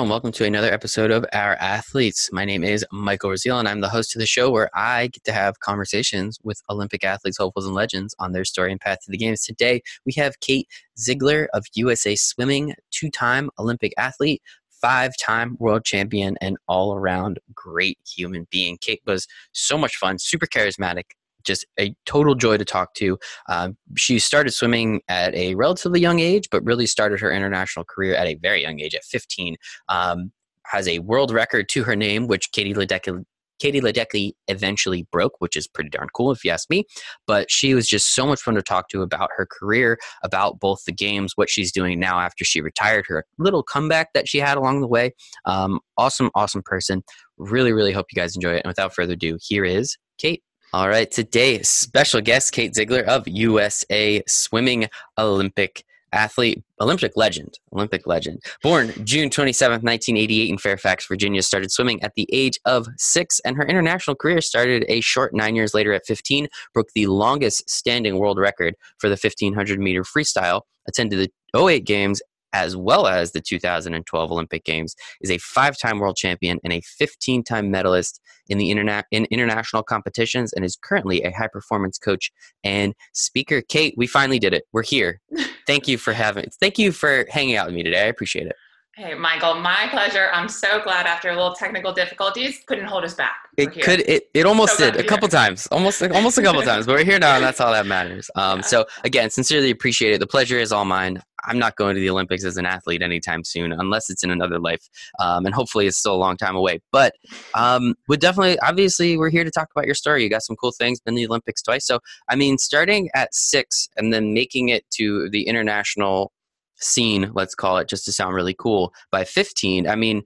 Hello, 0.00 0.06
and 0.06 0.12
welcome 0.12 0.32
to 0.32 0.46
another 0.46 0.72
episode 0.72 1.10
of 1.10 1.26
Our 1.34 1.56
Athletes. 1.56 2.30
My 2.32 2.46
name 2.46 2.64
is 2.64 2.86
Michael 2.90 3.28
Raziel, 3.28 3.58
and 3.58 3.68
I'm 3.68 3.82
the 3.82 3.88
host 3.90 4.16
of 4.16 4.20
the 4.20 4.24
show 4.24 4.50
where 4.50 4.70
I 4.72 5.08
get 5.08 5.24
to 5.24 5.32
have 5.32 5.60
conversations 5.60 6.38
with 6.42 6.62
Olympic 6.70 7.04
athletes, 7.04 7.36
hopefuls, 7.36 7.66
and 7.66 7.74
legends 7.74 8.14
on 8.18 8.32
their 8.32 8.46
story 8.46 8.72
and 8.72 8.80
path 8.80 9.00
to 9.04 9.10
the 9.10 9.18
games. 9.18 9.44
Today, 9.44 9.82
we 10.06 10.14
have 10.14 10.40
Kate 10.40 10.66
Ziegler 10.98 11.50
of 11.52 11.66
USA 11.74 12.16
Swimming, 12.16 12.72
two 12.90 13.10
time 13.10 13.50
Olympic 13.58 13.92
athlete, 13.98 14.40
five 14.70 15.12
time 15.18 15.58
world 15.60 15.84
champion, 15.84 16.38
and 16.40 16.56
all 16.66 16.94
around 16.94 17.38
great 17.54 17.98
human 18.08 18.46
being. 18.50 18.78
Kate 18.80 19.02
was 19.06 19.28
so 19.52 19.76
much 19.76 19.96
fun, 19.96 20.18
super 20.18 20.46
charismatic, 20.46 21.10
just 21.44 21.66
a 21.78 21.94
total 22.06 22.34
joy 22.34 22.56
to 22.56 22.64
talk 22.64 22.94
to. 22.94 23.18
Um, 23.48 23.76
she 23.96 24.18
started 24.18 24.52
swimming 24.52 25.00
at 25.08 25.34
a 25.34 25.54
relatively 25.54 26.00
young 26.00 26.20
age, 26.20 26.48
but 26.50 26.64
really 26.64 26.86
started 26.86 27.20
her 27.20 27.32
international 27.32 27.84
career 27.84 28.14
at 28.14 28.26
a 28.26 28.34
very 28.36 28.62
young 28.62 28.80
age, 28.80 28.94
at 28.94 29.04
15. 29.04 29.56
Um, 29.88 30.32
has 30.66 30.86
a 30.86 31.00
world 31.00 31.32
record 31.32 31.68
to 31.68 31.84
her 31.84 31.96
name, 31.96 32.26
which 32.28 32.52
Katie 32.52 32.74
Ledecky, 32.74 33.24
Katie 33.60 33.80
Ledecky 33.80 34.32
eventually 34.48 35.06
broke, 35.12 35.34
which 35.38 35.56
is 35.56 35.68
pretty 35.68 35.90
darn 35.90 36.08
cool 36.14 36.32
if 36.32 36.44
you 36.44 36.50
ask 36.50 36.68
me. 36.70 36.84
But 37.26 37.50
she 37.50 37.74
was 37.74 37.86
just 37.86 38.14
so 38.14 38.26
much 38.26 38.40
fun 38.40 38.54
to 38.54 38.62
talk 38.62 38.88
to 38.88 39.02
about 39.02 39.30
her 39.36 39.46
career, 39.46 39.98
about 40.24 40.58
both 40.58 40.84
the 40.86 40.92
games, 40.92 41.32
what 41.36 41.50
she's 41.50 41.70
doing 41.70 42.00
now 42.00 42.18
after 42.18 42.44
she 42.44 42.60
retired, 42.60 43.04
her 43.08 43.24
little 43.38 43.62
comeback 43.62 44.12
that 44.14 44.28
she 44.28 44.38
had 44.38 44.56
along 44.56 44.80
the 44.80 44.88
way. 44.88 45.12
Um, 45.44 45.80
awesome, 45.96 46.30
awesome 46.34 46.62
person. 46.64 47.02
Really, 47.36 47.72
really 47.72 47.92
hope 47.92 48.06
you 48.12 48.20
guys 48.20 48.34
enjoy 48.34 48.54
it. 48.54 48.62
And 48.64 48.70
without 48.70 48.94
further 48.94 49.12
ado, 49.12 49.38
here 49.40 49.64
is 49.64 49.96
Kate. 50.18 50.42
All 50.72 50.88
right, 50.88 51.10
today 51.10 51.60
special 51.62 52.20
guest 52.20 52.52
Kate 52.52 52.72
Ziegler 52.72 53.02
of 53.02 53.26
USA 53.26 54.22
Swimming 54.28 54.86
Olympic 55.18 55.84
athlete, 56.12 56.62
Olympic 56.80 57.16
legend, 57.16 57.58
Olympic 57.72 58.06
legend. 58.06 58.40
Born 58.62 58.92
June 59.04 59.30
27, 59.30 59.82
1988 59.82 60.48
in 60.48 60.58
Fairfax, 60.58 61.08
Virginia, 61.08 61.42
started 61.42 61.72
swimming 61.72 62.00
at 62.04 62.14
the 62.14 62.28
age 62.32 62.56
of 62.66 62.86
6 62.98 63.40
and 63.40 63.56
her 63.56 63.66
international 63.66 64.14
career 64.14 64.40
started 64.40 64.84
a 64.86 65.00
short 65.00 65.34
9 65.34 65.56
years 65.56 65.74
later 65.74 65.92
at 65.92 66.06
15, 66.06 66.46
broke 66.72 66.92
the 66.94 67.08
longest 67.08 67.68
standing 67.68 68.20
world 68.20 68.38
record 68.38 68.76
for 68.98 69.08
the 69.08 69.18
1500 69.20 69.80
meter 69.80 70.04
freestyle, 70.04 70.62
attended 70.86 71.18
the 71.52 71.58
08 71.60 71.84
games 71.84 72.22
as 72.52 72.76
well 72.76 73.06
as 73.06 73.32
the 73.32 73.40
2012 73.40 74.32
Olympic 74.32 74.64
Games, 74.64 74.94
is 75.20 75.30
a 75.30 75.38
five 75.38 75.78
time 75.78 75.98
world 75.98 76.16
champion 76.16 76.58
and 76.64 76.72
a 76.72 76.80
15 76.80 77.42
time 77.44 77.70
medalist 77.70 78.20
in 78.48 78.58
the 78.58 78.70
interna- 78.70 79.04
in 79.10 79.26
international 79.26 79.82
competitions 79.82 80.52
and 80.52 80.64
is 80.64 80.76
currently 80.82 81.22
a 81.22 81.30
high 81.32 81.48
performance 81.48 81.98
coach 81.98 82.32
and 82.64 82.94
speaker. 83.12 83.62
Kate, 83.62 83.94
we 83.96 84.06
finally 84.06 84.38
did 84.38 84.54
it. 84.54 84.64
We're 84.72 84.82
here. 84.82 85.20
Thank 85.66 85.86
you 85.86 85.98
for 85.98 86.12
having 86.12 86.46
thank 86.60 86.78
you 86.78 86.90
for 86.90 87.26
hanging 87.30 87.56
out 87.56 87.66
with 87.66 87.76
me 87.76 87.84
today. 87.84 88.02
I 88.02 88.06
appreciate 88.06 88.46
it. 88.46 88.56
Hey, 89.00 89.14
Michael, 89.14 89.54
my 89.54 89.88
pleasure. 89.90 90.28
I'm 90.30 90.46
so 90.46 90.82
glad 90.82 91.06
after 91.06 91.30
a 91.30 91.34
little 91.34 91.54
technical 91.54 91.90
difficulties 91.90 92.60
couldn't 92.66 92.84
hold 92.84 93.02
us 93.02 93.14
back. 93.14 93.48
It 93.56 93.72
could 93.72 94.00
it, 94.00 94.24
it 94.34 94.44
almost 94.44 94.76
so 94.76 94.90
did 94.90 95.00
a 95.00 95.02
couple 95.02 95.26
times. 95.26 95.66
Almost 95.68 96.02
almost 96.02 96.36
a 96.36 96.42
couple 96.42 96.60
times. 96.60 96.84
But 96.84 96.96
we're 96.96 97.04
here 97.04 97.18
now 97.18 97.36
and 97.36 97.42
that's 97.42 97.62
all 97.62 97.72
that 97.72 97.86
matters. 97.86 98.30
Um, 98.40 98.58
yeah. 98.58 98.62
so 98.62 98.86
again, 99.04 99.30
sincerely 99.30 99.70
appreciate 99.70 100.12
it. 100.12 100.18
The 100.18 100.26
pleasure 100.26 100.58
is 100.58 100.70
all 100.70 100.84
mine. 100.84 101.22
I'm 101.44 101.58
not 101.58 101.76
going 101.76 101.94
to 101.94 102.00
the 102.00 102.10
Olympics 102.10 102.44
as 102.44 102.58
an 102.58 102.66
athlete 102.66 103.02
anytime 103.02 103.42
soon, 103.44 103.72
unless 103.72 104.10
it's 104.10 104.22
in 104.22 104.30
another 104.30 104.58
life, 104.58 104.86
um, 105.18 105.46
and 105.46 105.54
hopefully 105.54 105.86
it's 105.86 105.96
still 105.96 106.14
a 106.14 106.16
long 106.16 106.36
time 106.36 106.54
away. 106.54 106.80
But 106.92 107.14
um, 107.54 107.94
would 108.08 108.20
definitely, 108.20 108.58
obviously, 108.60 109.16
we're 109.16 109.30
here 109.30 109.44
to 109.44 109.50
talk 109.50 109.68
about 109.74 109.86
your 109.86 109.94
story. 109.94 110.22
You 110.22 110.30
got 110.30 110.42
some 110.42 110.56
cool 110.56 110.72
things, 110.72 111.00
been 111.00 111.14
to 111.14 111.20
the 111.20 111.26
Olympics 111.26 111.62
twice. 111.62 111.86
So, 111.86 112.00
I 112.28 112.36
mean, 112.36 112.58
starting 112.58 113.08
at 113.14 113.34
six 113.34 113.88
and 113.96 114.12
then 114.12 114.34
making 114.34 114.68
it 114.68 114.84
to 114.92 115.28
the 115.30 115.46
international 115.46 116.32
scene, 116.80 117.30
let's 117.34 117.54
call 117.54 117.78
it, 117.78 117.88
just 117.88 118.04
to 118.06 118.12
sound 118.12 118.34
really 118.34 118.54
cool. 118.54 118.92
By 119.10 119.24
15, 119.24 119.88
I 119.88 119.96
mean, 119.96 120.22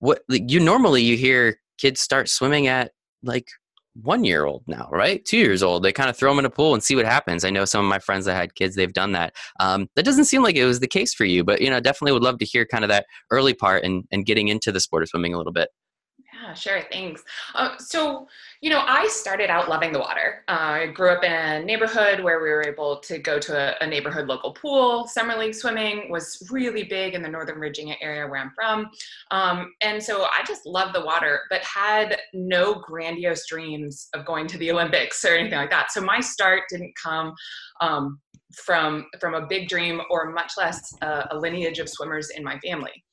what 0.00 0.22
like, 0.28 0.50
you 0.50 0.60
normally 0.60 1.02
you 1.02 1.16
hear 1.16 1.60
kids 1.78 2.00
start 2.00 2.28
swimming 2.28 2.66
at 2.66 2.92
like 3.22 3.48
one 4.02 4.24
year 4.24 4.44
old 4.44 4.62
now, 4.66 4.88
right? 4.92 5.24
Two 5.24 5.38
years 5.38 5.62
old. 5.62 5.82
They 5.82 5.92
kind 5.92 6.10
of 6.10 6.16
throw 6.16 6.30
them 6.30 6.38
in 6.38 6.44
a 6.44 6.50
pool 6.50 6.74
and 6.74 6.82
see 6.82 6.94
what 6.94 7.04
happens. 7.04 7.44
I 7.44 7.50
know 7.50 7.64
some 7.64 7.84
of 7.84 7.88
my 7.88 7.98
friends 7.98 8.26
that 8.26 8.34
had 8.34 8.54
kids, 8.54 8.76
they've 8.76 8.92
done 8.92 9.12
that. 9.12 9.34
Um, 9.60 9.88
that 9.96 10.04
doesn't 10.04 10.26
seem 10.26 10.42
like 10.42 10.56
it 10.56 10.64
was 10.64 10.80
the 10.80 10.86
case 10.86 11.14
for 11.14 11.24
you, 11.24 11.42
but 11.44 11.60
you 11.60 11.70
know, 11.70 11.80
definitely 11.80 12.12
would 12.12 12.22
love 12.22 12.38
to 12.38 12.44
hear 12.44 12.64
kind 12.64 12.84
of 12.84 12.90
that 12.90 13.06
early 13.30 13.54
part 13.54 13.84
and, 13.84 14.04
and 14.12 14.26
getting 14.26 14.48
into 14.48 14.70
the 14.70 14.80
sport 14.80 15.02
of 15.02 15.08
swimming 15.08 15.34
a 15.34 15.38
little 15.38 15.52
bit. 15.52 15.70
Yeah, 16.48 16.54
sure. 16.54 16.80
Thanks. 16.90 17.22
Uh, 17.54 17.76
so, 17.76 18.26
you 18.62 18.70
know, 18.70 18.82
I 18.86 19.06
started 19.08 19.50
out 19.50 19.68
loving 19.68 19.92
the 19.92 19.98
water. 19.98 20.44
Uh, 20.48 20.52
I 20.58 20.86
grew 20.86 21.10
up 21.10 21.22
in 21.22 21.30
a 21.30 21.62
neighborhood 21.62 22.20
where 22.20 22.42
we 22.42 22.48
were 22.48 22.64
able 22.66 23.00
to 23.00 23.18
go 23.18 23.38
to 23.38 23.54
a, 23.54 23.84
a, 23.84 23.86
neighborhood 23.86 24.28
local 24.28 24.54
pool. 24.54 25.06
Summer 25.06 25.36
league 25.36 25.54
swimming 25.54 26.10
was 26.10 26.48
really 26.50 26.84
big 26.84 27.12
in 27.12 27.20
the 27.20 27.28
Northern 27.28 27.58
Virginia 27.58 27.96
area 28.00 28.26
where 28.26 28.40
I'm 28.40 28.50
from. 28.54 28.88
Um, 29.30 29.74
and 29.82 30.02
so 30.02 30.22
I 30.22 30.42
just 30.46 30.64
loved 30.64 30.94
the 30.94 31.04
water, 31.04 31.40
but 31.50 31.62
had 31.62 32.16
no 32.32 32.76
grandiose 32.76 33.46
dreams 33.46 34.08
of 34.14 34.24
going 34.24 34.46
to 34.46 34.56
the 34.56 34.70
Olympics 34.72 35.22
or 35.26 35.36
anything 35.36 35.58
like 35.58 35.70
that. 35.70 35.92
So 35.92 36.00
my 36.00 36.20
start 36.20 36.62
didn't 36.70 36.94
come 36.96 37.34
um, 37.82 38.20
from 38.54 39.04
from 39.20 39.34
a 39.34 39.46
big 39.46 39.68
dream 39.68 40.00
or 40.08 40.32
much 40.32 40.52
less 40.56 40.94
uh, 41.02 41.24
a 41.30 41.38
lineage 41.38 41.78
of 41.78 41.90
swimmers 41.90 42.30
in 42.30 42.42
my 42.42 42.58
family 42.60 43.04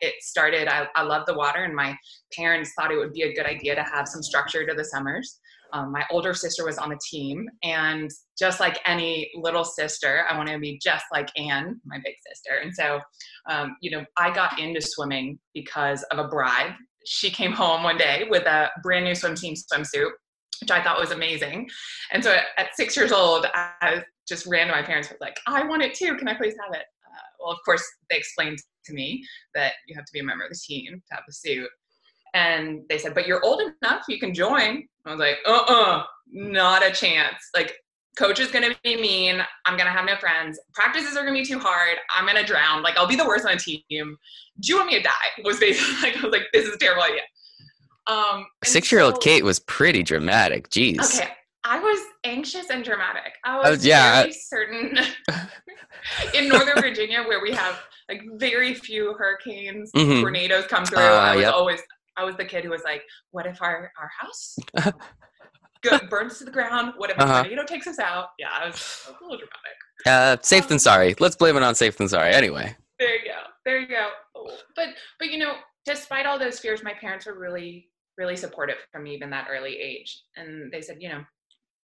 it 0.00 0.14
started, 0.20 0.68
I, 0.68 0.88
I 0.94 1.02
love 1.02 1.26
the 1.26 1.34
water, 1.34 1.64
and 1.64 1.74
my 1.74 1.96
parents 2.34 2.72
thought 2.76 2.92
it 2.92 2.96
would 2.96 3.12
be 3.12 3.22
a 3.22 3.34
good 3.34 3.46
idea 3.46 3.74
to 3.74 3.82
have 3.82 4.08
some 4.08 4.22
structure 4.22 4.66
to 4.66 4.74
the 4.74 4.84
summers. 4.84 5.40
Um, 5.72 5.90
my 5.90 6.04
older 6.10 6.32
sister 6.32 6.64
was 6.64 6.78
on 6.78 6.90
the 6.90 7.00
team, 7.10 7.48
and 7.62 8.10
just 8.38 8.60
like 8.60 8.78
any 8.86 9.30
little 9.34 9.64
sister, 9.64 10.24
I 10.30 10.36
wanted 10.36 10.52
to 10.52 10.58
be 10.58 10.78
just 10.82 11.04
like 11.12 11.28
Anne, 11.36 11.80
my 11.84 11.98
big 12.04 12.14
sister. 12.28 12.60
And 12.62 12.72
so, 12.74 13.00
um, 13.50 13.76
you 13.80 13.90
know, 13.90 14.04
I 14.16 14.32
got 14.32 14.58
into 14.60 14.80
swimming 14.80 15.38
because 15.54 16.02
of 16.04 16.18
a 16.18 16.28
bribe. 16.28 16.72
She 17.04 17.30
came 17.30 17.52
home 17.52 17.82
one 17.82 17.98
day 17.98 18.26
with 18.30 18.46
a 18.46 18.70
brand 18.82 19.04
new 19.04 19.14
swim 19.14 19.34
team 19.34 19.54
swimsuit, 19.54 20.10
which 20.60 20.70
I 20.70 20.82
thought 20.82 21.00
was 21.00 21.10
amazing. 21.10 21.68
And 22.12 22.22
so 22.22 22.36
at 22.56 22.74
six 22.76 22.96
years 22.96 23.12
old, 23.12 23.46
I 23.54 24.02
just 24.28 24.46
ran 24.46 24.68
to 24.68 24.72
my 24.72 24.82
parents, 24.82 25.08
was 25.08 25.18
like, 25.20 25.38
I 25.46 25.64
want 25.64 25.82
it 25.82 25.94
too. 25.94 26.16
Can 26.16 26.28
I 26.28 26.34
please 26.34 26.54
have 26.64 26.74
it? 26.74 26.86
Well, 27.46 27.54
of 27.54 27.60
course, 27.64 27.84
they 28.10 28.16
explained 28.16 28.58
to 28.86 28.92
me 28.92 29.24
that 29.54 29.74
you 29.86 29.94
have 29.94 30.04
to 30.04 30.12
be 30.12 30.18
a 30.18 30.24
member 30.24 30.44
of 30.44 30.50
the 30.50 30.58
team 30.58 31.00
to 31.08 31.14
have 31.14 31.22
the 31.28 31.32
suit. 31.32 31.68
And 32.34 32.80
they 32.88 32.98
said, 32.98 33.14
but 33.14 33.28
you're 33.28 33.44
old 33.44 33.62
enough, 33.82 34.02
you 34.08 34.18
can 34.18 34.34
join. 34.34 34.84
I 35.06 35.10
was 35.10 35.20
like, 35.20 35.38
uh 35.46 35.52
uh-uh, 35.52 35.98
uh, 35.98 36.04
not 36.32 36.84
a 36.84 36.90
chance. 36.90 37.36
Like, 37.54 37.76
coach 38.18 38.40
is 38.40 38.50
gonna 38.50 38.74
be 38.82 38.96
mean. 38.96 39.40
I'm 39.64 39.78
gonna 39.78 39.90
have 39.90 40.06
no 40.06 40.16
friends. 40.16 40.58
Practices 40.74 41.16
are 41.16 41.24
gonna 41.24 41.38
be 41.38 41.44
too 41.44 41.60
hard. 41.60 41.98
I'm 42.14 42.26
gonna 42.26 42.44
drown. 42.44 42.82
Like, 42.82 42.96
I'll 42.96 43.06
be 43.06 43.14
the 43.14 43.24
worst 43.24 43.46
on 43.46 43.52
the 43.52 43.58
team. 43.58 43.82
Do 43.88 44.68
you 44.68 44.76
want 44.76 44.88
me 44.88 44.96
to 44.96 45.02
die? 45.02 45.12
Was 45.44 45.60
basically 45.60 46.02
like, 46.02 46.16
I 46.16 46.22
was 46.22 46.32
like, 46.32 46.48
this 46.52 46.66
is 46.66 46.74
a 46.74 46.78
terrible 46.78 47.04
idea. 47.04 47.20
Um, 48.08 48.46
Six 48.64 48.90
year 48.90 49.02
old 49.02 49.14
so, 49.14 49.20
Kate 49.20 49.44
was 49.44 49.58
pretty 49.60 50.02
dramatic. 50.02 50.68
Jeez. 50.70 51.20
Okay. 51.20 51.30
I 51.68 51.80
was 51.80 51.98
anxious 52.22 52.70
and 52.70 52.84
dramatic. 52.84 53.32
I 53.44 53.58
was, 53.58 53.70
was 53.70 53.86
yeah, 53.86 54.20
very 54.20 54.32
certain 54.32 54.98
in 56.34 56.48
Northern 56.48 56.80
Virginia 56.80 57.24
where 57.24 57.42
we 57.42 57.52
have 57.52 57.82
like 58.08 58.22
very 58.34 58.72
few 58.72 59.14
hurricanes, 59.14 59.90
mm-hmm. 59.92 60.20
tornadoes 60.20 60.66
come 60.66 60.84
through. 60.84 60.98
Uh, 60.98 61.02
I 61.02 61.34
was 61.34 61.42
yep. 61.42 61.54
always 61.54 61.80
I 62.16 62.24
was 62.24 62.36
the 62.36 62.44
kid 62.44 62.64
who 62.64 62.70
was 62.70 62.82
like, 62.84 63.02
"What 63.32 63.46
if 63.46 63.60
our 63.60 63.92
our 63.98 64.10
house 64.16 64.56
burns 66.08 66.38
to 66.38 66.44
the 66.44 66.52
ground? 66.52 66.94
What 66.98 67.10
if 67.10 67.18
uh-huh. 67.18 67.40
a 67.40 67.42
tornado 67.42 67.64
takes 67.64 67.88
us 67.88 67.98
out?" 67.98 68.28
Yeah, 68.38 68.48
I 68.52 68.66
was, 68.66 69.04
I 69.08 69.10
was 69.10 69.20
a 69.20 69.24
little 69.24 69.38
dramatic. 69.38 69.76
Uh, 70.06 70.36
safe 70.42 70.64
um, 70.64 70.68
than 70.68 70.78
sorry. 70.78 71.16
Let's 71.18 71.34
blame 71.34 71.56
it 71.56 71.64
on 71.64 71.74
safe 71.74 71.96
than 71.96 72.08
sorry. 72.08 72.32
Anyway. 72.32 72.76
There 73.00 73.16
you 73.16 73.24
go. 73.24 73.40
There 73.64 73.80
you 73.80 73.88
go. 73.88 74.10
But 74.76 74.90
but 75.18 75.30
you 75.30 75.38
know, 75.38 75.54
despite 75.84 76.26
all 76.26 76.38
those 76.38 76.60
fears, 76.60 76.84
my 76.84 76.94
parents 76.94 77.26
were 77.26 77.36
really 77.36 77.88
really 78.16 78.36
supportive 78.36 78.76
from 78.92 79.02
me 79.02 79.14
even 79.14 79.30
that 79.30 79.48
early 79.50 79.76
age, 79.76 80.22
and 80.36 80.72
they 80.72 80.80
said, 80.80 80.96
you 81.00 81.08
know, 81.08 81.22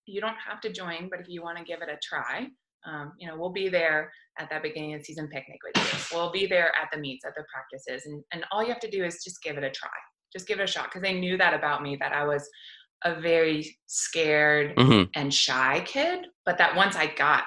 you 0.06 0.20
don't 0.20 0.36
have 0.46 0.60
to 0.62 0.72
join, 0.72 1.08
but 1.10 1.20
if 1.20 1.28
you 1.28 1.42
want 1.42 1.58
to 1.58 1.64
give 1.64 1.82
it 1.82 1.88
a 1.88 1.98
try, 2.02 2.48
um, 2.84 3.12
you 3.18 3.28
know, 3.28 3.36
we'll 3.36 3.52
be 3.52 3.68
there 3.68 4.10
at 4.38 4.50
that 4.50 4.62
beginning 4.62 4.94
of 4.94 5.00
the 5.00 5.04
season 5.04 5.28
picnic 5.28 5.58
with 5.64 5.76
you. 5.76 6.16
We'll 6.16 6.32
be 6.32 6.46
there 6.46 6.72
at 6.80 6.88
the 6.92 6.98
meets, 6.98 7.24
at 7.24 7.34
the 7.36 7.44
practices, 7.52 8.06
and, 8.06 8.22
and 8.32 8.44
all 8.50 8.62
you 8.62 8.68
have 8.70 8.80
to 8.80 8.90
do 8.90 9.04
is 9.04 9.22
just 9.22 9.42
give 9.42 9.56
it 9.56 9.64
a 9.64 9.70
try. 9.70 9.90
Just 10.32 10.48
give 10.48 10.58
it 10.58 10.64
a 10.64 10.66
shot 10.66 10.86
because 10.86 11.02
they 11.02 11.18
knew 11.18 11.36
that 11.36 11.54
about 11.54 11.82
me 11.82 11.96
that 12.00 12.12
I 12.12 12.24
was 12.24 12.48
a 13.04 13.20
very 13.20 13.76
scared 13.86 14.76
mm-hmm. 14.76 15.10
and 15.14 15.32
shy 15.32 15.82
kid, 15.84 16.26
but 16.46 16.58
that 16.58 16.74
once 16.74 16.96
I 16.96 17.06
got 17.06 17.44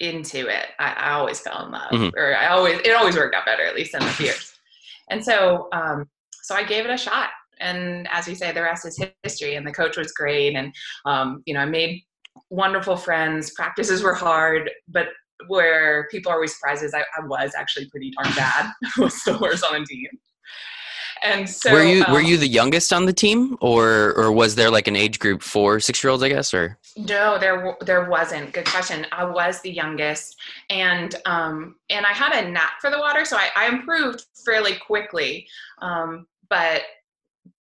into 0.00 0.46
it, 0.46 0.66
I, 0.78 0.92
I 0.92 1.12
always 1.12 1.40
fell 1.40 1.66
in 1.66 1.72
love, 1.72 1.90
mm-hmm. 1.90 2.16
or 2.16 2.36
I 2.36 2.48
always 2.48 2.78
it 2.80 2.94
always 2.94 3.16
worked 3.16 3.34
out 3.34 3.44
better 3.44 3.64
at 3.64 3.74
least 3.74 3.94
in 3.94 4.00
the 4.00 4.06
fears. 4.06 4.54
And 5.10 5.24
so, 5.24 5.68
um, 5.72 6.04
so 6.42 6.54
I 6.54 6.62
gave 6.62 6.84
it 6.84 6.90
a 6.90 6.96
shot, 6.96 7.30
and 7.60 8.08
as 8.10 8.28
you 8.28 8.34
say, 8.34 8.52
the 8.52 8.62
rest 8.62 8.86
is 8.86 9.00
history. 9.22 9.54
And 9.54 9.66
the 9.66 9.72
coach 9.72 9.96
was 9.96 10.12
great, 10.12 10.54
and 10.54 10.74
um, 11.04 11.42
you 11.46 11.54
know, 11.54 11.60
I 11.60 11.66
made 11.66 12.02
wonderful 12.50 12.96
friends. 12.96 13.52
Practices 13.54 14.02
were 14.02 14.14
hard, 14.14 14.70
but 14.88 15.08
where 15.46 16.08
people 16.10 16.32
are 16.32 16.36
always 16.36 16.54
surprised 16.54 16.82
is 16.82 16.94
I, 16.94 17.00
I 17.00 17.26
was 17.26 17.52
actually 17.56 17.88
pretty 17.90 18.12
darn 18.20 18.34
bad. 18.34 18.70
was 18.98 19.22
the 19.24 19.38
worst 19.38 19.64
on 19.64 19.80
the 19.80 19.86
team. 19.86 20.08
And 21.22 21.48
so 21.48 21.72
were 21.72 21.82
you 21.82 22.04
um, 22.04 22.12
were 22.12 22.20
you 22.20 22.36
the 22.36 22.46
youngest 22.46 22.92
on 22.92 23.04
the 23.06 23.12
team, 23.12 23.56
or 23.60 24.14
or 24.16 24.30
was 24.30 24.54
there 24.54 24.70
like 24.70 24.86
an 24.86 24.96
age 24.96 25.18
group 25.18 25.42
for 25.42 25.80
six 25.80 26.02
year 26.02 26.10
olds? 26.10 26.22
I 26.22 26.28
guess, 26.28 26.54
or 26.54 26.78
No, 26.96 27.38
there 27.38 27.76
there 27.80 28.08
wasn't. 28.08 28.52
Good 28.52 28.66
question. 28.66 29.06
I 29.12 29.24
was 29.24 29.60
the 29.62 29.70
youngest, 29.70 30.36
and 30.70 31.14
um, 31.26 31.76
and 31.90 32.06
I 32.06 32.12
had 32.12 32.44
a 32.44 32.48
knack 32.48 32.80
for 32.80 32.90
the 32.90 32.98
water, 32.98 33.24
so 33.24 33.36
I, 33.36 33.48
I 33.56 33.68
improved 33.68 34.24
fairly 34.46 34.76
quickly. 34.76 35.46
Um, 35.82 36.26
but 36.48 36.82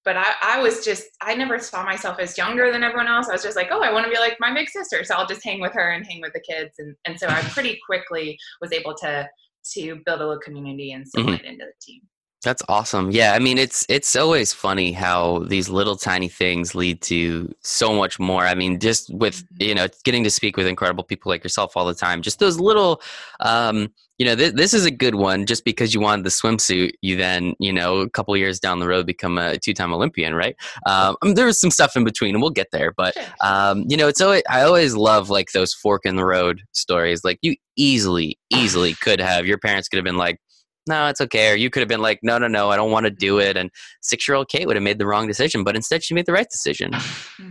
but 0.07 0.15
I, 0.15 0.31
I 0.41 0.61
was 0.61 0.85
just 0.85 1.03
I 1.21 1.35
never 1.35 1.59
saw 1.59 1.83
myself 1.83 2.17
as 2.17 2.37
younger 2.37 2.71
than 2.71 2.81
everyone 2.81 3.09
else. 3.09 3.27
I 3.27 3.33
was 3.33 3.43
just 3.43 3.57
like, 3.57 3.67
oh, 3.71 3.81
I 3.83 3.91
want 3.91 4.05
to 4.05 4.09
be 4.09 4.17
like 4.17 4.37
my 4.39 4.53
big 4.53 4.69
sister, 4.69 5.03
so 5.03 5.15
I'll 5.15 5.27
just 5.27 5.43
hang 5.43 5.59
with 5.59 5.73
her 5.73 5.91
and 5.91 6.07
hang 6.07 6.21
with 6.21 6.31
the 6.31 6.39
kids, 6.39 6.75
and 6.79 6.95
and 7.05 7.19
so 7.19 7.27
I 7.27 7.41
pretty 7.41 7.77
quickly 7.85 8.39
was 8.61 8.71
able 8.71 8.95
to 9.03 9.27
to 9.73 9.95
build 10.05 10.21
a 10.21 10.25
little 10.25 10.39
community 10.39 10.93
and 10.93 11.03
assimilate 11.05 11.41
into 11.43 11.65
the 11.65 11.73
team. 11.81 11.99
That's 12.41 12.63
awesome. 12.69 13.11
Yeah, 13.11 13.33
I 13.33 13.39
mean 13.39 13.57
it's 13.57 13.85
it's 13.89 14.15
always 14.15 14.53
funny 14.53 14.93
how 14.93 15.39
these 15.39 15.67
little 15.67 15.97
tiny 15.97 16.29
things 16.29 16.73
lead 16.73 17.01
to 17.01 17.53
so 17.61 17.93
much 17.93 18.17
more. 18.17 18.43
I 18.43 18.55
mean, 18.55 18.79
just 18.79 19.13
with 19.13 19.43
Mhm. 19.55 19.67
you 19.67 19.75
know 19.75 19.87
getting 20.05 20.23
to 20.23 20.29
speak 20.29 20.55
with 20.55 20.67
incredible 20.67 21.03
people 21.03 21.29
like 21.31 21.43
yourself 21.43 21.75
all 21.75 21.85
the 21.85 21.93
time, 21.93 22.21
just 22.21 22.39
those 22.39 22.61
little, 22.61 23.01
um, 23.41 23.93
you 24.17 24.25
know, 24.25 24.35
th- 24.35 24.53
this 24.53 24.73
is 24.73 24.85
a 24.85 24.91
good 24.91 25.15
one. 25.15 25.45
Just 25.45 25.63
because 25.63 25.93
you 25.93 25.99
wanted 25.99 26.25
the 26.25 26.29
swimsuit, 26.29 26.91
you 27.01 27.15
then 27.15 27.53
you 27.59 27.71
know 27.71 27.99
a 27.99 28.09
couple 28.09 28.35
years 28.35 28.59
down 28.59 28.79
the 28.79 28.87
road 28.87 29.05
become 29.05 29.37
a 29.37 29.57
two-time 29.57 29.93
Olympian, 29.93 30.33
right? 30.33 30.55
Um, 30.85 31.15
um, 31.21 31.33
there 31.35 31.45
was 31.45 31.59
some 31.59 31.71
stuff 31.71 31.95
in 31.95 32.03
between, 32.03 32.35
and 32.35 32.41
we'll 32.41 32.51
get 32.51 32.71
there. 32.71 32.91
But 32.95 33.15
um, 33.41 33.85
you 33.87 33.97
know, 33.97 34.07
it's 34.07 34.21
always 34.21 34.43
I 34.49 34.61
always 34.61 34.95
love 34.95 35.29
like 35.29 35.51
those 35.51 35.73
fork 35.73 36.05
in 36.05 36.15
the 36.15 36.25
road 36.25 36.61
stories. 36.71 37.23
Like 37.23 37.39
you 37.41 37.55
easily, 37.75 38.37
easily 38.49 38.93
could 38.95 39.19
have 39.19 39.45
your 39.45 39.57
parents 39.57 39.87
could 39.87 39.97
have 39.97 40.05
been 40.05 40.17
like, 40.17 40.39
no, 40.87 41.07
it's 41.07 41.21
okay, 41.21 41.51
or 41.51 41.55
you 41.55 41.69
could 41.69 41.81
have 41.81 41.89
been 41.89 42.01
like, 42.01 42.19
no, 42.23 42.37
no, 42.37 42.47
no, 42.47 42.69
I 42.69 42.75
don't 42.75 42.91
want 42.91 43.05
to 43.05 43.11
do 43.11 43.39
it. 43.39 43.57
And 43.57 43.69
six-year-old 44.01 44.49
Kate 44.49 44.67
would 44.67 44.75
have 44.75 44.83
made 44.83 44.99
the 44.99 45.07
wrong 45.07 45.27
decision, 45.27 45.63
but 45.63 45.75
instead 45.75 46.03
she 46.03 46.13
made 46.13 46.25
the 46.25 46.33
right 46.33 46.49
decision, 46.49 46.91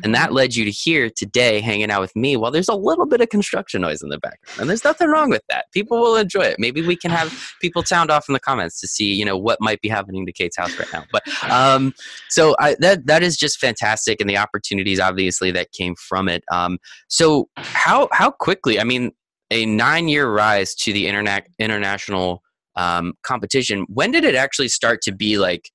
and 0.02 0.14
that 0.14 0.32
led 0.32 0.54
you 0.54 0.64
to 0.64 0.70
here 0.70 1.10
today, 1.10 1.60
hanging 1.60 1.90
out 1.90 2.00
with 2.00 2.14
me 2.16 2.36
while 2.36 2.50
there's 2.50 2.68
a 2.68 2.74
little 2.74 3.06
bit 3.06 3.20
of 3.20 3.28
construction 3.28 3.82
noise 3.82 4.02
in 4.02 4.08
the 4.08 4.18
background, 4.18 4.60
and 4.60 4.70
there's 4.70 4.84
nothing 4.84 5.08
wrong 5.08 5.30
with 5.30 5.42
that. 5.48 5.66
People 5.72 6.00
will 6.00 6.16
enjoy 6.16 6.42
it. 6.42 6.56
Maybe 6.58 6.82
we 6.82 6.96
can 6.96 7.10
have 7.10 7.54
people 7.60 7.82
sound 7.82 8.10
off 8.10 8.28
in 8.28 8.32
the 8.32 8.40
comments 8.40 8.80
to 8.80 8.88
see, 8.88 9.12
you 9.12 9.24
know, 9.24 9.36
what 9.36 9.58
might 9.60 9.80
be 9.80 9.88
happening 9.88 10.26
to 10.26 10.32
Kate's 10.32 10.56
house 10.56 10.78
right 10.78 10.92
now. 10.92 11.04
But 11.12 11.22
um, 11.50 11.94
so 12.28 12.54
I, 12.58 12.76
that 12.80 13.06
that 13.06 13.22
is 13.22 13.36
just 13.36 13.58
fantastic, 13.58 14.20
and 14.20 14.28
the 14.28 14.38
opportunities 14.38 15.00
obviously 15.00 15.50
that 15.52 15.72
came 15.72 15.94
from 15.96 16.28
it. 16.28 16.42
Um, 16.50 16.78
so 17.08 17.48
how 17.56 18.08
how 18.12 18.30
quickly? 18.30 18.80
I 18.80 18.84
mean, 18.84 19.12
a 19.50 19.64
nine 19.66 20.08
year 20.08 20.28
rise 20.30 20.74
to 20.74 20.92
the 20.92 21.06
interna- 21.06 21.46
international 21.58 22.42
um, 22.76 23.14
competition. 23.22 23.86
When 23.88 24.10
did 24.10 24.24
it 24.24 24.34
actually 24.34 24.68
start 24.68 25.02
to 25.02 25.12
be 25.12 25.38
like? 25.38 25.70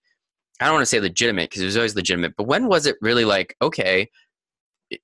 I 0.59 0.65
don't 0.65 0.75
want 0.75 0.83
to 0.83 0.88
say 0.88 1.00
legitimate 1.00 1.50
because 1.50 1.63
it 1.63 1.65
was 1.65 1.75
always 1.75 1.95
legitimate, 1.95 2.33
but 2.38 2.45
when 2.45 2.68
was 2.68 2.86
it 2.86 2.95
really 3.01 3.25
like 3.25 3.56
okay? 3.62 4.07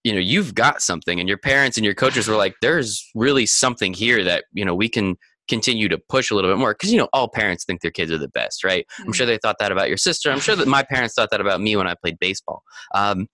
You 0.03 0.13
know, 0.13 0.19
you've 0.19 0.53
got 0.53 0.81
something, 0.81 1.19
and 1.19 1.27
your 1.27 1.37
parents 1.37 1.77
and 1.77 1.85
your 1.85 1.95
coaches 1.95 2.27
were 2.27 2.35
like, 2.35 2.55
"There's 2.61 3.03
really 3.15 3.45
something 3.45 3.93
here 3.93 4.23
that 4.23 4.45
you 4.53 4.65
know 4.65 4.75
we 4.75 4.89
can." 4.89 5.17
continue 5.49 5.87
to 5.87 5.97
push 6.09 6.29
a 6.29 6.35
little 6.35 6.51
bit 6.51 6.57
more 6.57 6.73
because 6.73 6.91
you 6.91 6.97
know 6.97 7.07
all 7.13 7.29
parents 7.29 7.63
think 7.63 7.79
their 7.79 7.89
kids 7.89 8.11
are 8.11 8.17
the 8.17 8.27
best 8.27 8.65
right 8.65 8.85
i'm 8.99 9.13
sure 9.13 9.25
they 9.25 9.37
thought 9.37 9.55
that 9.59 9.71
about 9.71 9.87
your 9.87 9.95
sister 9.95 10.29
i'm 10.29 10.41
sure 10.41 10.57
that 10.57 10.67
my 10.67 10.83
parents 10.83 11.15
thought 11.15 11.29
that 11.31 11.39
about 11.39 11.61
me 11.61 11.73
when 11.77 11.87
i 11.87 11.95
played 11.95 12.19
baseball 12.19 12.63
um, 12.93 13.27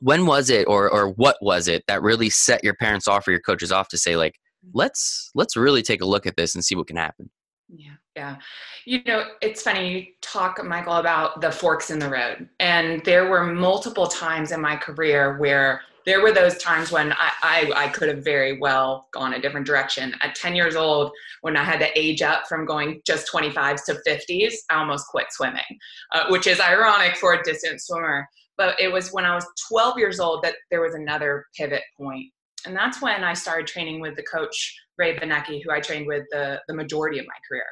when 0.00 0.26
was 0.26 0.50
it 0.50 0.66
or 0.66 0.90
or 0.90 1.10
what 1.10 1.36
was 1.40 1.68
it 1.68 1.84
that 1.86 2.02
really 2.02 2.28
set 2.28 2.62
your 2.64 2.74
parents 2.74 3.06
off 3.06 3.26
or 3.26 3.30
your 3.30 3.40
coaches 3.40 3.72
off 3.72 3.88
to 3.88 3.98
say 3.98 4.16
like 4.16 4.34
let's 4.74 5.30
let's 5.34 5.56
really 5.56 5.82
take 5.82 6.02
a 6.02 6.06
look 6.06 6.26
at 6.26 6.36
this 6.36 6.54
and 6.54 6.64
see 6.64 6.74
what 6.74 6.86
can 6.86 6.96
happen 6.96 7.30
Yeah, 7.76 7.92
yeah. 8.16 8.36
You 8.84 9.02
know, 9.06 9.24
it's 9.40 9.62
funny 9.62 9.92
you 9.92 10.06
talk, 10.20 10.62
Michael, 10.64 10.94
about 10.94 11.40
the 11.40 11.52
forks 11.52 11.90
in 11.90 11.98
the 11.98 12.08
road. 12.08 12.48
And 12.58 13.04
there 13.04 13.28
were 13.28 13.44
multiple 13.44 14.06
times 14.06 14.50
in 14.50 14.60
my 14.60 14.76
career 14.76 15.38
where 15.38 15.82
there 16.06 16.22
were 16.22 16.32
those 16.32 16.56
times 16.56 16.90
when 16.90 17.12
I, 17.12 17.30
I, 17.42 17.72
I 17.76 17.88
could 17.88 18.08
have 18.08 18.24
very 18.24 18.58
well 18.58 19.08
gone 19.12 19.34
a 19.34 19.40
different 19.40 19.66
direction. 19.66 20.14
At 20.22 20.34
10 20.34 20.56
years 20.56 20.74
old, 20.74 21.12
when 21.42 21.56
I 21.56 21.62
had 21.62 21.78
to 21.80 21.98
age 21.98 22.22
up 22.22 22.46
from 22.48 22.64
going 22.64 23.00
just 23.06 23.30
25s 23.30 23.84
to 23.84 24.00
50s, 24.06 24.54
I 24.70 24.78
almost 24.78 25.06
quit 25.08 25.26
swimming, 25.30 25.62
uh, 26.12 26.26
which 26.28 26.46
is 26.46 26.60
ironic 26.60 27.16
for 27.16 27.34
a 27.34 27.42
distance 27.42 27.86
swimmer. 27.86 28.26
But 28.56 28.80
it 28.80 28.92
was 28.92 29.12
when 29.12 29.24
I 29.24 29.34
was 29.34 29.46
12 29.68 29.98
years 29.98 30.20
old 30.20 30.42
that 30.42 30.54
there 30.70 30.82
was 30.82 30.94
another 30.94 31.46
pivot 31.56 31.82
point. 31.96 32.26
And 32.66 32.76
that's 32.76 33.00
when 33.00 33.24
I 33.24 33.32
started 33.32 33.66
training 33.66 34.00
with 34.00 34.16
the 34.16 34.22
coach, 34.24 34.76
Ray 35.00 35.16
Benecke, 35.18 35.62
who 35.64 35.72
I 35.72 35.80
trained 35.80 36.06
with 36.06 36.24
the, 36.30 36.60
the 36.68 36.74
majority 36.74 37.18
of 37.18 37.26
my 37.26 37.34
career. 37.48 37.64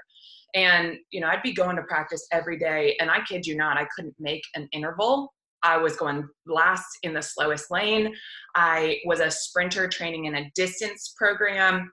And, 0.54 0.96
you 1.10 1.20
know, 1.20 1.28
I'd 1.28 1.42
be 1.42 1.52
going 1.52 1.76
to 1.76 1.82
practice 1.82 2.26
every 2.32 2.58
day. 2.58 2.96
And 3.00 3.10
I 3.10 3.20
kid 3.20 3.46
you 3.46 3.56
not, 3.56 3.76
I 3.76 3.86
couldn't 3.94 4.14
make 4.19 4.42
an 4.54 4.66
interval 4.72 5.32
I 5.62 5.76
was 5.76 5.96
going 5.96 6.28
last 6.46 6.86
in 7.02 7.14
the 7.14 7.22
slowest 7.22 7.70
lane. 7.70 8.14
I 8.54 8.98
was 9.04 9.20
a 9.20 9.30
sprinter 9.30 9.88
training 9.88 10.26
in 10.26 10.36
a 10.36 10.50
distance 10.54 11.14
program. 11.16 11.92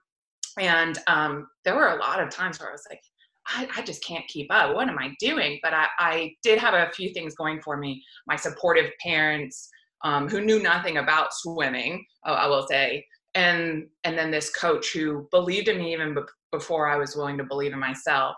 And 0.58 0.98
um, 1.06 1.48
there 1.64 1.74
were 1.74 1.88
a 1.88 2.00
lot 2.00 2.20
of 2.20 2.30
times 2.30 2.58
where 2.58 2.68
I 2.68 2.72
was 2.72 2.84
like, 2.88 3.00
I, 3.48 3.68
I, 3.76 3.82
just 3.82 4.04
can't 4.04 4.26
keep 4.26 4.48
up. 4.50 4.74
What 4.74 4.88
am 4.88 4.98
I 4.98 5.14
doing? 5.20 5.60
But 5.62 5.72
I, 5.72 5.86
I, 5.98 6.34
did 6.42 6.58
have 6.58 6.74
a 6.74 6.90
few 6.92 7.10
things 7.10 7.36
going 7.36 7.60
for 7.62 7.76
me. 7.76 8.02
My 8.26 8.34
supportive 8.34 8.90
parents, 9.00 9.68
um, 10.02 10.28
who 10.28 10.40
knew 10.40 10.60
nothing 10.60 10.96
about 10.96 11.32
swimming, 11.32 12.04
oh, 12.26 12.32
I 12.32 12.48
will 12.48 12.66
say, 12.66 13.06
and 13.36 13.86
and 14.02 14.18
then 14.18 14.32
this 14.32 14.50
coach 14.50 14.92
who 14.92 15.28
believed 15.30 15.68
in 15.68 15.78
me 15.78 15.92
even 15.92 16.16
before 16.50 16.88
I 16.88 16.96
was 16.96 17.14
willing 17.14 17.38
to 17.38 17.44
believe 17.44 17.72
in 17.72 17.78
myself, 17.78 18.34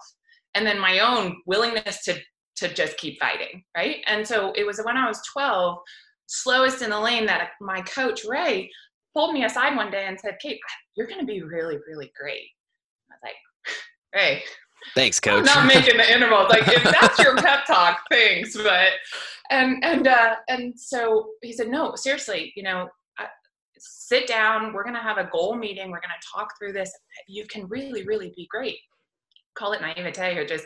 and 0.54 0.66
then 0.66 0.78
my 0.78 0.98
own 0.98 1.40
willingness 1.46 2.04
to 2.04 2.18
to 2.56 2.74
just 2.74 2.96
keep 2.96 3.18
fighting, 3.20 3.62
right? 3.76 3.98
And 4.06 4.26
so 4.26 4.52
it 4.56 4.66
was 4.66 4.80
when 4.82 4.96
I 4.96 5.06
was 5.06 5.22
12, 5.32 5.78
slowest 6.26 6.82
in 6.82 6.90
the 6.90 6.98
lane, 6.98 7.24
that 7.26 7.50
my 7.60 7.80
coach, 7.82 8.24
Ray, 8.24 8.68
pulled 9.14 9.32
me 9.32 9.44
aside 9.44 9.76
one 9.76 9.92
day 9.92 10.06
and 10.06 10.18
said, 10.18 10.38
Kate, 10.42 10.58
you're 10.96 11.06
going 11.06 11.20
to 11.20 11.26
be 11.26 11.42
really, 11.42 11.78
really 11.88 12.12
great. 12.20 12.48
I 13.10 13.14
was 13.14 13.20
like, 13.22 13.34
Ray. 14.14 14.42
Thanks, 14.96 15.20
coach. 15.20 15.38
I'm 15.38 15.44
not 15.44 15.66
making 15.74 15.98
the 15.98 16.12
intervals. 16.12 16.50
Like, 16.50 16.66
if 16.66 16.82
that's 16.82 17.18
your 17.20 17.36
pep 17.36 17.64
talk, 17.64 18.00
thanks. 18.10 18.56
But, 18.56 18.92
and, 19.50 19.84
and, 19.84 20.08
uh, 20.08 20.36
and 20.48 20.78
so 20.78 21.28
he 21.42 21.52
said, 21.52 21.68
no, 21.68 21.94
seriously, 21.94 22.52
you 22.56 22.64
know, 22.64 22.88
sit 23.80 24.26
down. 24.26 24.72
We're 24.72 24.84
going 24.84 24.94
to 24.94 25.00
have 25.00 25.18
a 25.18 25.28
goal 25.32 25.56
meeting. 25.56 25.90
We're 25.90 26.00
going 26.00 26.10
to 26.20 26.28
talk 26.32 26.48
through 26.58 26.72
this. 26.72 26.92
You 27.26 27.46
can 27.46 27.66
really, 27.68 28.06
really 28.06 28.32
be 28.36 28.46
great. 28.50 28.78
Call 29.54 29.72
it 29.72 29.80
naivete 29.80 30.36
or 30.36 30.46
just, 30.46 30.64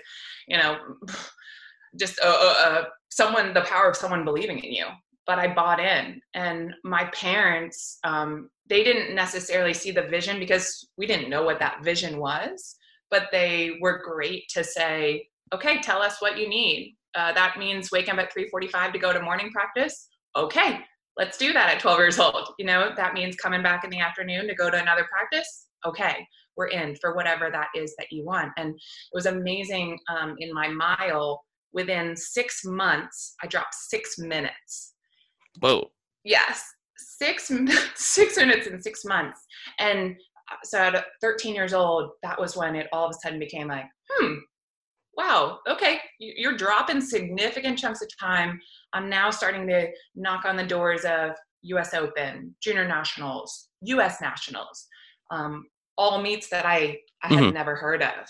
you 0.48 0.58
know, 0.58 0.78
just 1.98 2.18
uh, 2.20 2.54
uh, 2.64 2.84
someone 3.10 3.52
the 3.52 3.60
power 3.62 3.88
of 3.90 3.96
someone 3.96 4.24
believing 4.24 4.58
in 4.58 4.72
you 4.72 4.86
but 5.26 5.38
i 5.38 5.52
bought 5.52 5.80
in 5.80 6.20
and 6.34 6.72
my 6.84 7.04
parents 7.14 7.98
um, 8.04 8.48
they 8.68 8.82
didn't 8.82 9.14
necessarily 9.14 9.74
see 9.74 9.90
the 9.90 10.08
vision 10.08 10.38
because 10.38 10.88
we 10.96 11.06
didn't 11.06 11.30
know 11.30 11.42
what 11.42 11.58
that 11.58 11.82
vision 11.84 12.18
was 12.18 12.76
but 13.10 13.28
they 13.30 13.78
were 13.80 14.02
great 14.04 14.44
to 14.48 14.64
say 14.64 15.26
okay 15.52 15.80
tell 15.80 16.00
us 16.00 16.16
what 16.20 16.38
you 16.38 16.48
need 16.48 16.96
uh, 17.14 17.32
that 17.34 17.58
means 17.58 17.90
waking 17.92 18.14
up 18.14 18.18
at 18.18 18.34
3.45 18.34 18.92
to 18.92 18.98
go 18.98 19.12
to 19.12 19.20
morning 19.20 19.50
practice 19.50 20.08
okay 20.34 20.80
let's 21.16 21.38
do 21.38 21.52
that 21.52 21.68
at 21.68 21.80
12 21.80 21.98
years 21.98 22.18
old 22.18 22.48
you 22.58 22.64
know 22.64 22.92
that 22.96 23.14
means 23.14 23.36
coming 23.36 23.62
back 23.62 23.84
in 23.84 23.90
the 23.90 24.00
afternoon 24.00 24.46
to 24.46 24.54
go 24.54 24.70
to 24.70 24.80
another 24.80 25.06
practice 25.10 25.66
okay 25.86 26.26
we're 26.56 26.68
in 26.68 26.94
for 26.96 27.14
whatever 27.14 27.50
that 27.50 27.68
is 27.74 27.94
that 27.98 28.08
you 28.10 28.24
want 28.24 28.50
and 28.56 28.70
it 28.70 29.14
was 29.14 29.26
amazing 29.26 29.98
um, 30.08 30.34
in 30.38 30.52
my 30.52 30.68
mile 30.68 31.42
within 31.72 32.16
six 32.16 32.64
months, 32.64 33.34
I 33.42 33.46
dropped 33.46 33.74
six 33.74 34.18
minutes. 34.18 34.94
Whoa. 35.60 35.90
Yes, 36.24 36.62
six 36.96 37.50
six 37.94 38.36
minutes 38.36 38.66
in 38.66 38.80
six 38.80 39.04
months. 39.04 39.40
And 39.78 40.16
so 40.64 40.78
at 40.78 41.04
13 41.20 41.54
years 41.54 41.72
old, 41.72 42.10
that 42.22 42.40
was 42.40 42.56
when 42.56 42.76
it 42.76 42.88
all 42.92 43.06
of 43.06 43.10
a 43.10 43.18
sudden 43.22 43.38
became 43.38 43.68
like, 43.68 43.86
hmm, 44.10 44.34
wow, 45.16 45.58
okay, 45.68 46.00
you're 46.18 46.56
dropping 46.56 47.00
significant 47.00 47.78
chunks 47.78 48.02
of 48.02 48.08
time. 48.18 48.60
I'm 48.92 49.08
now 49.08 49.30
starting 49.30 49.66
to 49.68 49.88
knock 50.14 50.44
on 50.44 50.56
the 50.56 50.66
doors 50.66 51.04
of 51.04 51.32
U.S. 51.62 51.94
Open, 51.94 52.54
Junior 52.62 52.86
Nationals, 52.86 53.68
U.S. 53.82 54.20
Nationals, 54.20 54.86
um, 55.30 55.66
all 55.96 56.20
meets 56.20 56.48
that 56.48 56.66
I 56.66 56.98
I 57.22 57.28
had 57.28 57.44
mm-hmm. 57.44 57.54
never 57.54 57.76
heard 57.76 58.02
of, 58.02 58.26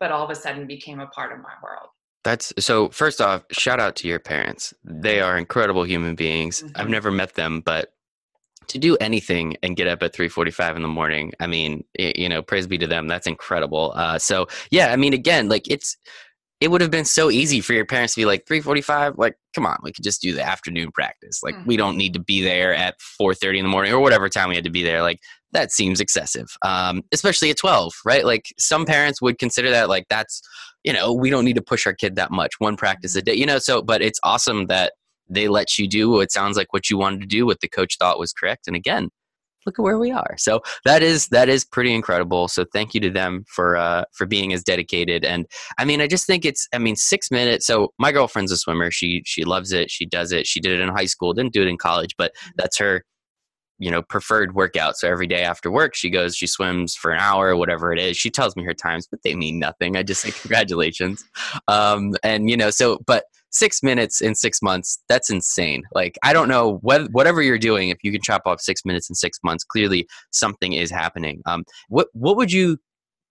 but 0.00 0.12
all 0.12 0.24
of 0.24 0.30
a 0.30 0.34
sudden 0.34 0.66
became 0.66 1.00
a 1.00 1.06
part 1.08 1.32
of 1.32 1.38
my 1.38 1.54
world. 1.62 1.88
That's 2.24 2.52
so. 2.58 2.88
First 2.88 3.20
off, 3.20 3.44
shout 3.52 3.80
out 3.80 3.96
to 3.96 4.08
your 4.08 4.18
parents. 4.18 4.74
They 4.82 5.20
are 5.20 5.38
incredible 5.38 5.84
human 5.84 6.14
beings. 6.14 6.62
Mm-hmm. 6.62 6.80
I've 6.80 6.88
never 6.88 7.10
met 7.10 7.34
them, 7.34 7.60
but 7.60 7.93
to 8.68 8.78
do 8.78 8.96
anything 8.96 9.56
and 9.62 9.76
get 9.76 9.86
up 9.86 10.02
at 10.02 10.12
3:45 10.14 10.76
in 10.76 10.82
the 10.82 10.88
morning, 10.88 11.32
I 11.40 11.46
mean, 11.46 11.84
you 11.98 12.28
know, 12.28 12.42
praise 12.42 12.66
be 12.66 12.78
to 12.78 12.86
them. 12.86 13.08
That's 13.08 13.26
incredible. 13.26 13.92
Uh, 13.94 14.18
so 14.18 14.46
yeah, 14.70 14.92
I 14.92 14.96
mean, 14.96 15.12
again, 15.12 15.48
like 15.48 15.70
it's 15.70 15.96
it 16.60 16.70
would 16.70 16.80
have 16.80 16.90
been 16.90 17.04
so 17.04 17.30
easy 17.30 17.60
for 17.60 17.74
your 17.74 17.84
parents 17.84 18.14
to 18.14 18.20
be 18.20 18.24
like 18.26 18.46
3:45. 18.46 19.18
Like, 19.18 19.36
come 19.54 19.66
on, 19.66 19.78
we 19.82 19.92
could 19.92 20.04
just 20.04 20.22
do 20.22 20.32
the 20.32 20.44
afternoon 20.44 20.90
practice. 20.92 21.42
Like, 21.42 21.54
mm-hmm. 21.54 21.68
we 21.68 21.76
don't 21.76 21.96
need 21.96 22.14
to 22.14 22.20
be 22.20 22.42
there 22.42 22.74
at 22.74 22.96
4:30 23.20 23.58
in 23.58 23.64
the 23.64 23.70
morning 23.70 23.92
or 23.92 24.00
whatever 24.00 24.28
time 24.28 24.48
we 24.48 24.54
had 24.54 24.64
to 24.64 24.70
be 24.70 24.84
there. 24.84 25.02
Like, 25.02 25.20
that 25.52 25.72
seems 25.72 26.00
excessive, 26.00 26.56
um, 26.62 27.02
especially 27.12 27.50
at 27.50 27.58
12, 27.58 27.92
right? 28.04 28.24
Like, 28.24 28.52
some 28.58 28.86
parents 28.86 29.20
would 29.22 29.38
consider 29.38 29.70
that 29.70 29.88
like 29.88 30.06
that's 30.08 30.42
you 30.84 30.92
know, 30.92 31.12
we 31.12 31.30
don't 31.30 31.46
need 31.46 31.56
to 31.56 31.62
push 31.62 31.86
our 31.86 31.94
kid 31.94 32.16
that 32.16 32.30
much. 32.30 32.60
One 32.60 32.76
practice 32.76 33.16
a 33.16 33.22
day, 33.22 33.34
you 33.34 33.46
know. 33.46 33.58
So, 33.58 33.82
but 33.82 34.02
it's 34.02 34.20
awesome 34.22 34.66
that 34.66 34.92
they 35.28 35.48
let 35.48 35.78
you 35.78 35.88
do. 35.88 36.20
It 36.20 36.32
sounds 36.32 36.56
like 36.56 36.72
what 36.72 36.90
you 36.90 36.98
wanted 36.98 37.20
to 37.20 37.26
do, 37.26 37.46
what 37.46 37.60
the 37.60 37.68
coach 37.68 37.96
thought 37.98 38.18
was 38.18 38.32
correct. 38.32 38.66
And 38.66 38.76
again, 38.76 39.10
look 39.66 39.78
at 39.78 39.82
where 39.82 39.98
we 39.98 40.10
are. 40.10 40.34
So 40.38 40.60
that 40.84 41.02
is 41.02 41.28
that 41.28 41.48
is 41.48 41.64
pretty 41.64 41.94
incredible. 41.94 42.48
So 42.48 42.64
thank 42.72 42.94
you 42.94 43.00
to 43.00 43.10
them 43.10 43.44
for 43.48 43.76
uh, 43.76 44.04
for 44.12 44.26
being 44.26 44.52
as 44.52 44.62
dedicated. 44.62 45.24
And 45.24 45.46
I 45.78 45.84
mean, 45.84 46.00
I 46.00 46.06
just 46.06 46.26
think 46.26 46.44
it's 46.44 46.68
I 46.72 46.78
mean 46.78 46.96
six 46.96 47.30
minutes. 47.30 47.66
So 47.66 47.92
my 47.98 48.12
girlfriend's 48.12 48.52
a 48.52 48.56
swimmer. 48.56 48.90
She 48.90 49.22
she 49.24 49.44
loves 49.44 49.72
it. 49.72 49.90
She 49.90 50.06
does 50.06 50.32
it. 50.32 50.46
She 50.46 50.60
did 50.60 50.72
it 50.72 50.80
in 50.80 50.88
high 50.88 51.06
school. 51.06 51.32
Didn't 51.32 51.52
do 51.52 51.62
it 51.62 51.68
in 51.68 51.78
college, 51.78 52.14
but 52.16 52.32
that's 52.56 52.78
her 52.78 53.04
you 53.78 53.90
know 53.90 54.02
preferred 54.02 54.54
workout 54.54 54.96
so 54.96 55.08
every 55.08 55.26
day 55.26 55.42
after 55.42 55.68
work 55.68 55.96
she 55.96 56.08
goes 56.08 56.36
she 56.36 56.46
swims 56.46 56.94
for 56.94 57.10
an 57.10 57.18
hour 57.18 57.48
or 57.48 57.56
whatever 57.56 57.92
it 57.92 57.98
is 57.98 58.16
she 58.16 58.30
tells 58.30 58.54
me 58.54 58.62
her 58.62 58.72
times 58.72 59.08
but 59.10 59.20
they 59.24 59.34
mean 59.34 59.58
nothing 59.58 59.96
i 59.96 60.02
just 60.02 60.20
say 60.20 60.30
congratulations 60.30 61.24
um, 61.66 62.14
and 62.22 62.48
you 62.48 62.56
know 62.56 62.70
so 62.70 63.00
but 63.04 63.24
six 63.54 63.82
minutes 63.82 64.20
in 64.20 64.34
six 64.34 64.60
months 64.60 64.98
that's 65.08 65.30
insane. 65.30 65.82
Like 65.94 66.18
i 66.22 66.32
don't 66.32 66.48
know 66.48 66.78
what, 66.82 67.10
whatever 67.12 67.40
you're 67.40 67.58
doing 67.58 67.88
if 67.88 67.98
you 68.02 68.12
can 68.12 68.20
chop 68.20 68.42
off 68.46 68.60
six 68.60 68.84
minutes 68.84 69.08
in 69.08 69.14
six 69.14 69.38
months 69.42 69.64
clearly 69.64 70.06
something 70.30 70.72
is 70.72 70.90
happening. 70.90 71.40
Um, 71.46 71.64
what 71.88 72.08
what 72.12 72.36
would 72.36 72.52
you 72.52 72.78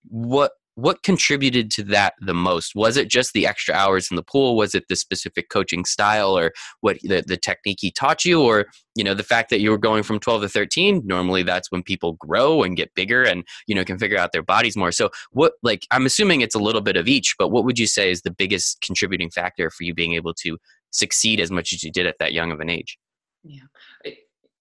what 0.09 0.51
what 0.75 1.03
contributed 1.03 1.69
to 1.71 1.83
that 1.83 2.13
the 2.19 2.33
most? 2.33 2.73
Was 2.75 2.97
it 2.97 3.07
just 3.07 3.33
the 3.33 3.45
extra 3.45 3.75
hours 3.75 4.07
in 4.09 4.15
the 4.15 4.23
pool? 4.23 4.55
Was 4.55 4.73
it 4.73 4.85
the 4.89 4.95
specific 4.95 5.49
coaching 5.49 5.85
style 5.85 6.37
or 6.37 6.51
what 6.81 6.97
the, 7.03 7.23
the 7.25 7.37
technique 7.37 7.77
he 7.81 7.91
taught 7.91 8.25
you? 8.25 8.41
Or 8.41 8.65
you 8.95 9.03
know 9.03 9.13
the 9.13 9.23
fact 9.23 9.49
that 9.49 9.59
you 9.59 9.71
were 9.71 9.77
going 9.77 10.03
from 10.03 10.19
12 10.19 10.43
to 10.43 10.49
13 10.49 11.01
normally 11.05 11.41
that's 11.41 11.71
when 11.71 11.81
people 11.81 12.13
grow 12.13 12.61
and 12.63 12.77
get 12.77 12.93
bigger 12.93 13.23
and 13.23 13.43
you 13.67 13.73
know 13.73 13.83
can 13.83 13.97
figure 13.97 14.17
out 14.17 14.31
their 14.31 14.43
bodies 14.43 14.75
more. 14.75 14.91
So 14.91 15.09
what 15.31 15.53
like 15.63 15.85
i'm 15.91 16.05
assuming 16.05 16.41
it's 16.41 16.55
a 16.55 16.59
little 16.59 16.81
bit 16.81 16.95
of 16.95 17.07
each 17.07 17.35
but 17.37 17.49
what 17.49 17.65
would 17.65 17.79
you 17.79 17.87
say 17.87 18.11
is 18.11 18.21
the 18.21 18.31
biggest 18.31 18.81
contributing 18.81 19.29
factor 19.29 19.69
for 19.69 19.83
you 19.83 19.93
being 19.93 20.13
able 20.13 20.33
to 20.35 20.57
succeed 20.91 21.39
as 21.39 21.51
much 21.51 21.73
as 21.73 21.83
you 21.83 21.91
did 21.91 22.05
at 22.05 22.15
that 22.19 22.33
young 22.33 22.51
of 22.51 22.59
an 22.59 22.69
age? 22.69 22.97
Yeah. 23.43 23.61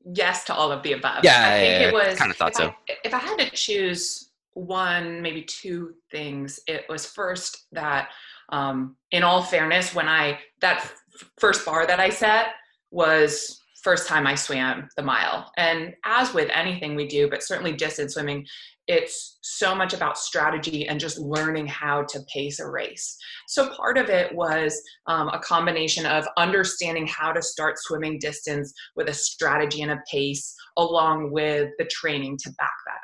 Yes 0.04 0.45
to 0.45 0.54
all 0.54 0.73
of 0.73 0.83
the 0.83 0.92
above. 0.92 1.25
Yeah 1.25 1.47
i 1.47 1.59
think 1.59 1.81
yeah, 1.81 1.88
it 1.88 1.95
was 1.95 2.19
kind 2.19 2.31
of 2.31 2.37
thought 2.37 2.50
if 2.50 2.57
so. 2.57 2.69
I, 2.69 2.75
if 3.04 3.14
i 3.14 3.19
had 3.19 3.38
to 3.38 3.50
choose 3.50 4.31
one, 4.54 5.23
maybe 5.23 5.42
two 5.42 5.94
things. 6.11 6.61
It 6.66 6.85
was 6.88 7.06
first 7.06 7.66
that, 7.73 8.11
um, 8.50 8.97
in 9.11 9.23
all 9.23 9.42
fairness, 9.42 9.94
when 9.94 10.09
I 10.09 10.38
that 10.61 10.78
f- 10.78 10.94
first 11.38 11.64
bar 11.64 11.87
that 11.87 12.00
I 12.00 12.11
set 12.11 12.49
was 12.90 13.62
first 13.82 14.06
time 14.06 14.26
I 14.26 14.37
swam 14.37 14.88
the 14.97 15.02
mile. 15.02 15.50
And 15.56 15.94
as 16.04 16.32
with 16.32 16.49
anything 16.54 16.94
we 16.94 17.09
do, 17.09 17.28
but 17.28 17.42
certainly 17.42 17.73
distance 17.73 18.14
swimming, 18.14 18.47
it's 18.87 19.38
so 19.42 19.75
much 19.75 19.92
about 19.92 20.18
strategy 20.18 20.87
and 20.87 21.00
just 21.00 21.18
learning 21.18 21.66
how 21.66 22.02
to 22.04 22.21
pace 22.32 22.61
a 22.61 22.68
race. 22.68 23.16
So 23.49 23.71
part 23.71 23.99
of 23.99 24.09
it 24.09 24.35
was 24.35 24.80
um, 25.06 25.28
a 25.28 25.38
combination 25.38 26.06
of 26.06 26.26
understanding 26.37 27.06
how 27.06 27.32
to 27.32 27.42
start 27.42 27.78
swimming 27.78 28.18
distance 28.18 28.73
with 28.97 29.09
a 29.09 29.14
strategy 29.14 29.82
and 29.82 29.92
a 29.92 30.02
pace, 30.11 30.54
along 30.76 31.32
with 31.32 31.71
the 31.78 31.85
training 31.87 32.38
to 32.42 32.50
back 32.59 32.73
that. 32.87 33.01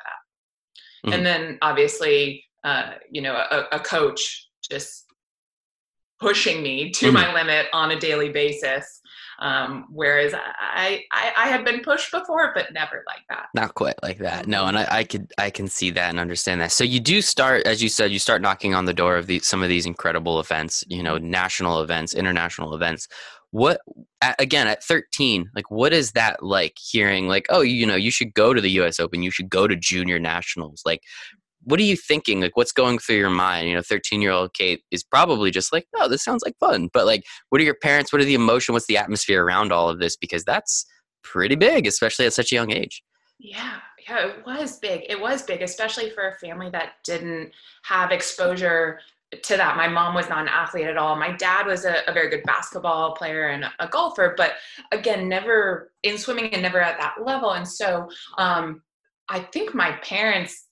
Mm-hmm. 1.05 1.13
And 1.13 1.25
then 1.25 1.57
obviously, 1.61 2.43
uh, 2.63 2.93
you 3.09 3.21
know, 3.21 3.35
a, 3.35 3.65
a, 3.71 3.79
coach 3.79 4.49
just 4.69 5.05
pushing 6.19 6.61
me 6.61 6.91
to 6.91 7.07
mm-hmm. 7.07 7.13
my 7.13 7.33
limit 7.33 7.67
on 7.73 7.91
a 7.91 7.99
daily 7.99 8.29
basis. 8.29 9.01
Um, 9.41 9.85
whereas 9.89 10.33
I, 10.33 11.05
I, 11.13 11.31
I 11.37 11.47
had 11.47 11.63
been 11.63 11.79
pushed 11.79 12.11
before, 12.11 12.51
but 12.53 12.73
never 12.73 13.05
like 13.07 13.23
that. 13.29 13.45
Not 13.55 13.73
quite 13.73 13.95
like 14.03 14.17
that. 14.17 14.47
No, 14.47 14.65
and 14.65 14.77
I, 14.77 14.87
I 14.91 15.03
could 15.05 15.31
I 15.37 15.49
can 15.49 15.69
see 15.69 15.91
that 15.91 16.09
and 16.09 16.19
understand 16.19 16.59
that. 16.59 16.73
So 16.73 16.83
you 16.83 16.99
do 16.99 17.21
start, 17.21 17.65
as 17.65 17.81
you 17.81 17.87
said, 17.87 18.11
you 18.11 18.19
start 18.19 18.41
knocking 18.41 18.75
on 18.75 18.83
the 18.83 18.93
door 18.93 19.15
of 19.15 19.27
these 19.27 19.47
some 19.47 19.63
of 19.63 19.69
these 19.69 19.85
incredible 19.85 20.41
events. 20.41 20.83
You 20.89 21.03
know, 21.03 21.17
national 21.17 21.81
events, 21.81 22.13
international 22.13 22.75
events 22.75 23.07
what 23.51 23.81
again 24.37 24.67
at 24.67 24.83
13 24.83 25.49
like 25.55 25.71
what 25.71 25.91
is 25.91 26.11
that 26.11 26.43
like 26.43 26.77
hearing 26.79 27.27
like 27.27 27.47
oh 27.49 27.61
you 27.61 27.85
know 27.85 27.95
you 27.95 28.11
should 28.11 28.33
go 28.33 28.53
to 28.53 28.61
the 28.61 28.69
us 28.69 28.99
open 28.99 29.23
you 29.23 29.31
should 29.31 29.49
go 29.49 29.67
to 29.67 29.75
junior 29.75 30.19
nationals 30.19 30.83
like 30.85 31.01
what 31.63 31.79
are 31.79 31.83
you 31.83 31.97
thinking? 31.97 32.39
Like 32.41 32.55
what's 32.55 32.71
going 32.71 32.99
through 32.99 33.17
your 33.17 33.29
mind? 33.29 33.67
You 33.67 33.75
know 33.75 33.81
13 33.81 34.21
year 34.21 34.31
old 34.31 34.53
kate 34.53 34.81
is 34.91 35.03
probably 35.03 35.51
just 35.51 35.73
like 35.73 35.87
oh 35.95 36.07
this 36.07 36.23
sounds 36.23 36.43
like 36.43 36.57
fun 36.59 36.89
but 36.93 37.05
like 37.05 37.23
what 37.49 37.61
are 37.61 37.65
your 37.65 37.75
parents 37.75 38.11
what 38.11 38.21
are 38.21 38.25
the 38.25 38.33
emotion 38.33 38.73
what's 38.73 38.87
the 38.87 38.97
atmosphere 38.97 39.43
around 39.43 39.71
all 39.71 39.89
of 39.89 39.99
this? 39.99 40.15
Because 40.15 40.43
that's 40.43 40.85
pretty 41.23 41.55
big 41.55 41.85
especially 41.85 42.25
at 42.25 42.33
such 42.33 42.51
a 42.51 42.55
young 42.55 42.71
age. 42.71 43.03
Yeah 43.39 43.77
yeah 44.07 44.27
it 44.27 44.45
was 44.45 44.79
big 44.79 45.03
it 45.09 45.19
was 45.19 45.43
big 45.43 45.61
especially 45.61 46.09
for 46.09 46.29
a 46.29 46.35
family 46.35 46.69
that 46.69 46.93
didn't 47.03 47.51
have 47.83 48.11
exposure 48.11 48.99
to 49.43 49.57
that. 49.57 49.77
My 49.77 49.87
mom 49.87 50.15
was 50.15 50.27
not 50.29 50.41
an 50.41 50.47
athlete 50.47 50.87
at 50.87 50.97
all. 50.97 51.15
My 51.15 51.31
dad 51.31 51.67
was 51.67 51.85
a, 51.85 51.97
a 52.07 52.13
very 52.13 52.29
good 52.29 52.43
basketball 52.43 53.13
player 53.15 53.49
and 53.49 53.65
a, 53.79 53.87
golfer, 53.87 54.33
but 54.35 54.53
again, 54.91 55.29
never 55.29 55.91
in 56.03 56.17
swimming 56.17 56.51
and 56.53 56.61
never 56.61 56.81
at 56.81 56.99
that 56.99 57.15
level. 57.23 57.51
And 57.51 57.67
so 57.67 58.09
um, 58.37 58.81
I 59.29 59.39
think 59.39 59.75
my 59.75 59.91
parents, 60.03 60.65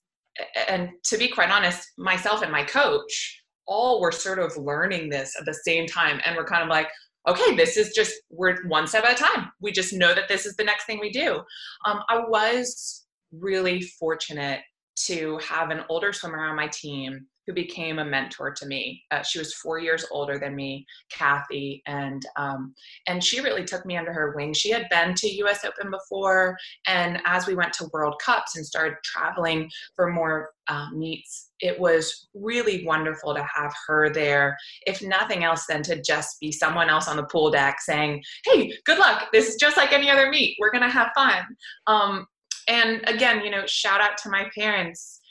and 0.67 0.89
to 1.03 1.17
be 1.17 1.27
quite 1.27 1.51
honest, 1.51 1.91
myself 1.97 2.41
and 2.41 2.51
my 2.51 2.63
coach, 2.63 3.43
all 3.67 4.01
were 4.01 4.11
sort 4.11 4.39
of 4.39 4.55
learning 4.57 5.09
this 5.09 5.35
at 5.39 5.45
the 5.45 5.53
same 5.53 5.85
time. 5.85 6.19
And 6.25 6.35
we're 6.35 6.45
kind 6.45 6.63
of 6.63 6.69
like, 6.69 6.87
okay, 7.27 7.55
this 7.55 7.77
is 7.77 7.93
just, 7.93 8.13
we're 8.29 8.65
one 8.67 8.87
step 8.87 9.03
at 9.03 9.19
a 9.19 9.23
time. 9.23 9.51
We 9.61 9.71
just 9.71 9.93
know 9.93 10.15
that 10.15 10.29
this 10.29 10.45
is 10.45 10.55
the 10.55 10.63
next 10.63 10.85
thing 10.85 10.99
we 10.99 11.11
do. 11.11 11.41
Um, 11.85 12.01
I 12.09 12.19
was 12.19 13.05
really 13.31 13.81
fortunate 13.81 14.61
to 14.95 15.37
have 15.39 15.69
an 15.69 15.83
older 15.89 16.11
swimmer 16.13 16.43
on 16.43 16.55
my 16.55 16.67
team 16.67 17.27
who 17.47 17.53
became 17.53 17.99
a 17.99 18.05
mentor 18.05 18.51
to 18.51 18.65
me. 18.65 19.01
Uh, 19.09 19.23
she 19.23 19.39
was 19.39 19.53
four 19.55 19.79
years 19.79 20.05
older 20.11 20.37
than 20.37 20.53
me, 20.53 20.85
Kathy, 21.09 21.81
and 21.87 22.21
um, 22.35 22.75
and 23.07 23.23
she 23.23 23.39
really 23.39 23.63
took 23.63 23.85
me 23.85 23.95
under 23.95 24.11
her 24.11 24.33
wing. 24.35 24.53
She 24.53 24.69
had 24.69 24.87
been 24.89 25.15
to 25.15 25.35
U.S. 25.37 25.63
Open 25.63 25.89
before, 25.89 26.57
and 26.85 27.19
as 27.25 27.47
we 27.47 27.55
went 27.55 27.73
to 27.73 27.89
World 27.93 28.15
Cups 28.23 28.57
and 28.57 28.65
started 28.65 28.97
traveling 29.03 29.71
for 29.95 30.11
more 30.11 30.51
uh, 30.67 30.87
meets, 30.93 31.51
it 31.61 31.79
was 31.79 32.27
really 32.33 32.85
wonderful 32.85 33.33
to 33.33 33.41
have 33.43 33.73
her 33.87 34.09
there. 34.09 34.57
If 34.85 35.01
nothing 35.01 35.45
else, 35.45 35.65
than 35.67 35.81
to 35.83 36.01
just 36.01 36.39
be 36.41 36.51
someone 36.51 36.89
else 36.89 37.07
on 37.07 37.15
the 37.15 37.23
pool 37.23 37.49
deck 37.49 37.79
saying, 37.79 38.21
"Hey, 38.45 38.73
good 38.85 38.99
luck. 38.99 39.29
This 39.31 39.47
is 39.47 39.55
just 39.55 39.77
like 39.77 39.93
any 39.93 40.09
other 40.09 40.29
meet. 40.29 40.57
We're 40.59 40.71
gonna 40.71 40.89
have 40.89 41.11
fun." 41.15 41.45
Um, 41.87 42.27
and 42.67 43.07
again, 43.07 43.43
you 43.45 43.49
know, 43.51 43.65
shout 43.65 44.01
out 44.01 44.17
to 44.23 44.29
my 44.29 44.49
parents. 44.53 45.21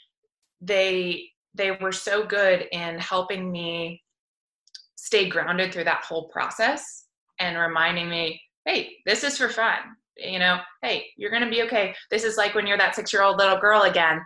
They 0.59 1.29
they 1.57 1.71
were 1.71 1.91
so 1.91 2.25
good 2.25 2.67
in 2.71 2.99
helping 2.99 3.51
me 3.51 4.01
stay 4.95 5.29
grounded 5.29 5.73
through 5.73 5.85
that 5.85 6.03
whole 6.03 6.27
process 6.29 7.05
and 7.39 7.57
reminding 7.57 8.09
me, 8.09 8.41
hey, 8.65 8.95
this 9.05 9.23
is 9.23 9.37
for 9.37 9.49
fun. 9.49 9.79
You 10.17 10.39
know, 10.39 10.57
hey, 10.81 11.05
you're 11.15 11.29
going 11.31 11.43
to 11.43 11.49
be 11.49 11.61
okay. 11.63 11.93
This 12.09 12.23
is 12.23 12.37
like 12.37 12.55
when 12.55 12.65
you're 12.65 12.77
that 12.77 12.95
six 12.95 13.13
year 13.13 13.23
old 13.23 13.37
little 13.37 13.59
girl 13.59 13.83
again. 13.83 14.19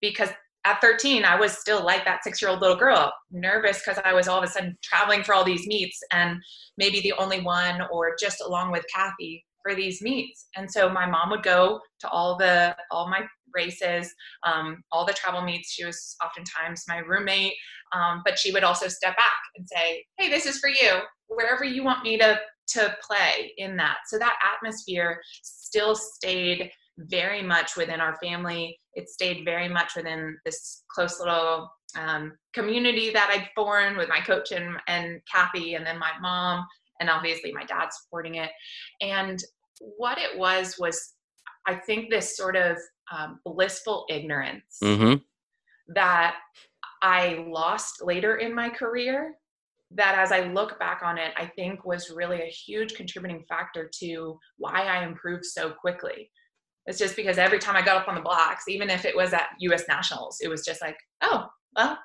Because 0.00 0.30
at 0.64 0.80
13, 0.80 1.24
I 1.24 1.38
was 1.38 1.56
still 1.56 1.84
like 1.84 2.04
that 2.04 2.22
six 2.24 2.42
year 2.42 2.50
old 2.50 2.60
little 2.60 2.76
girl, 2.76 3.12
nervous 3.30 3.78
because 3.78 4.00
I 4.04 4.12
was 4.12 4.28
all 4.28 4.38
of 4.38 4.44
a 4.44 4.48
sudden 4.48 4.76
traveling 4.82 5.22
for 5.22 5.34
all 5.34 5.44
these 5.44 5.66
meets 5.66 5.98
and 6.12 6.38
maybe 6.76 7.00
the 7.00 7.14
only 7.18 7.40
one 7.40 7.82
or 7.90 8.14
just 8.20 8.42
along 8.42 8.72
with 8.72 8.84
Kathy 8.92 9.44
for 9.62 9.74
these 9.74 10.02
meets. 10.02 10.48
And 10.56 10.70
so 10.70 10.88
my 10.88 11.06
mom 11.06 11.30
would 11.30 11.42
go 11.42 11.80
to 12.00 12.08
all 12.08 12.36
the 12.36 12.76
all 12.90 13.08
my 13.08 13.22
races, 13.54 14.12
um, 14.46 14.82
all 14.92 15.04
the 15.04 15.12
travel 15.12 15.42
meets. 15.42 15.72
She 15.72 15.84
was 15.84 16.16
oftentimes 16.24 16.84
my 16.88 16.98
roommate, 16.98 17.54
um, 17.92 18.22
but 18.24 18.38
she 18.38 18.52
would 18.52 18.64
also 18.64 18.88
step 18.88 19.16
back 19.16 19.40
and 19.56 19.66
say, 19.68 20.04
"Hey, 20.18 20.28
this 20.28 20.46
is 20.46 20.58
for 20.58 20.68
you. 20.68 21.00
Wherever 21.28 21.64
you 21.64 21.84
want 21.84 22.04
me 22.04 22.18
to 22.18 22.40
to 22.68 22.96
play 23.06 23.52
in 23.56 23.76
that." 23.76 23.98
So 24.06 24.18
that 24.18 24.36
atmosphere 24.54 25.20
still 25.42 25.94
stayed 25.94 26.70
very 26.98 27.42
much 27.42 27.76
within 27.76 28.00
our 28.00 28.16
family. 28.22 28.78
It 28.94 29.08
stayed 29.08 29.44
very 29.44 29.68
much 29.68 29.96
within 29.96 30.36
this 30.44 30.82
close 30.90 31.18
little 31.18 31.70
um, 31.96 32.32
community 32.54 33.10
that 33.10 33.30
I'd 33.30 33.50
formed 33.54 33.96
with 33.96 34.08
my 34.08 34.20
coach 34.20 34.52
and, 34.52 34.76
and 34.86 35.20
Kathy, 35.30 35.74
and 35.74 35.86
then 35.86 35.98
my 35.98 36.12
mom, 36.20 36.66
and 37.00 37.08
obviously 37.08 37.52
my 37.52 37.64
dad 37.64 37.88
supporting 37.92 38.36
it. 38.36 38.50
And 39.00 39.38
what 39.96 40.18
it 40.18 40.38
was 40.38 40.76
was, 40.78 41.14
I 41.66 41.74
think, 41.74 42.10
this 42.10 42.36
sort 42.36 42.56
of 42.56 42.76
um, 43.12 43.40
blissful 43.44 44.06
ignorance 44.08 44.78
mm-hmm. 44.82 45.14
that 45.94 46.36
I 47.02 47.44
lost 47.48 48.02
later 48.02 48.36
in 48.36 48.54
my 48.54 48.68
career. 48.68 49.34
That 49.92 50.16
as 50.16 50.30
I 50.30 50.52
look 50.52 50.78
back 50.78 51.02
on 51.04 51.18
it, 51.18 51.32
I 51.36 51.46
think 51.46 51.84
was 51.84 52.10
really 52.10 52.42
a 52.42 52.46
huge 52.46 52.94
contributing 52.94 53.44
factor 53.48 53.90
to 54.00 54.38
why 54.56 54.84
I 54.84 55.04
improved 55.04 55.44
so 55.44 55.70
quickly. 55.70 56.30
It's 56.86 56.98
just 56.98 57.16
because 57.16 57.38
every 57.38 57.58
time 57.58 57.76
I 57.76 57.82
got 57.82 57.96
up 57.96 58.08
on 58.08 58.14
the 58.14 58.20
blocks, 58.20 58.68
even 58.68 58.88
if 58.88 59.04
it 59.04 59.16
was 59.16 59.32
at 59.32 59.48
US 59.58 59.84
Nationals, 59.88 60.38
it 60.40 60.48
was 60.48 60.64
just 60.64 60.80
like, 60.80 60.96
oh, 61.22 61.48
well, 61.76 61.98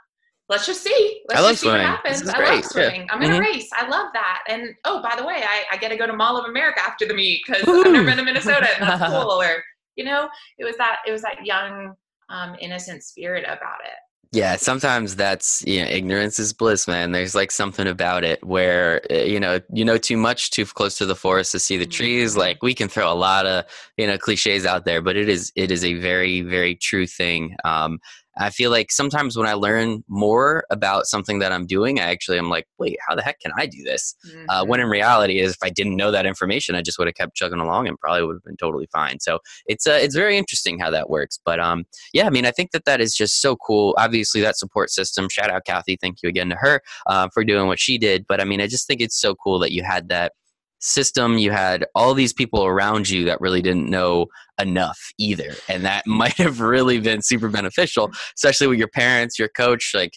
let's 0.50 0.66
just 0.66 0.84
see. 0.84 1.22
Let's 1.30 1.42
I 1.42 1.50
just 1.50 1.62
see 1.62 1.68
swimming. 1.68 1.88
what 1.88 2.06
happens. 2.06 2.30
I 2.30 2.56
love 2.56 2.66
swimming. 2.66 3.02
Yeah. 3.02 3.08
I'm 3.10 3.22
gonna 3.22 3.34
mm-hmm. 3.34 3.54
race. 3.54 3.70
I 3.74 3.88
love 3.88 4.10
that. 4.14 4.44
And 4.48 4.70
oh, 4.86 5.02
by 5.02 5.16
the 5.16 5.25
way, 5.25 5.44
I, 5.44 5.64
I 5.72 5.78
get 5.78 5.90
to 5.90 5.98
go 5.98 6.08
to 6.08 6.14
Mall 6.14 6.38
of 6.38 6.46
America 6.46 6.82
after 6.82 7.06
the 7.06 7.14
meet 7.14 7.42
because 7.46 7.64
I've 7.68 7.92
never 7.92 8.06
been 8.06 8.18
to 8.18 8.24
Minnesota 8.24 8.68
and 8.80 8.90
that's 8.90 9.12
cool. 9.12 9.32
Or 9.46 9.64
you 9.96 10.04
know 10.04 10.30
it 10.58 10.66
was 10.66 10.78
that 10.78 10.98
it 11.08 11.12
was 11.12 11.22
that 11.22 11.46
young 11.46 11.94
um, 12.30 12.56
innocent 12.60 13.04
spirit 13.04 13.44
about 13.44 13.80
it 13.84 13.94
Yeah, 14.32 14.56
sometimes 14.56 15.16
that's 15.16 15.64
you 15.66 15.82
know 15.82 15.88
ignorance 15.88 16.40
is 16.40 16.54
bliss, 16.54 16.88
man. 16.88 17.12
There's 17.12 17.36
like 17.36 17.52
something 17.52 17.88
about 17.88 18.24
it 18.24 18.44
where 18.44 19.02
uh, 19.10 19.16
you 19.16 19.40
know 19.40 19.60
you 19.72 19.86
know 19.86 19.98
too 19.98 20.18
much, 20.18 20.52
too 20.52 20.66
close 20.66 20.98
to 20.98 21.06
the 21.06 21.16
forest 21.16 21.52
to 21.54 21.60
see 21.60 21.78
the 21.78 21.86
trees. 21.86 22.36
Mhm. 22.36 22.40
Like 22.40 22.64
we 22.64 22.74
can 22.74 22.90
throw 22.90 23.12
a 23.12 23.16
lot 23.16 23.46
of 23.46 23.66
you 23.98 24.08
know 24.08 24.18
cliches 24.18 24.66
out 24.66 24.86
there, 24.86 25.02
but 25.02 25.16
it 25.16 25.30
is 25.30 25.52
it 25.56 25.72
is 25.72 25.84
a 25.86 25.94
very 25.96 26.42
very 26.42 26.75
true 26.75 27.08
thing. 27.08 27.56
Um, 27.64 28.00
I 28.38 28.50
feel 28.50 28.70
like 28.72 28.92
sometimes 28.92 29.38
when 29.38 29.48
I 29.48 29.54
learn 29.54 30.04
more 30.08 30.65
about 30.70 31.06
something 31.06 31.39
that 31.39 31.51
I'm 31.51 31.65
doing, 31.65 32.00
I 32.00 32.04
actually 32.12 32.38
am 32.38 32.50
like, 32.50 32.68
wait, 32.77 32.98
how 33.08 33.15
the 33.15 33.22
heck 33.22 33.39
can 33.39 33.51
I 33.58 33.65
do 33.65 33.84
this? 33.84 34.15
Uh, 34.50 34.63
Mhm. 34.63 34.68
when 34.68 34.80
in 34.80 34.88
reality, 34.88 35.39
is 35.39 35.51
if 35.54 35.58
I 35.63 35.70
didn't 35.70 35.96
know 35.96 36.12
that 36.12 36.25
information, 36.25 36.75
I 36.75 36.82
just 36.82 36.98
would 37.00 37.08
have 37.08 37.15
kept 37.15 37.36
chugging 37.36 37.60
along 37.60 37.88
and 37.88 38.00
probably 38.00 38.24
would 38.25 38.36
have 38.36 38.44
been 38.44 38.58
totally 38.58 38.88
fine. 38.92 39.20
So 39.20 39.39
it's 39.65 39.88
uh, 39.88 40.00
it's 40.01 40.15
very 40.15 40.38
interesting 40.38 40.80
how 40.80 40.89
that 40.92 41.10
works. 41.10 41.39
But 41.46 41.60
um, 41.60 41.86
yeah, 42.13 42.25
I 42.27 42.30
mean, 42.30 42.46
I 42.46 42.51
think 42.51 42.72
that 42.72 42.86
that 42.86 43.01
is 43.01 43.15
just 43.15 43.42
so 43.42 43.56
cool. 43.56 43.96
Obviously, 43.98 44.42
that 44.42 44.58
support 44.58 44.89
system. 44.89 45.30
Shout 45.30 45.50
out 45.50 45.65
Kathy. 45.65 45.98
Thank 46.00 46.22
you 46.22 46.30
again 46.30 46.50
to 46.50 46.56
her 46.56 46.82
uh, 47.08 47.30
for 47.34 47.44
doing 47.44 47.68
what 47.68 47.80
she 47.80 47.98
did. 47.98 48.25
But 48.27 48.42
I 48.42 48.44
mean, 48.44 48.62
I 48.62 48.68
just 48.68 48.88
think 48.88 49.01
it's 49.01 49.20
so 49.20 49.36
cool 49.36 49.60
that 49.60 49.72
you 49.72 49.84
had 49.84 50.10
that 50.10 50.34
system. 50.79 51.38
You 51.38 51.51
had 51.51 51.86
all 51.96 52.13
these 52.13 52.34
people 52.34 52.65
around 52.65 53.10
you 53.10 53.25
that 53.25 53.41
really 53.41 53.62
didn't 53.62 53.89
know 53.89 54.27
enough 54.60 55.00
either, 55.17 55.53
and 55.70 55.86
that 55.86 56.05
might 56.08 56.38
have 56.38 56.60
really 56.60 57.00
been 57.00 57.22
super 57.22 57.50
beneficial, 57.50 58.12
especially 58.38 58.67
with 58.67 58.79
your 58.79 58.89
parents, 58.89 59.39
your 59.39 59.50
coach, 59.50 59.91
like. 59.94 60.13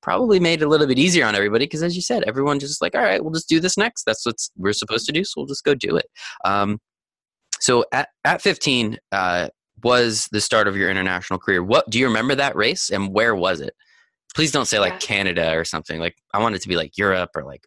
Probably 0.00 0.38
made 0.38 0.62
it 0.62 0.64
a 0.64 0.68
little 0.68 0.86
bit 0.86 0.98
easier 0.98 1.26
on 1.26 1.34
everybody 1.34 1.66
because, 1.66 1.82
as 1.82 1.96
you 1.96 2.00
said, 2.00 2.22
everyone 2.22 2.60
just 2.60 2.80
like, 2.80 2.94
all 2.94 3.02
right, 3.02 3.22
we'll 3.22 3.32
just 3.32 3.48
do 3.48 3.58
this 3.58 3.76
next. 3.76 4.04
That's 4.04 4.24
what 4.24 4.36
we're 4.56 4.72
supposed 4.72 5.04
to 5.06 5.12
do, 5.12 5.24
so 5.24 5.34
we'll 5.36 5.46
just 5.46 5.64
go 5.64 5.74
do 5.74 5.96
it. 5.96 6.06
Um, 6.44 6.78
so 7.60 7.84
at, 7.92 8.08
at 8.24 8.42
15 8.42 8.98
uh, 9.12 9.48
was 9.82 10.28
the 10.32 10.40
start 10.40 10.68
of 10.68 10.76
your 10.76 10.90
international 10.90 11.38
career. 11.38 11.62
What 11.62 11.88
do 11.90 11.98
you 11.98 12.06
remember 12.06 12.34
that 12.34 12.56
race 12.56 12.90
and 12.90 13.12
where 13.12 13.34
was 13.34 13.60
it? 13.60 13.74
Please 14.34 14.52
don't 14.52 14.66
say 14.66 14.78
like 14.78 14.94
Yeah. 14.94 14.98
Canada 14.98 15.56
or 15.56 15.64
something. 15.64 16.00
Like 16.00 16.16
I 16.32 16.38
want 16.40 16.54
it 16.54 16.62
to 16.62 16.68
be 16.68 16.76
like 16.76 16.96
Europe 16.96 17.30
or 17.34 17.44
like 17.44 17.64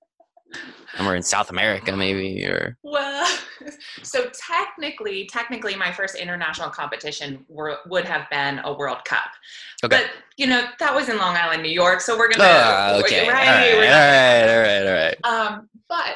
somewhere 0.95 1.15
in 1.15 1.23
South 1.23 1.49
America 1.49 1.95
maybe 1.95 2.45
or 2.45 2.77
Well, 2.83 3.37
so 4.03 4.29
technically, 4.33 5.25
technically, 5.25 5.75
my 5.75 5.91
first 5.91 6.15
international 6.15 6.69
competition 6.69 7.45
were, 7.47 7.77
would 7.87 8.05
have 8.05 8.29
been 8.29 8.59
a 8.63 8.73
World 8.73 9.03
Cup. 9.05 9.29
Okay. 9.83 9.97
But 9.97 10.11
you 10.37 10.47
know 10.47 10.65
that 10.79 10.93
was 10.93 11.09
in 11.09 11.17
Long 11.17 11.35
Island, 11.35 11.63
New 11.63 11.69
York. 11.71 12.01
So 12.01 12.17
we're 12.17 12.29
gonna 12.29 12.43
Ah, 12.47 12.99
okay. 12.99 13.27
right. 13.27 13.47
all 13.47 13.53
right, 13.53 13.77
we're 13.77 13.83
all 13.85 13.89
right, 13.89 14.49
all 14.49 14.59
right, 14.61 14.87
all 14.87 14.93
right. 14.93 15.51
Um, 15.51 15.69
but 15.87 16.15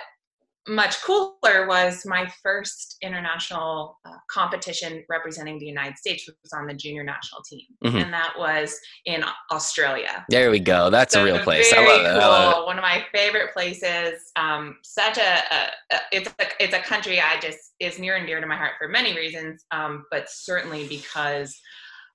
much 0.68 1.02
cooler 1.04 1.68
was 1.68 2.06
my 2.06 2.28
first 2.42 2.98
international 3.02 3.98
uh, 4.06 4.12
competition 4.30 5.04
representing 5.10 5.60
the 5.60 5.66
United 5.66 5.98
States 5.98 6.28
which 6.28 6.36
was 6.44 6.54
on 6.54 6.66
the 6.66 6.74
junior 6.74 7.04
national 7.04 7.42
team, 7.44 7.66
Mhm. 7.84 8.04
and 8.04 8.14
that 8.14 8.34
was 8.38 8.80
in 9.06 9.24
Australia. 9.52 10.26
There 10.30 10.50
we 10.50 10.60
go. 10.60 10.90
That's 10.90 11.16
a 11.16 11.24
real 11.24 11.40
place. 11.40 11.72
I 11.72 11.86
love 11.86 12.02
it. 12.02 12.06
I 12.08 12.28
love 12.28 12.64
it. 12.64 12.66
One 12.66 12.78
of 12.78 12.82
my 12.82 13.06
favorite 13.14 13.54
places. 13.54 14.32
Um, 14.36 14.78
such 14.84 15.18
a, 15.18 15.22
a, 15.52 15.96
a 15.96 16.00
it's 16.12 16.30
a 16.40 16.46
it's 16.64 16.74
a 16.74 16.80
country 16.80 17.20
I 17.22 17.40
just 17.40 17.60
is 17.80 18.00
near 18.00 18.16
and 18.16 18.26
dear 18.26 18.42
to 18.42 18.48
my 18.48 18.56
heart 18.56 18.74
for 18.80 18.88
many 18.88 19.16
reasons, 19.16 19.66
um, 19.72 20.06
but 20.12 20.30
certainly 20.30 20.88
because 20.88 21.60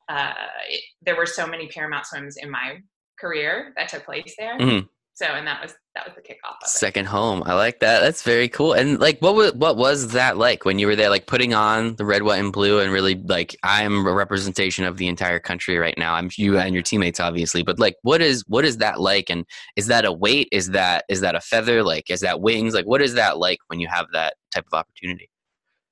uh, 0.09 0.33
it, 0.69 0.83
there 1.03 1.15
were 1.17 1.27
so 1.27 1.47
many 1.47 1.69
Paramount 1.69 2.05
swims 2.07 2.37
in 2.37 2.51
my 2.51 2.79
career 3.21 3.73
that 3.77 3.89
took 3.89 4.05
place 4.05 4.35
there. 4.39 4.59
Mhm. 4.59 4.89
So, 5.15 5.27
and 5.27 5.47
that 5.47 5.61
was 5.63 5.75
that 5.95 6.07
was 6.07 6.15
the 6.15 6.23
kickoff 6.23 6.53
of 6.53 6.57
it. 6.63 6.69
Second 6.69 7.07
home. 7.07 7.43
I 7.45 7.53
like 7.53 7.81
that. 7.81 8.01
That's 8.01 8.23
very 8.23 8.49
cool. 8.49 8.73
And 8.73 8.99
like, 8.99 9.21
what 9.21 9.35
was 9.35 9.53
what 9.53 9.77
was 9.77 10.13
that 10.13 10.39
like 10.39 10.65
when 10.65 10.79
you 10.79 10.87
were 10.87 10.97
there? 10.97 11.11
Like 11.11 11.27
putting 11.27 11.53
on 11.53 11.97
the 11.97 12.07
red, 12.07 12.23
white, 12.23 12.39
and 12.39 12.53
blue, 12.53 12.81
and 12.81 12.91
really 12.91 13.17
like 13.17 13.55
I'm 13.63 14.07
a 14.07 14.15
representation 14.15 14.85
of 14.85 14.97
the 14.97 15.09
entire 15.09 15.39
country 15.39 15.77
right 15.77 15.99
now. 15.99 16.15
I'm 16.15 16.31
you 16.37 16.59
and 16.59 16.73
your 16.73 16.83
teammates, 16.83 17.21
obviously, 17.21 17.63
but 17.63 17.79
like, 17.79 17.97
what 18.03 18.23
is 18.23 18.45
what 18.47 18.65
is 18.65 18.79
that 18.79 19.01
like? 19.01 19.29
And 19.29 19.45
is 19.77 19.89
that 19.89 20.07
a 20.07 20.13
weight? 20.13 20.49
Is 20.53 20.71
that 20.71 21.05
is 21.11 21.21
that 21.21 21.35
a 21.35 21.41
feather? 21.41 21.83
Like, 21.83 22.09
is 22.11 22.21
that 22.21 22.41
wings? 22.41 22.73
Like, 22.73 22.87
what 22.87 23.03
is 23.03 23.15
that 23.15 23.37
like 23.37 23.59
when 23.67 23.79
you 23.79 23.89
have 23.89 24.07
that 24.13 24.35
type 24.55 24.65
of 24.73 24.79
opportunity? 24.79 25.29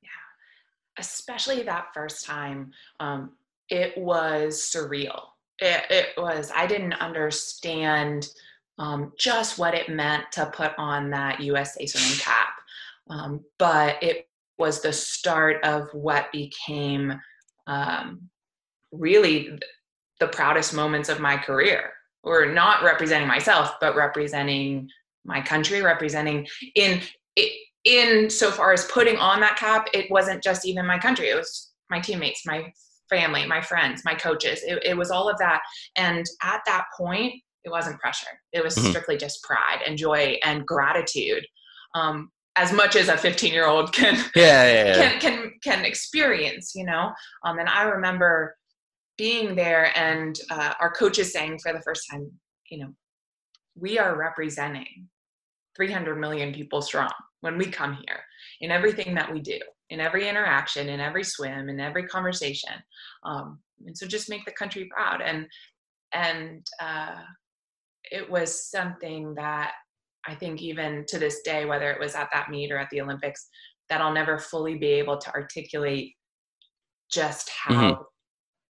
Yeah. 0.01 0.09
Especially 0.99 1.65
that 1.65 1.89
first 1.93 2.25
time, 2.25 2.71
um, 2.99 3.33
it 3.69 3.99
was 3.99 4.71
surreal. 4.75 5.21
It, 5.61 5.83
it 5.91 6.07
was, 6.17 6.53
I 6.55 6.67
didn't 6.69 6.93
understand 6.95 8.29
um, 8.79 9.13
just 9.19 9.59
what 9.59 9.75
it 9.75 9.89
meant 9.89 10.25
to 10.33 10.47
put 10.47 10.73
on 10.79 11.11
that 11.11 11.41
USA 11.41 11.87
swimming 11.87 12.19
cap. 12.19 12.49
Um, 13.11 13.45
but 13.59 14.03
it 14.03 14.29
was 14.59 14.81
the 14.81 14.93
start 14.93 15.65
of 15.65 15.89
what 15.93 16.33
became 16.33 17.21
um, 17.67 18.29
really 18.93 19.59
the 20.21 20.29
proudest 20.29 20.75
moments 20.75 21.09
of 21.09 21.21
my 21.21 21.37
career. 21.37 21.93
Or 22.25 22.47
not 22.47 22.83
representing 22.83 23.29
myself, 23.29 23.75
but 23.81 23.95
representing 23.95 24.89
my 25.25 25.41
country, 25.41 25.83
representing 25.83 26.47
in 26.75 27.01
in 27.85 28.29
so 28.29 28.51
far 28.51 28.73
as 28.73 28.85
putting 28.87 29.17
on 29.17 29.41
that 29.41 29.57
cap, 29.57 29.87
it 29.95 30.11
wasn't 30.11 30.43
just 30.43 30.67
even 30.67 30.85
my 30.85 30.99
country. 30.99 31.29
It 31.29 31.37
was 31.37 31.71
my 31.91 32.01
teammates, 32.01 32.45
my 32.45 32.73
family, 33.09 33.47
my 33.47 33.61
friends, 33.61 34.03
my 34.05 34.15
coaches. 34.15 34.63
It, 34.63 34.83
it 34.85 34.97
was 34.97 35.11
all 35.11 35.29
of 35.31 35.39
that. 35.39 35.61
And 35.97 36.27
at 36.43 36.61
that 36.67 36.87
point, 36.97 37.35
it 37.65 37.71
wasn't 37.71 38.01
pressure. 38.01 38.41
It 38.53 38.63
was 38.63 38.77
Mhm. 38.77 38.91
strictly 38.91 39.17
just 39.17 39.43
pride 39.43 39.83
and 39.87 39.99
joy 39.99 40.39
and 40.45 40.67
gratitude. 40.67 41.47
Um, 41.95 42.31
as 42.57 42.73
much 42.73 42.97
as 42.97 43.09
a 43.09 43.17
15 43.17 43.53
year 43.53 43.67
old 43.67 43.93
can 43.93 44.17
Yeah, 44.35 44.65
yeah, 44.67 44.85
yeah. 44.87 44.95
can 44.95 45.21
can 45.21 45.53
can 45.63 45.85
experience 45.85 46.73
you 46.75 46.85
know 46.85 47.13
um, 47.45 47.59
and 47.61 47.69
i 47.69 47.83
remember 47.85 48.57
being 49.17 49.55
there 49.55 49.97
and 49.97 50.39
uh, 50.51 50.75
our 50.81 50.91
coaches 50.93 51.33
saying 51.33 51.59
for 51.61 51.73
the 51.73 51.81
first 51.83 52.03
time 52.11 52.31
you 52.71 52.79
know 52.79 52.93
we 53.77 53.99
are 53.99 54.17
representing 54.17 55.09
300 55.77 56.17
million 56.17 56.53
people 56.53 56.83
strong 56.83 57.13
when 57.41 57.57
we 57.57 57.67
come 57.67 57.95
here 58.07 58.21
in 58.61 58.73
everything 58.73 59.15
that 59.15 59.33
we 59.33 59.41
do 59.41 59.59
in 59.91 60.01
every 60.01 60.29
interaction 60.29 60.89
in 60.89 60.99
every 61.01 61.23
swim 61.25 61.69
in 61.69 61.79
every 61.79 62.07
conversation 62.09 62.73
um, 63.25 63.61
and 63.87 63.97
so 63.97 64.05
just 64.07 64.29
make 64.29 64.45
the 64.45 64.53
country 64.53 64.89
proud 64.93 65.23
and 65.23 65.47
and 66.13 66.67
uh, 66.81 67.23
it 68.11 68.29
was 68.29 68.71
something 68.71 69.35
that 69.35 69.73
i 70.27 70.35
think 70.35 70.63
even 70.63 71.05
to 71.07 71.19
this 71.19 71.41
day 71.43 71.65
whether 71.65 71.91
it 71.91 72.01
was 72.01 72.15
at 72.15 72.29
that 72.33 72.51
meet 72.51 72.71
or 72.71 72.79
at 72.79 72.89
the 72.91 73.01
olympics 73.01 73.49
that 73.89 74.01
i'll 74.01 74.13
never 74.13 74.39
fully 74.39 74.77
be 74.77 74.89
able 74.89 75.19
to 75.19 75.33
articulate 75.33 76.15
just 77.11 77.51
how 77.51 77.75
mm-hmm. 77.75 78.03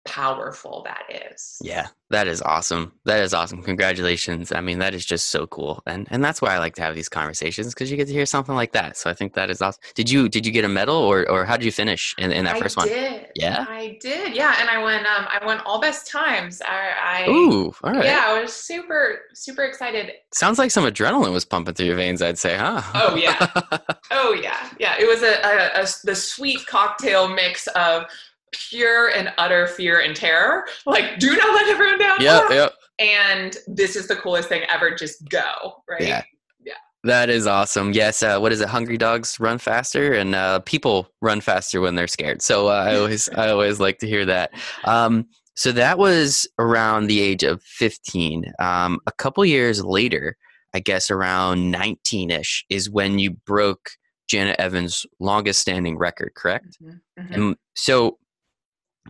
Powerful 0.06 0.84
that 0.86 1.04
is 1.34 1.58
Yeah, 1.62 1.88
that 2.10 2.28
is 2.28 2.42
awesome. 2.42 2.94
That 3.06 3.24
is 3.24 3.34
awesome. 3.34 3.62
Congratulations. 3.64 4.52
I 4.52 4.62
mean, 4.62 4.80
that 4.80 4.94
is 4.94 5.06
just 5.06 5.28
so 5.30 5.48
cool. 5.48 5.82
And 5.86 6.08
and 6.12 6.24
that's 6.24 6.42
why 6.42 6.54
I 6.54 6.60
like 6.60 6.76
to 6.76 6.82
have 6.84 6.96
these 6.96 7.10
conversations 7.10 7.74
because 7.74 7.90
you 7.92 7.98
get 7.98 8.08
to 8.08 8.14
hear 8.14 8.26
something 8.26 8.56
like 8.56 8.72
that. 8.74 8.98
So 8.98 9.10
I 9.10 9.14
think 9.14 9.34
that 9.34 9.50
is 9.50 9.62
awesome. 9.62 9.82
Did 9.96 10.10
you 10.10 10.30
did 10.30 10.46
you 10.46 10.52
get 10.52 10.64
a 10.64 10.70
medal 10.70 10.96
or 10.96 11.30
or 11.30 11.46
how 11.46 11.58
did 11.58 11.66
you 11.66 11.72
finish 11.72 12.14
in, 12.18 12.32
in 12.32 12.46
that 12.46 12.56
I 12.56 12.60
first 12.60 12.78
one? 12.78 12.88
I 12.88 12.92
did. 12.92 13.28
Yeah? 13.36 13.66
I 13.68 13.98
did. 14.00 14.36
Yeah, 14.36 14.56
and 14.60 14.70
I 14.70 14.82
went. 14.84 15.06
Um, 15.06 15.26
I 15.30 15.46
went 15.46 15.62
all 15.66 15.82
best 15.82 16.08
times. 16.08 16.62
I. 16.62 17.26
I 17.26 17.30
Ooh, 17.30 17.74
all 17.84 17.94
right. 17.94 18.06
Yeah, 18.06 18.24
I 18.28 18.42
was 18.42 18.54
super 18.54 19.22
super 19.34 19.64
excited. 19.64 20.12
Sounds 20.34 20.60
like 20.60 20.72
some 20.72 20.86
adrenaline 20.86 21.34
was 21.34 21.46
pumping 21.46 21.74
through 21.74 21.88
your 21.88 21.96
veins, 21.96 22.22
I'd 22.22 22.38
say, 22.38 22.56
huh? 22.58 22.82
Oh, 22.94 23.16
yeah. 23.16 23.48
Oh 24.12 24.34
yeah, 24.34 24.70
yeah. 24.80 24.96
It 25.00 25.08
was 25.08 25.24
a, 25.24 25.42
a, 25.44 25.82
a 25.82 25.88
the 26.04 26.16
sweet 26.16 26.66
cocktail 26.68 27.28
mix 27.28 27.68
of 27.68 28.06
pure 28.52 29.10
and 29.10 29.32
utter 29.38 29.68
fear 29.68 30.00
and 30.00 30.16
terror. 30.16 30.66
Like, 30.86 31.20
do 31.20 31.36
not 31.36 31.54
let 31.56 31.68
everyone 31.68 32.00
down. 32.00 32.22
yep, 32.22 32.44
yep. 32.50 32.74
And 33.00 33.58
this 33.68 33.96
is 33.96 34.08
the 34.08 34.16
coolest 34.16 34.48
thing 34.50 34.64
ever. 34.70 34.96
Just 34.96 35.28
go. 35.30 35.84
Right. 35.90 36.02
Yeah. 36.02 36.24
Yeah. 36.64 36.74
That 37.04 37.30
is 37.30 37.46
awesome. 37.46 37.92
Yes, 37.92 38.24
uh, 38.24 38.40
what 38.40 38.52
is 38.52 38.62
it? 38.62 38.70
Hungry 38.70 38.98
dogs 38.98 39.38
run 39.40 39.58
faster, 39.58 40.14
and 40.14 40.34
uh, 40.34 40.60
people 40.60 41.10
run 41.22 41.42
faster 41.42 41.82
when 41.82 41.96
they're 41.96 42.08
scared. 42.08 42.42
So 42.42 42.68
uh, 42.70 42.86
I 42.90 42.96
always, 42.96 43.28
I 43.36 43.50
always 43.50 43.80
like 43.80 44.00
to 44.00 44.08
hear 44.08 44.26
that. 44.26 44.52
Um, 44.86 45.28
so 45.58 45.72
that 45.74 45.98
was 45.98 46.48
around 46.60 47.08
the 47.08 47.20
age 47.22 47.44
of 47.44 47.62
fifteen. 47.64 48.46
Um, 48.60 49.00
a 49.08 49.12
couple 49.12 49.44
years 49.46 49.84
later, 49.84 50.36
I 50.74 50.80
guess 50.80 51.12
around 51.12 51.72
nineteen-ish, 51.72 52.66
is 52.70 52.90
when 52.90 53.20
you 53.20 53.32
broke 53.46 53.90
Janet 54.30 54.56
Evans' 54.58 55.06
longest-standing 55.20 55.98
record. 55.98 56.32
Correct? 56.36 56.78
Mhm, 56.82 57.00
mhm. 57.20 57.34
And 57.36 57.56
so 57.76 58.18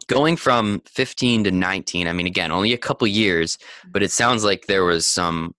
going 0.07 0.35
from 0.37 0.81
15 0.85 1.45
to 1.45 1.51
19, 1.51 2.07
I 2.07 2.13
mean, 2.13 2.27
again, 2.27 2.51
only 2.51 2.73
a 2.73 2.77
couple 2.77 3.07
years, 3.07 3.57
but 3.91 4.03
it 4.03 4.11
sounds 4.11 4.43
like 4.43 4.65
there 4.67 4.83
was 4.83 5.07
some 5.07 5.53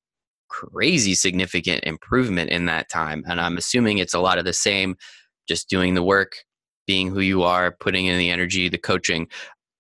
crazy 0.49 1.15
significant 1.15 1.85
improvement 1.85 2.51
in 2.51 2.67
that 2.67 2.89
time. 2.89 3.25
And 3.29 3.41
I'm 3.41 3.57
assuming 3.57 3.99
it's 3.99 4.15
a 4.15 4.21
lot 4.21 4.39
of 4.39 4.45
the 4.45 4.53
same, 4.53 4.97
just 5.49 5.69
doing 5.69 5.95
the 5.95 6.03
work, 6.03 6.37
being 6.87 7.11
who 7.11 7.21
you 7.21 7.43
are, 7.43 7.73
putting 7.73 8.07
in 8.07 8.19
the 8.19 8.31
energy, 8.31 8.69
the 8.69 8.79
coaching. 8.79 9.29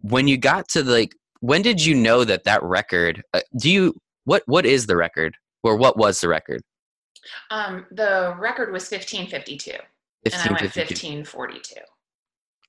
When 0.00 0.28
you 0.28 0.36
got 0.36 0.68
to 0.70 0.82
the, 0.82 0.92
like, 0.92 1.14
when 1.40 1.62
did 1.62 1.84
you 1.84 1.94
know 1.94 2.24
that 2.24 2.44
that 2.44 2.62
record, 2.62 3.22
uh, 3.34 3.40
do 3.58 3.70
you, 3.70 3.94
what, 4.24 4.42
what 4.46 4.66
is 4.66 4.86
the 4.86 4.96
record 4.96 5.36
or 5.62 5.76
what 5.76 5.96
was 5.96 6.20
the 6.20 6.28
record? 6.28 6.62
Um, 7.50 7.86
the 7.90 8.34
record 8.38 8.72
was 8.72 8.90
1552, 8.90 9.72
and 10.24 10.34
I 10.34 10.52
went 10.52 10.62
1542. 10.62 11.80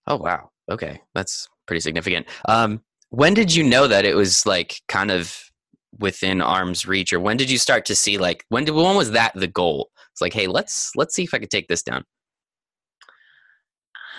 Oh 0.08 0.15
wow. 0.17 0.50
Okay, 0.71 1.02
that's 1.13 1.47
pretty 1.68 1.82
significant. 1.82 2.28
Um, 2.48 2.82
when 3.10 3.34
did 3.34 3.54
you 3.54 3.64
know 3.64 3.88
that 3.88 4.06
it 4.06 4.16
was 4.16 4.46
like 4.46 4.82
kind 4.88 5.12
of 5.12 5.52
within 6.00 6.42
arm's 6.42 6.86
reach, 6.86 7.14
or 7.14 7.20
when 7.20 7.38
did 7.38 7.50
you 7.50 7.58
start 7.58 7.86
to 7.86 7.96
see 7.96 8.18
like 8.18 8.46
when 8.50 8.66
did 8.66 8.76
when 8.76 8.96
was 8.96 9.12
that 9.12 9.34
the 9.36 9.48
goal? 9.48 9.90
It's 10.12 10.22
like, 10.22 10.34
hey, 10.34 10.48
let's 10.48 10.92
let's 10.96 11.16
see 11.16 11.24
if 11.24 11.34
I 11.34 11.40
can 11.40 11.50
take 11.50 11.68
this 11.68 11.84
down. 11.84 12.04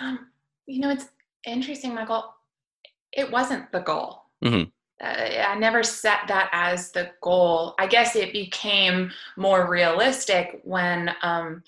Um, 0.01 0.27
you 0.65 0.79
know, 0.79 0.89
it's 0.89 1.07
interesting, 1.45 1.93
Michael. 1.93 2.33
It 3.11 3.29
wasn't 3.31 3.71
the 3.71 3.79
goal. 3.79 4.23
Mm-hmm. 4.43 4.69
Uh, 5.01 5.07
I 5.07 5.55
never 5.57 5.81
set 5.81 6.19
that 6.27 6.49
as 6.51 6.91
the 6.91 7.11
goal. 7.21 7.73
I 7.79 7.87
guess 7.87 8.15
it 8.15 8.33
became 8.33 9.11
more 9.37 9.69
realistic 9.69 10.59
when 10.63 11.11
um, 11.21 11.63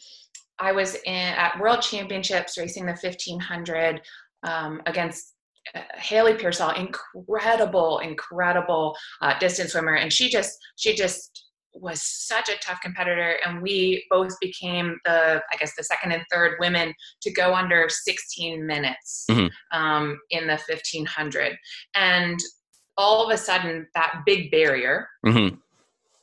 I 0.60 0.72
was 0.72 0.96
in 1.06 1.13
at 1.13 1.60
World 1.60 1.82
Championships 1.82 2.58
racing 2.58 2.86
the 2.86 2.91
1500 2.91 4.02
um, 4.44 4.82
against 4.86 5.31
Hayley 5.95 6.34
Peirsol, 6.34 6.77
incredible, 6.77 7.99
incredible 7.99 8.95
uh, 9.21 9.38
distance 9.39 9.71
swimmer, 9.71 9.95
and 9.95 10.12
she 10.12 10.29
just 10.29 10.57
she 10.75 10.95
just 10.95 11.47
was 11.73 12.01
such 12.01 12.49
a 12.49 12.57
tough 12.60 12.81
competitor 12.81 13.38
and 13.45 13.62
we 13.62 14.05
both 14.10 14.34
became 14.41 14.99
the 15.05 15.41
i 15.53 15.55
guess 15.57 15.71
the 15.77 15.84
second 15.86 16.12
and 16.12 16.21
third 16.29 16.57
women 16.60 16.93
to 17.21 17.31
go 17.31 17.55
under 17.55 17.88
16 17.89 18.67
minutes 18.67 19.25
Mhm. 19.29 19.49
um, 19.71 20.19
in 20.31 20.47
the 20.47 20.57
1500 20.67 21.57
and 21.95 22.38
all 22.97 23.23
of 23.25 23.34
a 23.34 23.38
sudden 23.38 23.88
that 23.95 24.21
big 24.25 24.51
barrier 24.51 25.07
hmm 25.25 25.47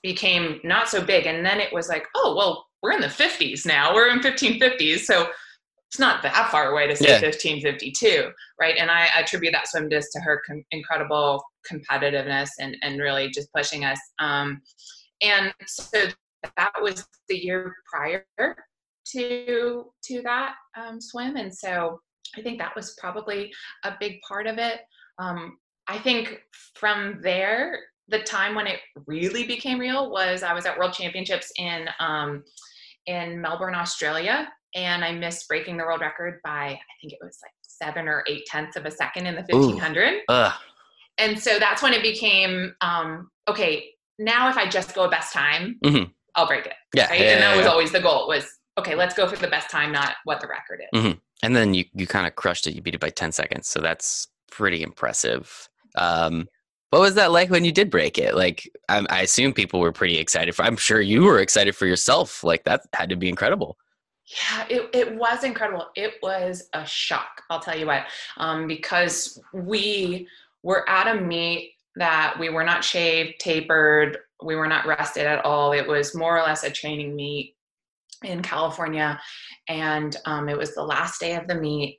became 0.02 0.60
not 0.64 0.88
so 0.90 1.02
big 1.02 1.24
and 1.24 1.46
then 1.46 1.60
it 1.60 1.72
was 1.72 1.88
like 1.88 2.06
oh 2.14 2.34
well 2.36 2.66
we're 2.82 2.92
in 2.92 3.00
the 3.00 3.08
50s 3.08 3.66
now. 3.66 3.92
We're 3.94 4.08
in 4.08 4.20
1550s 4.20 5.00
so 5.00 5.28
it's 5.88 5.98
not 5.98 6.22
that 6.22 6.50
far 6.50 6.70
away 6.70 6.86
to 6.86 6.94
say 6.94 7.06
Yeah. 7.08 7.20
1552 7.20 8.30
right 8.60 8.76
and 8.78 8.90
i 8.90 9.08
attribute 9.16 9.52
that 9.52 9.68
swim 9.68 9.88
just 9.90 10.12
to 10.12 10.20
her 10.20 10.42
com- 10.46 10.64
incredible 10.70 11.42
competitiveness 11.70 12.50
and 12.60 12.76
and 12.82 13.00
really 13.00 13.30
just 13.30 13.52
pushing 13.54 13.84
us 13.84 13.98
um 14.18 14.60
and 15.22 15.52
so 15.66 16.04
that 16.56 16.72
was 16.80 17.06
the 17.28 17.36
year 17.36 17.74
prior 17.90 18.24
to 19.06 19.86
to 20.02 20.22
that 20.22 20.54
um, 20.76 21.00
swim 21.00 21.36
and 21.36 21.54
so 21.54 21.98
i 22.36 22.42
think 22.42 22.58
that 22.58 22.74
was 22.76 22.94
probably 23.00 23.50
a 23.84 23.94
big 23.98 24.20
part 24.26 24.46
of 24.46 24.58
it 24.58 24.80
um, 25.18 25.56
i 25.88 25.98
think 25.98 26.40
from 26.74 27.18
there 27.22 27.78
the 28.08 28.20
time 28.20 28.54
when 28.54 28.66
it 28.66 28.80
really 29.06 29.46
became 29.46 29.78
real 29.78 30.10
was 30.10 30.42
i 30.42 30.52
was 30.52 30.66
at 30.66 30.78
world 30.78 30.92
championships 30.92 31.50
in 31.56 31.88
um, 31.98 32.44
in 33.06 33.40
melbourne 33.40 33.74
australia 33.74 34.48
and 34.74 35.04
i 35.04 35.12
missed 35.12 35.48
breaking 35.48 35.76
the 35.76 35.84
world 35.84 36.00
record 36.00 36.40
by 36.44 36.66
i 36.66 36.92
think 37.00 37.12
it 37.12 37.18
was 37.22 37.38
like 37.42 37.52
seven 37.62 38.08
or 38.08 38.24
eight 38.28 38.44
tenths 38.46 38.76
of 38.76 38.84
a 38.84 38.90
second 38.90 39.26
in 39.26 39.34
the 39.34 39.42
1500 39.48 40.22
and 41.18 41.38
so 41.38 41.58
that's 41.58 41.82
when 41.82 41.92
it 41.92 42.02
became 42.02 42.74
um, 42.80 43.30
okay 43.48 43.86
now 44.18 44.48
if 44.48 44.56
i 44.56 44.68
just 44.68 44.94
go 44.94 45.04
a 45.04 45.08
best 45.10 45.32
time 45.32 45.76
Mhm. 45.84 46.10
i'll 46.34 46.46
break 46.46 46.66
it 46.66 46.74
Yeah, 46.94 47.08
right 47.08 47.20
yeah, 47.20 47.32
and 47.34 47.42
that 47.42 47.50
yeah, 47.52 47.56
was 47.56 47.64
yeah. 47.66 47.70
always 47.72 47.92
the 47.92 48.00
goal 48.00 48.28
was 48.28 48.46
okay 48.78 48.94
let's 48.94 49.14
go 49.14 49.26
for 49.28 49.36
the 49.36 49.48
best 49.48 49.70
time 49.70 49.92
not 49.92 50.16
what 50.24 50.40
the 50.40 50.48
record 50.48 50.80
is 50.92 51.14
And 51.42 51.54
then 51.54 51.72
you 51.72 51.84
you 51.94 52.06
kind 52.06 52.26
of 52.26 52.34
crushed 52.34 52.66
it. 52.66 52.74
You 52.74 52.82
beat 52.82 52.94
it 52.96 53.00
by 53.00 53.10
ten 53.10 53.30
seconds, 53.30 53.68
so 53.68 53.80
that's 53.80 54.26
pretty 54.50 54.82
impressive. 54.82 55.68
Um, 55.94 56.48
what 56.90 57.00
was 57.00 57.14
that 57.14 57.30
like 57.30 57.48
when 57.48 57.64
you 57.64 57.70
did 57.70 57.90
break 57.90 58.18
it? 58.18 58.34
Like, 58.34 58.68
I, 58.88 59.06
I 59.08 59.20
assume 59.22 59.52
people 59.52 59.78
were 59.78 59.92
pretty 59.92 60.18
excited. 60.18 60.52
For, 60.56 60.64
I'm 60.64 60.76
sure 60.76 61.00
you 61.00 61.22
were 61.22 61.38
excited 61.38 61.76
for 61.76 61.86
yourself. 61.86 62.42
Like 62.42 62.64
that 62.64 62.80
had 62.92 63.08
to 63.10 63.16
be 63.16 63.28
incredible. 63.28 63.76
Yeah, 64.28 64.66
it, 64.68 64.90
it 64.92 65.16
was 65.16 65.44
incredible. 65.44 65.86
It 65.94 66.14
was 66.22 66.68
a 66.74 66.84
shock, 66.84 67.42
I'll 67.48 67.60
tell 67.60 67.78
you 67.78 67.86
what, 67.86 68.04
um, 68.36 68.66
because 68.66 69.40
we 69.52 70.28
were 70.62 70.88
at 70.88 71.08
a 71.16 71.20
meet 71.20 71.72
that 71.96 72.36
we 72.38 72.50
were 72.50 72.64
not 72.64 72.84
shaved, 72.84 73.40
tapered, 73.40 74.18
we 74.42 74.54
were 74.54 74.68
not 74.68 74.86
rested 74.86 75.26
at 75.26 75.44
all. 75.44 75.72
It 75.72 75.86
was 75.86 76.14
more 76.14 76.38
or 76.38 76.42
less 76.42 76.62
a 76.62 76.70
training 76.70 77.16
meet 77.16 77.56
in 78.22 78.42
California, 78.42 79.18
and 79.68 80.14
um, 80.26 80.48
it 80.48 80.58
was 80.58 80.74
the 80.74 80.82
last 80.82 81.20
day 81.20 81.34
of 81.34 81.48
the 81.48 81.54
meet. 81.54 81.98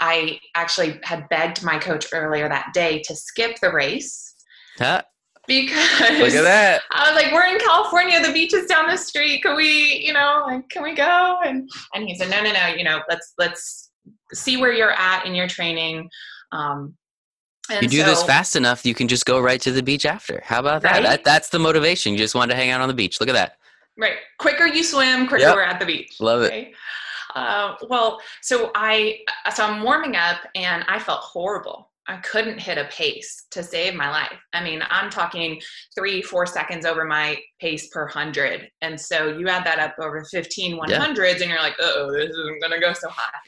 I 0.00 0.40
actually 0.56 0.98
had 1.04 1.28
begged 1.28 1.62
my 1.62 1.78
coach 1.78 2.06
earlier 2.12 2.48
that 2.48 2.72
day 2.74 3.00
to 3.02 3.14
skip 3.14 3.60
the 3.60 3.72
race 3.72 4.32
Huh? 4.78 5.02
Because 5.46 6.10
Look 6.18 6.32
at 6.34 6.42
that. 6.42 6.82
I 6.90 7.12
was 7.12 7.22
like, 7.22 7.32
"We're 7.32 7.46
in 7.46 7.58
California. 7.58 8.20
The 8.24 8.32
beach 8.32 8.54
is 8.54 8.66
down 8.66 8.86
the 8.88 8.96
street. 8.96 9.42
Can 9.42 9.56
we, 9.56 10.02
you 10.04 10.12
know, 10.12 10.44
like, 10.46 10.68
can 10.68 10.82
we 10.82 10.94
go?" 10.94 11.38
And 11.44 11.68
and 11.94 12.08
he 12.08 12.14
said, 12.16 12.30
"No, 12.30 12.42
no, 12.42 12.52
no. 12.52 12.66
You 12.68 12.84
know, 12.84 13.00
let's 13.08 13.34
let's 13.38 13.90
see 14.32 14.56
where 14.56 14.72
you're 14.72 14.92
at 14.92 15.26
in 15.26 15.34
your 15.34 15.48
training." 15.48 16.08
Um, 16.52 16.94
and 17.70 17.82
You 17.82 17.88
do 17.88 18.04
this 18.04 18.22
fast 18.24 18.56
enough, 18.56 18.84
you 18.84 18.94
can 18.94 19.08
just 19.08 19.24
go 19.24 19.40
right 19.40 19.60
to 19.60 19.70
the 19.70 19.82
beach 19.82 20.04
after. 20.04 20.42
How 20.44 20.58
about 20.60 20.82
that? 20.82 20.92
Right? 20.94 21.02
that 21.04 21.24
that's 21.24 21.48
the 21.48 21.58
motivation. 21.58 22.12
You 22.12 22.18
just 22.18 22.34
wanted 22.34 22.52
to 22.52 22.56
hang 22.56 22.70
out 22.70 22.80
on 22.80 22.88
the 22.88 22.94
beach. 22.94 23.20
Look 23.20 23.28
at 23.28 23.34
that. 23.34 23.56
Right. 23.96 24.16
Quicker 24.38 24.66
you 24.66 24.82
swim, 24.82 25.26
quicker 25.28 25.42
Yep. 25.44 25.54
we're 25.54 25.62
at 25.62 25.78
the 25.78 25.86
beach. 25.86 26.16
Love 26.20 26.42
it. 26.42 26.46
Okay. 26.46 26.74
Uh, 27.34 27.76
well, 27.88 28.20
so 28.42 28.70
I 28.74 29.20
so 29.54 29.64
I'm 29.64 29.82
warming 29.82 30.16
up 30.16 30.40
and 30.54 30.84
I 30.88 30.98
felt 30.98 31.20
horrible. 31.20 31.91
I 32.08 32.16
couldn't 32.16 32.58
hit 32.58 32.78
a 32.78 32.86
pace 32.86 33.46
to 33.52 33.62
save 33.62 33.94
my 33.94 34.10
life. 34.10 34.38
I 34.52 34.62
mean, 34.64 34.82
I'm 34.90 35.08
talking 35.08 35.60
three, 35.94 36.20
four 36.20 36.46
seconds 36.46 36.84
over 36.84 37.04
my 37.04 37.38
pace 37.60 37.88
per 37.88 38.08
hundred. 38.08 38.68
And 38.80 39.00
so 39.00 39.36
you 39.38 39.48
add 39.48 39.64
that 39.64 39.78
up 39.78 39.94
over 40.00 40.24
15 40.24 40.78
100s 40.78 41.40
and 41.40 41.50
you're 41.50 41.60
like, 41.60 41.76
oh, 41.80 42.10
this 42.12 42.30
isn't 42.30 42.60
gonna 42.60 42.80
go 42.80 42.92
so 42.92 43.08
high. 43.08 43.38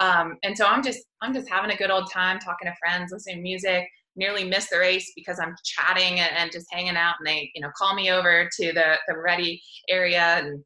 Um, 0.00 0.36
and 0.42 0.56
so 0.56 0.66
I'm 0.66 0.82
just 0.82 1.00
I'm 1.22 1.32
just 1.32 1.48
having 1.48 1.70
a 1.70 1.76
good 1.76 1.90
old 1.90 2.10
time 2.10 2.38
talking 2.38 2.66
to 2.66 2.74
friends, 2.80 3.12
listening 3.12 3.36
to 3.36 3.42
music. 3.42 3.88
Nearly 4.16 4.44
missed 4.44 4.70
the 4.70 4.78
race 4.78 5.12
because 5.16 5.40
I'm 5.40 5.56
chatting 5.64 6.20
and, 6.20 6.30
and 6.36 6.52
just 6.52 6.66
hanging 6.70 6.96
out, 6.96 7.16
and 7.18 7.26
they 7.26 7.50
you 7.54 7.60
know 7.60 7.70
call 7.76 7.94
me 7.94 8.10
over 8.10 8.48
to 8.60 8.72
the 8.72 8.96
the 9.08 9.18
ready 9.18 9.62
area 9.88 10.38
and 10.38 10.62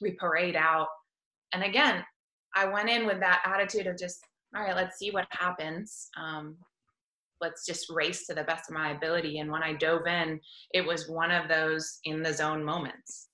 we 0.00 0.12
parade 0.12 0.56
out. 0.56 0.88
And 1.52 1.62
again, 1.62 2.04
I 2.56 2.66
went 2.66 2.90
in 2.90 3.06
with 3.06 3.20
that 3.20 3.42
attitude 3.44 3.86
of 3.86 3.98
just 3.98 4.18
all 4.56 4.62
right, 4.62 4.76
let's 4.76 4.98
see 4.98 5.10
what 5.10 5.26
happens. 5.30 6.08
Um, 6.16 6.56
let's 7.40 7.66
just 7.66 7.90
race 7.90 8.26
to 8.26 8.34
the 8.34 8.44
best 8.44 8.70
of 8.70 8.74
my 8.74 8.92
ability. 8.92 9.38
And 9.38 9.50
when 9.50 9.62
I 9.62 9.74
dove 9.74 10.06
in, 10.06 10.40
it 10.72 10.84
was 10.84 11.08
one 11.08 11.30
of 11.30 11.48
those 11.48 11.98
in 12.04 12.22
the 12.22 12.32
zone 12.32 12.64
moments 12.64 13.28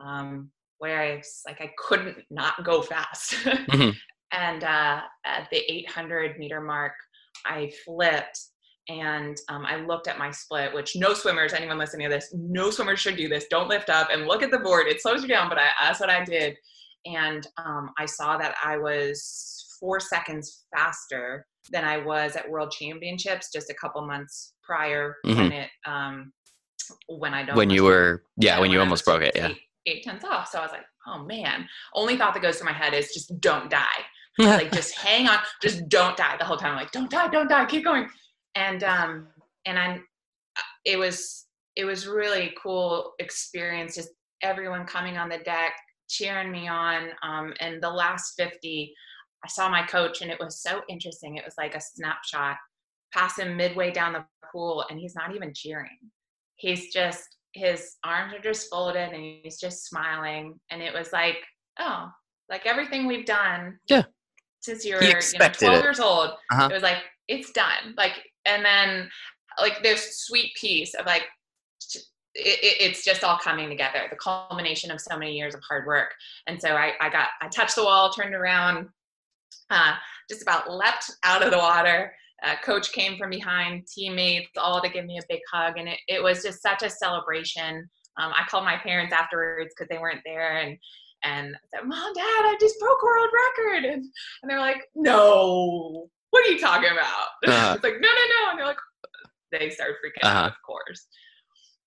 um, 0.00 0.50
where 0.78 1.00
I 1.00 1.16
was 1.16 1.42
like 1.46 1.60
I 1.60 1.70
couldn't 1.78 2.18
not 2.30 2.64
go 2.64 2.82
fast. 2.82 3.34
Mhm. 3.44 3.94
And 4.32 4.64
uh, 4.64 5.00
at 5.24 5.48
the 5.52 5.58
800 5.72 6.38
meter 6.40 6.60
mark, 6.60 6.94
I 7.46 7.70
flipped 7.84 8.40
and 8.88 9.36
um, 9.48 9.64
I 9.64 9.76
looked 9.76 10.08
at 10.08 10.18
my 10.18 10.32
split, 10.32 10.74
which 10.74 10.96
no 10.96 11.14
swimmers, 11.14 11.52
anyone 11.52 11.78
listening 11.78 12.08
to 12.08 12.14
this, 12.14 12.34
no 12.34 12.70
swimmers 12.70 12.98
should 12.98 13.16
do 13.16 13.28
this. 13.28 13.46
Don't 13.48 13.68
lift 13.68 13.90
up 13.90 14.08
and 14.10 14.26
look 14.26 14.42
at 14.42 14.50
the 14.50 14.58
board. 14.58 14.88
It 14.88 15.00
slows 15.00 15.22
you 15.22 15.28
down, 15.28 15.48
but 15.48 15.58
I, 15.58 15.68
that's 15.80 16.00
what 16.00 16.10
I 16.10 16.24
did. 16.24 16.56
And 17.06 17.46
um, 17.58 17.90
I 17.96 18.06
saw 18.06 18.36
that 18.38 18.56
I 18.64 18.76
was 18.76 19.63
four 19.84 20.00
seconds 20.00 20.64
faster 20.74 21.46
than 21.70 21.84
I 21.84 21.98
was 21.98 22.36
at 22.36 22.50
World 22.50 22.70
Championships 22.70 23.52
just 23.52 23.68
a 23.68 23.74
couple 23.74 24.00
months 24.06 24.54
prior 24.62 25.16
when 25.24 25.52
it 25.52 25.68
um, 25.84 26.32
when 27.08 27.34
I 27.34 27.40
don't 27.40 27.50
Mm-hmm. 27.50 27.58
When 27.58 27.70
you 27.70 27.84
were, 27.84 28.24
yeah, 28.38 28.58
when 28.58 28.70
you 28.70 28.78
I 28.78 28.80
almost 28.80 29.04
broke 29.04 29.20
it, 29.20 29.36
yeah. 29.36 29.48
Eight, 29.48 29.58
eight 29.84 30.02
tenths 30.02 30.24
off. 30.24 30.48
So 30.48 30.58
I 30.58 30.62
was 30.62 30.72
like, 30.72 30.86
oh 31.06 31.22
man. 31.24 31.68
Only 31.94 32.16
thought 32.16 32.32
that 32.32 32.42
goes 32.42 32.56
through 32.56 32.68
my 32.68 32.72
head 32.72 32.94
is 32.94 33.12
just 33.12 33.38
don't 33.40 33.68
die. 33.68 33.82
like 34.38 34.72
just 34.72 34.94
hang 34.96 35.28
on, 35.28 35.38
just 35.60 35.86
don't 35.90 36.16
die 36.16 36.36
the 36.38 36.46
whole 36.46 36.56
time. 36.56 36.72
I'm 36.72 36.78
like, 36.78 36.90
don't 36.90 37.10
die, 37.10 37.28
don't 37.28 37.48
die, 37.48 37.66
keep 37.66 37.84
going. 37.84 38.08
And 38.54 38.82
um 38.84 39.28
and 39.66 39.78
I'm 39.78 40.02
it 40.86 40.98
was 40.98 41.46
it 41.76 41.84
was 41.84 42.06
really 42.06 42.54
cool 42.60 43.12
experience, 43.18 43.96
just 43.96 44.10
everyone 44.42 44.86
coming 44.86 45.18
on 45.18 45.28
the 45.28 45.38
deck, 45.38 45.74
cheering 46.08 46.50
me 46.50 46.68
on. 46.68 47.10
Um 47.22 47.52
and 47.60 47.82
the 47.82 47.90
last 47.90 48.32
50, 48.38 48.94
I 49.44 49.48
saw 49.48 49.68
my 49.68 49.82
coach 49.86 50.22
and 50.22 50.30
it 50.30 50.40
was 50.40 50.62
so 50.62 50.80
interesting. 50.88 51.36
It 51.36 51.44
was 51.44 51.54
like 51.58 51.74
a 51.74 51.80
snapshot. 51.80 52.56
Pass 53.12 53.38
him 53.38 53.56
midway 53.56 53.90
down 53.92 54.12
the 54.14 54.24
pool 54.50 54.84
and 54.88 54.98
he's 54.98 55.14
not 55.14 55.34
even 55.34 55.52
cheering. 55.54 55.98
He's 56.56 56.92
just 56.92 57.36
his 57.52 57.94
arms 58.04 58.34
are 58.34 58.40
just 58.40 58.68
folded 58.70 59.12
and 59.12 59.40
he's 59.44 59.58
just 59.60 59.86
smiling. 59.86 60.58
And 60.70 60.82
it 60.82 60.92
was 60.92 61.12
like, 61.12 61.36
oh, 61.78 62.08
like 62.48 62.66
everything 62.66 63.06
we've 63.06 63.26
done. 63.26 63.78
Yeah. 63.86 64.02
Since 64.60 64.84
you 64.84 64.96
were 64.96 65.04
you 65.04 65.12
know, 65.14 65.48
12 65.48 65.62
it. 65.62 65.82
years 65.82 66.00
old, 66.00 66.30
Uh-huh. 66.52 66.68
it 66.70 66.74
was 66.74 66.82
like, 66.82 66.98
it's 67.28 67.52
done. 67.52 67.94
Like, 67.96 68.14
and 68.44 68.64
then 68.64 69.08
like 69.60 69.82
this 69.82 70.18
sweet 70.24 70.52
piece 70.56 70.94
of 70.94 71.06
like, 71.06 71.22
it, 71.94 72.02
it, 72.34 72.76
it's 72.80 73.04
just 73.04 73.22
all 73.22 73.38
coming 73.38 73.68
together. 73.68 74.00
The 74.10 74.16
culmination 74.16 74.90
of 74.90 75.00
so 75.00 75.16
many 75.16 75.36
years 75.36 75.54
of 75.54 75.60
hard 75.68 75.86
work. 75.86 76.12
And 76.48 76.60
so 76.60 76.70
I, 76.70 76.92
I 77.00 77.08
got, 77.08 77.28
I 77.40 77.46
touched 77.48 77.76
the 77.76 77.84
wall, 77.84 78.10
turned 78.12 78.34
around, 78.34 78.88
uh, 79.70 79.94
just 80.28 80.42
about 80.42 80.70
leapt 80.70 81.10
out 81.24 81.42
of 81.44 81.50
the 81.50 81.58
water. 81.58 82.12
Uh, 82.44 82.54
coach 82.64 82.92
came 82.92 83.16
from 83.16 83.30
behind, 83.30 83.86
teammates, 83.86 84.50
all 84.58 84.80
to 84.82 84.88
give 84.88 85.04
me 85.06 85.18
a 85.18 85.22
big 85.28 85.40
hug. 85.50 85.78
And 85.78 85.88
it, 85.88 85.98
it 86.08 86.22
was 86.22 86.42
just 86.42 86.60
such 86.62 86.82
a 86.82 86.90
celebration. 86.90 87.88
Um, 88.20 88.32
I 88.34 88.42
called 88.48 88.64
my 88.64 88.76
parents 88.76 89.12
afterwards 89.12 89.72
because 89.74 89.88
they 89.88 89.98
weren't 89.98 90.20
there 90.24 90.58
and 90.58 90.76
and 91.26 91.54
I 91.56 91.58
said, 91.78 91.86
Mom, 91.88 92.12
Dad, 92.12 92.22
I 92.22 92.54
just 92.60 92.78
broke 92.78 93.02
world 93.02 93.30
record. 93.32 93.84
And, 93.84 94.04
and 94.42 94.50
they're 94.50 94.60
like, 94.60 94.82
No, 94.94 96.10
what 96.30 96.46
are 96.46 96.50
you 96.50 96.58
talking 96.58 96.90
about? 96.92 97.28
Uh-huh. 97.46 97.72
it's 97.76 97.82
like, 97.84 97.94
No, 97.94 98.08
no, 98.08 98.24
no. 98.44 98.50
And 98.50 98.58
they're 98.58 98.66
like, 98.66 98.76
they 99.50 99.70
started 99.70 99.94
freaking 100.04 100.26
Uh-huh. 100.28 100.38
out, 100.38 100.50
of 100.50 100.56
course. 100.66 101.06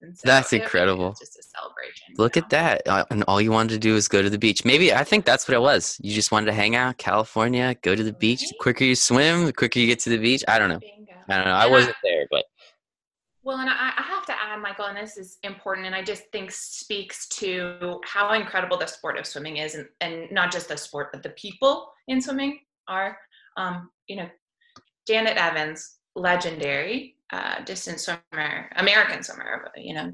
And 0.02 0.16
so 0.16 0.22
That's 0.26 0.54
incredible. 0.54 1.16
Just 1.20 1.38
a 1.40 1.44
celebration. 1.44 2.14
Look 2.18 2.36
you 2.36 2.44
at 2.44 2.50
that. 2.52 2.88
Uh, 2.88 3.06
and 3.10 3.24
all 3.28 3.42
you 3.42 3.52
wanted 3.52 3.74
to 3.74 3.80
do 3.80 3.96
is 3.96 4.08
go 4.08 4.22
to 4.22 4.30
the 4.30 4.38
beach. 4.38 4.64
Maybe 4.64 4.94
I 4.94 5.04
think 5.04 5.26
that's 5.26 5.48
what 5.48 5.56
it 5.56 5.62
was. 5.62 5.98
You 6.02 6.14
just 6.14 6.32
wanted 6.32 6.48
to 6.48 6.54
hang 6.54 6.76
out, 6.76 6.98
California, 6.98 7.76
go 7.82 7.96
to 7.96 8.04
the 8.04 8.14
beach. 8.14 8.42
The 8.42 8.56
quicker 8.60 8.84
you 8.84 8.96
swim, 8.96 9.46
the 9.46 9.54
quicker 9.54 9.80
you 9.80 9.88
get 9.88 10.00
to 10.02 10.10
the 10.12 10.18
beach. 10.18 10.44
I 10.48 10.60
don't 10.60 10.70
know. 10.70 10.76
know. 10.76 10.80
Bingo. 10.80 11.14
I 11.30 11.38
don't 11.38 11.46
know. 11.46 11.54
I 11.54 11.64
And 11.64 11.72
wasn't 11.72 11.96
there, 12.04 12.28
but 12.30 12.46
Well, 13.44 13.58
and 13.58 13.70
I, 13.70 13.94
I 13.98 14.04
have 14.04 14.26
to 14.28 14.34
add, 14.34 14.62
Michael, 14.62 14.86
and 14.86 14.98
this 14.98 15.18
is 15.18 15.38
important, 15.44 15.88
and 15.88 15.96
I 15.96 16.04
just 16.04 16.24
think 16.32 16.52
speaks 16.52 17.28
to 17.30 18.00
how 18.06 18.34
incredible 18.34 18.78
the 18.78 18.88
sport 18.88 19.18
of 19.18 19.26
swimming 19.26 19.58
is, 19.58 19.74
and, 19.76 19.88
and 20.02 20.32
not 20.32 20.52
just 20.52 20.70
the 20.70 20.78
sport, 20.78 21.10
but 21.12 21.24
the 21.24 21.30
people 21.32 21.92
in 22.08 22.22
swimming 22.22 22.60
are. 22.88 23.18
Um, 23.58 23.90
you 24.08 24.18
know, 24.18 24.30
Janet 25.08 25.38
Evans, 25.38 25.97
legendary 26.18 27.16
uh, 27.32 27.64
distance 27.64 28.06
swimmer, 28.06 28.70
American 28.76 29.24
swimmer. 29.24 29.70
You 29.76 29.94
know, 29.94 30.14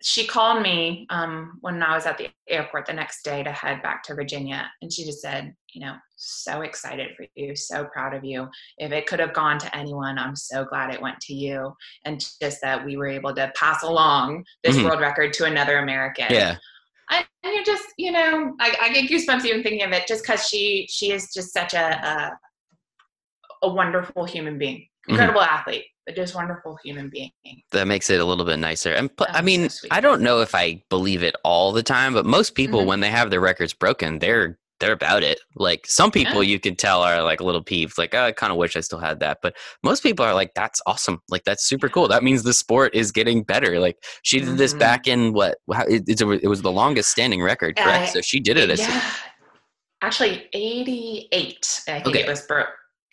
she 0.00 0.26
called 0.26 0.62
me 0.62 1.06
um, 1.10 1.58
when 1.60 1.82
I 1.82 1.94
was 1.94 2.06
at 2.06 2.18
the 2.18 2.28
airport 2.48 2.86
the 2.86 2.92
next 2.92 3.24
day 3.24 3.42
to 3.42 3.50
head 3.50 3.82
back 3.82 4.02
to 4.04 4.14
Virginia, 4.14 4.70
and 4.80 4.92
she 4.92 5.04
just 5.04 5.20
said, 5.20 5.52
you 5.74 5.80
know, 5.84 5.94
so 6.16 6.62
excited 6.62 7.08
for 7.16 7.26
you, 7.34 7.54
so 7.56 7.84
proud 7.92 8.14
of 8.14 8.24
you. 8.24 8.48
If 8.78 8.92
it 8.92 9.06
could 9.06 9.18
have 9.20 9.32
gone 9.34 9.58
to 9.58 9.76
anyone, 9.76 10.18
I'm 10.18 10.36
so 10.36 10.64
glad 10.64 10.92
it 10.94 11.02
went 11.02 11.18
to 11.22 11.34
you. 11.34 11.74
And 12.04 12.20
just 12.40 12.60
that 12.62 12.84
we 12.84 12.96
were 12.96 13.08
able 13.08 13.34
to 13.34 13.52
pass 13.56 13.82
along 13.82 14.44
this 14.64 14.76
Mhm. 14.76 14.84
world 14.84 15.00
record 15.00 15.32
to 15.34 15.44
another 15.44 15.78
American. 15.78 16.26
yeah. 16.30 16.56
I, 17.10 17.24
and 17.42 17.54
you're 17.54 17.64
just, 17.64 17.86
you 17.96 18.12
know, 18.12 18.54
I, 18.60 18.76
I 18.82 18.92
get 18.92 19.10
goosebumps 19.10 19.44
even 19.46 19.62
thinking 19.62 19.82
of 19.82 19.92
it, 19.92 20.06
just 20.06 20.22
because 20.22 20.46
she 20.46 20.86
she 20.90 21.10
is 21.10 21.32
just 21.32 21.52
such 21.54 21.72
a, 21.74 21.86
a 22.06 22.38
a 23.62 23.68
wonderful 23.68 24.24
human 24.24 24.58
being, 24.58 24.86
Mhm. 25.08 25.12
incredible 25.12 25.42
athlete, 25.42 25.84
but 26.06 26.14
just 26.14 26.34
wonderful 26.34 26.78
human 26.84 27.08
being. 27.10 27.30
That 27.72 27.86
makes 27.86 28.10
it 28.10 28.20
a 28.20 28.24
little 28.24 28.44
bit 28.44 28.58
nicer. 28.58 28.92
And 28.92 29.14
pl- 29.16 29.26
I 29.30 29.42
mean, 29.42 29.68
so. 29.70 29.88
I 29.90 30.00
don't 30.00 30.22
know 30.22 30.40
if 30.40 30.54
I 30.54 30.82
believe 30.90 31.22
it 31.22 31.34
all 31.44 31.72
the 31.72 31.82
time, 31.82 32.12
but 32.14 32.26
most 32.26 32.54
people 32.54 32.82
Mhm. 32.82 32.86
when 32.86 33.00
they 33.00 33.10
have 33.10 33.30
their 33.30 33.40
records 33.40 33.72
broken, 33.72 34.18
they're 34.18 34.58
they're 34.80 34.92
about 34.92 35.24
it. 35.24 35.40
Like 35.56 35.84
some 35.88 36.12
people 36.12 36.40
Yeah. 36.40 36.50
you 36.50 36.60
can 36.60 36.76
tell 36.76 37.02
are 37.02 37.20
like 37.24 37.40
a 37.40 37.44
little 37.44 37.64
peeved, 37.64 37.98
like, 37.98 38.14
oh, 38.14 38.26
I 38.26 38.30
kind 38.30 38.52
of 38.52 38.58
wish 38.58 38.76
I 38.76 38.80
still 38.80 39.00
had 39.00 39.18
that. 39.18 39.38
But 39.42 39.56
most 39.82 40.04
people 40.04 40.24
are 40.24 40.34
like, 40.34 40.52
that's 40.54 40.80
awesome. 40.86 41.20
Like 41.28 41.42
that's 41.42 41.64
super 41.64 41.88
cool. 41.88 42.06
That 42.06 42.22
means 42.22 42.44
the 42.44 42.52
sport 42.54 42.94
is 42.94 43.10
getting 43.10 43.42
better. 43.42 43.80
Like 43.80 43.96
she 44.22 44.38
did 44.38 44.56
this 44.56 44.74
Mhm. 44.74 44.78
back 44.78 45.08
in 45.08 45.32
what? 45.32 45.58
How, 45.72 45.82
it, 45.88 46.04
it 46.08 46.46
was 46.48 46.62
the 46.62 46.70
longest 46.70 47.08
standing 47.10 47.42
record, 47.42 47.74
correct? 47.76 48.10
Uh, 48.10 48.12
so 48.12 48.20
she 48.20 48.38
did 48.38 48.56
it. 48.56 48.70
As, 48.70 48.78
Yeah, 48.78 49.02
actually, 50.00 50.48
eighty-eight. 50.52 51.80
I 51.88 51.94
think 51.94 52.06
Okay. 52.14 52.20
it 52.20 52.28
was 52.28 52.42
broke. 52.42 52.68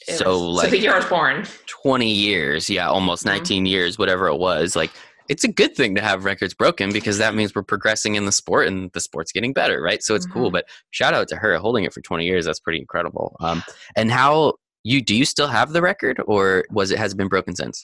It 0.07 0.17
So, 0.17 0.31
was, 0.47 0.57
like- 0.57 0.65
so 0.65 0.71
the 0.71 0.79
year 0.79 0.93
I 0.93 0.97
was 0.97 1.05
born. 1.05 1.45
20 1.67 2.11
years, 2.11 2.69
yeah, 2.69 2.87
almost 2.89 3.23
Mhm. 3.23 3.27
19 3.27 3.65
years, 3.65 3.97
whatever 3.97 4.27
it 4.27 4.35
was. 4.37 4.75
Like, 4.75 4.91
it's 5.29 5.43
a 5.43 5.47
good 5.47 5.75
thing 5.75 5.95
to 5.95 6.01
have 6.01 6.23
records 6.25 6.53
broken 6.53 6.91
because 6.93 7.17
that 7.17 7.33
means 7.33 7.55
we're 7.55 7.63
progressing 7.63 8.15
in 8.15 8.25
the 8.25 8.31
sport 8.31 8.67
and 8.67 8.91
the 8.93 8.99
sport's 8.99 9.31
getting 9.31 9.53
better, 9.53 9.81
right? 9.81 10.03
So 10.03 10.13
it's 10.13 10.25
cool. 10.27 10.49
Mhm. 10.49 10.53
But 10.53 10.65
shout 10.91 11.13
out 11.15 11.27
to 11.29 11.35
her 11.37 11.57
holding 11.57 11.83
it 11.83 11.93
for 11.93 12.01
20 12.01 12.25
years. 12.25 12.45
That's 12.45 12.59
pretty 12.59 12.79
incredible. 12.79 13.35
Um, 13.39 13.63
and 13.95 14.11
how 14.11 14.53
you 14.83 15.01
do 15.01 15.15
you 15.15 15.25
still 15.25 15.47
have 15.47 15.71
the 15.73 15.81
record, 15.81 16.21
or 16.27 16.63
was 16.69 16.91
it 16.91 16.99
has 16.99 17.13
it 17.13 17.17
been 17.17 17.27
broken 17.27 17.55
since? 17.55 17.83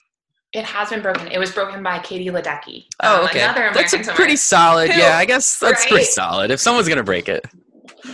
It 0.54 0.66
has 0.66 0.90
been 0.90 1.02
broken. 1.02 1.30
It 1.30 1.40
was 1.40 1.50
broken 1.52 1.82
by 1.82 1.98
Katie 2.00 2.26
Ledecky. 2.30 2.86
um, 3.00 3.22
Another 3.28 3.68
American 3.70 3.74
that's 3.74 3.94
a 4.10 4.12
pretty 4.14 4.36
solid. 4.36 4.90
Yeah, 4.90 5.18
I 5.18 5.26
guess 5.26 5.58
that's 5.58 5.86
pretty 5.88 6.04
solid. 6.04 6.52
If 6.52 6.60
someone's 6.60 6.88
gonna 6.90 7.02
break 7.04 7.28
it, 7.30 7.44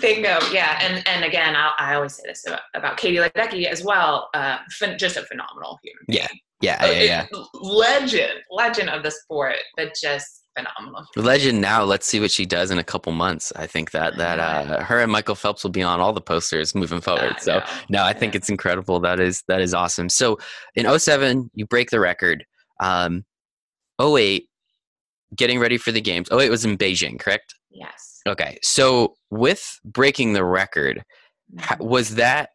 Bingo. 0.02 0.40
Yeah, 0.52 0.80
and 0.82 1.06
and 1.08 1.24
again, 1.26 1.56
I, 1.56 1.74
I 1.80 1.96
always 1.96 2.16
say 2.16 2.24
this 2.26 2.46
about, 2.48 2.62
about 2.76 2.98
Katie 2.98 3.18
Ledecky 3.18 3.66
as 3.66 3.84
well. 3.84 4.30
Uh, 4.34 4.58
just 4.98 5.18
a 5.18 5.24
phenomenal 5.24 5.80
human. 5.84 6.04
Yeah. 6.08 6.28
yeah, 6.62 6.84
Uh, 6.84 6.88
yeah, 6.92 7.02
yeah. 7.02 7.26
Legend, 7.54 8.40
legend 8.52 8.90
of 8.90 9.04
the 9.04 9.12
sport, 9.12 9.56
but 9.76 9.94
just 10.02 10.44
phenomenal. 10.58 11.06
Legend 11.16 11.62
now. 11.62 11.84
Let's 11.84 12.08
see 12.08 12.20
what 12.20 12.32
she 12.32 12.46
does 12.46 12.72
in 12.72 12.80
a 12.80 12.84
couple 12.84 13.12
months. 13.12 13.54
I 13.56 13.68
think 13.68 13.92
that 13.92 14.18
that 14.18 14.40
uh, 14.40 14.84
her 14.84 15.00
and 15.02 15.12
Michael 15.12 15.36
Phelps 15.36 15.64
will 15.64 15.72
be 15.72 15.84
on 15.84 16.00
all 16.00 16.14
the 16.14 16.22
posters 16.22 16.74
moving 16.76 17.02
forward. 17.02 17.36
so 17.40 17.60
know. 17.60 17.66
No, 17.90 18.04
I 18.04 18.14
think 18.14 18.34
Yeah. 18.34 18.38
it's 18.40 18.50
incredible. 18.50 19.00
That 19.00 19.20
is 19.20 19.44
that 19.48 19.62
is 19.62 19.74
awesome. 19.74 20.10
So 20.10 20.38
in 20.76 20.86
07, 21.00 21.50
you 21.54 21.66
break 21.66 21.90
the 21.92 22.00
record. 22.00 22.46
Um 22.80 23.24
08, 24.02 24.48
getting 25.36 25.60
ready 25.60 25.78
for 25.78 25.92
the 25.92 26.02
games. 26.02 26.28
08 26.32 26.50
was 26.50 26.66
in 26.66 26.78
Beijing, 26.78 27.20
correct? 27.20 27.54
yes. 27.72 28.07
Okay. 28.28 28.58
So 28.62 29.16
with 29.30 29.80
breaking 29.86 30.34
the 30.34 30.44
record, 30.44 31.04
was 31.80 32.16
that 32.16 32.50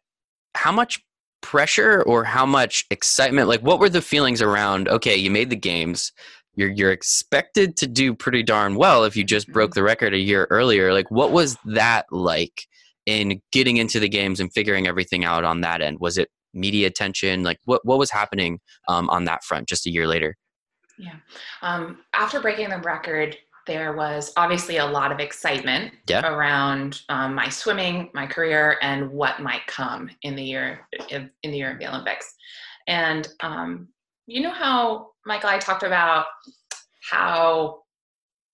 how 0.55 0.71
much 0.71 0.99
pressure 1.41 2.01
or 2.03 2.23
how 2.23 2.45
much 2.45 2.85
excitement? 2.89 3.47
Like 3.47 3.61
what 3.61 3.79
were 3.79 3.89
the 3.89 4.01
feelings 4.01 4.41
around 4.41 4.87
okay, 4.87 5.15
you 5.15 5.31
made 5.31 5.49
the 5.49 5.55
games. 5.55 6.11
You're 6.55 6.69
you're 6.69 6.91
expected 6.91 7.75
to 7.77 7.87
do 7.87 8.13
pretty 8.13 8.43
darn 8.43 8.75
well 8.75 9.03
if 9.03 9.15
you 9.15 9.23
just 9.23 9.47
broke 9.51 9.73
the 9.73 9.83
record 9.83 10.13
a 10.13 10.19
year 10.19 10.47
earlier. 10.49 10.93
Like 10.93 11.09
what 11.09 11.31
was 11.31 11.57
that 11.65 12.05
like 12.11 12.67
in 13.05 13.41
getting 13.51 13.77
into 13.77 13.99
the 13.99 14.09
games 14.09 14.39
and 14.39 14.53
figuring 14.53 14.87
everything 14.87 15.25
out 15.25 15.43
on 15.43 15.61
that 15.61 15.81
end? 15.81 15.99
Was 15.99 16.17
it 16.17 16.29
media 16.53 16.87
attention? 16.87 17.43
Like 17.43 17.59
what 17.65 17.81
what 17.83 17.97
was 17.97 18.11
happening 18.11 18.59
um, 18.87 19.09
on 19.09 19.25
that 19.25 19.43
front 19.43 19.67
just 19.67 19.87
a 19.87 19.91
year 19.91 20.07
later? 20.07 20.35
Yeah. 20.97 21.15
Um, 21.61 21.99
after 22.13 22.39
breaking 22.39 22.69
the 22.69 22.77
record, 22.77 23.37
there 23.67 23.93
was 23.93 24.33
obviously 24.37 24.77
a 24.77 24.85
lot 24.85 25.11
of 25.11 25.19
excitement 25.19 25.93
Yeah. 26.07 26.27
around 26.27 27.01
um, 27.09 27.33
my 27.35 27.49
swimming, 27.49 28.09
my 28.13 28.27
career, 28.27 28.77
and 28.81 29.09
what 29.11 29.39
might 29.41 29.65
come 29.67 30.09
in 30.23 30.35
the 30.35 30.43
year 30.43 30.87
in 31.09 31.29
the 31.41 31.57
year 31.57 31.71
of 31.71 31.79
the 31.79 31.87
Olympics. 31.87 32.33
And 32.87 33.27
um, 33.41 33.87
you 34.27 34.41
know 34.41 34.51
how 34.51 35.11
Michael, 35.25 35.49
I 35.49 35.57
talked 35.59 35.83
about 35.83 36.25
how 37.09 37.81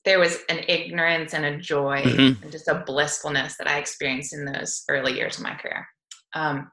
there 0.06 0.19
was 0.19 0.38
an 0.50 0.63
ignorance 0.67 1.34
and 1.34 1.45
a 1.45 1.58
joy 1.58 2.02
Mhm. 2.04 2.41
and 2.41 2.52
just 2.52 2.67
a 2.67 2.84
blissfulness 2.86 3.58
that 3.58 3.67
I 3.67 3.78
experienced 3.80 4.34
in 4.34 4.45
those 4.45 4.84
early 4.89 5.15
years 5.15 5.38
of 5.38 5.43
my 5.43 5.56
career. 5.56 5.88
Um, 6.34 6.72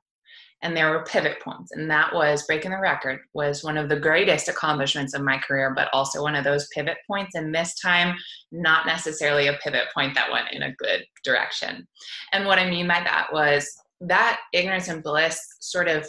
and 0.66 0.76
there 0.76 0.90
were 0.90 1.05
pivot 1.05 1.40
points 1.40 1.70
and 1.70 1.88
that 1.88 2.12
was 2.12 2.44
breaking 2.44 2.72
the 2.72 2.79
record 2.79 3.20
was 3.35 3.62
one 3.62 3.76
of 3.79 3.88
the 3.88 3.98
greatest 3.98 4.48
accomplishments 4.48 5.14
of 5.14 5.22
my 5.22 5.38
career 5.38 5.72
but 5.76 5.88
also 5.92 6.20
one 6.22 6.35
of 6.35 6.42
those 6.42 6.66
pivot 6.74 6.96
points 7.07 7.37
and 7.37 7.55
this 7.55 7.79
time 7.79 8.16
not 8.50 8.85
necessarily 8.85 9.46
a 9.46 9.52
pivot 9.62 9.85
point 9.94 10.12
that 10.14 10.31
went 10.33 10.50
in 10.52 10.62
a 10.62 10.74
good 10.74 11.05
direction 11.24 11.87
and 12.33 12.44
what 12.46 12.59
i 12.59 12.68
mean 12.68 12.88
by 12.88 13.00
that 13.05 13.29
was 13.33 13.68
that 14.00 14.40
ignorance 14.52 14.88
and 14.88 15.05
bliss 15.05 15.38
sort 15.61 15.87
of 15.87 16.05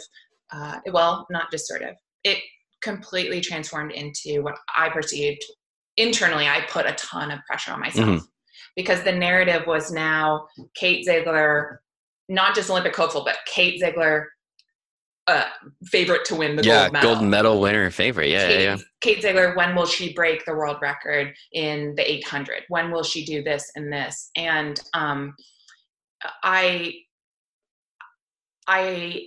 uh, 0.52 0.78
well 0.92 1.24
not 1.30 1.50
just 1.52 1.68
sort 1.68 1.82
of 1.82 1.94
it 2.24 2.38
completely 2.82 3.40
transformed 3.40 3.92
into 3.92 4.42
what 4.42 4.56
i 4.76 4.88
perceived 4.88 5.42
internally 5.96 6.48
i 6.48 6.62
put 6.68 6.84
a 6.84 6.92
ton 6.94 7.30
of 7.30 7.38
pressure 7.46 7.72
on 7.72 7.78
myself 7.80 8.08
Mhm. 8.08 8.22
because 8.74 9.04
the 9.04 9.12
narrative 9.12 9.66
was 9.68 9.92
now 9.92 10.46
kate 10.74 11.04
ziegler 11.04 11.80
not 12.28 12.54
just 12.56 12.70
olympic 12.70 12.94
hopeful 12.96 13.22
but 13.24 13.36
kate 13.46 13.78
ziegler 13.80 14.28
uh, 15.28 15.44
favorite 15.84 16.24
to 16.24 16.34
win 16.34 16.56
the 16.56 16.64
yeah, 16.64 16.84
gold 16.84 16.92
medal. 16.92 17.14
gold 17.14 17.24
medal 17.24 17.60
winner 17.60 17.90
favorite. 17.90 18.30
Yeah, 18.30 18.46
Kate, 18.46 18.62
yeah, 18.62 18.74
yeah. 18.74 18.76
Kate 19.00 19.22
Ziegler, 19.22 19.54
when 19.54 19.76
will 19.76 19.86
she 19.86 20.14
break 20.14 20.44
the 20.44 20.54
world 20.54 20.78
record 20.80 21.34
in 21.52 21.94
the 21.96 22.10
800? 22.10 22.62
When 22.68 22.90
will 22.90 23.02
she 23.02 23.24
do 23.24 23.42
this 23.42 23.70
and 23.76 23.92
this? 23.92 24.30
And 24.36 24.80
um, 24.94 25.36
I, 26.42 26.94
I 28.66 29.26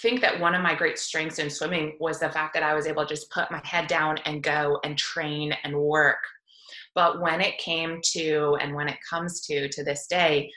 think 0.00 0.22
that 0.22 0.40
one 0.40 0.54
of 0.54 0.62
my 0.62 0.74
great 0.74 0.98
strengths 0.98 1.38
in 1.38 1.50
swimming 1.50 1.96
was 2.00 2.20
the 2.20 2.30
fact 2.30 2.54
that 2.54 2.62
I 2.62 2.74
was 2.74 2.86
able 2.86 3.04
to 3.04 3.14
just 3.14 3.30
put 3.30 3.50
my 3.50 3.60
head 3.64 3.86
down 3.86 4.16
and 4.24 4.42
go 4.42 4.80
and 4.82 4.96
train 4.96 5.54
and 5.62 5.76
work. 5.76 6.18
But 6.94 7.20
when 7.20 7.42
it 7.42 7.58
came 7.58 8.00
to, 8.12 8.56
and 8.60 8.74
when 8.74 8.88
it 8.88 8.98
comes 9.08 9.42
to, 9.42 9.68
to 9.68 9.84
this 9.84 10.06
day, 10.06 10.50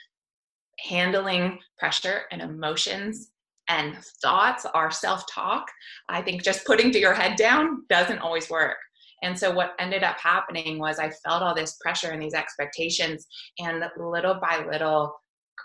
handling 0.78 1.58
pressure 1.78 2.22
and 2.30 2.40
emotions 2.40 3.32
and 3.68 3.96
thoughts, 4.22 4.66
our 4.74 4.90
self 4.90 5.24
talk, 5.32 5.66
I 6.08 6.22
think 6.22 6.42
just 6.42 6.66
putting 6.66 6.90
to 6.92 6.98
your 6.98 7.14
head 7.14 7.36
down 7.36 7.84
doesn't 7.88 8.18
always 8.18 8.48
work. 8.50 8.76
And 9.22 9.36
so 9.38 9.50
what 9.52 9.74
ended 9.78 10.04
up 10.04 10.16
happening 10.18 10.78
was 10.78 10.98
I 10.98 11.10
felt 11.10 11.42
all 11.42 11.54
this 11.54 11.76
pressure 11.80 12.10
and 12.10 12.22
these 12.22 12.34
expectations, 12.34 13.26
and 13.58 13.82
little 13.98 14.34
by 14.40 14.64
little 14.70 15.14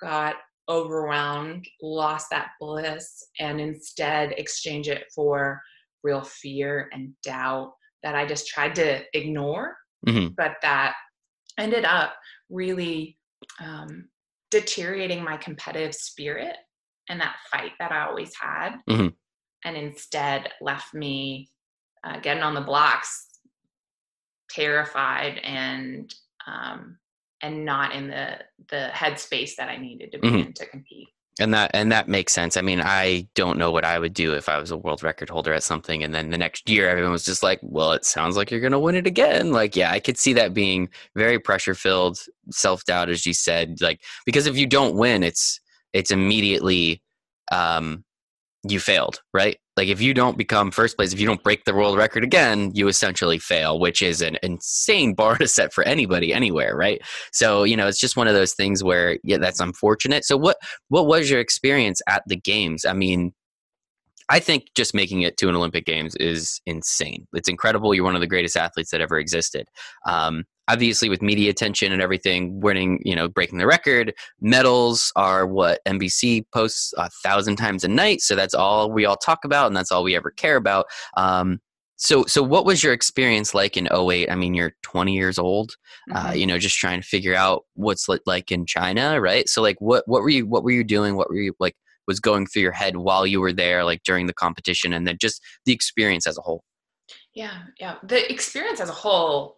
got 0.01 0.35
overwhelmed, 0.69 1.67
lost 1.81 2.27
that 2.31 2.51
bliss, 2.59 3.23
and 3.39 3.59
instead 3.61 4.31
exchange 4.33 4.87
it 4.87 5.05
for 5.13 5.61
real 6.03 6.21
fear 6.21 6.89
and 6.93 7.13
doubt 7.23 7.73
that 8.01 8.15
I 8.15 8.25
just 8.25 8.47
tried 8.47 8.75
to 8.75 9.03
ignore, 9.17 9.77
Mhm. 10.07 10.35
but 10.35 10.55
that 10.61 10.95
ended 11.57 11.85
up 11.85 12.15
really 12.49 13.17
um, 13.59 14.09
deteriorating 14.51 15.23
my 15.23 15.37
competitive 15.37 15.93
spirit 15.93 16.55
and 17.09 17.19
that 17.21 17.35
fight 17.51 17.71
that 17.79 17.91
I 17.91 18.05
always 18.07 18.33
had, 18.35 18.77
Mhm. 18.89 19.13
and 19.65 19.77
instead 19.77 20.51
left 20.61 20.93
me 20.93 21.49
uh, 22.03 22.19
getting 22.19 22.43
on 22.43 22.53
the 22.53 22.61
blocks, 22.61 23.29
terrified 24.49 25.39
and 25.43 26.13
um, 26.47 26.97
and 27.41 27.65
not 27.65 27.93
in 27.93 28.07
the 28.07 28.37
the 28.69 28.89
headspace 28.93 29.55
that 29.57 29.69
I 29.69 29.77
needed 29.77 30.11
to 30.11 30.19
be 30.19 30.27
Mhm. 30.27 30.45
in 30.47 30.53
to 30.53 30.65
compete. 30.67 31.07
and 31.39 31.51
that 31.53 31.71
and 31.73 31.91
that 31.91 32.07
makes 32.07 32.31
sense. 32.31 32.57
I 32.57 32.61
mean, 32.61 32.79
I 32.79 33.27
don't 33.33 33.57
know 33.57 33.71
what 33.71 33.83
I 33.85 33.97
would 33.97 34.13
do 34.13 34.35
if 34.35 34.47
I 34.47 34.59
was 34.59 34.69
a 34.69 34.77
world 34.77 35.01
record 35.01 35.29
holder 35.31 35.51
at 35.53 35.63
something, 35.63 36.03
and 36.03 36.13
then 36.13 36.29
the 36.29 36.37
next 36.37 36.69
year 36.69 36.87
everyone 36.87 37.11
was 37.11 37.25
just 37.25 37.41
like, 37.41 37.59
"Well, 37.63 37.91
it 37.93 38.05
sounds 38.05 38.37
like 38.37 38.51
you're 38.51 38.59
going 38.59 38.71
to 38.73 38.77
win 38.79 38.93
it 38.95 39.07
again." 39.07 39.51
Like, 39.51 39.75
yeah, 39.75 39.91
I 39.91 39.99
could 39.99 40.17
see 40.19 40.33
that 40.33 40.53
being 40.53 40.89
very 41.15 41.39
pressure 41.39 41.73
filled, 41.73 42.19
self 42.51 42.85
doubt, 42.85 43.09
as 43.09 43.25
you 43.25 43.33
said. 43.33 43.81
Like, 43.81 44.01
because 44.27 44.45
if 44.45 44.55
you 44.57 44.67
don't 44.67 44.95
win, 44.95 45.23
it's 45.23 45.59
it's 45.93 46.11
immediately 46.11 47.01
um, 47.51 48.03
you 48.67 48.79
failed, 48.79 49.21
right? 49.33 49.57
Like 49.75 49.87
if 49.87 50.01
you 50.01 50.13
don't 50.13 50.37
become 50.37 50.71
first 50.71 50.97
place, 50.97 51.13
if 51.13 51.19
you 51.19 51.25
don't 51.25 51.43
break 51.43 51.65
the 51.65 51.73
world 51.73 51.97
record 51.97 52.23
again, 52.23 52.71
you 52.73 52.87
essentially 52.87 53.39
fail, 53.39 53.79
which 53.79 54.01
is 54.01 54.21
an 54.21 54.37
insane 54.43 55.13
bar 55.15 55.37
to 55.37 55.47
set 55.47 55.73
for 55.73 55.83
anybody 55.83 56.33
anywhere, 56.33 56.75
right? 56.75 57.01
So, 57.31 57.63
you 57.63 57.75
know, 57.75 57.87
it's 57.87 57.99
just 57.99 58.17
one 58.17 58.27
of 58.27 58.33
those 58.33 58.53
things 58.53 58.83
where 58.83 59.17
yeah, 59.23 59.37
that's 59.37 59.59
unfortunate. 59.59 60.25
So 60.25 60.37
what 60.37 60.57
what 60.89 61.07
was 61.07 61.29
your 61.29 61.39
experience 61.39 62.01
at 62.07 62.23
the 62.27 62.37
games? 62.37 62.85
I 62.85 62.93
mean, 62.93 63.33
I 64.29 64.39
think 64.39 64.67
just 64.75 64.93
making 64.93 65.21
it 65.21 65.37
to 65.37 65.49
an 65.49 65.55
Olympic 65.55 65.85
Games 65.85 66.15
is 66.15 66.61
insane. 66.65 67.27
It's 67.33 67.49
incredible. 67.49 67.93
You're 67.93 68.05
one 68.05 68.15
of 68.15 68.21
the 68.21 68.27
greatest 68.27 68.55
athletes 68.55 68.91
that 68.91 69.01
ever 69.01 69.19
existed. 69.19 69.67
Um, 70.07 70.45
obviously 70.67 71.09
with 71.09 71.21
media 71.21 71.49
attention 71.49 71.91
and 71.91 72.01
everything 72.01 72.59
winning 72.61 73.01
you 73.03 73.15
know 73.15 73.27
breaking 73.27 73.57
the 73.57 73.67
record 73.67 74.13
medals 74.41 75.11
are 75.15 75.45
what 75.45 75.79
nbc 75.87 76.45
posts 76.53 76.93
a 76.97 77.09
thousand 77.23 77.55
times 77.55 77.83
a 77.83 77.87
night 77.87 78.21
so 78.21 78.35
that's 78.35 78.53
all 78.53 78.91
we 78.91 79.05
all 79.05 79.17
talk 79.17 79.43
about 79.43 79.67
and 79.67 79.75
that's 79.75 79.91
all 79.91 80.03
we 80.03 80.15
ever 80.15 80.31
care 80.31 80.55
about. 80.55 80.85
Um, 81.17 81.59
so 81.95 82.25
so 82.25 82.41
what 82.41 82.65
was 82.65 82.83
your 82.83 82.91
experience 82.91 83.53
like 83.53 83.77
in 83.77 83.87
08 83.93 84.29
i 84.29 84.35
mean 84.35 84.53
you're 84.53 84.73
20 84.81 85.13
years 85.13 85.37
old 85.37 85.75
uh, 86.11 86.15
mm-hmm. 86.15 86.27
uh, 86.29 86.33
you 86.33 86.47
know 86.47 86.57
just 86.57 86.77
trying 86.77 87.01
to 87.01 87.07
figure 87.07 87.35
out 87.35 87.63
what's 87.75 88.07
like 88.25 88.51
in 88.51 88.65
china 88.65 89.21
right? 89.21 89.47
So 89.47 89.61
like 89.61 89.79
what 89.79 90.03
what 90.07 90.21
were 90.21 90.29
you 90.29 90.47
what 90.47 90.63
were 90.63 90.71
you 90.71 90.83
doing? 90.83 91.15
What 91.15 91.29
were 91.29 91.39
you 91.39 91.53
like 91.59 91.75
was 92.07 92.19
going 92.19 92.47
through 92.47 92.63
your 92.63 92.71
head 92.71 92.97
while 92.97 93.25
you 93.25 93.39
were 93.39 93.53
there 93.53 93.83
like 93.83 94.01
during 94.03 94.27
the 94.27 94.33
competition 94.33 94.91
and 94.91 95.07
then 95.07 95.17
just 95.21 95.41
the 95.65 95.71
experience 95.71 96.27
as 96.27 96.37
a 96.37 96.41
whole? 96.41 96.63
Yeah 97.33 97.59
yeah. 97.79 97.95
The 98.03 98.29
experience 98.31 98.81
as 98.81 98.89
a 98.89 98.93
whole 98.93 99.57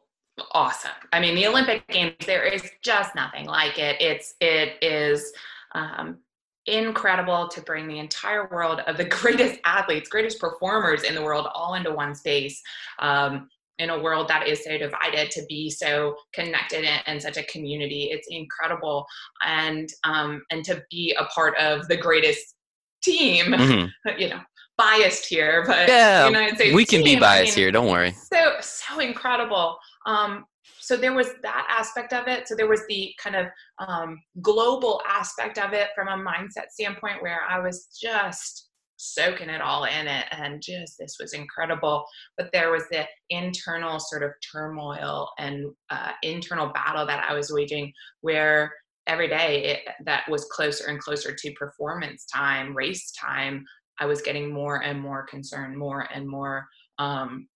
awesome. 0.52 0.92
I 1.14 1.20
mean, 1.20 1.36
the 1.36 1.48
Olympic 1.48 1.88
Games, 1.88 2.16
there 2.26 2.44
is 2.44 2.64
just 2.82 3.16
nothing 3.16 3.46
like 3.46 3.80
it. 3.80 4.02
It's 4.02 4.36
it 4.42 4.78
is 4.82 5.32
um, 5.74 6.18
incredible 6.66 7.48
to 7.50 7.62
bring 7.62 7.88
the 7.88 8.00
entire 8.00 8.48
world 8.50 8.82
of 8.88 8.98
the 8.98 9.06
greatest 9.22 9.60
athletes, 9.66 10.10
greatest 10.10 10.40
performers 10.40 11.04
in 11.04 11.16
the 11.16 11.22
world, 11.22 11.48
all 11.54 11.76
into 11.76 11.92
one 11.92 12.16
space. 12.16 12.62
Um, 13.00 13.50
in 13.78 13.90
a 13.90 14.02
world 14.02 14.30
that 14.30 14.48
is 14.48 14.64
so 14.64 14.78
divided, 14.78 15.30
to 15.32 15.44
be 15.50 15.70
so 15.70 16.16
connected 16.34 16.86
and, 17.08 17.22
such 17.22 17.36
a 17.36 17.44
community, 17.44 18.10
it's 18.10 18.28
incredible, 18.32 19.06
and 19.46 19.90
um, 20.06 20.42
and 20.50 20.64
to 20.64 20.82
be 20.90 21.14
a 21.20 21.26
part 21.26 21.58
of 21.58 21.88
the 21.90 21.98
greatest 21.98 22.56
team. 23.04 23.48
Mm-hmm. 23.48 23.86
You 24.18 24.30
know, 24.30 24.40
biased 24.78 25.26
here, 25.26 25.64
but 25.68 25.90
yeah, 25.90 26.28
United 26.28 26.56
States 26.56 26.76
we 26.76 26.86
can 26.86 27.04
team, 27.04 27.16
be 27.16 27.20
biased 27.20 27.54
I 27.54 27.56
mean, 27.56 27.64
here. 27.66 27.72
Don't 27.72 27.92
worry. 27.92 28.12
So 28.12 28.56
so 28.62 29.00
incredible. 29.00 29.78
Um, 30.06 30.46
so 30.80 30.98
there 30.98 31.14
was 31.14 31.30
that 31.44 31.68
aspect 31.70 32.14
of 32.14 32.28
it. 32.28 32.48
So 32.48 32.56
there 32.56 32.68
was 32.68 32.82
the 32.88 33.14
kind 33.22 33.36
of 33.36 33.48
um, 33.88 34.20
global 34.42 35.02
aspect 35.08 35.58
of 35.58 35.74
it 35.74 35.90
from 35.96 36.08
a 36.08 36.24
mindset 36.24 36.70
standpoint, 36.72 37.22
where 37.22 37.42
I 37.48 37.60
was 37.60 37.88
just 38.00 38.70
soaking 38.98 39.50
it 39.50 39.62
all 39.62 39.84
in 39.84 40.08
it 40.08 40.26
and 40.32 40.62
just 40.62 40.98
this 40.98 41.18
was 41.20 41.34
incredible 41.34 42.06
but 42.38 42.50
there 42.54 42.72
was 42.72 42.84
the 42.90 43.06
internal 43.30 44.00
sort 44.00 44.24
of 44.24 44.32
turmoil 44.54 45.28
and 45.38 45.66
uh, 45.90 46.12
internal 46.24 46.68
battle 46.68 47.06
that 47.06 47.22
i 47.30 47.34
was 47.34 47.52
waging 47.52 47.92
where 48.22 48.72
every 49.06 49.28
day 49.28 49.66
it, 49.66 49.80
that 50.06 50.24
was 50.30 50.46
closer 50.46 50.88
and 50.88 50.98
closer 51.02 51.36
to 51.38 51.52
performance 51.56 52.26
time 52.34 52.74
race 52.74 53.12
time 53.12 53.66
I 54.00 54.06
was 54.06 54.22
getting 54.22 54.54
more 54.54 54.84
and 54.84 55.00
more 55.00 55.26
concerned, 55.26 55.78
more 55.78 56.08
and 56.14 56.28
more 56.28 56.68
um, 57.00 57.48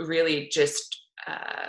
really 0.00 0.48
just 0.52 0.97
uh, 1.26 1.66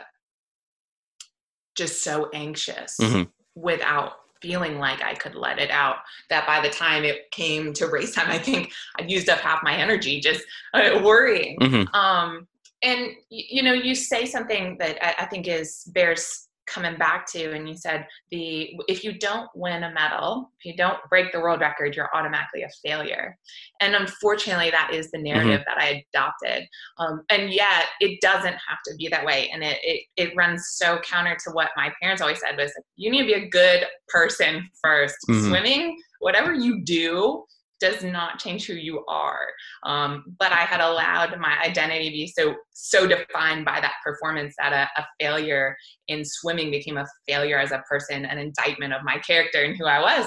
just 1.76 2.04
so 2.04 2.30
anxious 2.34 2.98
mm-hmm. 3.02 3.24
without 3.56 4.14
feeling 4.42 4.78
like 4.78 5.02
I 5.02 5.16
could 5.16 5.36
let 5.36 5.60
it 5.60 5.72
out. 5.72 5.98
That 6.30 6.48
by 6.48 6.62
the 6.62 6.70
time 6.70 7.04
it 7.04 7.32
came 7.32 7.74
to 7.74 7.88
race 7.88 8.16
time, 8.16 8.30
I 8.30 8.38
think 8.38 8.72
I'd 8.98 9.10
used 9.10 9.30
up 9.30 9.40
half 9.40 9.64
my 9.64 9.76
energy 9.76 10.20
just 10.20 10.44
uh, 10.74 11.00
worrying. 11.04 11.58
Mm-hmm. 11.60 11.96
Um, 11.96 12.48
and 12.82 13.12
you 13.30 13.64
know, 13.64 13.74
you 13.74 13.96
say 13.96 14.26
something 14.26 14.78
that 14.80 14.98
I, 15.06 15.24
I 15.24 15.26
think 15.28 15.48
is 15.48 15.84
bears 15.94 16.49
coming 16.70 16.98
back 16.98 17.26
to 17.26 17.52
and 17.52 17.68
you 17.68 17.76
said 17.76 18.06
the 18.32 18.72
if 18.88 19.04
you 19.04 19.18
don't 19.18 19.50
win 19.56 19.84
a 19.84 19.92
medal 19.92 20.52
if 20.60 20.66
you 20.66 20.78
don't 20.78 20.98
break 21.10 21.32
the 21.32 21.40
world 21.40 21.60
record 21.60 21.96
you're 21.96 22.10
automatically 22.14 22.64
a 22.64 22.70
failure 22.84 23.38
and 23.82 23.96
unfortunately 23.96 24.70
that 24.70 24.92
is 24.94 25.10
the 25.12 25.18
mm-hmm. 25.18 25.26
narrative 25.26 25.62
mm-hmm. 25.62 25.80
that 25.80 25.84
i 25.84 26.04
adopted 26.14 26.68
um, 27.00 27.22
and 27.30 27.52
yet 27.52 27.88
it 28.00 28.20
doesn't 28.22 28.54
have 28.54 28.80
to 28.86 28.94
be 28.98 29.08
that 29.08 29.26
way 29.26 29.50
and 29.54 29.64
it, 29.64 29.78
it, 29.84 30.04
it 30.16 30.36
runs 30.36 30.70
so 30.74 31.00
counter 31.00 31.36
to 31.44 31.52
what 31.52 31.70
my 31.76 31.92
parents 32.02 32.22
always 32.22 32.40
said 32.40 32.58
was 32.58 32.72
you 32.96 33.10
need 33.10 33.22
to 33.22 33.28
be 33.28 33.34
a 33.34 33.50
good 33.50 33.86
person 34.08 34.68
1st 34.86 35.12
mm-hmm. 35.30 35.48
swimming 35.48 35.98
whatever 36.20 36.54
you 36.54 36.84
do 36.84 37.44
does 37.80 38.04
not 38.04 38.40
change 38.40 38.66
who 38.66 38.74
you 38.74 39.04
are. 39.08 39.48
Um, 39.84 40.36
but 40.38 40.52
I 40.52 40.66
had 40.66 40.82
allowed 40.82 41.38
my 41.40 41.58
identity 41.64 42.06
to 42.06 42.12
be 42.12 42.28
so 42.28 42.56
so 42.82 43.06
defined 43.06 43.66
by 43.66 43.82
that 43.82 43.96
performance 44.06 44.56
that 44.58 44.72
a, 44.72 45.02
a, 45.02 45.06
failure 45.20 45.76
in 46.08 46.24
swimming 46.24 46.72
became 46.72 46.98
a 46.98 47.06
failure 47.28 47.60
as 47.60 47.74
a 47.74 47.84
person, 47.90 48.24
an 48.24 48.38
indictment 48.38 48.94
of 48.94 49.04
my 49.04 49.18
character 49.18 49.64
and 49.64 49.76
who 49.78 49.86
I 49.86 50.00
was. 50.00 50.26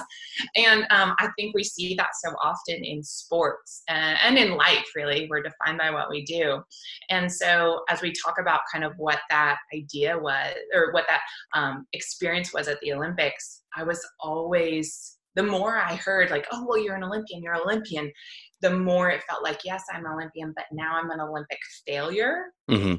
And 0.55 0.83
um, 0.91 1.15
I 1.19 1.29
think 1.39 1.55
we 1.55 1.65
see 1.65 1.95
that 1.95 2.11
so 2.23 2.35
often 2.45 2.85
in 2.85 3.03
sports 3.03 3.83
and, 3.89 4.19
and 4.23 4.37
in 4.37 4.57
life. 4.57 4.85
Really, 4.95 5.27
we're 5.31 5.43
defined 5.43 5.79
by 5.79 5.91
what 5.91 6.11
we 6.11 6.25
do. 6.25 6.63
And 7.09 7.33
so 7.33 7.85
as 7.89 8.03
we 8.03 8.13
talk 8.13 8.37
about 8.39 8.61
kind 8.71 8.85
of 8.85 8.93
what 8.99 9.21
that 9.31 9.57
idea 9.75 10.19
was 10.19 10.55
or 10.75 10.93
what 10.93 11.07
that 11.09 11.23
um, 11.55 11.87
experience 11.95 12.53
was 12.53 12.69
at 12.69 12.79
the 12.81 12.93
Olympics, 12.93 13.63
I 13.75 13.85
was 13.85 14.05
always 14.21 15.17
the 15.35 15.43
more 15.43 15.77
I 15.77 15.97
heard, 15.97 16.31
like, 16.31 16.47
oh, 16.53 16.67
well, 16.69 16.83
you're 16.83 16.97
an 16.97 17.05
Olympian, 17.05 17.43
you're 17.43 17.55
an 17.55 17.63
Olympian, 17.65 18.13
the 18.61 18.77
more 18.77 19.11
it 19.11 19.23
felt 19.29 19.43
like, 19.43 19.61
yes, 19.65 19.83
I'm 19.93 20.05
an 20.05 20.13
Olympian, 20.13 20.53
but 20.55 20.67
now 20.73 20.95
I'm 20.95 21.11
an 21.11 21.21
Olympic 21.21 21.59
failure 21.87 22.45
mm-hmm. 22.71 22.95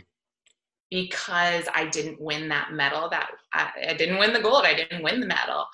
because 0.89 1.65
I 1.73 1.87
didn't 1.87 2.19
win 2.19 2.49
that 2.49 2.73
medal. 2.73 3.09
That 3.09 3.29
I, 3.53 3.69
I 3.89 3.93
didn't 3.93 4.19
win 4.19 4.33
the 4.33 4.41
gold. 4.41 4.65
I 4.65 4.73
didn't 4.73 5.03
win 5.03 5.19
the 5.19 5.27
medal, 5.27 5.65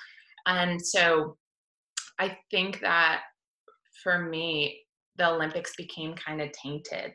and 0.46 0.82
so 0.82 1.38
I 2.20 2.38
think 2.52 2.82
that 2.82 3.22
for 4.04 4.20
me, 4.20 4.82
the 5.18 5.30
Olympics 5.30 5.76
became 5.76 6.14
kind 6.16 6.42
of 6.42 6.52
tainted 6.52 7.14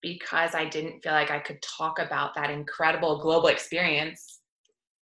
because 0.00 0.54
I 0.54 0.64
didn't 0.64 1.00
feel 1.02 1.12
like 1.12 1.30
I 1.30 1.40
could 1.40 1.60
talk 1.62 1.98
about 1.98 2.34
that 2.34 2.50
incredible 2.50 3.20
global 3.20 3.48
experience 3.48 4.40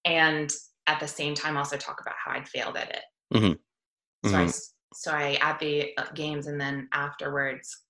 and 0.06 0.52
at 0.88 1.00
the 1.00 1.08
same 1.08 1.34
time 1.34 1.58
also 1.58 1.78
talk 1.78 2.02
about 2.02 2.16
how 2.24 2.32
I'd 2.32 2.48
failed 2.48 2.76
at 2.76 2.90
it. 2.90 3.04
Mm-hmm. 3.34 4.30
So 4.30 4.36
mm-hmm. 4.36 4.48
I 4.48 4.52
so 4.94 5.12
I 5.12 5.38
at 5.42 5.60
the 5.60 5.98
uh, 5.98 6.06
games 6.14 6.48
and 6.48 6.60
then 6.60 6.88
afterwards, 6.94 7.84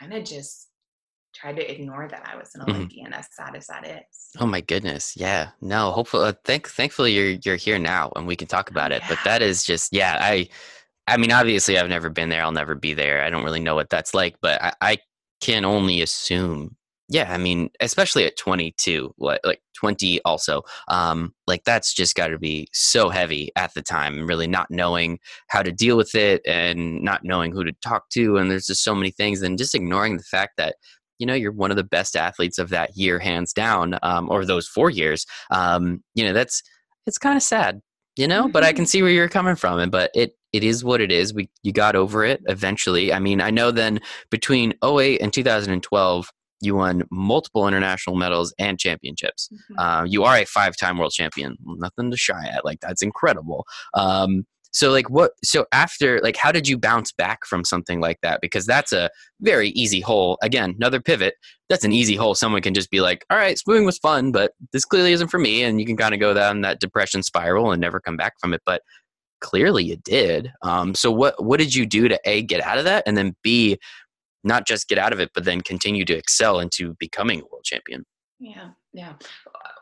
kind 0.00 0.14
of 0.14 0.24
just 0.24 0.68
tried 1.34 1.56
to 1.56 1.70
ignore 1.70 2.08
that 2.08 2.22
I 2.26 2.36
was 2.36 2.54
an. 2.54 2.62
Olympian, 2.62 3.06
mm-hmm. 3.06 3.14
as 3.14 3.26
sad 3.32 3.56
as 3.56 3.66
that 3.66 3.86
is. 3.86 4.30
Oh 4.38 4.46
my 4.46 4.60
goodness, 4.60 5.16
yeah. 5.16 5.50
No, 5.60 5.90
hopefully, 5.90 6.28
uh, 6.28 6.32
thank 6.44 6.68
thankfully 6.68 7.12
you're 7.12 7.38
you're 7.44 7.56
here 7.56 7.78
now 7.78 8.12
and 8.16 8.26
we 8.26 8.36
can 8.36 8.48
talk 8.48 8.70
about 8.70 8.92
it. 8.92 9.02
Yeah. 9.02 9.08
But 9.08 9.18
that 9.24 9.42
is 9.42 9.64
just, 9.64 9.92
yeah. 9.92 10.18
I, 10.20 10.48
I 11.06 11.16
mean, 11.16 11.32
obviously 11.32 11.78
I've 11.78 11.88
never 11.88 12.08
been 12.08 12.28
there. 12.28 12.42
I'll 12.42 12.52
never 12.52 12.74
be 12.74 12.94
there. 12.94 13.22
I 13.22 13.30
don't 13.30 13.44
really 13.44 13.60
know 13.60 13.74
what 13.74 13.90
that's 13.90 14.14
like, 14.14 14.36
but 14.40 14.62
I, 14.62 14.72
I 14.80 14.98
can 15.40 15.64
only 15.64 16.00
assume 16.00 16.76
yeah 17.08 17.32
i 17.32 17.36
mean 17.36 17.68
especially 17.80 18.24
at 18.24 18.36
22 18.36 19.14
like, 19.18 19.40
like 19.44 19.60
20 19.76 20.20
also 20.24 20.62
um 20.88 21.34
like 21.46 21.62
that's 21.64 21.92
just 21.92 22.14
got 22.14 22.28
to 22.28 22.38
be 22.38 22.66
so 22.72 23.08
heavy 23.08 23.50
at 23.56 23.72
the 23.74 23.82
time 23.82 24.26
really 24.26 24.46
not 24.46 24.70
knowing 24.70 25.18
how 25.48 25.62
to 25.62 25.72
deal 25.72 25.96
with 25.96 26.14
it 26.14 26.40
and 26.46 27.02
not 27.02 27.24
knowing 27.24 27.52
who 27.52 27.64
to 27.64 27.72
talk 27.84 28.08
to 28.10 28.36
and 28.36 28.50
there's 28.50 28.66
just 28.66 28.84
so 28.84 28.94
many 28.94 29.10
things 29.10 29.42
and 29.42 29.58
just 29.58 29.74
ignoring 29.74 30.16
the 30.16 30.22
fact 30.22 30.52
that 30.56 30.76
you 31.18 31.26
know 31.26 31.34
you're 31.34 31.52
one 31.52 31.70
of 31.70 31.76
the 31.76 31.84
best 31.84 32.16
athletes 32.16 32.58
of 32.58 32.70
that 32.70 32.96
year 32.96 33.18
hands 33.18 33.52
down 33.52 33.98
um, 34.02 34.28
or 34.30 34.44
those 34.44 34.66
four 34.66 34.90
years 34.90 35.26
um, 35.50 36.02
you 36.14 36.24
know 36.24 36.32
that's 36.32 36.62
it's 37.06 37.18
kind 37.18 37.36
of 37.36 37.42
sad 37.42 37.80
you 38.16 38.26
know 38.26 38.48
but 38.48 38.64
i 38.64 38.72
can 38.72 38.86
see 38.86 39.02
where 39.02 39.10
you're 39.10 39.28
coming 39.28 39.56
from 39.56 39.78
and 39.78 39.92
but 39.92 40.10
it 40.14 40.32
it 40.52 40.62
is 40.64 40.84
what 40.84 41.00
it 41.00 41.10
is 41.10 41.34
we 41.34 41.50
you 41.62 41.72
got 41.72 41.96
over 41.96 42.24
it 42.24 42.40
eventually 42.46 43.12
i 43.12 43.18
mean 43.18 43.40
i 43.40 43.50
know 43.50 43.70
then 43.70 44.00
between 44.30 44.72
08 44.84 45.20
and 45.20 45.32
2012 45.32 46.30
you 46.60 46.76
won 46.76 47.04
multiple 47.10 47.68
international 47.68 48.16
medals 48.16 48.54
and 48.58 48.78
championships. 48.78 49.48
Mm-hmm. 49.52 49.78
Uh, 49.78 50.04
you 50.04 50.24
are 50.24 50.36
a 50.36 50.44
five-time 50.44 50.98
world 50.98 51.12
champion. 51.12 51.56
Nothing 51.64 52.10
to 52.10 52.16
shy 52.16 52.46
at. 52.46 52.64
Like 52.64 52.80
that's 52.80 53.02
incredible. 53.02 53.66
Um, 53.94 54.46
so 54.74 54.90
like 54.90 55.08
what? 55.08 55.32
So 55.44 55.66
after 55.70 56.20
like, 56.20 56.36
how 56.36 56.50
did 56.50 56.66
you 56.66 56.76
bounce 56.76 57.12
back 57.12 57.46
from 57.46 57.64
something 57.64 58.00
like 58.00 58.18
that? 58.22 58.40
Because 58.40 58.66
that's 58.66 58.92
a 58.92 59.08
very 59.40 59.68
easy 59.68 60.00
hole. 60.00 60.36
Again, 60.42 60.74
another 60.76 61.00
pivot. 61.00 61.34
That's 61.68 61.84
an 61.84 61.92
easy 61.92 62.16
hole. 62.16 62.34
Someone 62.34 62.60
can 62.60 62.74
just 62.74 62.90
be 62.90 63.00
like, 63.00 63.24
"All 63.30 63.38
right, 63.38 63.56
swimming 63.56 63.84
was 63.84 63.98
fun, 63.98 64.32
but 64.32 64.50
this 64.72 64.84
clearly 64.84 65.12
isn't 65.12 65.28
for 65.28 65.38
me," 65.38 65.62
and 65.62 65.78
you 65.78 65.86
can 65.86 65.96
kind 65.96 66.12
of 66.12 66.18
go 66.18 66.34
down 66.34 66.62
that 66.62 66.80
depression 66.80 67.22
spiral 67.22 67.70
and 67.70 67.80
never 67.80 68.00
come 68.00 68.16
back 68.16 68.34
from 68.40 68.52
it. 68.52 68.62
But 68.66 68.82
clearly 69.40 69.84
you 69.84 69.96
did. 69.96 70.50
Um, 70.62 70.94
so 70.96 71.12
what 71.12 71.42
what 71.42 71.60
did 71.60 71.72
you 71.72 71.86
do 71.86 72.08
to 72.08 72.18
a 72.24 72.42
get 72.42 72.60
out 72.60 72.78
of 72.78 72.84
that, 72.84 73.04
and 73.06 73.16
then 73.16 73.36
b 73.44 73.78
not 74.44 74.66
just 74.66 74.88
get 74.88 74.98
out 74.98 75.12
of 75.12 75.20
it, 75.20 75.30
but 75.34 75.44
then 75.44 75.60
continue 75.60 76.04
to 76.04 76.14
excel 76.14 76.60
into 76.60 76.94
becoming 76.94 77.40
a 77.40 77.44
world 77.50 77.64
champion? 77.64 78.04
Yeah, 78.38 78.70
yeah. 78.92 79.14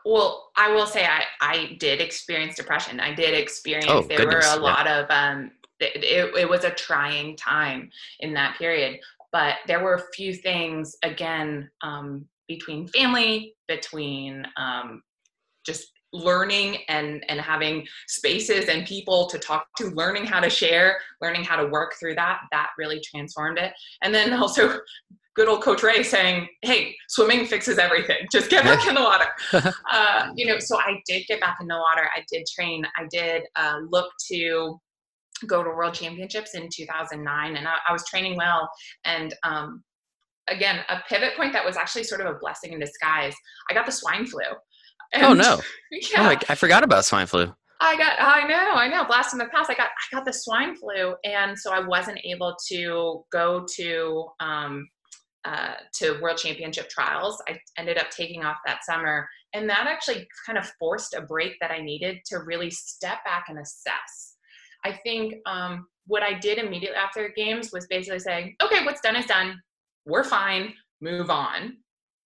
Well, 0.05 0.51
I 0.55 0.71
will 0.71 0.85
say 0.85 1.05
I 1.05 1.23
I 1.41 1.75
did 1.79 2.01
experience 2.01 2.55
depression. 2.55 2.99
I 2.99 3.13
did 3.13 3.33
experience. 3.33 3.89
Oh, 3.89 4.01
there 4.01 4.17
goodness, 4.17 4.45
were 4.45 4.61
a 4.61 4.63
yeah. 4.63 4.71
lot 4.71 4.87
of 4.87 5.05
um. 5.09 5.51
It, 5.79 6.03
it, 6.03 6.35
it 6.37 6.49
was 6.49 6.63
a 6.63 6.69
trying 6.69 7.35
time 7.35 7.89
in 8.21 8.33
that 8.35 8.57
period, 8.57 8.99
but 9.33 9.55
there 9.67 9.83
were 9.83 9.95
a 9.95 10.03
few 10.15 10.33
things 10.33 10.95
again 11.03 11.69
um, 11.81 12.25
between 12.47 12.87
family, 12.87 13.55
between 13.67 14.45
um, 14.55 15.01
just 15.65 15.91
learning 16.13 16.77
and 16.87 17.25
and 17.27 17.41
having 17.41 17.85
spaces 18.07 18.69
and 18.69 18.85
people 18.85 19.27
to 19.27 19.39
talk 19.39 19.67
to 19.77 19.87
learning 19.89 20.25
how 20.25 20.39
to 20.39 20.49
share 20.49 20.99
learning 21.21 21.43
how 21.43 21.55
to 21.55 21.67
work 21.67 21.95
through 21.99 22.15
that 22.15 22.41
that 22.51 22.69
really 22.77 23.01
transformed 23.01 23.57
it. 23.57 23.73
And 24.01 24.13
then 24.13 24.31
also 24.41 24.79
good 25.35 25.47
old 25.47 25.63
coach 25.63 25.81
ray 25.81 26.03
saying 26.03 26.47
hey 26.61 26.95
swimming 27.09 27.45
fixes 27.45 27.79
everything. 27.79 28.27
Just 28.31 28.49
get 28.49 28.63
back 28.63 28.87
in 28.87 28.95
the 28.95 29.01
water. 29.01 29.25
Uh, 29.91 30.29
you 30.35 30.45
know 30.45 30.57
so 30.59 30.77
i 30.79 30.99
did 31.05 31.23
get 31.27 31.39
back 31.39 31.57
in 31.61 31.67
the 31.67 31.75
water. 31.75 32.07
I 32.15 32.23
did 32.31 32.45
train. 32.47 32.85
I 32.97 33.05
did 33.11 33.43
uh, 33.55 33.79
look 33.89 34.11
to 34.31 34.79
go 35.47 35.63
to 35.63 35.69
world 35.69 35.93
championships 35.93 36.55
in 36.55 36.69
2009 36.73 37.55
and 37.57 37.67
i, 37.67 37.73
I 37.87 37.91
was 37.91 38.05
training 38.07 38.37
well. 38.37 38.69
And 39.05 39.33
um, 39.43 39.83
again 40.47 40.79
a 40.89 40.99
pivot 41.07 41.35
point 41.35 41.53
that 41.53 41.65
was 41.65 41.77
actually 41.77 42.03
sort 42.03 42.21
of 42.21 42.27
a 42.27 42.37
blessing 42.39 42.73
in 42.73 42.79
disguise 42.79 43.33
i 43.69 43.73
got 43.73 43.85
the 43.85 43.91
swine 43.91 44.25
flu 44.25 44.41
oh 45.15 45.33
no! 45.33 45.59
yeah. 45.91 46.19
Oh 46.19 46.23
my, 46.23 46.39
I 46.49 46.55
forgot 46.55 46.83
about 46.83 47.05
swine 47.05 47.27
flu. 47.27 47.53
I 47.83 47.97
got, 47.97 48.13
I 48.17 48.47
know, 48.47 48.71
I 48.75 48.87
know, 48.87 49.03
blast 49.03 49.33
in 49.33 49.39
the 49.39 49.45
past. 49.45 49.69
I 49.69 49.73
got, 49.73 49.89
I 49.89 50.15
got 50.15 50.23
the 50.23 50.31
swine 50.31 50.73
flu, 50.73 51.15
and 51.25 51.57
so 51.57 51.73
I 51.73 51.85
wasn't 51.85 52.19
able 52.23 52.55
to 52.69 53.25
go 53.29 53.65
to, 53.75 54.25
um, 54.39 54.87
uh, 55.43 55.73
to 55.95 56.17
World 56.21 56.37
Championship 56.37 56.89
trials. 56.89 57.43
I 57.49 57.59
ended 57.77 57.97
up 57.97 58.09
taking 58.09 58.45
off 58.45 58.55
that 58.65 58.85
summer, 58.85 59.27
and 59.53 59.69
that 59.69 59.85
actually 59.87 60.25
kind 60.45 60.57
of 60.57 60.65
forced 60.79 61.13
a 61.13 61.21
break 61.23 61.55
that 61.59 61.71
I 61.71 61.81
needed 61.81 62.19
to 62.27 62.39
really 62.45 62.71
step 62.71 63.17
back 63.25 63.45
and 63.49 63.59
assess. 63.59 64.37
I 64.85 64.97
think 65.03 65.35
um, 65.45 65.85
what 66.07 66.23
I 66.23 66.39
did 66.39 66.59
immediately 66.59 66.97
after 66.97 67.33
games 67.35 67.71
was 67.73 67.85
basically 67.87 68.19
saying, 68.19 68.55
okay, 68.63 68.85
what's 68.85 69.01
done 69.01 69.17
is 69.17 69.25
done. 69.25 69.59
We're 70.05 70.23
fine. 70.23 70.73
Move 71.01 71.29
on. 71.29 71.77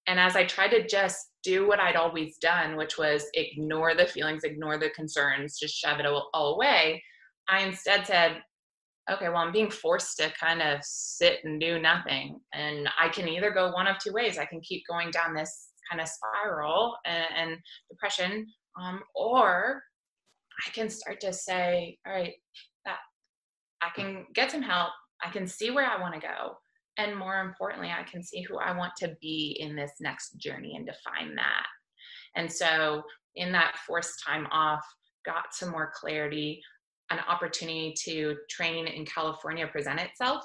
And 0.07 0.19
as 0.19 0.35
I 0.35 0.45
tried 0.45 0.69
to 0.69 0.87
just 0.87 1.17
do 1.47 1.65
what 1.65 1.79
I'd 1.79 1.95
always 1.95 2.37
done, 2.37 2.75
which 2.75 2.97
was 2.97 3.25
ignore 3.33 3.95
the 3.95 4.05
feelings, 4.05 4.43
ignore 4.43 4.77
the 4.77 4.89
concerns, 4.89 5.57
just 5.57 5.75
shove 5.75 5.99
it 6.01 6.05
all, 6.05 6.29
away, 6.33 7.01
I 7.47 7.61
instead 7.61 8.05
said, 8.05 8.41
okay, 9.09 9.29
well, 9.29 9.37
I'm 9.37 9.53
being 9.53 9.71
forced 9.71 10.17
to 10.17 10.29
kind 10.37 10.61
of 10.61 10.79
sit 10.83 11.39
and 11.45 11.61
do 11.61 11.79
nothing. 11.79 12.41
And 12.53 12.89
I 12.99 13.07
can 13.07 13.29
either 13.29 13.51
go 13.51 13.71
one 13.71 13.87
of 13.87 13.97
two 13.97 14.11
ways. 14.11 14.37
I 14.37 14.43
can 14.43 14.59
keep 14.59 14.83
going 14.89 15.09
down 15.11 15.33
this 15.33 15.69
kind 15.89 16.01
of 16.01 16.09
spiral 16.09 16.97
and, 17.05 17.25
and 17.37 17.57
depression, 17.89 18.45
um, 18.77 18.99
or 19.15 19.81
I 20.67 20.71
can 20.71 20.89
start 20.89 21.21
to 21.21 21.31
say, 21.31 21.97
all 22.05 22.13
right, 22.13 22.33
that 22.83 22.97
I 23.81 23.87
can 23.95 24.25
get 24.35 24.51
some 24.51 24.61
help. 24.61 24.89
I 25.23 25.29
can 25.29 25.47
see 25.47 25.71
where 25.71 25.89
I 25.89 26.01
want 26.01 26.13
to 26.15 26.19
go. 26.19 26.57
And 26.97 27.15
more 27.15 27.41
importantly, 27.41 27.89
I 27.89 28.03
can 28.03 28.23
see 28.23 28.41
who 28.41 28.57
I 28.57 28.75
want 28.75 28.93
to 28.97 29.15
be 29.21 29.57
in 29.59 29.75
this 29.75 29.91
next 29.99 30.37
journey 30.37 30.75
and 30.75 30.85
define 30.85 31.35
that. 31.35 31.65
And 32.35 32.51
so, 32.51 33.03
in 33.35 33.51
that 33.51 33.77
forced 33.85 34.23
time 34.25 34.47
off, 34.51 34.83
got 35.25 35.53
some 35.53 35.69
more 35.69 35.91
clarity, 35.95 36.61
an 37.11 37.19
opportunity 37.27 37.93
to 38.05 38.35
train 38.49 38.87
in 38.87 39.05
California 39.05 39.67
present 39.67 39.99
itself. 39.99 40.43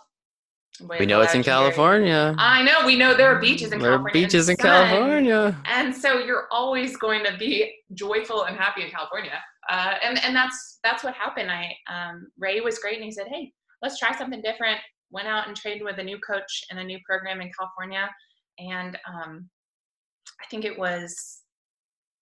We 0.99 1.05
know 1.05 1.21
it's 1.21 1.35
in 1.35 1.43
California. 1.43 2.35
I 2.39 2.63
know 2.63 2.87
we 2.87 2.97
know 2.97 3.13
there 3.15 3.29
are 3.35 3.39
beaches 3.39 3.73
in 3.73 3.79
There 3.79 3.93
are 3.93 3.99
California. 3.99 4.23
and 4.23 4.31
beaches 4.31 4.49
in 4.49 4.57
sun. 4.57 4.87
California. 4.89 5.57
and 5.67 5.95
so 5.95 6.19
you're 6.19 6.49
always 6.51 6.97
going 6.97 7.25
to 7.25 7.37
be 7.37 7.75
joyful 7.93 8.45
and 8.45 8.57
happy 8.57 8.83
in 8.83 8.91
California. 8.91 9.39
Uh, 9.71 9.95
and 10.03 10.23
and 10.25 10.35
that's 10.35 10.79
that's 10.83 11.05
what 11.05 11.15
happened. 11.15 11.51
I 11.51 11.75
um, 11.93 12.27
Ray 12.39 12.61
was 12.61 12.79
great, 12.79 12.97
and 12.97 13.05
he 13.05 13.13
said, 13.13 13.27
"Hey, 13.29 13.53
let's 13.83 13.99
try 13.99 14.17
something 14.17 14.41
different." 14.43 14.79
Went 15.13 15.29
out 15.29 15.47
and 15.47 15.57
trained 15.57 15.85
with 15.85 15.99
a 15.99 16.03
new 16.03 16.19
coach 16.19 16.65
and 16.71 16.79
a 16.81 16.85
new 16.85 16.99
program 17.07 17.41
in 17.41 17.51
California, 17.57 18.11
and 18.59 18.99
um, 19.07 19.49
I 20.41 20.47
think 20.51 20.65
it 20.65 20.77
was 20.79 21.43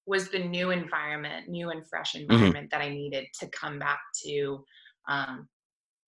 was 0.06 0.28
the 0.28 0.38
new 0.40 0.70
environment, 0.70 1.48
new 1.48 1.70
and 1.70 1.86
fresh 1.88 2.14
environment 2.16 2.70
that 2.72 2.80
I 2.82 2.88
needed 2.88 3.26
to 3.40 3.48
come 3.48 3.78
back 3.78 4.00
to. 4.24 4.64
Um, 5.08 5.48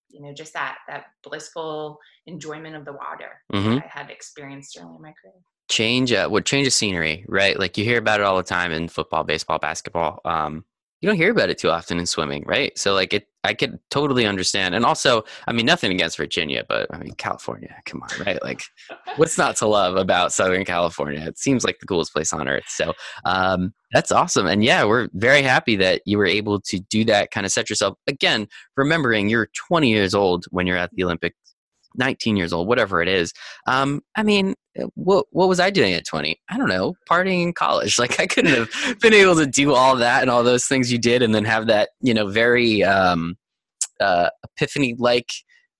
you 0.09 0.21
know, 0.21 0.33
just 0.33 0.53
that 0.53 0.77
that 0.87 1.05
blissful 1.23 1.97
enjoyment 2.27 2.75
of 2.75 2.85
the 2.85 2.93
water 2.93 3.41
hmm 3.51 3.75
that 3.75 3.83
I 3.85 3.99
had 3.99 4.09
experienced 4.11 4.77
early 4.79 4.95
in 4.95 5.01
my 5.01 5.13
career. 5.19 5.33
change 5.69 6.11
uh, 6.11 6.27
what 6.29 6.45
change 6.45 6.67
of 6.67 6.73
scenery 6.73 7.25
right 7.27 7.57
like 7.59 7.77
you 7.77 7.83
hear 7.83 7.97
about 7.97 8.19
it 8.19 8.25
all 8.25 8.37
the 8.37 8.43
time 8.43 8.71
in 8.71 8.87
football 8.87 9.23
baseball 9.23 9.57
basketball 9.59 10.19
um 10.25 10.63
you 11.03 11.09
don't 11.09 11.17
hear 11.17 11.31
about 11.31 11.49
it 11.49 11.57
too 11.57 11.69
often 11.69 11.99
in 11.99 12.05
swimming 12.05 12.43
right? 12.47 12.75
So 12.77 12.93
like 12.93 13.13
it 13.13 13.27
i 13.45 13.53
could 13.53 13.77
totally 13.91 14.25
understand 14.25 14.73
and 14.73 14.85
also 14.85 15.21
i 15.47 15.51
mean 15.51 15.65
nothing 15.65 15.91
against 15.91 16.15
virginia 16.15 16.63
but 16.69 16.87
i 16.93 16.97
mean 16.97 17.13
california 17.15 17.75
come 17.85 18.01
on 18.01 18.25
right? 18.25 18.41
Like 18.41 18.61
what's 19.17 19.37
not 19.37 19.57
to 19.57 19.67
love 19.67 19.97
about 19.97 20.31
southern 20.31 20.63
california? 20.63 21.19
It 21.27 21.37
seems 21.37 21.65
like 21.65 21.79
the 21.79 21.85
coolest 21.85 22.13
place 22.13 22.31
on 22.31 22.47
earth. 22.47 22.63
So 22.67 22.93
um 23.25 23.73
that's 23.91 24.13
awesome 24.13 24.47
and 24.47 24.63
yeah 24.63 24.85
we're 24.85 25.09
very 25.13 25.41
happy 25.41 25.75
that 25.75 26.01
you 26.05 26.17
were 26.17 26.25
able 26.25 26.61
to 26.61 26.79
do 26.89 27.03
that 27.05 27.31
kind 27.31 27.45
of 27.45 27.51
set 27.51 27.69
yourself 27.69 27.97
again 28.07 28.47
remembering 28.77 29.27
you're 29.27 29.49
20 29.67 29.89
years 29.89 30.15
old 30.15 30.45
when 30.51 30.65
you're 30.65 30.77
at 30.77 30.89
the 30.93 31.03
olympics 31.03 31.37
19 31.95 32.35
years 32.35 32.53
old 32.53 32.67
whatever 32.67 33.01
it 33.01 33.07
is 33.07 33.33
um 33.67 34.01
i 34.15 34.23
mean 34.23 34.55
uh, 34.79 34.87
what 34.95 35.25
what 35.31 35.47
was 35.47 35.59
I 35.59 35.69
doing 35.69 35.93
at 35.93 36.05
20? 36.05 36.39
I 36.49 36.57
don't 36.57 36.69
know, 36.69 36.95
partying 37.09 37.43
in 37.43 37.53
college. 37.53 37.97
Like 38.03 38.19
I 38.19 38.27
couldn't 38.27 38.53
have 38.53 38.99
been 39.01 39.13
able 39.13 39.35
to 39.35 39.45
do 39.45 39.73
all 39.73 39.95
that 39.97 40.21
and 40.21 40.29
all 40.29 40.43
those 40.43 40.65
things 40.65 40.91
you 40.91 40.97
did, 40.97 41.21
and 41.21 41.33
then 41.33 41.45
have 41.45 41.67
that 41.67 41.89
you 42.01 42.13
know 42.13 42.27
very 42.27 42.83
um, 42.83 43.35
uh, 43.99 44.29
epiphany 44.43 44.95
like. 44.97 45.29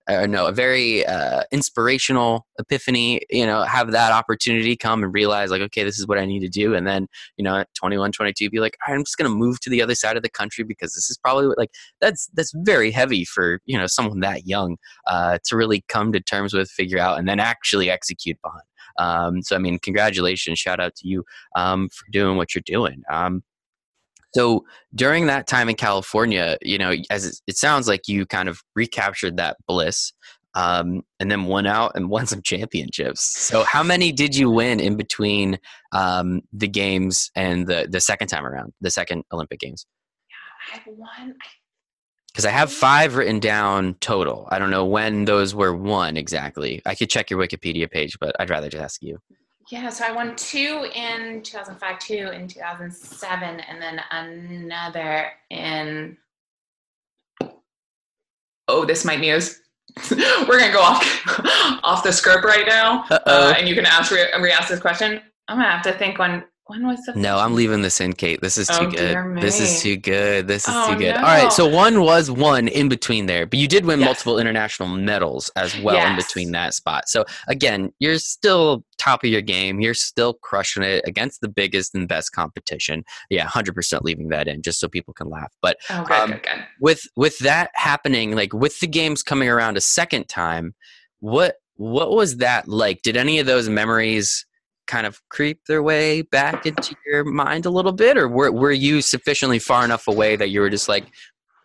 Or 0.09 0.27
no, 0.27 0.47
a 0.47 0.51
very 0.51 1.05
uh, 1.05 1.43
inspirational 1.51 2.45
epiphany. 2.59 3.21
You 3.29 3.45
know, 3.45 3.63
have 3.63 3.91
that 3.91 4.11
opportunity 4.11 4.75
come 4.75 5.03
and 5.03 5.13
realize, 5.13 5.49
like, 5.49 5.61
okay, 5.61 5.83
this 5.83 5.97
is 5.97 6.07
what 6.07 6.17
I 6.17 6.25
need 6.25 6.41
to 6.41 6.49
do. 6.49 6.75
And 6.75 6.85
then, 6.85 7.07
you 7.37 7.43
know, 7.43 7.57
at 7.57 7.73
21, 7.75 8.11
22, 8.11 8.49
be 8.49 8.59
like, 8.59 8.77
I'm 8.85 9.03
just 9.03 9.17
going 9.17 9.31
to 9.31 9.35
move 9.35 9.61
to 9.61 9.69
the 9.69 9.81
other 9.81 9.95
side 9.95 10.17
of 10.17 10.23
the 10.23 10.29
country 10.29 10.65
because 10.65 10.93
this 10.93 11.09
is 11.09 11.17
probably 11.17 11.47
what, 11.47 11.57
like, 11.57 11.71
that's 12.01 12.27
that's 12.33 12.51
very 12.53 12.91
heavy 12.91 13.23
for 13.23 13.59
you 13.65 13.77
know 13.77 13.87
someone 13.87 14.19
that 14.19 14.45
young 14.45 14.77
uh, 15.07 15.39
to 15.45 15.55
really 15.55 15.85
come 15.87 16.11
to 16.11 16.19
terms 16.19 16.53
with, 16.53 16.69
figure 16.69 16.99
out, 16.99 17.17
and 17.17 17.27
then 17.27 17.39
actually 17.39 17.89
execute 17.89 18.37
upon. 18.43 18.59
Um, 18.97 19.41
so, 19.41 19.55
I 19.55 19.59
mean, 19.59 19.79
congratulations, 19.79 20.59
shout 20.59 20.79
out 20.79 20.95
to 20.95 21.07
you 21.07 21.23
um, 21.55 21.89
for 21.89 22.05
doing 22.11 22.37
what 22.37 22.53
you're 22.53 22.63
doing. 22.65 23.03
Um, 23.09 23.43
so, 24.35 24.65
during 24.95 25.27
that 25.27 25.47
time 25.47 25.69
in 25.69 25.75
California, 25.75 26.57
you 26.61 26.77
know, 26.77 26.95
as 27.09 27.41
it, 27.47 27.57
sounds 27.57 27.87
like 27.87 28.07
you 28.07 28.25
kind 28.25 28.49
of 28.49 28.61
recaptured 28.75 29.37
that 29.37 29.57
bliss 29.67 30.11
um, 30.55 31.03
and 31.19 31.29
then 31.29 31.45
won 31.45 31.67
out 31.67 31.91
and 31.95 32.09
won 32.09 32.25
some 32.25 32.41
championships. 32.41 33.21
So, 33.21 33.63
how 33.63 33.83
many 33.83 34.11
did 34.11 34.35
you 34.35 34.49
win 34.49 34.79
in 34.79 34.97
between 34.97 35.59
um, 35.91 36.41
the 36.51 36.67
games 36.67 37.29
and 37.35 37.67
the, 37.67 37.87
the 37.89 38.01
second 38.01 38.27
time 38.27 38.45
around, 38.45 38.73
the 38.81 38.91
second 38.91 39.23
Olympic 39.31 39.59
Games? 39.59 39.85
Yeah, 40.73 40.79
I 40.85 40.89
won. 40.89 41.35
Because 42.33 42.45
I 42.45 42.49
have 42.49 42.71
five 42.71 43.15
written 43.15 43.39
down 43.39 43.93
total. 43.99 44.47
I 44.49 44.57
don't 44.57 44.71
know 44.71 44.85
when 44.85 45.25
those 45.25 45.53
were 45.53 45.75
won 45.75 46.17
exactly. 46.17 46.81
I 46.83 46.95
could 46.95 47.11
check 47.11 47.29
your 47.29 47.39
Wikipedia 47.39 47.89
page, 47.89 48.17
but 48.19 48.35
I'd 48.39 48.49
rather 48.49 48.69
just 48.69 48.83
ask 48.83 49.03
you. 49.03 49.19
Yeah, 49.69 49.89
so 49.89 50.05
I 50.05 50.11
won 50.11 50.35
two 50.35 50.89
in 50.93 51.41
2005, 51.41 51.99
two 51.99 52.29
in 52.33 52.47
2007, 52.47 53.59
and 53.61 53.81
then 53.81 54.01
another 54.11 55.31
in. 55.49 56.17
Oh, 58.67 58.85
this 58.85 59.05
might 59.05 59.21
be 59.21 59.29
as. 59.29 59.59
We're 60.11 60.59
gonna 60.59 60.73
go 60.73 60.81
off 60.81 61.03
off 61.83 62.03
the 62.03 62.11
script 62.11 62.43
right 62.43 62.65
now, 62.67 63.05
uh, 63.09 63.53
and 63.57 63.67
you 63.67 63.75
can 63.75 63.85
ask 63.85 64.11
re- 64.11 64.31
re-ask 64.39 64.69
this 64.69 64.79
question. 64.79 65.21
I'm 65.47 65.57
gonna 65.57 65.69
have 65.69 65.83
to 65.83 65.93
think 65.93 66.17
when 66.17 66.43
when 66.67 66.87
was 66.87 67.01
the 67.05 67.13
No, 67.19 67.37
I'm 67.39 67.55
leaving 67.55 67.81
this 67.81 67.99
in, 67.99 68.13
Kate. 68.13 68.39
This 68.41 68.57
is 68.57 68.67
too 68.67 68.85
Oh, 68.87 68.89
good. 68.91 69.41
This 69.41 69.59
is 69.59 69.81
too 69.81 69.97
good. 69.97 70.47
This 70.47 70.67
is 70.67 70.73
Oh, 70.75 70.87
too 70.93 70.97
good. 70.97 71.15
no. 71.15 71.17
All 71.17 71.23
right, 71.27 71.51
so 71.51 71.67
one 71.67 72.01
was 72.01 72.31
one 72.31 72.67
in 72.69 72.87
between 72.87 73.25
there, 73.25 73.45
but 73.45 73.59
you 73.59 73.67
did 73.67 73.85
win 73.85 73.99
Yes. 73.99 74.05
multiple 74.07 74.39
international 74.39 74.87
medals 74.89 75.49
as 75.57 75.77
well 75.81 76.05
in 76.05 76.15
between 76.15 76.51
that 76.51 76.73
spot. 76.73 77.09
So 77.09 77.25
again, 77.47 77.91
you're 77.99 78.17
still 78.17 78.85
top 78.97 79.23
of 79.25 79.29
your 79.29 79.41
game. 79.41 79.81
You're 79.81 79.93
still 79.93 80.33
crushing 80.35 80.83
it 80.83 81.03
against 81.05 81.41
the 81.41 81.49
biggest 81.49 81.93
and 81.95 82.07
best 82.07 82.31
competition. 82.31 83.03
Yeah, 83.29 83.45
100% 83.45 84.03
leaving 84.03 84.29
that 84.29 84.47
in 84.47 84.61
just 84.61 84.79
so 84.79 84.87
people 84.87 85.13
can 85.13 85.29
laugh. 85.29 85.51
But 85.61 85.77
Oh, 85.89 86.03
good, 86.05 86.13
um, 86.17 86.31
good, 86.31 86.43
good. 86.43 86.65
with 86.79 87.01
with 87.17 87.37
that 87.39 87.71
happening 87.73 88.35
like 88.35 88.53
with 88.53 88.79
the 88.79 88.87
games 88.87 89.21
coming 89.21 89.49
around 89.49 89.75
a 89.75 89.81
second 89.81 90.29
time 90.29 90.73
what 91.19 91.55
what 91.75 92.11
was 92.11 92.37
that 92.37 92.67
like 92.67 93.01
did 93.01 93.17
any 93.17 93.39
of 93.39 93.45
those 93.45 93.67
memories 93.69 94.45
kind 94.93 95.07
of 95.07 95.19
creep 95.29 95.59
their 95.67 95.81
way 95.81 96.21
back 96.21 96.67
into 96.67 96.95
your 97.07 97.23
mind 97.23 97.65
a 97.65 97.69
little 97.71 97.91
bit 97.91 98.15
or 98.15 98.27
were, 98.27 98.51
were 98.51 98.71
you 98.71 99.01
sufficiently 99.01 99.57
far 99.57 99.83
enough 99.83 100.07
away 100.07 100.35
that 100.35 100.49
you 100.49 100.61
were 100.61 100.69
just 100.69 100.87
like 100.87 101.05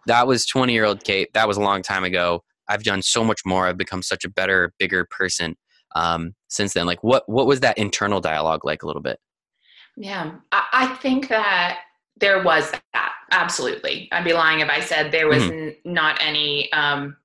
that 0.07 0.27
was 0.27 0.47
20 0.47 0.73
year 0.73 0.87
old 0.87 1.05
Kate. 1.05 1.29
That 1.35 1.47
was 1.47 1.59
a 1.59 1.61
long 1.61 1.83
time 1.83 2.05
ago. 2.05 2.43
I've 2.71 2.85
done 2.85 3.03
so 3.03 3.23
much 3.23 3.43
more. 3.45 3.67
I've 3.67 3.77
become 3.77 4.03
such 4.03 4.25
a 4.25 4.31
better, 4.31 4.73
bigger 4.79 5.07
person 5.11 5.57
um, 5.95 6.33
since 6.49 6.73
then. 6.73 6.87
Like, 6.87 7.05
what 7.05 7.25
what 7.27 7.47
was 7.47 7.61
that 7.61 7.77
internal 7.77 8.21
dialogue 8.21 8.65
like 8.65 8.83
a 8.83 8.87
little 8.87 9.03
bit? 9.03 9.19
Yeah, 9.97 10.37
I, 10.53 10.65
I 10.73 10.87
think 10.97 11.29
that 11.29 11.81
there 12.19 12.43
was 12.43 12.71
that 12.93 13.13
absolutely. 13.31 14.09
I'd 14.11 14.25
be 14.25 14.33
lying 14.33 14.61
if 14.61 14.71
I 14.71 14.81
said 14.81 15.13
there 15.13 15.29
was 15.29 15.43
mm-hmm. 15.43 15.69
n- 15.69 15.77
not 15.85 16.19
any 16.23 16.73
um, 16.73 17.17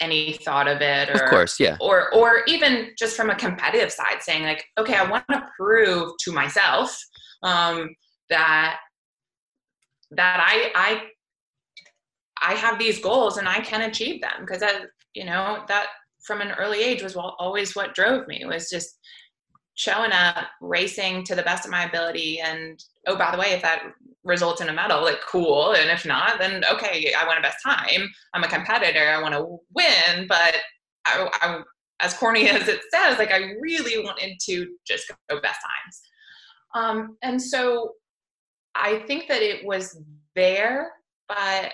any 0.00 0.34
thought 0.44 0.68
of 0.68 0.80
it 0.80 1.08
or 1.10 1.22
of 1.24 1.30
course 1.30 1.58
yeah. 1.60 1.76
or 1.80 2.12
or 2.14 2.42
even 2.46 2.90
just 2.98 3.16
from 3.16 3.30
a 3.30 3.34
competitive 3.34 3.90
side 3.90 4.20
saying 4.20 4.42
like 4.42 4.64
okay 4.78 4.94
i 4.94 5.08
want 5.08 5.24
to 5.30 5.42
prove 5.56 6.12
to 6.18 6.32
myself 6.32 6.96
um, 7.42 7.88
that 8.30 8.78
that 10.12 10.40
i 10.46 10.70
i 10.74 11.02
i 12.42 12.54
have 12.54 12.78
these 12.78 13.00
goals 13.00 13.38
and 13.38 13.48
i 13.48 13.60
can 13.60 13.82
achieve 13.82 14.20
them. 14.20 14.40
Because 14.40 14.60
that 14.60 14.86
you 15.14 15.24
know 15.24 15.64
that 15.68 15.86
from 16.24 16.40
an 16.40 16.52
early 16.52 16.82
age 16.82 17.02
was 17.02 17.16
always 17.16 17.74
what 17.74 17.94
drove 17.94 18.26
me 18.28 18.44
was 18.44 18.70
just 18.70 18.98
showing 19.74 20.12
up 20.12 20.44
racing 20.60 21.24
to 21.24 21.34
the 21.34 21.42
best 21.42 21.64
of 21.64 21.70
my 21.70 21.84
ability. 21.84 22.40
And 22.40 22.82
oh 23.06 23.16
by 23.16 23.30
the 23.32 23.38
way 23.38 23.52
if 23.52 23.62
that 23.62 23.82
results 24.24 24.60
in 24.60 24.68
a 24.68 24.72
medal, 24.72 25.02
like 25.02 25.20
cool. 25.28 25.72
And 25.72 25.90
if 25.90 26.06
not, 26.06 26.38
then 26.38 26.62
okay, 26.72 27.12
I 27.18 27.26
want 27.26 27.38
a 27.38 27.42
best 27.42 27.62
time. 27.64 28.08
I'm 28.34 28.44
a 28.44 28.48
competitor. 28.48 29.08
I 29.08 29.20
want 29.20 29.34
to 29.34 29.58
win, 29.74 30.26
but 30.28 30.54
I, 31.06 31.28
I, 31.40 31.62
as 32.00 32.14
corny 32.14 32.48
as 32.48 32.68
it 32.68 32.80
says, 32.92 33.18
like 33.18 33.32
I 33.32 33.54
really 33.60 34.04
wanted 34.04 34.38
to 34.46 34.74
just 34.86 35.10
go 35.28 35.40
best 35.40 35.60
times. 35.60 36.02
Um, 36.74 37.16
and 37.22 37.40
so 37.40 37.92
I 38.74 39.00
think 39.00 39.28
that 39.28 39.42
it 39.42 39.64
was 39.64 40.00
there, 40.34 40.92
but 41.28 41.72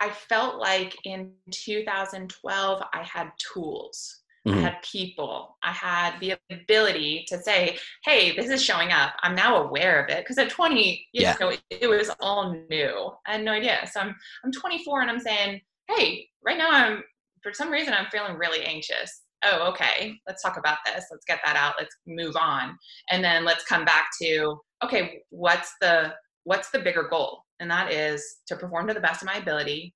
I 0.00 0.10
felt 0.10 0.58
like 0.58 0.96
in 1.04 1.32
2012 1.52 2.82
I 2.92 3.02
had 3.02 3.30
tools 3.38 4.21
Mm-hmm. 4.46 4.58
I 4.58 4.62
had 4.62 4.82
people. 4.82 5.56
I 5.62 5.70
had 5.70 6.18
the 6.18 6.34
ability 6.50 7.24
to 7.28 7.38
say, 7.38 7.78
hey, 8.04 8.34
this 8.34 8.50
is 8.50 8.62
showing 8.62 8.90
up. 8.90 9.14
I'm 9.22 9.36
now 9.36 9.62
aware 9.62 10.02
of 10.02 10.10
it. 10.10 10.18
Because 10.18 10.38
at 10.38 10.50
20, 10.50 11.06
you 11.12 11.22
yeah. 11.22 11.36
know, 11.38 11.50
it, 11.50 11.60
it, 11.70 11.86
was 11.88 12.10
all 12.20 12.56
new. 12.68 13.12
I 13.26 13.32
had 13.32 13.44
no 13.44 13.52
idea. 13.52 13.88
So 13.90 14.00
I'm 14.00 14.16
I'm 14.44 14.50
24 14.50 15.02
and 15.02 15.10
I'm 15.10 15.20
saying, 15.20 15.60
hey, 15.88 16.28
right 16.44 16.58
now 16.58 16.70
I'm 16.70 17.04
for 17.42 17.52
some 17.52 17.70
reason 17.70 17.94
I'm 17.94 18.10
feeling 18.10 18.36
really 18.36 18.64
anxious. 18.64 19.22
Oh, 19.44 19.68
okay. 19.70 20.18
Let's 20.26 20.42
talk 20.42 20.56
about 20.56 20.78
this. 20.86 21.04
Let's 21.10 21.24
get 21.24 21.40
that 21.44 21.56
out. 21.56 21.74
Let's 21.78 21.96
move 22.06 22.34
on. 22.36 22.76
And 23.10 23.22
then 23.22 23.44
let's 23.44 23.64
come 23.64 23.84
back 23.84 24.08
to, 24.22 24.58
okay, 24.84 25.20
what's 25.30 25.72
the 25.80 26.14
what's 26.44 26.70
the 26.70 26.80
bigger 26.80 27.08
goal? 27.08 27.42
And 27.60 27.70
that 27.70 27.92
is 27.92 28.38
to 28.48 28.56
perform 28.56 28.88
to 28.88 28.94
the 28.94 29.00
best 29.00 29.22
of 29.22 29.26
my 29.26 29.34
ability. 29.34 29.94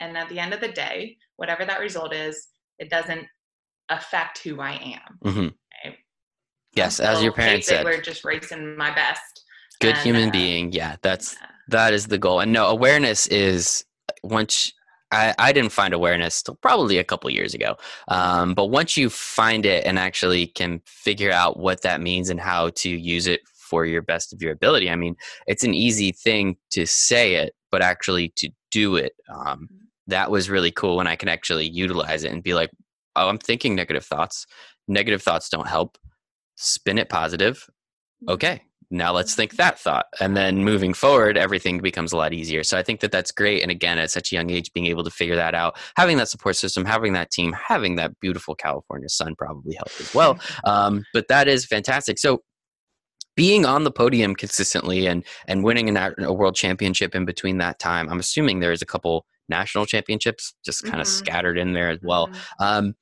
And 0.00 0.16
at 0.16 0.28
the 0.28 0.38
end 0.38 0.52
of 0.52 0.60
the 0.60 0.68
day, 0.68 1.16
whatever 1.36 1.64
that 1.64 1.80
result 1.80 2.14
is, 2.14 2.48
it 2.78 2.90
doesn't 2.90 3.26
affect 3.96 4.38
who 4.38 4.60
I 4.60 4.72
am. 4.72 5.18
Mm-hmm. 5.24 5.40
Right? 5.40 5.96
Yes, 6.74 7.00
as 7.00 7.22
your 7.22 7.32
parents 7.32 7.66
said, 7.66 7.84
we're 7.84 8.00
just 8.00 8.24
racing 8.24 8.76
my 8.76 8.94
best. 8.94 9.44
Good 9.80 9.94
and, 9.94 10.04
human 10.04 10.28
uh, 10.28 10.32
being. 10.32 10.72
Yeah, 10.72 10.96
that's 11.02 11.36
yeah. 11.40 11.48
that 11.68 11.92
is 11.92 12.06
the 12.06 12.18
goal. 12.18 12.40
And 12.40 12.52
no, 12.52 12.66
awareness 12.66 13.26
is 13.26 13.84
once 14.22 14.72
I, 15.12 15.34
I 15.38 15.52
didn't 15.52 15.72
find 15.72 15.92
awareness 15.92 16.42
till 16.42 16.56
probably 16.56 16.98
a 16.98 17.04
couple 17.04 17.28
years 17.30 17.54
ago. 17.54 17.76
Um, 18.08 18.54
but 18.54 18.66
once 18.66 18.96
you 18.96 19.10
find 19.10 19.66
it 19.66 19.84
and 19.84 19.98
actually 19.98 20.46
can 20.46 20.80
figure 20.86 21.30
out 21.30 21.58
what 21.58 21.82
that 21.82 22.00
means 22.00 22.30
and 22.30 22.40
how 22.40 22.70
to 22.76 22.88
use 22.88 23.26
it 23.26 23.42
for 23.54 23.84
your 23.84 24.02
best 24.02 24.32
of 24.32 24.40
your 24.40 24.52
ability, 24.52 24.90
I 24.90 24.96
mean, 24.96 25.16
it's 25.46 25.64
an 25.64 25.74
easy 25.74 26.12
thing 26.12 26.56
to 26.70 26.86
say 26.86 27.34
it, 27.34 27.54
but 27.70 27.82
actually 27.82 28.32
to 28.36 28.50
do 28.70 28.96
it. 28.96 29.12
Um, 29.28 29.68
mm-hmm. 29.70 29.76
that 30.08 30.30
was 30.30 30.48
really 30.48 30.70
cool 30.70 30.96
when 30.96 31.06
I 31.06 31.16
can 31.16 31.28
actually 31.28 31.68
utilize 31.68 32.24
it 32.24 32.32
and 32.32 32.42
be 32.42 32.54
like, 32.54 32.70
oh, 33.16 33.28
I'm 33.28 33.38
thinking 33.38 33.74
negative 33.74 34.04
thoughts. 34.04 34.46
Negative 34.88 35.22
thoughts 35.22 35.48
don't 35.48 35.68
help. 35.68 35.98
Spin 36.56 36.98
it 36.98 37.08
positive. 37.08 37.58
Mm-hmm. 37.58 38.32
Okay, 38.32 38.62
now 38.92 39.12
let's 39.12 39.34
think 39.34 39.56
that 39.56 39.78
thought. 39.78 40.06
And 40.20 40.36
then 40.36 40.64
moving 40.64 40.92
forward, 40.92 41.38
everything 41.38 41.80
becomes 41.80 42.12
a 42.12 42.16
lot 42.16 42.34
easier. 42.34 42.62
So 42.62 42.76
I 42.76 42.82
think 42.82 43.00
that 43.00 43.10
that's 43.10 43.32
great. 43.32 43.62
And 43.62 43.70
again, 43.70 43.98
at 43.98 44.10
such 44.10 44.30
a 44.30 44.34
young 44.34 44.50
age, 44.50 44.70
being 44.74 44.86
able 44.86 45.02
to 45.02 45.10
figure 45.10 45.36
that 45.36 45.54
out, 45.54 45.78
having 45.96 46.18
that 46.18 46.28
support 46.28 46.56
system, 46.56 46.84
having 46.84 47.14
that 47.14 47.30
team, 47.30 47.54
having 47.54 47.96
that 47.96 48.12
beautiful 48.20 48.54
California 48.54 49.08
sun 49.08 49.34
probably 49.36 49.74
helped 49.74 49.98
as 49.98 50.14
well. 50.14 50.38
Um, 50.64 51.04
but 51.14 51.28
that 51.28 51.48
is 51.48 51.64
fantastic. 51.64 52.18
So 52.18 52.42
being 53.34 53.64
on 53.64 53.84
the 53.84 53.90
podium 53.90 54.34
consistently 54.34 55.06
and 55.06 55.24
and 55.48 55.64
winning 55.64 55.96
a, 55.96 56.12
a 56.18 56.32
world 56.32 56.54
championship 56.54 57.14
in 57.14 57.24
between 57.24 57.58
that 57.58 57.78
time, 57.78 58.10
I'm 58.10 58.20
assuming 58.20 58.60
there's 58.60 58.82
a 58.82 58.86
couple 58.86 59.24
national 59.52 59.86
championships 59.86 60.54
just 60.64 60.82
kind 60.84 61.00
of 61.00 61.06
mm-hmm. 61.06 61.24
scattered 61.24 61.58
in 61.58 61.72
there 61.72 61.90
as 61.90 62.00
well. 62.02 62.28
Mm-hmm. 62.28 62.64
Um, 62.64 62.94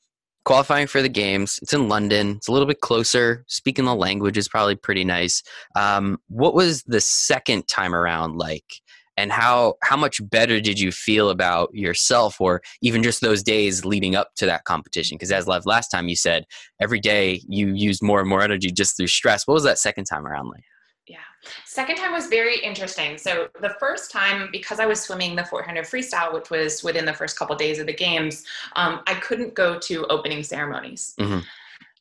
qualifying 0.45 0.87
for 0.87 1.01
the 1.03 1.09
games, 1.09 1.59
it's 1.63 1.73
in 1.73 1.89
London. 1.89 2.37
It's 2.37 2.49
a 2.49 2.53
little 2.53 2.67
bit 2.67 2.81
closer. 2.81 3.45
Speaking 3.47 3.85
the 3.85 3.95
language 3.95 4.37
is 4.37 4.49
probably 4.49 4.77
pretty 4.77 5.05
nice. 5.05 5.43
Um, 5.77 6.19
what 6.29 6.55
was 6.55 6.83
the 6.85 7.01
second 7.01 7.69
time 7.69 7.95
around 7.95 8.37
like? 8.37 8.81
And 9.17 9.31
how 9.31 9.75
how 9.83 9.99
much 9.99 10.21
better 10.31 10.61
did 10.63 10.81
you 10.81 10.91
feel 10.93 11.29
about 11.29 11.69
yourself, 11.75 12.41
or 12.41 12.63
even 12.81 13.03
just 13.03 13.21
those 13.21 13.43
days 13.43 13.85
leading 13.85 14.17
up 14.17 14.29
to 14.37 14.47
that 14.47 14.65
competition? 14.65 15.17
Because 15.17 15.31
as 15.31 15.47
last 15.47 15.89
time 15.91 16.09
you 16.09 16.17
said, 16.17 16.45
every 16.81 17.01
day 17.01 17.43
you 17.47 17.75
used 17.75 18.03
more 18.03 18.21
and 18.21 18.29
more 18.29 18.43
energy 18.43 18.71
just 18.71 18.97
through 18.97 19.09
stress. 19.09 19.47
What 19.47 19.55
was 19.55 19.65
that 19.65 19.79
second 19.79 20.05
time 20.05 20.27
around 20.27 20.49
like? 20.49 20.65
Second 21.65 21.97
time 21.97 22.13
was 22.13 22.27
very 22.27 22.59
interesting. 22.59 23.17
So 23.17 23.49
the 23.61 23.75
first 23.81 24.11
time, 24.11 24.49
because 24.53 24.81
I 24.81 24.87
was 24.87 25.01
swimming 25.01 25.37
the 25.37 25.45
400 25.45 25.85
freestyle, 25.85 26.35
which 26.35 26.51
was 26.51 26.83
within 26.83 27.05
the 27.05 27.15
first 27.15 27.39
couple 27.39 27.55
of 27.55 27.59
days 27.59 27.79
of 27.79 27.87
the 27.87 27.95
games, 27.95 28.45
um, 28.77 29.01
I 29.07 29.15
couldn't 29.15 29.55
go 29.55 29.79
to 29.79 30.07
opening 30.07 30.43
ceremonies. 30.43 31.15
Mm-hmm. 31.19 31.41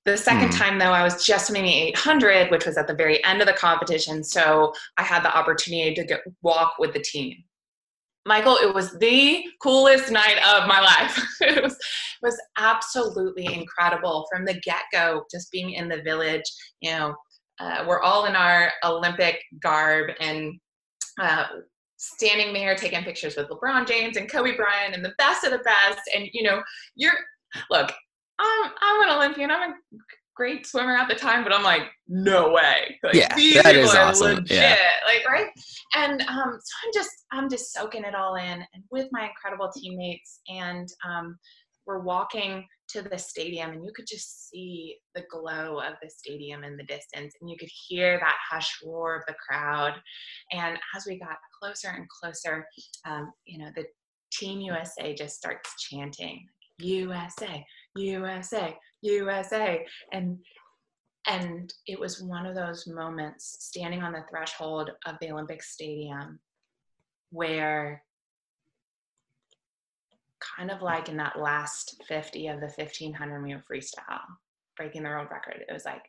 The 0.06 0.12
2nd 0.12 0.40
mm-hmm. 0.40 0.50
time, 0.50 0.80
though, 0.80 0.92
I 0.92 1.04
was 1.04 1.26
just 1.26 1.48
swimming 1.48 1.66
the 1.66 1.78
800, 1.90 2.52
which 2.52 2.66
was 2.66 2.78
at 2.78 2.88
the 2.88 2.94
very 2.94 3.24
end 3.24 3.42
of 3.42 3.48
the 3.48 3.54
competition. 3.54 4.24
So 4.24 4.74
I 4.98 5.04
had 5.04 5.24
the 5.24 5.36
opportunity 5.36 5.94
to 5.96 6.04
get, 6.04 6.22
walk 6.42 6.76
with 6.80 6.94
the 6.94 7.02
team. 7.02 7.44
Michael, 8.26 8.58
it 8.58 8.74
was 8.74 8.98
the 9.00 9.44
coolest 9.62 10.12
night 10.12 10.38
of 10.48 10.68
my 10.68 10.80
life. 10.80 11.24
it 11.42 11.64
was 11.64 11.74
it 11.74 12.26
was 12.26 12.40
absolutely 12.58 13.46
incredible 13.46 14.28
from 14.32 14.46
the 14.46 14.60
get 14.60 14.84
go. 14.92 15.24
Just 15.32 15.52
being 15.52 15.72
in 15.72 15.88
the 15.88 16.02
village, 16.02 16.44
you 16.82 16.92
know, 16.92 17.16
uh, 17.60 17.84
we're 17.88 18.02
all 18.02 18.26
in 18.26 18.36
our 18.36 18.72
Olympic 18.84 19.44
garb 19.62 20.12
and 20.20 20.60
uh, 21.22 21.46
standing 21.98 22.54
there 22.54 22.76
taking 22.76 23.04
pictures 23.04 23.36
with 23.36 23.50
LeBron 23.50 23.88
James 23.88 24.18
and 24.18 24.32
Kobe 24.32 24.56
Bryant 24.56 24.96
and 24.96 25.04
the 25.04 25.14
best 25.18 25.44
of 25.44 25.52
the 25.52 25.60
best. 25.60 26.00
And 26.16 26.28
you 26.34 26.44
know, 26.44 26.62
you're 26.96 27.14
look, 27.70 27.92
I'm 28.40 28.72
I'm 28.82 29.10
an 29.10 29.16
Olympian. 29.16 29.52
I'm 29.52 29.72
a 29.72 29.76
great 30.36 30.66
swimmer 30.66 30.96
at 30.96 31.10
the 31.10 31.16
time, 31.16 31.44
but 31.44 31.54
I'm 31.54 31.64
like, 31.64 31.82
no 32.08 32.54
way. 32.54 32.98
Like, 33.04 33.14
yeah, 33.14 33.36
these 33.36 33.62
that 33.62 33.76
is 33.76 33.94
awesome. 33.94 34.36
Legit. 34.36 34.58
Yeah. 34.58 34.78
Like 35.06 35.28
right. 35.28 35.50
And 35.96 36.22
um, 36.22 36.58
so 36.64 36.74
I'm 36.86 36.94
just 36.94 37.12
I'm 37.32 37.50
just 37.50 37.74
soaking 37.74 38.06
it 38.06 38.16
all 38.16 38.36
in, 38.36 38.64
and 38.74 38.84
with 38.90 39.08
my 39.12 39.28
incredible 39.28 39.70
teammates, 39.76 40.40
and 40.48 40.88
um, 41.06 41.38
we're 41.90 42.00
walking 42.00 42.64
to 42.88 43.02
the 43.02 43.18
stadium 43.18 43.72
and 43.72 43.84
you 43.84 43.92
could 43.96 44.06
just 44.06 44.48
see 44.48 44.96
the 45.16 45.24
glow 45.30 45.80
of 45.80 45.96
the 46.04 46.10
stadium 46.10 46.64
in 46.64 46.78
the 46.78 46.84
distance 46.84 47.34
and 47.42 47.50
you 47.50 47.58
could 47.58 47.70
hear 47.88 48.20
that 48.20 48.38
hush 48.48 48.78
roar 48.86 49.16
of 49.16 49.24
the 49.28 49.34
crowd. 49.34 49.94
And 50.52 50.78
as 50.96 51.08
we 51.08 51.18
got 51.18 51.38
closer 51.60 51.90
and 51.90 52.08
closer 52.08 52.68
um, 53.08 53.34
you 53.46 53.58
know 53.58 53.72
the 53.76 53.86
team 54.32 54.62
usa 54.62 55.16
just 55.16 55.36
starts 55.36 55.74
chanting 55.90 56.46
usa 56.78 57.66
usa 57.96 58.78
usa 59.02 59.86
and 60.14 60.38
and 61.28 61.74
it 61.88 62.00
was 62.00 62.22
one 62.22 62.46
of 62.46 62.56
those 62.56 62.86
moments 62.86 63.58
standing 63.60 64.04
on 64.04 64.14
the 64.14 64.24
threshold 64.30 64.92
of 65.08 65.16
the 65.20 65.32
olympic 65.32 65.64
stadium 65.64 66.40
where 67.32 68.04
kind 70.58 70.72
of 70.72 70.82
like 70.82 71.10
in 71.10 71.18
that 71.18 71.40
last 71.40 72.02
50 72.08 72.48
of 72.48 72.60
the 72.60 72.68
1500 72.68 73.40
meter 73.40 73.64
freestyle, 73.70 74.20
breaking 74.78 75.04
the 75.04 75.10
world 75.10 75.28
record. 75.32 75.64
It 75.68 75.74
was 75.74 75.86
like 75.86 76.04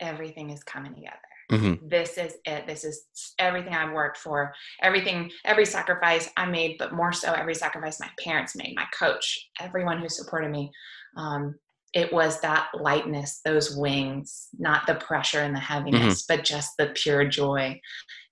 everything 0.00 0.50
is 0.50 0.62
coming 0.64 0.94
together. 0.94 1.16
Mm-hmm. 1.52 1.88
This 1.88 2.16
is 2.16 2.34
it. 2.46 2.66
This 2.66 2.84
is 2.84 3.04
everything 3.38 3.74
I've 3.74 3.92
worked 3.92 4.16
for. 4.16 4.54
Everything, 4.82 5.30
every 5.44 5.66
sacrifice 5.66 6.28
I 6.36 6.46
made, 6.46 6.76
but 6.78 6.94
more 6.94 7.12
so 7.12 7.32
every 7.32 7.54
sacrifice 7.54 8.00
my 8.00 8.08
parents 8.22 8.56
made, 8.56 8.74
my 8.76 8.86
coach, 8.98 9.50
everyone 9.60 9.98
who 9.98 10.08
supported 10.08 10.50
me. 10.50 10.70
Um, 11.16 11.54
it 11.92 12.12
was 12.12 12.40
that 12.40 12.68
lightness, 12.74 13.40
those 13.44 13.76
wings, 13.76 14.48
not 14.58 14.86
the 14.86 14.96
pressure 14.96 15.40
and 15.40 15.54
the 15.54 15.60
heaviness, 15.60 16.22
mm-hmm. 16.22 16.36
but 16.36 16.44
just 16.44 16.70
the 16.78 16.88
pure 16.94 17.24
joy. 17.26 17.80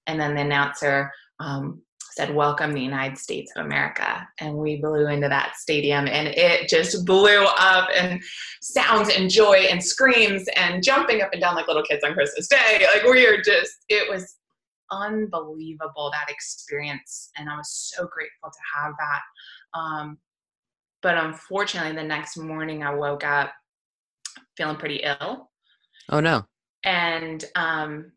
And 0.07 0.19
then 0.19 0.35
the 0.35 0.41
announcer 0.41 1.13
um, 1.39 1.83
said, 2.15 2.35
Welcome 2.35 2.71
to 2.71 2.75
the 2.75 2.83
United 2.83 3.19
States 3.19 3.53
of 3.57 3.65
America. 3.65 4.27
And 4.41 4.57
we 4.57 4.77
blew 4.77 5.09
into 5.09 5.29
that 5.29 5.57
stadium 5.57 6.07
and 6.07 6.29
it 6.29 6.69
just 6.69 7.05
blew 7.05 7.45
up 7.59 7.89
and 7.95 8.23
sounds 8.61 9.09
and 9.11 9.31
joy 9.31 9.67
and 9.71 9.83
screams 9.83 10.47
and 10.57 10.83
jumping 10.83 11.23
up 11.23 11.31
and 11.33 11.41
down 11.41 11.55
like 11.55 11.69
little 11.69 11.83
kids 11.83 12.05
on 12.05 12.15
Christmas 12.15 12.49
Day. 12.49 12.87
Like 12.95 13.05
we 13.05 13.27
are 13.27 13.41
just, 13.41 13.73
it 13.89 14.11
was 14.11 14.37
unbelievable 14.93 16.11
that 16.13 16.31
experience, 16.31 17.31
and 17.37 17.49
I 17.49 17.57
was 17.57 17.93
so 17.95 18.07
grateful 18.07 18.51
to 18.51 18.59
have 18.77 18.93
that. 18.99 19.79
Um, 19.79 20.19
but 21.03 21.17
unfortunately, 21.17 21.93
the 21.93 22.07
next 22.07 22.37
morning 22.37 22.85
I 22.85 22.95
woke 22.95 23.25
up 23.25 23.53
feeling 24.57 24.77
pretty 24.77 25.03
ill. 25.03 25.51
Oh 26.11 26.21
no! 26.21 26.45
And 26.85 27.45
um, 27.57 28.13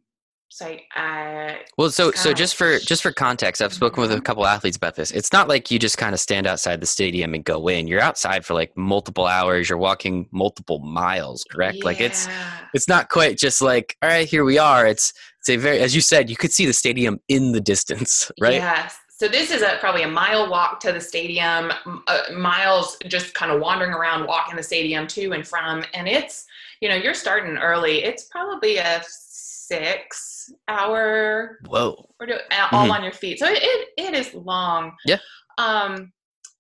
so 0.56 0.74
I 0.96 1.58
well, 1.78 1.90
so 1.90 2.14
so 2.14 2.32
just 2.32 2.56
for 2.56 2.80
just 2.80 3.04
for 3.04 3.12
context, 3.12 3.62
I've 3.62 3.74
spoken 3.74 4.00
with 4.00 4.14
a 4.14 4.22
couple 4.22 4.46
athletes 4.46 4.78
about 4.78 4.96
this. 4.96 5.12
It's 5.12 5.34
not 5.34 5.50
like 5.50 5.70
you 5.70 5.78
just 5.78 5.98
kind 5.98 6.14
of 6.14 6.20
stand 6.22 6.48
outside 6.48 6.80
the 6.80 6.86
stadium 6.86 7.34
and 7.34 7.44
go 7.44 7.68
in. 7.68 7.88
You're 7.90 8.00
outside 8.00 8.46
for 8.46 8.54
like 8.54 8.72
multiple 8.78 9.26
hours. 9.26 9.68
You're 9.68 9.78
walking 9.78 10.30
multiple 10.32 10.80
miles, 10.80 11.44
correct? 11.52 11.80
Yeah. 11.80 11.84
Like 11.84 12.00
it's 12.00 12.30
it's 12.74 12.88
not 12.88 13.10
quite 13.10 13.38
just 13.38 13.62
like 13.62 13.98
all 14.02 14.08
right, 14.08 14.26
here 14.26 14.46
we 14.46 14.58
are. 14.58 14.88
It's 14.88 15.12
it's 15.42 15.50
a 15.50 15.58
very 15.58 15.80
as 15.80 15.94
you 15.94 16.00
said, 16.00 16.30
you 16.30 16.38
could 16.38 16.54
see 16.54 16.66
the 16.66 16.72
stadium 16.72 17.20
in 17.28 17.52
the 17.52 17.60
distance, 17.60 18.32
right? 18.40 18.54
Yes. 18.54 18.98
So 19.10 19.28
this 19.28 19.52
is 19.52 19.62
a 19.62 19.76
probably 19.82 20.04
a 20.04 20.08
mile 20.08 20.50
walk 20.50 20.80
to 20.82 20.94
the 20.94 21.02
stadium, 21.02 21.74
uh, 22.08 22.22
miles 22.34 22.96
just 23.08 23.34
kind 23.34 23.52
of 23.52 23.60
wandering 23.60 23.92
around, 23.92 24.26
walking 24.26 24.56
the 24.56 24.64
stadium 24.64 25.06
to 25.08 25.34
and 25.34 25.46
from, 25.46 25.84
and 25.94 26.08
it's 26.08 26.46
you 26.80 26.88
know 26.88 26.96
you're 26.96 27.14
starting 27.14 27.58
early. 27.58 28.06
It's 28.06 28.24
probably 28.24 28.78
a 28.78 29.04
six 29.10 30.35
hour. 30.68 31.60
Whoa. 31.66 32.10
Or 32.20 32.26
do, 32.26 32.34
all 32.34 32.84
mm-hmm. 32.84 32.92
on 32.92 33.04
your 33.04 33.14
feet. 33.14 33.40
So 33.40 33.48
it, 33.48 33.60
it, 33.62 33.90
it 33.98 34.14
is 34.14 34.34
long. 34.34 34.94
Yeah. 35.06 35.18
Um, 35.58 36.12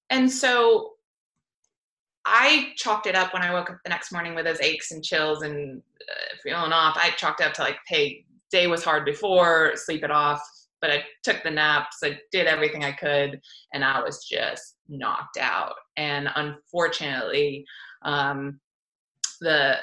and 0.09 0.31
so 0.31 0.91
I 2.25 2.73
chalked 2.75 3.07
it 3.07 3.15
up 3.15 3.33
when 3.33 3.43
I 3.43 3.53
woke 3.53 3.69
up 3.69 3.79
the 3.83 3.89
next 3.89 4.11
morning 4.11 4.35
with 4.35 4.45
those 4.45 4.61
aches 4.61 4.91
and 4.91 5.03
chills 5.03 5.43
and 5.43 5.81
uh, 6.09 6.35
feeling 6.43 6.71
off. 6.71 6.97
I 6.99 7.11
chalked 7.11 7.41
it 7.41 7.47
up 7.47 7.53
to 7.55 7.61
like, 7.61 7.77
hey, 7.87 8.25
day 8.51 8.67
was 8.67 8.83
hard 8.83 9.05
before, 9.05 9.73
sleep 9.75 10.03
it 10.03 10.11
off. 10.11 10.41
But 10.81 10.91
I 10.91 11.03
took 11.23 11.41
the 11.43 11.51
naps, 11.51 11.97
I 12.03 12.19
did 12.31 12.47
everything 12.47 12.83
I 12.83 12.91
could, 12.91 13.39
and 13.73 13.83
I 13.83 14.01
was 14.01 14.25
just 14.25 14.75
knocked 14.87 15.37
out. 15.37 15.73
And 15.97 16.29
unfortunately, 16.35 17.65
um, 18.03 18.59
the 19.41 19.77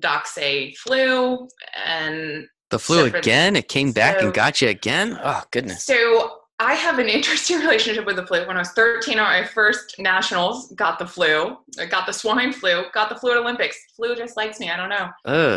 docs 0.00 0.34
say 0.34 0.74
flu, 0.74 1.48
and 1.86 2.46
the 2.70 2.78
flu 2.78 3.06
again? 3.06 3.56
It 3.56 3.68
came 3.68 3.92
back 3.92 4.18
so, 4.18 4.26
and 4.26 4.34
got 4.34 4.60
you 4.60 4.68
again? 4.68 5.18
Oh, 5.22 5.42
goodness. 5.50 5.84
So 5.84 6.40
I 6.58 6.74
have 6.74 6.98
an 6.98 7.08
interesting 7.08 7.58
relationship 7.60 8.06
with 8.06 8.16
the 8.16 8.26
flu. 8.26 8.46
When 8.46 8.56
I 8.56 8.60
was 8.60 8.70
13, 8.70 9.18
my 9.18 9.44
first 9.44 9.96
nationals 9.98 10.72
got 10.72 10.98
the 10.98 11.06
flu. 11.06 11.56
I 11.78 11.86
got 11.86 12.06
the 12.06 12.12
swine 12.12 12.52
flu, 12.52 12.84
got 12.92 13.08
the 13.08 13.16
flu 13.16 13.32
at 13.32 13.38
Olympics. 13.38 13.76
Flu 13.94 14.14
just 14.16 14.36
likes 14.36 14.60
me. 14.60 14.70
I 14.70 14.76
don't 14.76 14.90
know. 14.90 15.10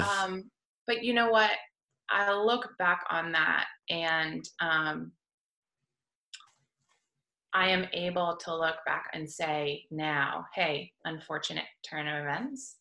Um, 0.04 0.50
but 0.88 1.04
you 1.04 1.14
know 1.14 1.30
what? 1.30 1.52
I 2.10 2.34
look 2.34 2.70
back 2.80 3.04
on 3.10 3.32
that 3.34 3.66
and 3.90 4.44
um, 4.60 5.12
I 7.54 7.70
am 7.70 7.86
able 7.94 8.38
to 8.46 8.56
look 8.56 8.78
back 8.86 9.06
and 9.14 9.30
say 9.30 9.86
now, 9.92 10.46
hey, 10.56 10.92
unfortunate 11.06 11.66
turn 11.88 12.08
of 12.08 12.22
events 12.22 12.79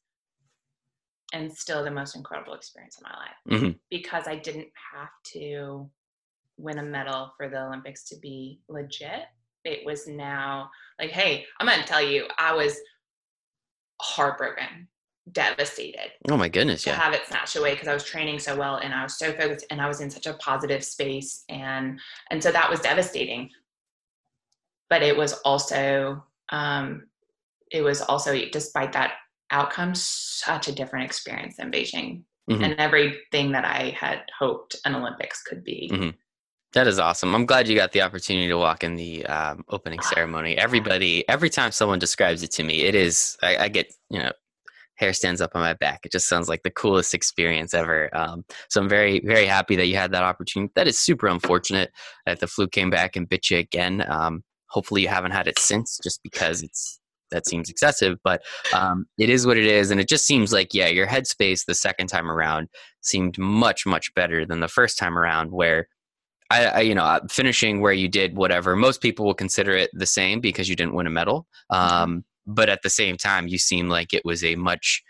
and 1.32 1.52
still 1.52 1.84
the 1.84 1.90
most 1.90 2.16
incredible 2.16 2.54
experience 2.54 2.96
of 2.96 3.04
my 3.04 3.10
life 3.10 3.60
mm-hmm. 3.60 3.76
because 3.90 4.26
I 4.26 4.36
didn't 4.36 4.68
have 4.94 5.10
to 5.34 5.88
win 6.56 6.78
a 6.78 6.82
medal 6.82 7.32
for 7.36 7.48
the 7.48 7.64
Olympics 7.64 8.04
to 8.04 8.16
be 8.16 8.60
legit. 8.68 9.24
It 9.64 9.84
was 9.84 10.06
now 10.08 10.70
like, 10.98 11.10
hey, 11.10 11.44
I'm 11.60 11.66
going 11.66 11.80
to 11.80 11.86
tell 11.86 12.02
you, 12.02 12.26
I 12.38 12.54
was 12.54 12.76
heartbroken, 14.00 14.88
devastated. 15.32 16.12
Oh 16.30 16.36
my 16.36 16.48
goodness, 16.48 16.82
to 16.84 16.90
yeah. 16.90 16.96
have 16.96 17.12
it 17.12 17.26
snatched 17.26 17.56
away 17.56 17.74
because 17.74 17.88
I 17.88 17.94
was 17.94 18.04
training 18.04 18.38
so 18.38 18.56
well 18.56 18.76
and 18.76 18.94
I 18.94 19.02
was 19.02 19.18
so 19.18 19.32
focused 19.32 19.66
and 19.70 19.80
I 19.80 19.88
was 19.88 20.00
in 20.00 20.10
such 20.10 20.26
a 20.26 20.34
positive 20.34 20.84
space 20.84 21.44
and 21.48 22.00
and 22.30 22.42
so 22.42 22.50
that 22.50 22.70
was 22.70 22.80
devastating. 22.80 23.50
But 24.88 25.02
it 25.02 25.16
was 25.16 25.34
also 25.44 26.24
um 26.50 27.08
it 27.70 27.82
was 27.82 28.00
also 28.00 28.34
despite 28.50 28.92
that 28.94 29.12
outcome 29.50 29.94
such 29.94 30.68
a 30.68 30.72
different 30.72 31.04
experience 31.06 31.56
than 31.56 31.72
Beijing 31.72 32.22
mm-hmm. 32.48 32.62
and 32.62 32.74
everything 32.78 33.52
that 33.52 33.64
I 33.64 33.90
had 33.98 34.22
hoped 34.38 34.76
an 34.84 34.94
Olympics 34.94 35.42
could 35.42 35.64
be. 35.64 35.90
Mm-hmm. 35.92 36.10
That 36.74 36.86
is 36.86 36.98
awesome. 36.98 37.34
I'm 37.34 37.46
glad 37.46 37.66
you 37.66 37.74
got 37.74 37.92
the 37.92 38.02
opportunity 38.02 38.48
to 38.48 38.58
walk 38.58 38.84
in 38.84 38.94
the 38.94 39.24
um, 39.26 39.64
opening 39.70 40.00
ah, 40.02 40.08
ceremony. 40.14 40.56
Everybody, 40.58 41.26
every 41.28 41.48
time 41.48 41.72
someone 41.72 41.98
describes 41.98 42.42
it 42.42 42.50
to 42.52 42.62
me, 42.62 42.82
it 42.82 42.94
is, 42.94 43.38
I, 43.42 43.56
I, 43.56 43.68
get, 43.68 43.90
you 44.10 44.18
know, 44.18 44.32
hair 44.96 45.14
stands 45.14 45.40
up 45.40 45.52
on 45.54 45.62
my 45.62 45.72
back. 45.72 46.00
It 46.04 46.12
just 46.12 46.28
sounds 46.28 46.46
like 46.46 46.62
the 46.64 46.70
coolest 46.70 47.14
experience 47.14 47.72
ever. 47.72 48.14
Um, 48.14 48.44
so 48.68 48.82
I'm 48.82 48.88
very, 48.88 49.20
very 49.20 49.46
happy 49.46 49.76
that 49.76 49.86
you 49.86 49.96
had 49.96 50.12
that 50.12 50.24
opportunity. 50.24 50.70
That 50.74 50.88
is 50.88 50.98
super 50.98 51.26
unfortunate 51.26 51.90
that 52.26 52.40
the 52.40 52.46
flu 52.46 52.68
came 52.68 52.90
back 52.90 53.16
and 53.16 53.26
bit 53.26 53.48
you 53.48 53.56
again. 53.58 54.04
Um, 54.06 54.42
hopefully 54.66 55.00
you 55.00 55.08
haven't 55.08 55.30
had 55.30 55.48
it 55.48 55.58
since 55.58 55.98
just 56.02 56.22
because 56.22 56.62
it's 56.62 57.00
that 57.30 57.46
seems 57.46 57.68
excessive, 57.68 58.18
but 58.24 58.42
um, 58.74 59.06
it 59.18 59.30
is 59.30 59.46
what 59.46 59.56
it 59.56 59.66
is. 59.66 59.90
And 59.90 60.00
it 60.00 60.08
just 60.08 60.26
seems 60.26 60.52
like, 60.52 60.74
yeah, 60.74 60.88
your 60.88 61.06
headspace 61.06 61.64
the 61.66 61.74
second 61.74 62.08
time 62.08 62.30
around 62.30 62.68
seemed 63.00 63.38
much, 63.38 63.86
much 63.86 64.12
better 64.14 64.44
than 64.46 64.60
the 64.60 64.68
first 64.68 64.98
time 64.98 65.18
around, 65.18 65.50
where 65.50 65.88
I, 66.50 66.64
I, 66.64 66.80
you 66.80 66.94
know, 66.94 67.04
uh, 67.04 67.20
finishing 67.30 67.80
where 67.80 67.92
you 67.92 68.08
did 68.08 68.36
whatever, 68.36 68.74
most 68.76 69.02
people 69.02 69.26
will 69.26 69.34
consider 69.34 69.72
it 69.72 69.90
the 69.92 70.06
same 70.06 70.40
because 70.40 70.68
you 70.68 70.76
didn't 70.76 70.94
win 70.94 71.06
a 71.06 71.10
medal. 71.10 71.46
Mm-hmm. 71.70 71.94
Um, 71.94 72.24
but 72.46 72.70
at 72.70 72.80
the 72.82 72.90
same 72.90 73.16
time, 73.16 73.48
you 73.48 73.58
seem 73.58 73.88
like 73.88 74.14
it 74.14 74.24
was 74.24 74.42
a 74.42 74.54
much 74.54 75.02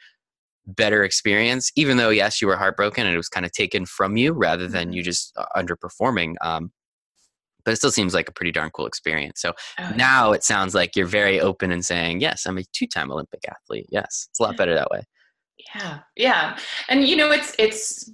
better 0.66 1.04
experience, 1.04 1.70
even 1.76 1.96
though, 1.96 2.10
yes, 2.10 2.42
you 2.42 2.48
were 2.48 2.56
heartbroken 2.56 3.06
and 3.06 3.14
it 3.14 3.16
was 3.18 3.28
kind 3.28 3.46
of 3.46 3.52
taken 3.52 3.86
from 3.86 4.16
you 4.16 4.32
rather 4.32 4.66
than 4.66 4.88
mm-hmm. 4.88 4.94
you 4.94 5.02
just 5.02 5.32
uh, 5.36 5.46
underperforming. 5.56 6.34
Um, 6.40 6.72
but 7.68 7.74
it 7.74 7.76
still 7.76 7.92
seems 7.92 8.14
like 8.14 8.30
a 8.30 8.32
pretty 8.32 8.50
darn 8.50 8.70
cool 8.70 8.86
experience. 8.86 9.42
So 9.42 9.52
oh, 9.78 9.92
now 9.94 10.32
it 10.32 10.42
sounds 10.42 10.74
like 10.74 10.96
you're 10.96 11.04
very 11.04 11.38
open 11.38 11.70
and 11.70 11.84
saying, 11.84 12.22
yes, 12.22 12.46
I'm 12.46 12.56
a 12.56 12.62
two-time 12.72 13.12
Olympic 13.12 13.40
athlete. 13.46 13.84
Yes, 13.90 14.26
it's 14.30 14.40
a 14.40 14.42
lot 14.42 14.56
better 14.56 14.74
that 14.74 14.90
way. 14.90 15.02
Yeah, 15.74 15.98
yeah, 16.16 16.58
and 16.88 17.06
you 17.06 17.14
know, 17.14 17.30
it's 17.30 17.54
it's 17.58 18.10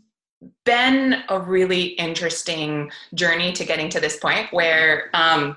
been 0.65 1.23
a 1.29 1.39
really 1.39 1.85
interesting 2.01 2.91
journey 3.15 3.53
to 3.53 3.65
getting 3.65 3.89
to 3.91 4.01
this 4.01 4.17
point 4.17 4.49
where 4.51 5.11
um, 5.15 5.57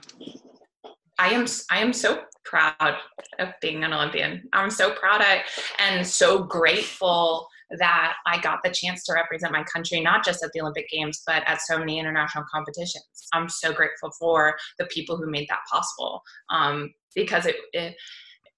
I 1.17 1.29
am 1.29 1.47
I 1.71 1.79
am 1.79 1.91
so 1.91 2.21
proud 2.45 2.97
of 3.39 3.49
being 3.63 3.83
an 3.83 3.93
Olympian. 3.93 4.47
I'm 4.53 4.69
so 4.69 4.91
proud 4.91 5.21
of 5.21 5.39
and 5.79 6.05
so 6.05 6.43
grateful 6.43 7.47
that 7.71 8.13
I 8.25 8.39
got 8.39 8.59
the 8.63 8.69
chance 8.69 9.03
to 9.05 9.13
represent 9.13 9.51
my 9.51 9.63
country, 9.63 9.99
not 9.99 10.23
just 10.23 10.43
at 10.43 10.51
the 10.53 10.61
Olympic 10.61 10.89
Games, 10.89 11.21
but 11.25 11.43
at 11.45 11.61
so 11.61 11.77
many 11.77 11.99
international 11.99 12.45
competitions. 12.51 13.05
I'm 13.33 13.49
so 13.49 13.73
grateful 13.73 14.11
for 14.19 14.55
the 14.79 14.85
people 14.85 15.17
who 15.17 15.29
made 15.29 15.47
that 15.49 15.59
possible 15.71 16.21
um, 16.49 16.93
because 17.15 17.45
it, 17.45 17.55
it 17.73 17.95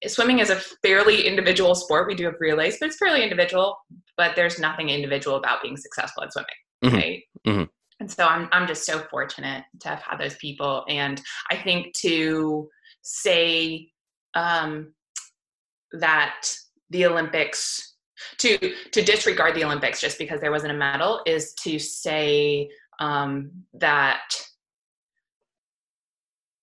swimming 0.07 0.39
is 0.39 0.49
a 0.49 0.55
fairly 0.84 1.26
individual 1.28 1.76
sport. 1.76 2.07
We 2.07 2.16
do 2.16 2.26
have 2.26 2.36
relays, 2.39 2.78
but 2.80 2.88
it's 2.88 2.97
fairly 2.97 3.24
individual. 3.24 3.78
But 4.18 4.36
there's 4.36 4.60
nothing 4.60 4.89
individual 4.89 5.38
about 5.38 5.62
being 5.62 5.78
successful 5.78 6.24
at 6.24 6.34
swimming, 6.34 6.47
mm-hmm. 6.84 6.95
right? 6.95 7.24
Mm-hmm. 7.47 7.64
And 7.99 8.12
so 8.12 8.26
I'm 8.26 8.47
I'm 8.51 8.68
just 8.68 8.86
so 8.86 8.99
fortunate 9.12 9.66
to 9.82 9.89
have 9.89 10.01
had 10.01 10.20
those 10.20 10.36
people, 10.36 10.86
and 10.88 11.22
I 11.51 11.57
think 11.57 11.93
to 11.97 12.70
say 13.01 13.89
um, 14.36 14.93
that 15.93 16.45
the 16.89 17.05
Olympics 17.05 17.89
to 18.38 18.58
to 18.92 19.02
disregard 19.02 19.56
the 19.56 19.64
Olympics 19.64 20.02
just 20.02 20.18
because 20.18 20.42
there 20.42 20.52
wasn't 20.52 20.72
a 20.72 20.76
medal 20.76 21.22
is 21.26 21.54
to 21.54 21.80
say 21.80 22.70
um, 23.00 23.52
that 23.74 24.36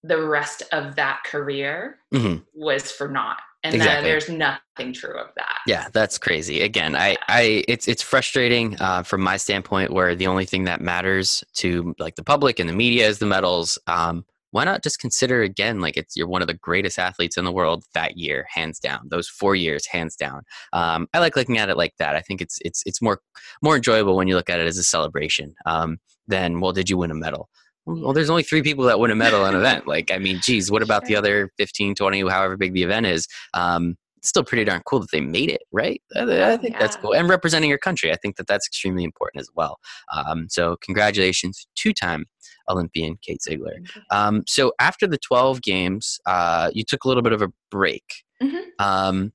the 0.02 0.22
rest 0.22 0.62
of 0.72 0.96
that 0.96 1.22
career 1.24 1.98
mm-hmm. 2.14 2.42
was 2.54 2.90
for 2.92 3.08
naught 3.08 3.40
and 3.64 3.74
exactly. 3.74 4.08
there's 4.08 4.28
nothing 4.28 4.92
true 4.92 5.18
of 5.18 5.28
that 5.36 5.58
yeah 5.66 5.88
that's 5.92 6.18
crazy 6.18 6.62
again 6.62 6.94
i 6.94 7.16
i 7.28 7.64
it's 7.66 7.88
it's 7.88 8.02
frustrating 8.02 8.76
uh, 8.80 9.02
from 9.02 9.20
my 9.20 9.36
standpoint 9.36 9.92
where 9.92 10.14
the 10.14 10.26
only 10.26 10.44
thing 10.44 10.64
that 10.64 10.80
matters 10.80 11.42
to 11.54 11.94
like 11.98 12.14
the 12.14 12.22
public 12.22 12.58
and 12.58 12.68
the 12.68 12.72
media 12.74 13.06
is 13.06 13.18
the 13.18 13.26
medals 13.26 13.78
um, 13.86 14.24
why 14.56 14.64
not 14.64 14.82
just 14.82 14.98
consider 14.98 15.42
again 15.42 15.80
like 15.80 15.98
it's 15.98 16.16
you're 16.16 16.26
one 16.26 16.40
of 16.40 16.48
the 16.48 16.54
greatest 16.54 16.98
athletes 16.98 17.36
in 17.36 17.44
the 17.44 17.52
world 17.52 17.84
that 17.92 18.16
year 18.16 18.46
hands 18.48 18.78
down 18.78 19.00
those 19.10 19.28
four 19.28 19.54
years 19.54 19.86
hands 19.86 20.16
down. 20.16 20.40
Um, 20.72 21.06
i 21.12 21.18
like 21.18 21.36
looking 21.36 21.58
at 21.58 21.68
it 21.68 21.76
like 21.76 21.92
that. 21.98 22.16
I 22.16 22.22
think 22.22 22.40
it's 22.40 22.58
it's 22.62 22.82
it's 22.86 23.02
more 23.02 23.20
more 23.60 23.76
enjoyable 23.76 24.16
when 24.16 24.28
you 24.28 24.34
look 24.34 24.48
at 24.48 24.58
it 24.58 24.66
as 24.66 24.78
a 24.78 24.82
celebration 24.82 25.54
um, 25.66 25.98
than 26.26 26.60
well 26.60 26.72
did 26.72 26.88
you 26.88 26.96
win 26.96 27.10
a 27.10 27.14
medal? 27.14 27.50
Well 27.84 28.14
there's 28.14 28.30
only 28.30 28.44
three 28.44 28.62
people 28.62 28.86
that 28.86 28.98
win 28.98 29.10
a 29.10 29.14
medal 29.14 29.44
in 29.44 29.54
an 29.54 29.60
event. 29.60 29.86
Like 29.86 30.10
i 30.10 30.16
mean 30.16 30.40
geez 30.42 30.70
what 30.70 30.82
about 30.82 31.04
the 31.04 31.16
other 31.16 31.50
15 31.58 31.94
20 31.94 32.26
however 32.30 32.56
big 32.56 32.72
the 32.72 32.82
event 32.82 33.04
is? 33.04 33.28
Um, 33.52 33.96
it's 34.16 34.28
still 34.28 34.44
pretty 34.44 34.64
darn 34.64 34.82
cool 34.86 35.00
that 35.00 35.10
they 35.10 35.20
made 35.20 35.50
it, 35.50 35.62
right? 35.72 36.00
I, 36.14 36.52
I 36.52 36.56
think 36.56 36.74
yeah. 36.74 36.78
that's 36.78 36.96
cool. 36.96 37.14
And 37.14 37.28
representing 37.28 37.70
your 37.70 37.78
country, 37.78 38.12
I 38.12 38.16
think 38.16 38.36
that 38.36 38.46
that's 38.46 38.66
extremely 38.66 39.04
important 39.04 39.40
as 39.40 39.50
well. 39.54 39.78
Um, 40.14 40.48
so, 40.48 40.76
congratulations, 40.82 41.66
two 41.74 41.92
time 41.92 42.26
Olympian 42.68 43.18
Kate 43.22 43.42
Ziegler. 43.42 43.76
Um, 44.10 44.42
so, 44.46 44.72
after 44.80 45.06
the 45.06 45.18
12 45.18 45.62
games, 45.62 46.18
uh, 46.26 46.70
you 46.72 46.84
took 46.84 47.04
a 47.04 47.08
little 47.08 47.22
bit 47.22 47.32
of 47.32 47.42
a 47.42 47.48
break. 47.70 48.24
Mm-hmm. 48.42 48.56
Um, 48.78 49.32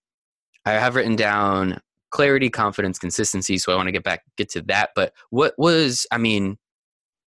I 0.65 0.71
have 0.73 0.95
written 0.95 1.15
down 1.15 1.79
clarity, 2.11 2.49
confidence, 2.49 2.99
consistency. 2.99 3.57
So, 3.57 3.71
I 3.71 3.75
want 3.75 3.87
to 3.87 3.93
get 3.93 4.03
back, 4.03 4.23
get 4.37 4.49
to 4.51 4.61
that. 4.63 4.91
But 4.95 5.13
what 5.29 5.53
was, 5.57 6.05
I 6.11 6.17
mean, 6.17 6.57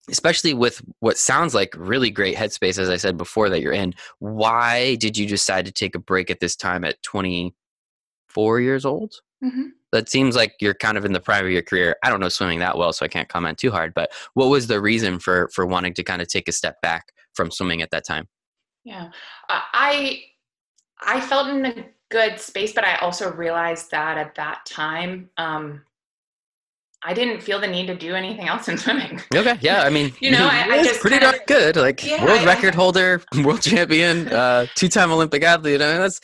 especially 0.09 0.53
with 0.53 0.81
what 0.99 1.17
sounds 1.17 1.53
like 1.53 1.73
really 1.77 2.09
great 2.09 2.35
headspace, 2.35 2.77
as 2.77 2.89
I 2.89 2.97
said 2.97 3.17
before, 3.17 3.49
that 3.49 3.61
you're 3.61 3.73
in. 3.73 3.93
Why 4.19 4.95
did 4.95 5.17
you 5.17 5.25
decide 5.25 5.65
to 5.65 5.71
take 5.71 5.95
a 5.95 5.99
break 5.99 6.29
at 6.29 6.39
this 6.39 6.55
time 6.55 6.83
at 6.83 7.01
24 7.03 8.59
years 8.59 8.85
old? 8.85 9.15
Mm-hmm. 9.43 9.67
That 9.91 10.09
seems 10.09 10.35
like 10.35 10.53
you're 10.59 10.75
kind 10.75 10.97
of 10.97 11.05
in 11.05 11.13
the 11.13 11.19
prime 11.19 11.45
of 11.45 11.51
your 11.51 11.61
career. 11.61 11.95
I 12.03 12.09
don't 12.09 12.19
know 12.19 12.29
swimming 12.29 12.59
that 12.59 12.77
well, 12.77 12.93
so 12.93 13.05
I 13.05 13.09
can't 13.09 13.29
comment 13.29 13.57
too 13.57 13.71
hard. 13.71 13.93
But 13.93 14.11
what 14.33 14.47
was 14.47 14.67
the 14.67 14.79
reason 14.81 15.17
for 15.19 15.49
for 15.53 15.65
wanting 15.65 15.93
to 15.95 16.03
kind 16.03 16.21
of 16.21 16.27
take 16.27 16.47
a 16.47 16.51
step 16.51 16.79
back 16.81 17.11
from 17.33 17.49
swimming 17.49 17.81
at 17.81 17.89
that 17.91 18.05
time? 18.05 18.27
Yeah, 18.83 19.09
uh, 19.49 19.61
I 19.73 20.23
I 21.01 21.21
felt 21.21 21.47
in 21.47 21.65
a 21.65 21.85
good 22.09 22.39
space, 22.39 22.73
but 22.73 22.83
I 22.83 22.97
also 22.97 23.31
realized 23.31 23.91
that 23.91 24.17
at 24.17 24.35
that 24.35 24.65
time, 24.65 25.29
um, 25.37 25.81
I 27.03 27.13
didn't 27.13 27.41
feel 27.41 27.61
the 27.61 27.67
need 27.67 27.87
to 27.87 27.95
do 27.95 28.13
anything 28.13 28.47
else 28.47 28.67
in 28.67 28.77
swimming. 28.77 29.21
Okay, 29.35 29.57
yeah, 29.61 29.83
I 29.83 29.89
mean, 29.89 30.11
you 30.19 30.31
know, 30.31 30.47
I, 30.51 30.67
I 30.69 30.83
just 30.83 30.99
pretty 30.99 31.19
darn 31.19 31.35
good. 31.47 31.77
Like 31.77 32.05
yeah, 32.05 32.23
world 32.25 32.43
record 32.45 32.75
holder, 32.75 33.21
world 33.43 33.61
champion, 33.61 34.27
uh, 34.27 34.65
two-time 34.75 35.11
Olympic 35.11 35.43
athlete. 35.43 35.81
I 35.81 35.91
mean, 35.91 36.01
that's 36.01 36.19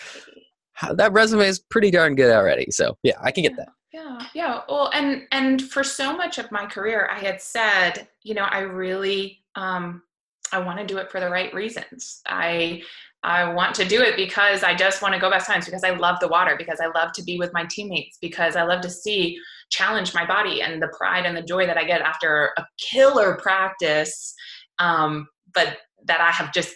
that 0.96 1.14
resume 1.14 1.48
is 1.48 1.60
pretty 1.60 1.92
darn 1.92 2.16
good 2.16 2.36
already. 2.36 2.68
So 2.72 2.98
yeah, 3.04 3.16
I 3.22 3.32
can 3.32 3.44
get 3.44 3.56
that. 3.56 3.70
Yeah, 3.94 4.20
yeah. 4.34 4.62
Well, 4.68 4.90
and 4.94 5.24
and 5.32 5.62
for 5.62 5.84
so 5.84 6.16
much 6.16 6.38
of 6.38 6.52
my 6.52 6.66
career, 6.66 7.08
I 7.10 7.20
had 7.20 7.42
said, 7.42 8.10
you 8.24 8.34
know, 8.34 8.44
I 8.44 8.60
really, 8.60 9.40
um, 9.56 10.04
I 10.52 10.60
want 10.60 10.80
to 10.80 10.86
do 10.86 10.98
it 10.98 11.10
for 11.10 11.22
the 11.22 11.30
right 11.30 11.54
reasons. 11.54 12.22
I 12.28 12.82
I 13.24 13.52
want 13.54 13.74
to 13.76 13.86
do 13.86 14.02
it 14.02 14.18
because 14.18 14.64
I 14.64 14.76
just 14.76 15.02
want 15.02 15.14
to 15.14 15.20
go 15.20 15.30
best 15.30 15.48
times 15.48 15.66
because 15.66 15.86
I 15.86 15.92
love 15.92 16.20
the 16.20 16.28
water, 16.28 16.56
because 16.58 16.80
I 16.82 16.88
love 16.88 17.14
to 17.14 17.24
be 17.24 17.38
with 17.40 17.54
my 17.54 17.66
teammates, 17.70 18.18
because 18.20 18.58
I 18.58 18.64
love 18.64 18.82
to 18.82 18.90
see 18.90 19.40
challenge 19.72 20.14
my 20.14 20.26
body 20.26 20.62
and 20.62 20.82
the 20.82 20.92
pride 20.98 21.26
and 21.26 21.36
the 21.36 21.42
joy 21.42 21.66
that 21.66 21.78
I 21.78 21.84
get 21.84 22.02
after 22.02 22.52
a 22.58 22.66
killer 22.78 23.38
practice, 23.42 24.34
um, 24.80 25.28
but 25.54 25.78
that 26.06 26.22
I 26.22 26.32
have 26.32 26.54
just 26.54 26.76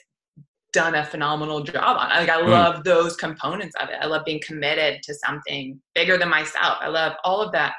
done 0.72 0.96
a 0.96 1.06
phenomenal 1.06 1.64
job 1.64 1.98
on. 1.98 2.10
Like 2.10 2.30
I 2.30 2.42
mm. 2.42 2.50
love 2.50 2.84
those 2.84 3.16
components 3.16 3.76
of 3.82 3.90
it. 3.90 3.98
I 4.02 4.06
love 4.06 4.26
being 4.26 4.42
committed 4.46 5.02
to 5.04 5.14
something 5.14 5.80
bigger 5.96 6.18
than 6.18 6.30
myself. 6.30 6.78
I 6.82 6.88
love 6.88 7.14
all 7.24 7.42
of 7.42 7.52
that, 7.54 7.74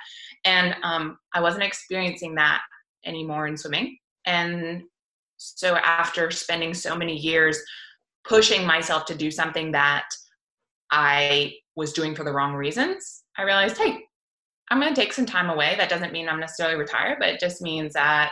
and 0.45 0.75
um, 0.83 1.19
I 1.35 1.41
wasn't 1.41 1.65
experiencing 1.65 2.35
that 2.37 2.61
anymore 3.05 3.47
in 3.47 3.57
swimming. 3.57 3.97
And 4.27 4.83
so 5.37 5.77
after 5.77 6.31
spending 6.31 6.75
so 6.75 6.95
many 6.95 7.17
years 7.17 7.59
pushing 8.25 8.67
myself 8.67 9.07
to 9.07 9.15
do 9.15 9.31
something 9.31 9.73
that 9.73 10.05
I 10.91 11.55
was 11.77 11.93
doing 11.93 12.15
for 12.15 12.25
the 12.25 12.33
wrong 12.33 12.55
reasons, 12.55 13.23
I 13.39 13.43
realized, 13.43 13.79
hey, 13.79 14.05
I'm 14.71 14.81
going 14.81 14.95
to 14.95 15.01
take 15.01 15.13
some 15.13 15.27
time 15.27 15.51
away. 15.51 15.75
That 15.77 15.89
doesn't 15.89 16.13
mean 16.13 16.29
I'm 16.29 16.41
necessarily 16.41 16.79
retired, 16.79 17.19
but 17.19 17.29
it 17.29 17.41
just 17.41 17.61
means 17.61 17.93
that 17.95 18.31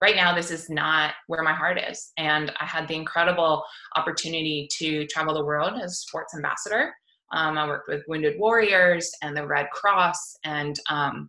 right 0.00 0.16
now 0.16 0.34
this 0.34 0.50
is 0.50 0.68
not 0.68 1.14
where 1.26 1.42
my 1.42 1.54
heart 1.54 1.78
is. 1.78 2.12
And 2.18 2.52
I 2.60 2.66
had 2.66 2.86
the 2.86 2.94
incredible 2.94 3.64
opportunity 3.96 4.68
to 4.78 5.06
travel 5.06 5.34
the 5.34 5.44
world 5.44 5.74
as 5.82 5.92
a 5.92 5.96
sports 5.96 6.34
ambassador. 6.34 6.92
Um, 7.32 7.58
I 7.58 7.66
worked 7.66 7.88
with 7.88 8.02
Wounded 8.08 8.38
Warriors 8.38 9.10
and 9.22 9.36
the 9.36 9.46
Red 9.46 9.68
Cross 9.70 10.36
and 10.44 10.78
um, 10.88 11.28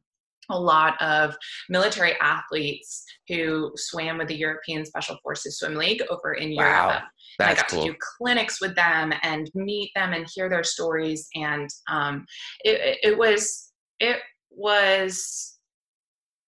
a 0.50 0.60
lot 0.60 1.00
of 1.02 1.36
military 1.70 2.14
athletes 2.22 3.04
who 3.28 3.72
swam 3.76 4.18
with 4.18 4.28
the 4.28 4.36
European 4.36 4.86
Special 4.86 5.18
Forces 5.24 5.60
Swim 5.60 5.76
League 5.76 6.02
over 6.10 6.34
in 6.34 6.56
wow. 6.56 6.88
Europe. 6.88 7.04
That's 7.38 7.60
I 7.60 7.62
got 7.62 7.70
cool. 7.70 7.86
to 7.86 7.92
do 7.92 7.98
clinics 8.18 8.60
with 8.60 8.76
them 8.76 9.14
and 9.24 9.50
meet 9.54 9.92
them 9.96 10.14
and 10.14 10.28
hear 10.34 10.50
their 10.50 10.64
stories. 10.64 11.28
And 11.36 11.70
um, 11.90 12.26
it, 12.64 12.98
it 13.04 13.18
was 13.18 13.72
it 14.00 14.20
was 14.52 15.58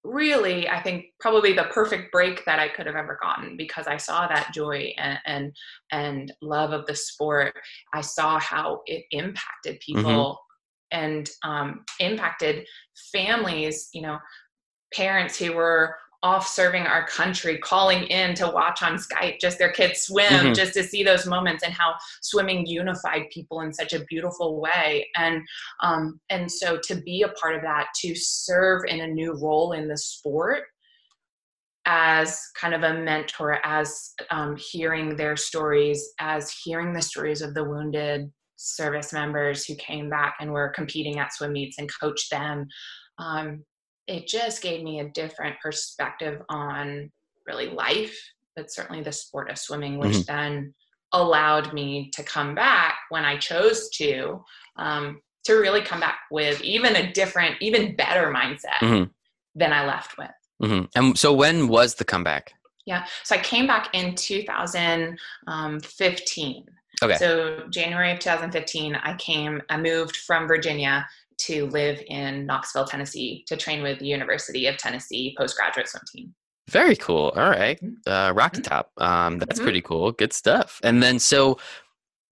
really 0.04 0.68
i 0.68 0.82
think 0.82 1.06
probably 1.20 1.54
the 1.54 1.66
perfect 1.72 2.12
break 2.12 2.44
that 2.46 2.60
i 2.60 2.68
could 2.68 2.88
have 2.88 2.96
ever 2.96 3.20
gotten 3.22 3.56
because 3.56 3.86
i 3.86 3.98
saw 3.98 4.28
that 4.28 4.52
joy 4.54 4.92
and 4.98 5.20
and, 5.26 5.56
and 5.92 6.34
love 6.42 6.72
of 6.72 6.86
the 6.88 6.96
sport 6.96 7.54
i 7.94 8.02
saw 8.02 8.40
how 8.40 8.82
it 8.88 9.04
impacted 9.12 9.76
mm-hmm. 9.76 10.00
people 10.00 10.40
mm-hmm. 10.94 11.04
and 11.04 11.30
um, 11.44 11.86
impacted 12.00 12.66
families 13.14 13.90
you 13.94 14.02
know 14.02 14.18
parents 14.94 15.38
who 15.38 15.54
were 15.54 15.96
off 16.24 16.48
serving 16.48 16.84
our 16.84 17.08
country, 17.08 17.58
calling 17.58 18.04
in 18.04 18.36
to 18.36 18.48
watch 18.48 18.84
on 18.84 18.98
Skype 18.98 19.40
just 19.40 19.58
their 19.58 19.72
kids 19.72 20.02
swim, 20.02 20.32
mm-hmm. 20.32 20.54
just 20.54 20.74
to 20.74 20.84
see 20.84 21.04
those 21.04 21.26
moments 21.26 21.64
and 21.64 21.74
how 21.74 21.96
swimming 22.22 22.66
unified 22.66 23.24
people 23.32 23.62
in 23.62 23.74
such 23.74 23.94
a 23.94 24.06
beautiful 24.06 24.62
way. 24.62 25.10
And 25.18 25.42
um, 25.82 26.20
and 26.30 26.52
so 26.52 26.80
to 26.84 26.96
be 27.02 27.24
a 27.24 27.30
part 27.30 27.56
of 27.56 27.62
that, 27.64 27.88
to 28.02 28.16
serve 28.16 28.84
in 28.88 29.02
a 29.02 29.08
new 29.08 29.34
role 29.34 29.74
in 29.74 29.88
the 29.88 29.98
sport 29.98 30.64
as 31.86 32.40
kind 32.60 32.76
of 32.76 32.84
a 32.84 32.94
mentor, 32.94 33.60
as 33.66 34.14
um, 34.30 34.56
hearing 34.56 35.16
their 35.16 35.36
stories, 35.36 36.14
as 36.20 36.52
hearing 36.64 36.94
the 36.94 37.02
stories 37.02 37.42
of 37.42 37.56
the 37.56 37.64
wounded 37.64 38.32
service 38.58 39.12
members 39.12 39.66
who 39.66 39.76
came 39.76 40.08
back 40.08 40.36
and 40.40 40.52
were 40.52 40.70
competing 40.70 41.18
at 41.18 41.34
swim 41.34 41.54
meets 41.54 41.80
and 41.80 41.90
coached 42.00 42.30
them. 42.30 42.68
Um, 43.18 43.64
it 44.12 44.28
just 44.28 44.62
gave 44.62 44.84
me 44.84 45.00
a 45.00 45.10
different 45.10 45.60
perspective 45.62 46.42
on 46.50 47.10
really 47.48 47.70
life, 47.70 48.16
but 48.56 48.72
certainly 48.72 49.02
the 49.02 49.12
sport 49.12 49.50
of 49.50 49.58
swimming, 49.58 49.98
which 49.98 50.12
mm-hmm. 50.12 50.34
then 50.36 50.74
allowed 51.14 51.74
me 51.74 52.10
to 52.14 52.24
come 52.24 52.54
back 52.54 52.98
when 53.10 53.26
I 53.26 53.38
chose 53.38 53.90
to, 53.92 54.44
um, 54.76 55.22
to 55.46 55.54
really 55.54 55.82
come 55.82 56.00
back 56.00 56.20
with 56.30 56.62
even 56.62 56.96
a 56.96 57.12
different, 57.14 57.56
even 57.62 57.96
better 57.96 58.32
mindset 58.32 58.80
mm-hmm. 58.82 59.06
than 59.56 59.74
I 59.74 59.86
left 59.86 60.18
with. 60.18 60.30
Mm-hmm. 60.62 60.86
And 60.96 61.18
so, 61.18 61.34
when 61.34 61.68
was 61.68 61.96
the 61.96 62.06
comeback? 62.06 62.54
Yeah, 62.86 63.06
so 63.24 63.36
I 63.36 63.40
came 63.40 63.66
back 63.68 63.90
in 63.94 64.16
2015. 64.16 65.18
Um, 65.48 65.80
okay. 67.04 67.16
So 67.16 67.66
January 67.70 68.12
of 68.12 68.20
2015, 68.20 68.96
I 68.96 69.16
came. 69.16 69.62
I 69.70 69.78
moved 69.78 70.18
from 70.18 70.48
Virginia 70.48 71.08
to 71.46 71.68
live 71.68 72.02
in 72.08 72.46
Knoxville, 72.46 72.86
Tennessee, 72.86 73.44
to 73.48 73.58
train 73.58 73.82
with 73.84 74.00
the 74.00 74.08
University 74.08 74.68
of 74.68 74.78
Tennessee 74.78 75.36
postgraduate 75.38 75.88
swim 75.88 76.04
team. 76.14 76.34
Very 76.70 76.96
cool. 76.96 77.34
All 77.36 77.50
right. 77.50 77.80
Mm-hmm. 77.82 78.12
Uh, 78.12 78.32
Rocky 78.34 78.62
mm-hmm. 78.62 78.70
Top. 78.70 78.92
Um, 78.98 79.40
that's 79.40 79.56
mm-hmm. 79.56 79.64
pretty 79.64 79.82
cool. 79.82 80.12
Good 80.12 80.34
stuff. 80.34 80.80
And 80.84 81.02
then, 81.02 81.20
so 81.20 81.58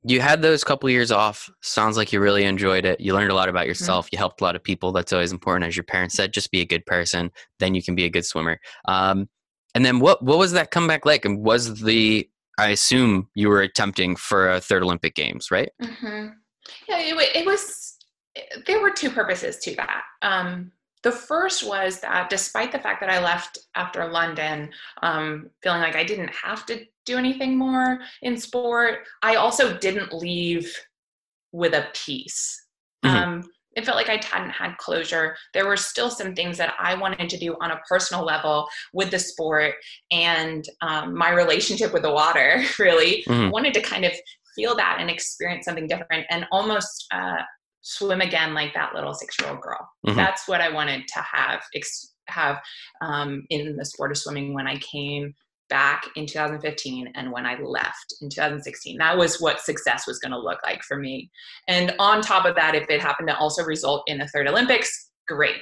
you 0.03 0.21
had 0.21 0.41
those 0.41 0.63
couple 0.63 0.89
years 0.89 1.11
off. 1.11 1.49
Sounds 1.61 1.97
like 1.97 2.13
you 2.13 2.21
really 2.21 2.45
enjoyed 2.45 2.85
it. 2.85 3.01
You 3.01 3.13
learned 3.13 3.31
a 3.31 3.35
lot 3.35 3.49
about 3.49 3.61
mm-hmm. 3.61 3.69
yourself. 3.69 4.05
Mm-hmm. 4.05 4.15
You 4.15 4.17
helped 4.19 4.41
a 4.41 4.43
lot 4.43 4.55
of 4.55 4.63
people. 4.63 4.91
That's 4.91 5.11
always 5.11 5.31
important. 5.31 5.67
As 5.67 5.75
your 5.75 5.83
parents 5.83 6.15
said, 6.15 6.31
just 6.31 6.51
be 6.51 6.61
a 6.61 6.65
good 6.65 6.85
person. 6.85 7.31
Then 7.59 7.75
you 7.75 7.83
can 7.83 7.95
be 7.95 8.05
a 8.05 8.09
good 8.09 8.25
swimmer. 8.25 8.59
Um, 8.87 9.27
and 9.75 9.83
then 9.83 9.99
what, 9.99 10.23
what 10.23 10.37
was 10.37 10.53
that 10.53 10.71
comeback 10.71 11.05
like? 11.05 11.25
And 11.25 11.43
was 11.43 11.81
the, 11.81 12.29
I 12.57 12.69
assume 12.69 13.27
you 13.35 13.49
were 13.49 13.61
attempting 13.61 14.15
for 14.15 14.49
a 14.49 14.61
third 14.61 14.83
Olympic 14.83 15.15
Games, 15.15 15.51
right? 15.51 15.69
Mm-hmm. 15.81 16.27
Yeah, 16.87 16.99
it, 16.99 17.35
it 17.35 17.45
was 17.45 17.97
there 18.65 18.81
were 18.81 18.91
two 18.91 19.09
purposes 19.09 19.57
to 19.59 19.75
that. 19.75 20.03
Um, 20.21 20.71
the 21.01 21.11
first 21.11 21.65
was 21.65 22.01
that 22.01 22.29
despite 22.29 22.71
the 22.71 22.79
fact 22.79 22.99
that 22.99 23.09
I 23.09 23.23
left 23.23 23.57
after 23.75 24.05
London, 24.07 24.69
um, 25.01 25.49
feeling 25.63 25.81
like 25.81 25.95
I 25.95 26.03
didn't 26.03 26.31
have 26.31 26.65
to 26.65 26.83
do 27.05 27.17
anything 27.17 27.57
more 27.57 27.99
in 28.21 28.37
sport, 28.37 28.99
I 29.23 29.35
also 29.35 29.77
didn't 29.77 30.13
leave 30.13 30.71
with 31.51 31.73
a 31.73 31.87
piece. 31.93 32.65
Mm-hmm. 33.05 33.15
Um, 33.15 33.49
it 33.75 33.85
felt 33.85 33.95
like 33.95 34.09
I 34.09 34.19
hadn't 34.25 34.49
had 34.49 34.77
closure. 34.77 35.37
There 35.53 35.65
were 35.65 35.77
still 35.77 36.09
some 36.09 36.35
things 36.35 36.57
that 36.57 36.73
I 36.79 36.95
wanted 36.95 37.29
to 37.29 37.37
do 37.37 37.55
on 37.61 37.71
a 37.71 37.79
personal 37.87 38.25
level 38.25 38.67
with 38.93 39.09
the 39.09 39.19
sport 39.19 39.75
and 40.11 40.65
um, 40.81 41.15
my 41.15 41.31
relationship 41.31 41.93
with 41.93 42.01
the 42.03 42.11
water, 42.11 42.61
really. 42.79 43.23
Mm-hmm. 43.27 43.47
I 43.47 43.49
wanted 43.49 43.73
to 43.75 43.81
kind 43.81 44.03
of 44.03 44.11
feel 44.55 44.75
that 44.75 44.97
and 44.99 45.09
experience 45.09 45.65
something 45.65 45.87
different 45.87 46.25
and 46.29 46.45
almost 46.51 47.05
uh, 47.13 47.37
swim 47.81 48.21
again 48.21 48.53
like 48.53 48.73
that 48.73 48.93
little 48.93 49.13
six 49.13 49.39
year 49.39 49.49
old 49.49 49.61
girl. 49.61 49.89
Mm-hmm. 50.05 50.17
That's 50.17 50.47
what 50.47 50.61
I 50.61 50.69
wanted 50.69 51.07
to 51.07 51.19
have 51.21 51.61
have 52.27 52.59
um, 53.01 53.43
in 53.49 53.75
the 53.75 53.85
sport 53.85 54.11
of 54.11 54.17
swimming 54.17 54.53
when 54.53 54.67
I 54.67 54.77
came 54.77 55.33
back 55.69 56.03
in 56.15 56.25
2015 56.25 57.11
and 57.15 57.31
when 57.31 57.45
I 57.45 57.59
left 57.61 58.15
in 58.21 58.29
2016. 58.29 58.97
That 58.97 59.17
was 59.17 59.39
what 59.39 59.61
success 59.61 60.07
was 60.07 60.19
going 60.19 60.31
to 60.31 60.39
look 60.39 60.59
like 60.63 60.81
for 60.83 60.97
me. 60.97 61.29
And 61.67 61.93
on 61.99 62.21
top 62.21 62.45
of 62.45 62.55
that, 62.55 62.75
if 62.75 62.89
it 62.89 63.01
happened 63.01 63.29
to 63.29 63.37
also 63.37 63.63
result 63.63 64.03
in 64.07 64.21
a 64.21 64.27
third 64.27 64.47
Olympics, 64.47 65.11
great. 65.27 65.61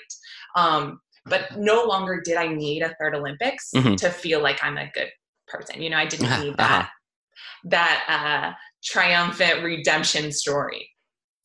Um, 0.56 1.00
but 1.26 1.58
no 1.58 1.84
longer 1.84 2.22
did 2.24 2.38
I 2.38 2.48
need 2.48 2.84
a 2.84 2.96
third 3.00 3.14
Olympics 3.14 3.72
mm-hmm. 3.76 3.96
to 3.96 4.10
feel 4.10 4.42
like 4.42 4.64
I'm 4.64 4.78
a 4.78 4.90
good 4.94 5.10
person. 5.48 5.82
You 5.82 5.90
know, 5.90 5.98
I 5.98 6.06
didn't 6.06 6.30
need 6.42 6.56
uh-huh. 6.58 6.84
that 6.84 6.90
that 7.66 8.04
uh, 8.08 8.58
triumphant 8.84 9.64
redemption 9.64 10.32
story. 10.32 10.90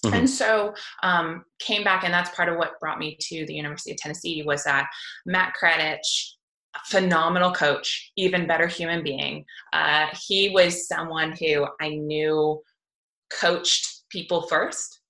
Mm-hmm. 0.04 0.14
And 0.14 0.30
so 0.30 0.74
um, 1.02 1.44
came 1.60 1.84
back, 1.84 2.04
and 2.04 2.12
that's 2.12 2.34
part 2.34 2.48
of 2.48 2.56
what 2.56 2.78
brought 2.80 2.98
me 2.98 3.16
to 3.20 3.46
the 3.46 3.54
University 3.54 3.92
of 3.92 3.98
Tennessee 3.98 4.42
was 4.44 4.64
that 4.64 4.88
Matt 5.26 5.54
Kredich, 5.60 6.32
phenomenal 6.86 7.52
coach, 7.52 8.12
even 8.16 8.46
better 8.46 8.66
human 8.66 9.02
being. 9.02 9.44
Uh, 9.72 10.06
he 10.26 10.50
was 10.50 10.88
someone 10.88 11.32
who 11.32 11.66
I 11.80 11.90
knew 11.90 12.60
coached 13.30 14.04
people 14.10 14.42
first 14.42 15.00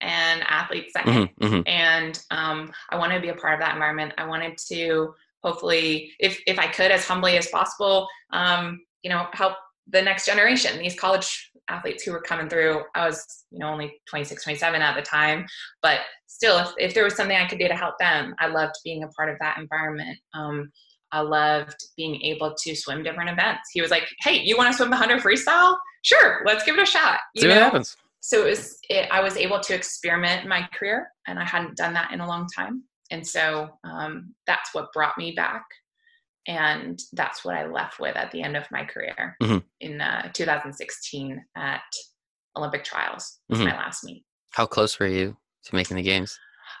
and 0.00 0.42
athletes 0.46 0.92
2nd 0.96 1.04
mm-hmm, 1.04 1.44
mm-hmm. 1.44 1.60
And 1.66 2.20
um, 2.30 2.72
I 2.90 2.96
wanted 2.96 3.16
to 3.16 3.20
be 3.20 3.28
a 3.30 3.34
part 3.34 3.54
of 3.54 3.60
that 3.60 3.74
environment. 3.74 4.14
I 4.16 4.26
wanted 4.26 4.56
to 4.68 5.14
hopefully, 5.42 6.12
if 6.18 6.40
if 6.46 6.58
I 6.58 6.66
could, 6.68 6.90
as 6.90 7.06
humbly 7.06 7.36
as 7.36 7.48
possible, 7.48 8.08
um, 8.32 8.80
you 9.02 9.10
know, 9.10 9.26
help 9.32 9.54
the 9.90 10.02
next 10.02 10.26
generation, 10.26 10.78
these 10.78 10.98
college 10.98 11.50
athletes 11.68 12.02
who 12.02 12.12
were 12.12 12.20
coming 12.20 12.48
through. 12.48 12.82
I 12.94 13.06
was, 13.06 13.44
you 13.50 13.58
know, 13.58 13.68
only 13.68 14.00
26, 14.08 14.42
27 14.42 14.82
at 14.82 14.96
the 14.96 15.02
time, 15.02 15.46
but 15.82 16.00
still, 16.26 16.58
if, 16.58 16.72
if 16.78 16.94
there 16.94 17.04
was 17.04 17.14
something 17.14 17.36
I 17.36 17.46
could 17.46 17.58
do 17.58 17.68
to 17.68 17.74
help 17.74 17.94
them, 17.98 18.34
I 18.38 18.48
loved 18.48 18.74
being 18.84 19.04
a 19.04 19.08
part 19.08 19.28
of 19.30 19.36
that 19.40 19.58
environment. 19.58 20.18
Um, 20.34 20.70
I 21.12 21.20
loved 21.20 21.76
being 21.96 22.20
able 22.22 22.54
to 22.54 22.74
swim 22.76 23.02
different 23.02 23.30
events. 23.30 23.70
He 23.72 23.80
was 23.80 23.90
like, 23.90 24.08
"Hey, 24.20 24.42
you 24.42 24.56
want 24.56 24.70
to 24.70 24.76
swim 24.76 24.90
the 24.90 24.96
hundred 24.96 25.22
freestyle? 25.22 25.76
Sure, 26.02 26.42
let's 26.44 26.64
give 26.64 26.76
it 26.76 26.82
a 26.82 26.86
shot." 26.86 27.20
You 27.34 27.42
See 27.42 27.48
know? 27.48 27.54
what 27.54 27.62
happens. 27.62 27.96
So 28.20 28.44
it 28.44 28.50
was. 28.50 28.78
It, 28.90 29.08
I 29.10 29.20
was 29.22 29.36
able 29.36 29.60
to 29.60 29.74
experiment 29.74 30.46
my 30.46 30.68
career, 30.74 31.08
and 31.26 31.38
I 31.38 31.44
hadn't 31.44 31.76
done 31.76 31.94
that 31.94 32.12
in 32.12 32.20
a 32.20 32.26
long 32.26 32.46
time. 32.54 32.82
And 33.10 33.26
so 33.26 33.70
um, 33.84 34.34
that's 34.46 34.74
what 34.74 34.92
brought 34.92 35.16
me 35.16 35.32
back, 35.32 35.64
and 36.48 37.00
that's 37.12 37.44
what 37.44 37.54
I 37.54 37.66
left 37.66 38.00
with 38.00 38.16
at 38.16 38.32
the 38.32 38.42
end 38.42 38.56
of 38.56 38.64
my 38.72 38.84
career 38.84 39.36
mm-hmm. 39.40 39.58
in 39.80 40.00
uh, 40.00 40.30
2016 40.32 41.44
at 41.56 41.82
Olympic 42.56 42.82
Trials. 42.82 43.38
Was 43.48 43.60
mm-hmm. 43.60 43.68
my 43.68 43.76
last 43.76 44.02
meet. 44.02 44.24
How 44.50 44.66
close 44.66 44.98
were 44.98 45.06
you 45.06 45.36
to 45.64 45.74
making 45.74 45.96
the 45.96 46.02
games? 46.02 46.36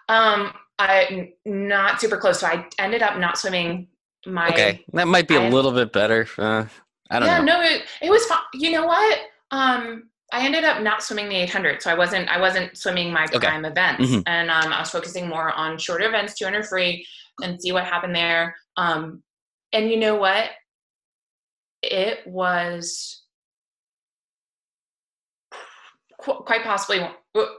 Um, 0.08 0.52
I 0.80 1.32
not 1.44 2.00
super 2.00 2.16
close. 2.16 2.40
So 2.40 2.46
I 2.46 2.66
ended 2.78 3.02
up 3.02 3.18
not 3.18 3.38
swimming 3.38 3.88
my 4.26 4.48
okay 4.48 4.84
that 4.92 5.06
might 5.06 5.28
be 5.28 5.36
a 5.36 5.48
little 5.48 5.72
bit 5.72 5.92
better 5.92 6.26
uh, 6.38 6.64
i 7.10 7.18
don't 7.18 7.28
yeah, 7.28 7.38
know 7.38 7.58
no 7.58 7.60
it, 7.62 7.82
it 8.02 8.10
was 8.10 8.24
fun 8.26 8.38
you 8.54 8.70
know 8.70 8.84
what 8.84 9.18
um 9.50 10.08
i 10.32 10.44
ended 10.44 10.64
up 10.64 10.82
not 10.82 11.02
swimming 11.02 11.28
the 11.28 11.36
800 11.36 11.80
so 11.80 11.90
i 11.90 11.94
wasn't 11.94 12.28
i 12.28 12.40
wasn't 12.40 12.76
swimming 12.76 13.12
my 13.12 13.26
prime 13.26 13.64
events 13.64 14.04
mm-hmm. 14.04 14.20
and 14.26 14.50
um, 14.50 14.72
i 14.72 14.80
was 14.80 14.90
focusing 14.90 15.28
more 15.28 15.52
on 15.52 15.78
shorter 15.78 16.08
events 16.08 16.34
200 16.34 16.66
free 16.66 17.06
and 17.42 17.60
see 17.60 17.72
what 17.72 17.84
happened 17.84 18.14
there 18.14 18.56
um 18.76 19.22
and 19.72 19.90
you 19.90 19.96
know 19.96 20.16
what? 20.16 20.50
It 21.82 22.26
was 22.26 23.22
qu- 26.20 26.42
quite 26.44 26.64
possibly 26.64 27.06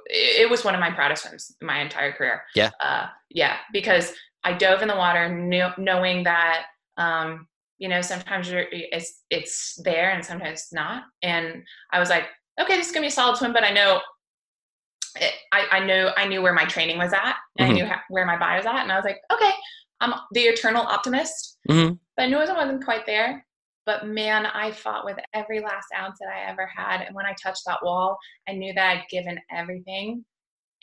it 0.08 0.50
was 0.50 0.66
one 0.66 0.74
of 0.74 0.82
my 0.82 0.92
proudest 0.92 1.24
swims 1.24 1.56
in 1.62 1.68
my 1.68 1.80
entire 1.80 2.12
career. 2.12 2.44
Yeah. 2.56 2.72
Uh 2.82 3.08
yeah 3.30 3.58
because 3.72 4.14
I 4.44 4.54
dove 4.54 4.82
in 4.82 4.88
the 4.88 4.96
water 4.96 5.30
knew, 5.30 5.68
knowing 5.78 6.24
that 6.24 6.66
um, 6.98 7.48
you 7.78 7.88
know 7.88 8.02
sometimes 8.02 8.50
it's 8.52 9.22
it's 9.30 9.80
there 9.84 10.12
and 10.12 10.24
sometimes 10.24 10.68
not. 10.72 11.04
And 11.22 11.64
I 11.92 12.00
was 12.00 12.10
like, 12.10 12.26
okay, 12.60 12.78
this 12.78 12.88
is 12.88 12.92
gonna 12.94 13.04
be 13.04 13.08
a 13.08 13.12
solid 13.12 13.38
swim, 13.38 13.54
but 13.54 13.64
I 13.64 13.72
know 13.72 14.02
it, 15.16 15.34
I, 15.52 15.66
I 15.72 15.80
know 15.86 16.12
I 16.18 16.28
knew 16.28 16.42
where 16.42 16.54
my 16.54 16.66
training 16.66 16.98
was 16.98 17.14
at, 17.14 17.36
and 17.58 17.68
mm-hmm. 17.68 17.72
I 17.72 17.74
knew 17.74 17.86
how, 17.86 18.00
where 18.10 18.26
my 18.26 18.38
body 18.38 18.58
was 18.58 18.66
at, 18.66 18.78
and 18.78 18.92
I 18.92 18.96
was 18.96 19.06
like, 19.06 19.20
okay, 19.32 19.52
I'm 20.02 20.14
the 20.32 20.42
eternal 20.42 20.84
optimist. 20.84 21.58
Mm-hmm. 21.70 21.96
But 22.16 22.24
I 22.24 22.28
knew 22.28 22.38
I 22.38 22.54
wasn't 22.54 22.84
quite 22.84 23.06
there. 23.06 23.46
But 23.86 24.08
man, 24.08 24.46
I 24.46 24.72
fought 24.72 25.06
with 25.06 25.18
every 25.34 25.62
last 25.62 25.88
ounce 25.98 26.20
that 26.20 26.30
I 26.30 26.50
ever 26.50 26.68
had, 26.68 27.02
and 27.02 27.16
when 27.16 27.26
I 27.26 27.34
touched 27.42 27.64
that 27.66 27.84
wall, 27.84 28.18
I 28.48 28.54
knew 28.54 28.74
that 28.74 28.98
I'd 28.98 29.10
given 29.10 29.40
everything 29.52 30.24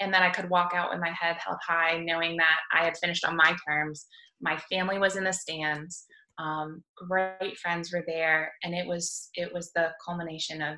and 0.00 0.12
that 0.12 0.22
I 0.22 0.30
could 0.30 0.50
walk 0.50 0.72
out 0.74 0.90
with 0.90 1.00
my 1.00 1.10
head 1.10 1.36
held 1.38 1.58
high, 1.66 1.98
knowing 1.98 2.36
that 2.36 2.58
I 2.72 2.84
had 2.84 2.96
finished 2.98 3.24
on 3.24 3.36
my 3.36 3.56
terms. 3.66 4.06
My 4.40 4.58
family 4.70 4.98
was 4.98 5.16
in 5.16 5.24
the 5.24 5.32
stands. 5.32 6.04
Um, 6.38 6.82
great 6.96 7.56
friends 7.58 7.92
were 7.92 8.04
there, 8.06 8.52
and 8.62 8.74
it 8.74 8.86
was 8.86 9.30
it 9.34 9.52
was 9.54 9.72
the 9.72 9.92
culmination 10.04 10.60
of 10.60 10.76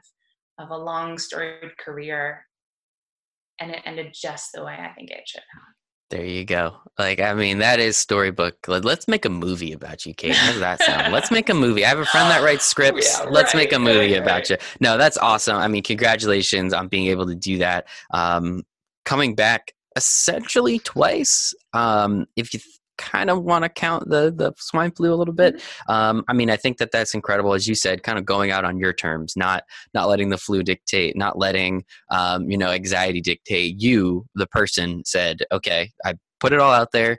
of 0.59 0.71
a 0.71 0.77
long 0.77 1.19
storied 1.19 1.77
career, 1.79 2.45
and 3.59 3.71
it 3.71 3.83
ended 3.85 4.15
just 4.15 4.51
the 4.55 4.65
way 4.65 4.75
I 4.79 4.93
think 4.95 5.11
it 5.11 5.27
should 5.27 5.43
have. 5.55 5.78
There 6.11 6.25
you 6.25 6.45
go. 6.47 6.75
Like, 6.99 7.21
I 7.21 7.35
mean, 7.35 7.59
that 7.59 7.81
is 7.81 7.99
storybook. 7.99 8.67
Let's 8.67 9.09
make 9.09 9.27
a 9.27 9.31
movie 9.31 9.73
about 9.73 10.07
you, 10.07 10.15
Kate. 10.15 10.35
How 10.35 10.53
does 10.53 10.61
that 10.61 10.83
sound? 10.83 11.13
Let's 11.13 11.31
make 11.31 11.51
a 11.51 11.55
movie. 11.55 11.85
I 11.85 11.89
have 11.89 11.99
a 11.99 12.07
friend 12.07 12.31
that 12.31 12.43
writes 12.43 12.65
scripts. 12.67 13.19
Yeah, 13.19 13.27
Let's 13.29 13.55
right, 13.55 13.61
make 13.61 13.73
a 13.75 13.79
movie 13.79 14.15
right, 14.15 14.23
about 14.23 14.49
right. 14.49 14.51
you. 14.51 14.57
No, 14.81 14.97
that's 14.97 15.19
awesome. 15.19 15.57
I 15.57 15.69
mean, 15.69 15.83
congratulations 15.83 16.73
on 16.73 16.89
being 16.89 17.09
able 17.09 17.27
to 17.27 17.35
do 17.35 17.59
that. 17.59 17.87
Um, 18.11 18.63
coming 19.05 19.35
back 19.35 19.73
essentially 19.97 20.79
twice. 20.79 21.55
Um, 21.75 22.27
if 22.37 22.55
you 22.55 22.61
kind 22.99 23.31
of 23.31 23.43
want 23.43 23.65
to 23.65 23.69
count 23.69 24.09
the 24.11 24.33
the 24.35 24.53
swine 24.59 24.91
flu 24.91 25.13
a 25.13 25.17
little 25.17 25.35
bit, 25.35 25.57
mm-hmm. 25.57 25.93
um, 25.93 26.25
I 26.29 26.33
mean, 26.33 26.51
I 26.51 26.57
think 26.57 26.79
that 26.79 26.91
that's 26.93 27.15
incredible, 27.15 27.55
as 27.55 27.67
you 27.67 27.75
said, 27.75 28.03
kind 28.03 28.19
of 28.19 28.25
going 28.25 28.51
out 28.51 28.65
on 28.65 28.79
your 28.79 28.93
terms, 28.93 29.35
not 29.37 29.65
not 29.95 30.09
letting 30.09 30.29
the 30.29 30.39
flu 30.39 30.63
dictate, 30.63 31.17
not 31.17 31.39
letting 31.39 31.85
um, 32.11 32.51
you 32.51 32.59
know 32.59 32.71
anxiety 32.71 33.21
dictate. 33.21 33.81
You, 33.81 34.27
the 34.35 34.47
person, 34.47 35.03
said, 35.07 35.43
"Okay, 35.53 35.91
I 36.05 36.15
put 36.41 36.53
it 36.53 36.61
all 36.61 36.73
out 36.73 36.93
there." 36.93 37.19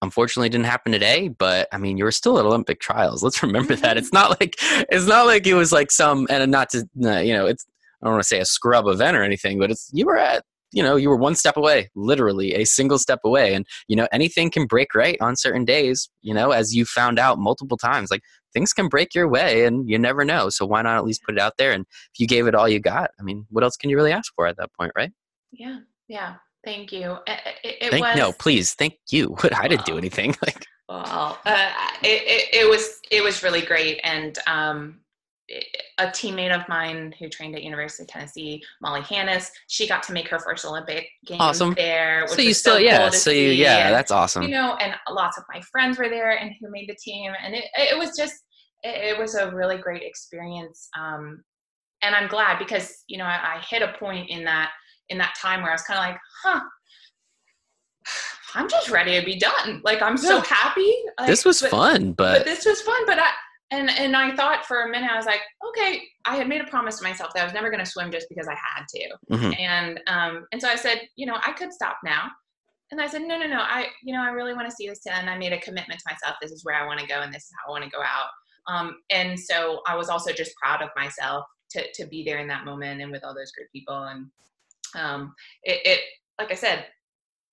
Unfortunately, 0.00 0.48
didn't 0.48 0.66
happen 0.66 0.90
today, 0.90 1.28
but 1.28 1.68
I 1.72 1.78
mean, 1.78 1.96
you 1.96 2.04
were 2.04 2.10
still 2.10 2.38
at 2.38 2.44
Olympic 2.44 2.80
trials. 2.80 3.22
Let's 3.22 3.42
remember 3.42 3.76
that. 3.76 3.96
It's 3.96 4.12
not 4.12 4.40
like 4.40 4.56
it's 4.60 5.06
not 5.06 5.26
like 5.26 5.46
it 5.46 5.54
was 5.54 5.72
like 5.72 5.90
some 5.90 6.26
and 6.30 6.50
not 6.50 6.70
to 6.70 6.88
you 6.94 7.34
know 7.34 7.46
it's 7.46 7.66
I 8.02 8.06
don't 8.06 8.14
want 8.14 8.22
to 8.22 8.28
say 8.28 8.40
a 8.40 8.44
scrub 8.44 8.88
event 8.88 9.16
or 9.16 9.22
anything, 9.22 9.58
but 9.58 9.70
it's 9.70 9.88
you 9.92 10.06
were 10.06 10.18
at 10.18 10.44
you 10.72 10.82
know 10.82 10.96
you 10.96 11.08
were 11.08 11.16
one 11.16 11.34
step 11.34 11.56
away 11.56 11.90
literally 11.94 12.54
a 12.54 12.64
single 12.64 12.98
step 12.98 13.20
away. 13.24 13.54
And 13.54 13.66
you 13.88 13.96
know 13.96 14.08
anything 14.12 14.50
can 14.50 14.66
break 14.66 14.94
right 14.94 15.16
on 15.20 15.36
certain 15.36 15.64
days 15.64 16.10
you 16.22 16.34
know 16.34 16.50
as 16.50 16.74
you 16.74 16.84
found 16.84 17.18
out 17.18 17.38
multiple 17.38 17.76
times. 17.76 18.10
Like 18.10 18.22
things 18.52 18.72
can 18.72 18.88
break 18.88 19.14
your 19.14 19.28
way 19.28 19.64
and 19.64 19.88
you 19.88 19.98
never 19.98 20.24
know. 20.24 20.50
So 20.50 20.66
why 20.66 20.82
not 20.82 20.96
at 20.96 21.04
least 21.04 21.22
put 21.24 21.34
it 21.34 21.40
out 21.40 21.54
there? 21.58 21.72
And 21.72 21.86
if 22.12 22.20
you 22.20 22.26
gave 22.26 22.46
it 22.46 22.54
all 22.54 22.68
you 22.68 22.80
got 22.80 23.10
i 23.18 23.22
mean 23.22 23.46
what 23.50 23.64
else 23.64 23.76
can 23.76 23.90
you 23.90 23.96
really 23.96 24.12
ask 24.12 24.32
for 24.34 24.46
at 24.46 24.56
that 24.56 24.70
point 24.78 24.92
right? 24.96 25.12
Yeah. 25.52 25.78
Yeah. 26.08 26.34
Thank 26.64 26.92
you. 26.92 27.16
It, 27.26 27.40
it, 27.64 27.90
thank, 27.90 28.04
was, 28.04 28.16
no 28.16 28.32
please. 28.32 28.74
Thank 28.74 28.94
you. 29.10 29.36
I 29.56 29.68
didn't 29.68 29.86
do 29.86 29.98
anything 29.98 30.34
like 30.46 30.66
well 30.88 31.38
uh, 31.44 31.70
it, 32.02 32.22
it, 32.22 32.64
it 32.64 32.70
was 32.70 33.00
it 33.10 33.22
was 33.22 33.42
really 33.42 33.62
great. 33.62 34.00
And 34.04 34.38
um 34.46 35.00
a 35.98 36.06
teammate 36.06 36.54
of 36.54 36.66
mine 36.68 37.14
who 37.18 37.28
trained 37.28 37.54
at 37.54 37.62
University 37.62 38.04
of 38.04 38.08
Tennessee, 38.08 38.62
Molly 38.80 39.02
Hannis, 39.02 39.50
she 39.66 39.86
got 39.86 40.02
to 40.04 40.12
make 40.12 40.28
her 40.28 40.38
first 40.38 40.64
Olympic 40.64 41.08
game 41.26 41.40
awesome. 41.40 41.74
there. 41.74 42.26
so 42.28 42.40
you 42.40 42.54
still, 42.54 42.74
so 42.74 42.78
yeah, 42.78 43.10
so 43.10 43.30
you, 43.30 43.50
yeah, 43.50 43.86
and, 43.86 43.94
that's 43.94 44.10
awesome. 44.10 44.42
You 44.42 44.50
know, 44.50 44.76
and 44.76 44.94
lots 45.10 45.38
of 45.38 45.44
my 45.52 45.60
friends 45.72 45.98
were 45.98 46.08
there 46.08 46.38
and 46.38 46.52
who 46.60 46.70
made 46.70 46.88
the 46.88 46.96
team, 46.96 47.32
and 47.42 47.54
it, 47.54 47.64
it 47.76 47.98
was 47.98 48.16
just, 48.16 48.34
it, 48.82 49.16
it 49.16 49.18
was 49.18 49.34
a 49.34 49.50
really 49.50 49.78
great 49.78 50.02
experience. 50.02 50.88
Um, 50.98 51.42
and 52.02 52.14
I'm 52.14 52.28
glad 52.28 52.58
because 52.58 53.04
you 53.06 53.18
know 53.18 53.24
I, 53.24 53.56
I 53.56 53.64
hit 53.68 53.82
a 53.82 53.92
point 53.98 54.28
in 54.30 54.44
that 54.44 54.70
in 55.08 55.18
that 55.18 55.34
time 55.40 55.62
where 55.62 55.70
I 55.70 55.74
was 55.74 55.82
kind 55.82 55.98
of 55.98 56.06
like, 56.06 56.20
huh. 56.42 56.60
I'm 58.54 58.68
just 58.68 58.90
ready 58.90 59.18
to 59.18 59.24
be 59.24 59.38
done. 59.38 59.80
Like 59.82 60.02
I'm 60.02 60.18
so 60.18 60.40
happy. 60.40 60.94
Like, 61.18 61.26
this 61.26 61.44
was 61.44 61.62
but, 61.62 61.70
fun, 61.70 62.12
but, 62.12 62.38
but 62.38 62.44
this 62.44 62.66
was 62.66 62.82
fun. 62.82 63.06
But 63.06 63.18
I, 63.18 63.30
and 63.72 63.90
and 63.90 64.14
I 64.14 64.36
thought 64.36 64.66
for 64.66 64.82
a 64.82 64.88
minute, 64.88 65.10
I 65.10 65.16
was 65.16 65.26
like, 65.26 65.40
okay, 65.68 66.02
I 66.26 66.36
had 66.36 66.48
made 66.48 66.60
a 66.60 66.66
promise 66.66 66.98
to 66.98 67.04
myself 67.04 67.32
that 67.34 67.40
I 67.40 67.44
was 67.44 67.54
never 67.54 67.70
going 67.70 67.84
to 67.84 67.90
swim 67.90 68.12
just 68.12 68.28
because 68.28 68.46
I 68.46 68.54
had 68.54 68.84
to. 68.88 69.08
Mm-hmm. 69.32 69.52
And 69.58 70.00
um, 70.06 70.46
and 70.52 70.60
so 70.60 70.68
I 70.68 70.76
said, 70.76 71.00
you 71.16 71.26
know, 71.26 71.38
I 71.44 71.52
could 71.52 71.72
stop 71.72 71.96
now. 72.04 72.30
And 72.90 73.00
I 73.00 73.06
said, 73.06 73.22
no, 73.22 73.38
no, 73.38 73.46
no. 73.46 73.60
I, 73.60 73.86
you 74.02 74.12
know, 74.12 74.22
I 74.22 74.28
really 74.28 74.52
want 74.52 74.68
to 74.68 74.76
see 74.76 74.86
this 74.86 75.00
to 75.04 75.16
end. 75.16 75.30
I 75.30 75.38
made 75.38 75.54
a 75.54 75.60
commitment 75.60 75.98
to 76.00 76.12
myself. 76.12 76.36
This 76.42 76.52
is 76.52 76.62
where 76.62 76.74
I 76.74 76.86
want 76.86 77.00
to 77.00 77.06
go, 77.06 77.22
and 77.22 77.32
this 77.32 77.44
is 77.44 77.50
how 77.58 77.70
I 77.70 77.72
want 77.72 77.84
to 77.84 77.90
go 77.90 78.02
out. 78.02 78.28
Um, 78.68 78.96
and 79.08 79.40
so 79.40 79.80
I 79.88 79.96
was 79.96 80.10
also 80.10 80.30
just 80.32 80.54
proud 80.56 80.82
of 80.82 80.90
myself 80.94 81.46
to 81.70 81.90
to 81.94 82.06
be 82.06 82.22
there 82.22 82.38
in 82.38 82.48
that 82.48 82.66
moment 82.66 83.00
and 83.00 83.10
with 83.10 83.24
all 83.24 83.34
those 83.34 83.52
great 83.52 83.72
people. 83.72 84.04
And 84.04 84.26
um, 84.94 85.34
it, 85.62 85.80
it, 85.86 86.00
like 86.38 86.52
I 86.52 86.54
said, 86.54 86.86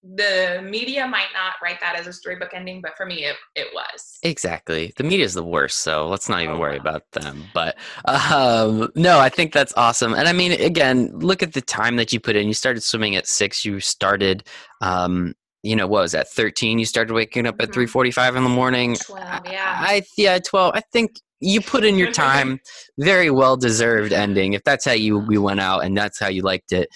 the 0.02 0.62
media 0.64 1.06
might 1.06 1.28
not 1.34 1.56
write 1.62 1.80
that 1.82 1.96
as 1.96 2.08
a 2.08 2.14
storybook 2.14 2.54
ending, 2.54 2.82
but 2.82 2.96
for 2.96 3.06
me, 3.06 3.26
it, 3.26 3.36
it 3.56 3.68
was. 3.74 4.18
Exactly. 4.24 4.94
The 4.96 5.04
media 5.04 5.26
is 5.26 5.34
the 5.34 5.44
worst, 5.44 5.80
so 5.80 6.08
let's 6.08 6.30
not 6.30 6.42
even 6.42 6.56
oh, 6.56 6.60
worry 6.60 6.78
about 6.78 7.04
them. 7.12 7.44
But 7.54 7.78
um, 8.06 8.90
no, 8.96 9.20
I 9.20 9.28
think 9.28 9.52
that's 9.52 9.74
awesome. 9.76 10.14
And 10.14 10.28
I 10.28 10.34
mean, 10.34 10.54
again, 10.54 11.12
look 11.20 11.44
at 11.44 11.54
the 11.54 11.62
time 11.62 11.98
that 11.98 12.14
you 12.14 12.20
put 12.20 12.38
in. 12.38 12.48
You 12.48 12.54
started 12.54 12.82
swimming 12.82 13.16
at 13.18 13.28
six. 13.28 13.66
You 13.66 13.82
started, 13.82 14.48
um, 14.80 15.36
you 15.64 15.76
know, 15.76 15.88
what 15.88 16.04
was 16.04 16.14
that? 16.14 16.30
Thirteen. 16.30 16.80
You 16.80 16.86
started 16.86 17.14
waking 17.14 17.46
up 17.46 17.56
at 17.60 17.66
mm-hmm. 17.66 17.74
three 17.74 17.88
forty-five 17.88 18.38
in 18.38 18.44
the 18.44 18.50
morning. 18.50 18.96
Twelve. 18.96 19.46
Yeah. 19.46 19.76
I 19.80 20.04
yeah, 20.18 20.40
twelve. 20.40 20.76
I 20.76 20.82
think 20.94 21.20
you 21.42 21.60
put 21.60 21.84
in 21.84 21.98
your 21.98 22.12
time. 22.14 22.62
Very 22.98 23.32
well 23.32 23.58
deserved 23.58 24.14
ending. 24.14 24.54
If 24.54 24.64
that's 24.64 24.86
how 24.86 24.94
you 24.94 25.20
we 25.20 25.38
went 25.38 25.60
out 25.60 25.84
and 25.84 25.98
that's 25.98 26.20
how 26.20 26.30
you 26.30 26.42
liked 26.42 26.72
it 26.72 26.88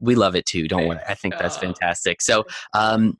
we 0.00 0.14
love 0.14 0.34
it 0.36 0.46
too. 0.46 0.68
Don't 0.68 0.86
worry. 0.86 1.00
I 1.08 1.14
think 1.14 1.34
that's 1.38 1.56
fantastic. 1.56 2.22
So, 2.22 2.44
um, 2.74 3.18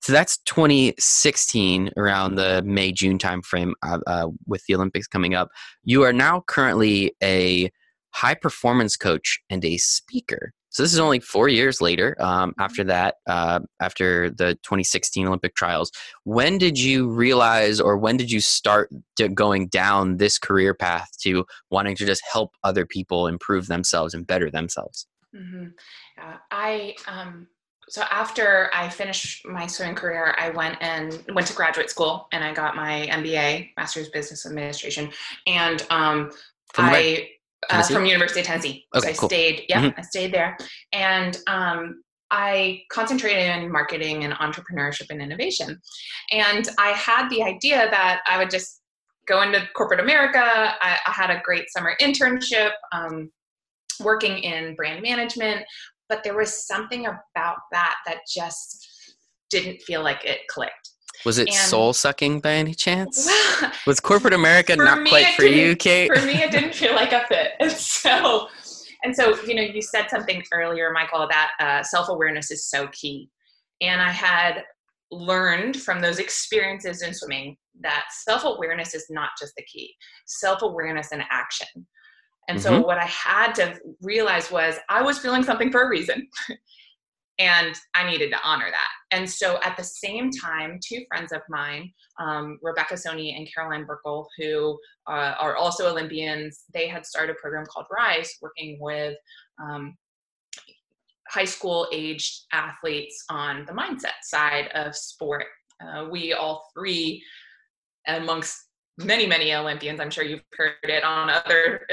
so 0.00 0.12
that's 0.12 0.38
2016 0.46 1.90
around 1.96 2.34
the 2.34 2.62
May 2.64 2.92
June 2.92 3.18
timeframe 3.18 3.72
uh, 3.82 3.98
uh, 4.06 4.28
with 4.46 4.64
the 4.66 4.74
Olympics 4.74 5.06
coming 5.06 5.34
up. 5.34 5.48
You 5.84 6.02
are 6.02 6.12
now 6.12 6.42
currently 6.46 7.14
a 7.22 7.70
high 8.10 8.34
performance 8.34 8.96
coach 8.96 9.40
and 9.48 9.64
a 9.64 9.78
speaker. 9.78 10.52
So 10.70 10.82
this 10.82 10.94
is 10.94 10.98
only 10.98 11.20
four 11.20 11.48
years 11.48 11.82
later. 11.82 12.16
Um, 12.18 12.54
after 12.58 12.82
that, 12.84 13.16
uh, 13.26 13.60
after 13.80 14.30
the 14.30 14.54
2016 14.62 15.26
Olympic 15.26 15.54
trials, 15.54 15.92
when 16.24 16.56
did 16.56 16.78
you 16.78 17.10
realize, 17.10 17.78
or 17.78 17.98
when 17.98 18.16
did 18.16 18.30
you 18.30 18.40
start 18.40 18.90
going 19.34 19.68
down 19.68 20.16
this 20.16 20.38
career 20.38 20.72
path 20.72 21.10
to 21.20 21.44
wanting 21.70 21.94
to 21.96 22.06
just 22.06 22.22
help 22.30 22.52
other 22.64 22.86
people 22.86 23.26
improve 23.26 23.66
themselves 23.66 24.14
and 24.14 24.26
better 24.26 24.50
themselves? 24.50 25.06
Mm-hmm. 25.34 25.66
Uh, 26.20 26.36
I 26.50 26.94
um, 27.08 27.46
so 27.88 28.02
after 28.10 28.70
I 28.72 28.88
finished 28.88 29.46
my 29.46 29.66
swimming 29.66 29.94
career, 29.96 30.34
I 30.38 30.50
went 30.50 30.76
and 30.80 31.22
went 31.34 31.46
to 31.48 31.54
graduate 31.54 31.90
school 31.90 32.28
and 32.32 32.44
I 32.44 32.52
got 32.52 32.76
my 32.76 33.08
MBA, 33.10 33.70
Master's 33.76 34.08
Business 34.10 34.46
Administration, 34.46 35.10
and 35.46 35.84
um, 35.90 36.30
From? 36.74 36.84
I 36.86 37.28
uh, 37.70 37.82
from 37.84 38.06
University 38.06 38.40
of 38.40 38.46
Tennessee. 38.46 38.86
so 38.94 38.98
Okay, 39.00 39.10
I 39.10 39.12
cool. 39.14 39.28
stayed. 39.28 39.64
Yeah, 39.68 39.82
Mhm. 39.82 39.94
I 39.98 40.02
stayed 40.02 40.32
there, 40.32 40.56
and 40.92 41.38
um, 41.46 42.02
I 42.30 42.82
concentrated 42.90 43.44
in 43.62 43.70
marketing 43.70 44.24
and 44.24 44.32
entrepreneurship 44.34 45.06
and 45.10 45.20
innovation. 45.20 45.80
And 46.32 46.68
I 46.78 46.88
had 46.90 47.28
the 47.28 47.42
idea 47.42 47.88
that 47.90 48.22
I 48.26 48.38
would 48.38 48.50
just 48.50 48.80
go 49.28 49.42
into 49.42 49.68
corporate 49.74 50.00
America. 50.00 50.40
I, 50.42 50.98
I 51.06 51.10
had 51.10 51.30
a 51.30 51.40
great 51.44 51.70
summer 51.70 51.94
internship. 52.00 52.70
Um, 52.92 53.30
working 54.02 54.38
in 54.38 54.74
brand 54.74 55.02
management, 55.02 55.62
but 56.08 56.22
there 56.24 56.36
was 56.36 56.66
something 56.66 57.06
about 57.06 57.56
that 57.72 57.96
that 58.06 58.18
just 58.32 58.86
didn't 59.50 59.80
feel 59.82 60.02
like 60.02 60.24
it 60.24 60.40
clicked. 60.48 60.90
Was 61.24 61.38
it 61.38 61.48
And- 61.48 61.56
soul 61.56 61.92
sucking 61.92 62.40
by 62.40 62.52
any 62.52 62.74
chance? 62.74 63.28
Well, 63.62 63.70
Was 63.86 64.00
corporate 64.00 64.34
America 64.34 64.74
not 64.74 65.06
quite 65.06 65.34
for 65.36 65.44
you, 65.44 65.76
Kate? 65.76 66.12
for 66.12 66.26
me, 66.26 66.42
it 66.42 66.50
didn't 66.50 66.74
feel 66.74 66.94
like 66.96 67.12
a 67.12 67.24
fit. 67.28 67.52
And 67.60 67.70
so, 67.70 68.48
and 69.04 69.14
so, 69.14 69.40
you 69.44 69.54
know, 69.54 69.62
you 69.62 69.80
said 69.80 70.08
something 70.10 70.42
earlier, 70.52 70.90
Michael, 70.92 71.28
that 71.30 71.50
uh, 71.60 71.82
self 71.84 72.08
awareness 72.08 72.50
is 72.50 72.66
so 72.68 72.88
key. 72.88 73.30
And 73.80 74.00
I 74.02 74.10
had 74.10 74.64
learned 75.12 75.76
from 75.76 76.00
those 76.00 76.18
experiences 76.18 77.02
in 77.02 77.14
swimming 77.14 77.56
that 77.82 78.06
self 78.24 78.44
awareness 78.44 78.94
is 78.94 79.06
not 79.10 79.30
just 79.38 79.54
the 79.56 79.62
key, 79.64 79.94
self 80.26 80.62
awareness 80.62 81.12
and 81.12 81.22
action. 81.30 81.86
And 82.48 82.60
so, 82.60 82.80
what 82.80 82.98
I 82.98 83.06
had 83.06 83.52
to 83.54 83.78
realize 84.02 84.50
was 84.50 84.76
I 84.88 85.02
was 85.02 85.18
feeling 85.18 85.42
something 85.42 85.70
for 85.70 85.82
a 85.82 85.88
reason. 85.88 86.26
and 87.38 87.74
I 87.94 88.08
needed 88.08 88.30
to 88.30 88.38
honor 88.44 88.70
that. 88.70 89.16
And 89.16 89.28
so, 89.28 89.60
at 89.62 89.76
the 89.76 89.84
same 89.84 90.30
time, 90.30 90.80
two 90.84 91.04
friends 91.08 91.32
of 91.32 91.40
mine, 91.48 91.92
um, 92.20 92.58
Rebecca 92.62 92.94
Soni 92.94 93.36
and 93.36 93.48
Caroline 93.52 93.86
Burckle, 93.86 94.26
who 94.38 94.78
uh, 95.08 95.34
are 95.38 95.56
also 95.56 95.90
Olympians, 95.90 96.64
they 96.74 96.88
had 96.88 97.06
started 97.06 97.36
a 97.36 97.40
program 97.40 97.64
called 97.66 97.86
Rise, 97.90 98.36
working 98.42 98.78
with 98.80 99.16
um, 99.62 99.96
high 101.28 101.44
school 101.44 101.88
aged 101.92 102.46
athletes 102.52 103.24
on 103.30 103.64
the 103.66 103.72
mindset 103.72 104.20
side 104.22 104.68
of 104.74 104.94
sport. 104.94 105.46
Uh, 105.82 106.06
we 106.10 106.32
all 106.32 106.68
three, 106.74 107.22
amongst 108.06 108.68
many 108.98 109.26
many 109.26 109.54
olympians 109.54 110.00
i'm 110.00 110.10
sure 110.10 110.22
you've 110.22 110.42
heard 110.56 110.74
it 110.82 111.02
on 111.02 111.30
other 111.30 111.86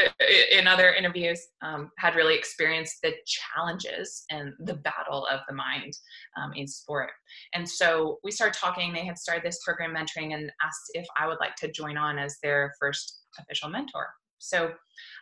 in 0.52 0.68
other 0.68 0.91
interviews 0.93 1.39
um, 1.62 1.89
had 1.97 2.16
really 2.16 2.36
experienced 2.36 2.97
the 3.02 3.14
challenges 3.26 4.26
and 4.30 4.54
the 4.60 4.76
battle 4.76 5.26
of 5.32 5.39
the 5.47 5.56
mind 5.56 5.93
um, 6.38 6.52
in 6.56 6.68
sport. 6.68 7.12
And 7.54 7.68
so 7.68 8.20
we 8.24 8.32
started 8.32 8.58
talking 8.58 8.93
they 8.93 9.06
had 9.06 9.18
started 9.18 9.43
this 9.43 9.60
program 9.66 9.95
mentoring 9.95 10.34
and 10.34 10.52
asked 10.64 10.91
if 10.93 11.06
i 11.18 11.28
would 11.28 11.39
like 11.39 11.56
to 11.58 11.72
join 11.72 11.97
on 11.97 12.20
as 12.20 12.38
their 12.43 12.74
first 12.80 13.22
official 13.39 13.70
mentor. 13.70 14.08
So 14.39 14.72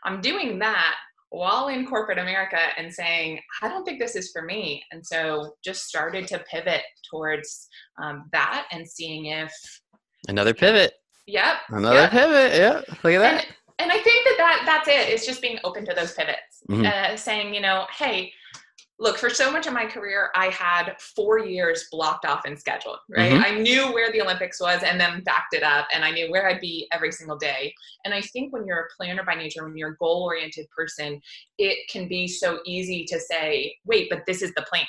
i'm 0.03 0.21
doing 0.21 0.59
that 0.59 0.95
while 1.30 1.67
in 1.67 1.86
corporate 1.86 2.19
america 2.19 2.57
and 2.78 2.91
saying 2.91 3.38
i 3.61 3.67
don't 3.67 3.84
think 3.84 3.99
this 3.99 4.15
is 4.15 4.32
for 4.32 4.41
me. 4.41 4.84
And 4.91 5.05
so 5.05 5.53
just 5.63 5.88
started 5.88 6.28
to 6.28 6.43
pivot 6.49 6.84
towards 7.09 7.67
um, 8.01 8.30
that 8.32 8.67
and 8.71 8.88
seeing 8.88 9.28
if 9.28 9.53
Another 10.28 10.53
pivot. 10.53 10.93
Yep 11.28 11.57
Another 11.69 11.95
yep. 12.01 12.11
pivot. 12.11 12.53
Yeah. 12.55 12.82
Look 13.03 13.13
at 13.13 13.19
that. 13.19 13.45
and, 13.45 13.45
and 13.80 13.91
I 13.91 13.99
think 13.99 14.25
that, 14.25 14.36
that 14.38 14.63
that's 14.65 14.88
it. 14.88 15.13
It's 15.13 15.25
just 15.25 15.41
being 15.41 15.59
open 15.63 15.86
to 15.86 15.93
those 15.93 16.13
pivots, 16.13 16.63
Mhm. 16.69 16.86
uh, 16.86 17.15
saying, 17.17 17.53
you 17.53 17.61
know, 17.61 17.86
hey, 17.95 18.32
look, 18.99 19.17
for 19.19 19.30
so 19.30 19.51
much 19.51 19.67
of 19.67 19.73
my 19.73 19.86
career, 19.86 20.32
I 20.34 20.47
had 20.47 20.95
four 20.99 21.38
years 21.38 21.86
blocked 21.91 22.25
off 22.25 22.41
and 22.45 22.57
scheduled, 22.57 22.97
right? 23.15 23.32
Mhm. 23.34 23.45
I 23.45 23.51
knew 23.59 23.93
where 23.93 24.11
the 24.11 24.21
Olympics 24.21 24.59
was 24.59 24.82
and 24.82 24.99
then 24.99 25.21
backed 25.23 25.53
it 25.53 25.61
up, 25.61 25.88
and 25.93 26.03
I 26.03 26.09
knew 26.09 26.32
where 26.32 26.47
I'd 26.49 26.59
be 26.61 26.88
every 26.91 27.11
single 27.11 27.38
day. 27.38 27.71
And 28.05 28.13
I 28.13 28.21
think 28.21 28.51
when 28.53 28.65
you're 28.65 28.80
a 28.80 28.88
planner 28.97 29.23
by 29.23 29.36
nature, 29.36 29.63
when 29.65 29.78
you're 29.78 29.91
a 29.91 29.97
goal 29.97 30.23
oriented 30.23 30.65
person, 30.75 31.21
it 31.59 31.78
can 31.91 32.07
be 32.07 32.28
so 32.28 32.59
easy 32.65 33.05
to 33.05 33.19
say, 33.19 33.75
wait, 33.86 34.09
but 34.09 34.23
this 34.25 34.41
is 34.41 34.51
the 34.55 34.63
plan. 34.63 34.88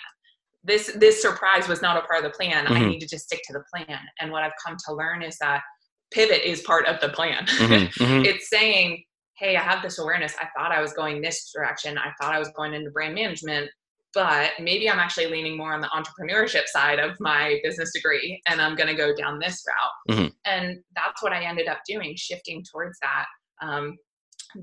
This 0.64 0.86
this 0.97 1.20
surprise 1.22 1.68
was 1.68 1.82
not 1.82 1.97
a 1.99 2.03
part 2.03 2.24
of 2.24 2.30
the 2.30 2.36
plan. 2.36 2.66
I 2.66 2.70
Mhm. 2.80 2.89
need 2.89 3.01
to 3.01 3.07
just 3.07 3.26
stick 3.26 3.41
to 3.45 3.53
the 3.53 3.64
plan. 3.72 4.01
And 4.20 4.32
what 4.32 4.43
I've 4.43 4.57
come 4.64 4.76
to 4.86 4.93
learn 4.95 5.22
is 5.22 5.36
that 5.39 5.62
pivot 6.11 6.42
is 6.44 6.62
part 6.62 6.86
of 6.86 7.00
the 7.00 7.09
plan. 7.11 7.46
Mhm, 7.46 7.88
mhm. 7.94 8.24
it's 8.26 8.48
saying, 8.48 9.04
hey, 9.36 9.56
I 9.56 9.61
have 9.61 9.82
this 9.82 9.98
awareness. 9.98 10.34
I 10.40 10.48
thought 10.56 10.72
I 10.72 10.80
was 10.80 10.92
going 10.92 11.20
this 11.20 11.50
direction. 11.52 11.96
I 11.98 12.12
thought 12.20 12.34
I 12.34 12.38
was 12.38 12.50
going 12.56 12.74
into 12.74 12.90
brand 12.90 13.14
management, 13.14 13.70
but 14.14 14.50
maybe 14.61 14.90
I'm 14.90 14.98
actually 14.98 15.26
leaning 15.26 15.56
more 15.56 15.72
on 15.72 15.80
the 15.80 15.88
entrepreneurship 15.88 16.66
side 16.66 16.98
of 16.98 17.12
my 17.20 17.61
business 17.62 17.92
degree 17.92 18.40
and 18.48 18.61
I'm 18.61 18.74
going 18.74 18.88
to 18.88 18.94
go 18.94 19.14
down 19.14 19.38
this 19.38 19.62
route. 19.68 20.16
Mhm. 20.16 20.32
And 20.44 20.78
that's 20.96 21.22
what 21.22 21.32
I 21.32 21.44
ended 21.44 21.68
up 21.68 21.80
doing, 21.86 22.14
shifting 22.16 22.64
towards 22.72 22.98
that, 23.00 23.26
um, 23.62 23.96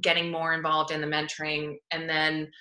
getting 0.02 0.30
more 0.32 0.54
involved 0.54 0.92
in 0.92 1.00
the 1.00 1.08
mentoring. 1.08 1.76
And 1.92 2.10
then 2.10 2.52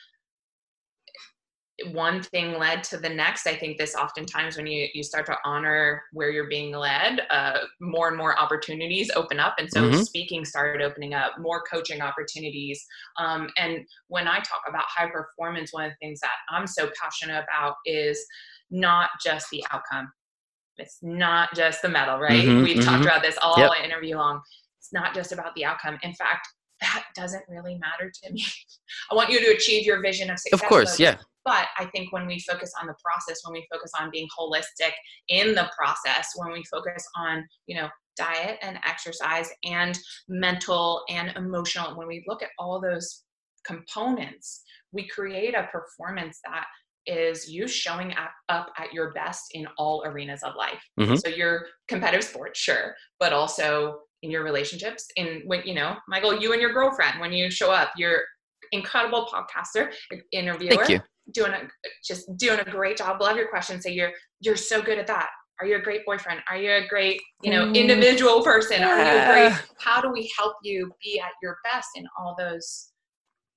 one 1.92 2.22
thing 2.22 2.56
led 2.58 2.84
to 2.84 2.96
the 2.98 3.08
next. 3.08 3.46
I 3.46 3.54
think 3.56 3.78
this 3.78 3.96
oftentimes 3.96 4.56
when 4.56 4.66
you, 4.66 4.86
you 4.94 5.02
start 5.02 5.26
to 5.26 5.36
honor 5.44 6.02
where 6.12 6.30
you're 6.30 6.48
being 6.48 6.72
led, 6.72 7.22
uh, 7.30 7.58
more 7.80 8.08
and 8.08 8.16
more 8.16 8.38
opportunities 8.38 9.10
open 9.16 9.40
up. 9.40 9.56
And 9.58 9.68
so 9.70 9.90
Mhm. 9.90 10.04
speaking 10.04 10.44
started 10.44 10.82
opening 10.82 11.14
up, 11.14 11.32
more 11.38 11.62
coaching 11.62 12.00
opportunities. 12.00 12.84
Um, 13.18 13.50
and 13.58 13.84
when 14.06 14.28
I 14.28 14.36
talk 14.38 14.62
about 14.68 14.84
high 14.86 15.08
performance, 15.10 15.72
one 15.72 15.86
of 15.86 15.90
the 15.90 15.96
things 16.00 16.20
that 16.20 16.34
I'm 16.48 16.66
so 16.66 16.90
passionate 17.00 17.42
about 17.42 17.76
is 17.84 18.24
not 18.70 19.10
just 19.22 19.50
the 19.50 19.64
outcome. 19.70 20.12
It's 20.76 20.98
not 21.02 21.54
just 21.54 21.82
the 21.82 21.88
medal, 21.88 22.18
right? 22.18 22.44
Mhm, 22.44 22.62
We've 22.62 22.84
talked 22.84 23.02
mhm. 23.02 23.06
about 23.06 23.22
this 23.22 23.38
all 23.38 23.58
Yep. 23.58 23.84
interview 23.84 24.16
long. 24.16 24.40
It's 24.78 24.92
not 24.92 25.14
just 25.14 25.32
about 25.32 25.54
the 25.54 25.64
outcome. 25.64 25.98
In 26.02 26.14
fact, 26.14 26.46
that 26.80 27.04
doesn't 27.14 27.44
really 27.48 27.78
matter 27.78 28.10
to 28.22 28.32
me. 28.32 28.44
I 29.10 29.14
want 29.14 29.30
you 29.30 29.40
to 29.40 29.54
achieve 29.54 29.86
your 29.86 30.02
vision 30.02 30.30
of 30.30 30.38
success. 30.38 30.60
Of 30.60 30.68
course, 30.68 30.98
yeah. 30.98 31.16
But 31.44 31.66
I 31.78 31.86
think 31.86 32.12
when 32.12 32.26
we 32.26 32.40
focus 32.40 32.72
on 32.80 32.86
the 32.86 32.94
process, 33.04 33.40
when 33.44 33.52
we 33.52 33.66
focus 33.70 33.92
on 34.00 34.10
being 34.10 34.28
holistic 34.38 34.92
in 35.28 35.54
the 35.54 35.70
process, 35.76 36.30
when 36.36 36.52
we 36.52 36.64
focus 36.64 37.06
on, 37.16 37.46
you 37.66 37.76
know, 37.76 37.88
diet 38.16 38.58
and 38.62 38.78
exercise 38.86 39.50
and 39.64 39.98
mental 40.28 41.02
and 41.10 41.32
emotional, 41.36 41.96
when 41.96 42.06
we 42.06 42.24
look 42.26 42.42
at 42.42 42.48
all 42.58 42.80
those 42.80 43.24
components, 43.66 44.62
we 44.92 45.06
create 45.08 45.54
a 45.54 45.68
performance 45.70 46.40
that 46.44 46.64
is 47.06 47.50
you 47.50 47.68
showing 47.68 48.12
up, 48.12 48.30
up 48.48 48.72
at 48.78 48.92
your 48.92 49.12
best 49.12 49.48
in 49.52 49.66
all 49.76 50.02
arenas 50.06 50.42
of 50.42 50.54
life. 50.56 50.82
Mhm. 50.98 51.20
So 51.20 51.28
your 51.28 51.66
competitive 51.88 52.24
sports, 52.24 52.58
sure, 52.58 52.96
but 53.20 53.32
also 53.32 54.00
in 54.24 54.30
your 54.30 54.42
relationships, 54.42 55.06
in 55.16 55.42
when 55.44 55.60
you 55.66 55.74
know, 55.74 55.96
Michael, 56.08 56.40
you 56.40 56.52
and 56.52 56.60
your 56.60 56.72
girlfriend, 56.72 57.20
when 57.20 57.32
you 57.32 57.50
show 57.50 57.70
up, 57.70 57.90
you're 57.96 58.22
incredible 58.72 59.28
podcaster, 59.32 59.92
interviewer 60.32 60.70
Thank 60.76 60.88
you. 60.88 61.00
doing 61.32 61.52
a 61.52 61.60
just 62.02 62.34
doing 62.38 62.58
a 62.58 62.64
great 62.64 62.96
job. 62.96 63.20
Love 63.20 63.36
your 63.36 63.48
questions 63.48 63.82
Say 63.84 63.92
you're 63.92 64.12
you're 64.40 64.56
so 64.56 64.80
good 64.82 64.98
at 64.98 65.06
that. 65.06 65.28
Are 65.60 65.66
you 65.66 65.76
a 65.76 65.80
great 65.80 66.04
boyfriend? 66.06 66.40
Are 66.50 66.56
you 66.56 66.72
a 66.72 66.86
great, 66.88 67.20
you 67.42 67.50
know, 67.52 67.66
Mm. 67.66 67.76
individual 67.76 68.42
person? 68.42 68.82
Are 68.82 68.96
you 68.98 69.20
a 69.20 69.26
great 69.32 69.44
Yeah. 69.50 69.58
how 69.78 70.00
do 70.00 70.10
we 70.10 70.32
help 70.36 70.56
you 70.62 70.90
be 71.02 71.20
at 71.20 71.32
your 71.42 71.58
best 71.62 71.90
in 71.94 72.06
all 72.18 72.34
those 72.36 72.90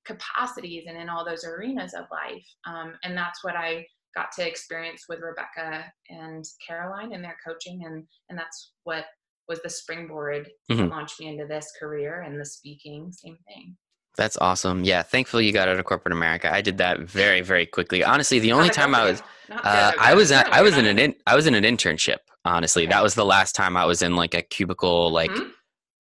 capacities 0.05 0.83
and 0.87 0.97
in 0.97 1.09
all 1.09 1.25
those 1.25 1.43
arenas 1.45 1.93
of 1.93 2.05
life? 2.11 2.45
Um, 2.65 2.93
and 3.03 3.17
that's 3.17 3.43
what 3.43 3.55
I 3.55 3.87
got 4.15 4.31
to 4.33 4.47
experience 4.47 5.05
with 5.07 5.19
Rebecca 5.21 5.91
and 6.09 6.43
Caroline 6.65 7.13
and 7.13 7.23
their 7.23 7.37
coaching 7.45 7.85
and 7.85 8.05
and 8.29 8.37
that's 8.37 8.73
what 8.83 9.05
was 9.47 9.59
the 9.63 9.69
springboard 9.69 10.49
to 10.69 10.75
Mhm. 10.75 10.89
launch 10.89 11.13
me 11.19 11.27
into 11.27 11.45
this 11.47 11.71
career 11.79 12.21
and 12.21 12.39
the 12.39 12.45
speaking, 12.45 13.11
same 13.11 13.37
thing. 13.47 13.77
That's 14.17 14.37
awesome. 14.37 14.83
Yeah. 14.83 15.03
Thankfully, 15.03 15.45
you 15.45 15.53
got 15.53 15.67
out 15.69 15.77
of 15.77 15.85
corporate 15.85 16.11
America. 16.11 16.51
I 16.51 16.61
did 16.61 16.79
that 16.79 17.01
very, 17.01 17.41
very 17.41 17.67
quickly. 17.67 18.03
Honestly, 18.03 18.39
the 18.39 18.51
only 18.51 18.67
How'd 18.69 18.71
it 18.71 18.75
go 18.77 18.81
time 18.81 18.95
I 18.95 19.03
was 19.05 19.21
Uh, 19.49 19.91
I 19.97 20.13
was 20.13 20.31
at, 20.31 20.51
I 20.51 20.61
was 20.61 20.75
in 20.77 20.85
an 20.85 20.99
in, 20.99 21.15
I 21.25 21.35
was 21.35 21.45
in 21.47 21.53
an 21.53 21.63
internship. 21.63 22.17
Honestly, 22.43 22.85
that 22.87 23.01
was 23.03 23.15
the 23.15 23.23
last 23.25 23.53
time 23.55 23.77
I 23.77 23.85
was 23.85 24.01
in 24.01 24.15
like 24.15 24.33
a 24.33 24.41
cubicle, 24.41 25.11
like 25.11 25.31
Mhm. 25.31 25.51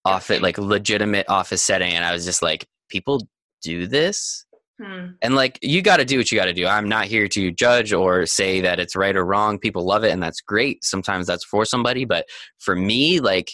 office, 0.03 0.41
like 0.41 0.57
legitimate 0.57 1.29
office 1.29 1.61
setting, 1.61 1.93
and 1.93 2.03
I 2.03 2.11
was 2.11 2.25
just 2.25 2.41
like, 2.41 2.67
people 2.89 3.27
do 3.61 3.85
this, 3.87 4.45
Hmm. 4.79 5.07
and 5.23 5.35
like 5.35 5.57
you 5.63 5.81
got 5.81 5.97
to 5.97 6.05
do 6.05 6.17
what 6.17 6.31
you 6.31 6.37
got 6.37 6.45
to 6.45 6.53
do. 6.53 6.67
I'm 6.67 6.87
not 6.87 7.05
here 7.05 7.27
to 7.29 7.51
judge 7.51 7.93
or 7.93 8.27
say 8.27 8.61
that 8.61 8.79
it's 8.79 8.95
right 8.95 9.15
or 9.15 9.25
wrong. 9.25 9.57
People 9.57 9.85
love 9.85 10.03
it, 10.03 10.11
and 10.11 10.21
that's 10.21 10.41
great. 10.41 10.83
Sometimes 10.83 11.25
that's 11.25 11.43
for 11.43 11.65
somebody, 11.65 12.05
but 12.05 12.25
for 12.59 12.75
me, 12.75 13.19
like. 13.19 13.51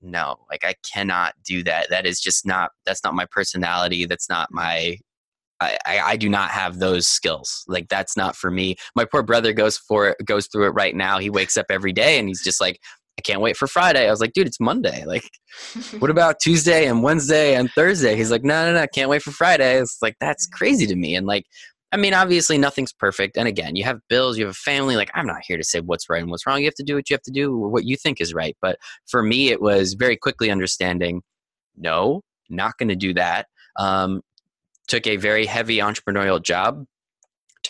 No, 0.00 0.36
like 0.48 0.64
I 0.64 0.76
cannot 0.94 1.34
do 1.44 1.64
that. 1.64 1.90
That 1.90 2.06
is 2.06 2.20
just 2.20 2.46
not. 2.46 2.70
That's 2.86 3.02
not 3.02 3.14
my 3.14 3.26
personality. 3.32 4.06
That's 4.06 4.28
not 4.28 4.46
my 4.52 4.96
I, 5.60 5.78
I, 5.84 6.00
I 6.00 6.16
do 6.16 6.28
not 6.28 6.50
have 6.50 6.78
those 6.78 7.08
skills. 7.08 7.64
Like 7.66 7.88
that's 7.88 8.16
not 8.16 8.36
for 8.36 8.50
me. 8.50 8.76
My 8.94 9.04
poor 9.04 9.22
brother 9.22 9.52
goes 9.52 9.76
for 9.76 10.10
it, 10.10 10.24
goes 10.24 10.46
through 10.46 10.66
it 10.66 10.70
right 10.70 10.94
now. 10.94 11.18
He 11.18 11.30
wakes 11.30 11.56
up 11.56 11.66
every 11.70 11.92
day 11.92 12.18
and 12.18 12.28
he's 12.28 12.42
just 12.42 12.60
like, 12.60 12.80
I 13.18 13.20
can't 13.20 13.40
wait 13.40 13.56
for 13.56 13.66
Friday. 13.66 14.06
I 14.06 14.10
was 14.10 14.20
like, 14.20 14.32
dude, 14.32 14.46
it's 14.46 14.60
Monday. 14.60 15.04
Like, 15.04 15.28
what 15.98 16.10
about 16.10 16.40
Tuesday 16.40 16.86
and 16.86 17.02
Wednesday 17.02 17.56
and 17.56 17.70
Thursday? 17.72 18.16
He's 18.16 18.30
like, 18.30 18.44
no, 18.44 18.64
no, 18.64 18.80
no, 18.80 18.86
can't 18.94 19.10
wait 19.10 19.22
for 19.22 19.32
Friday. 19.32 19.80
It's 19.80 19.98
like 20.00 20.14
that's 20.20 20.46
crazy 20.46 20.86
to 20.86 20.96
me. 20.96 21.16
And 21.16 21.26
like 21.26 21.44
I 21.90 21.96
mean, 21.96 22.12
obviously 22.12 22.58
nothing's 22.58 22.92
perfect. 22.92 23.38
And 23.38 23.48
again, 23.48 23.74
you 23.74 23.84
have 23.84 24.00
bills, 24.10 24.36
you 24.36 24.44
have 24.44 24.52
a 24.52 24.54
family. 24.54 24.94
Like, 24.94 25.10
I'm 25.14 25.26
not 25.26 25.40
here 25.46 25.56
to 25.56 25.64
say 25.64 25.80
what's 25.80 26.10
right 26.10 26.20
and 26.20 26.30
what's 26.30 26.46
wrong. 26.46 26.58
You 26.58 26.66
have 26.66 26.74
to 26.74 26.82
do 26.82 26.94
what 26.94 27.08
you 27.08 27.14
have 27.14 27.22
to 27.22 27.30
do, 27.30 27.56
what 27.56 27.84
you 27.84 27.96
think 27.96 28.20
is 28.20 28.34
right. 28.34 28.56
But 28.60 28.78
for 29.06 29.22
me, 29.22 29.48
it 29.48 29.62
was 29.62 29.94
very 29.94 30.16
quickly 30.16 30.50
understanding 30.50 31.22
no, 31.76 32.20
not 32.50 32.76
going 32.78 32.90
to 32.90 32.96
do 32.96 33.14
that. 33.14 33.46
Um, 33.78 34.20
took 34.86 35.06
a 35.06 35.16
very 35.16 35.46
heavy 35.46 35.78
entrepreneurial 35.78 36.42
job 36.42 36.84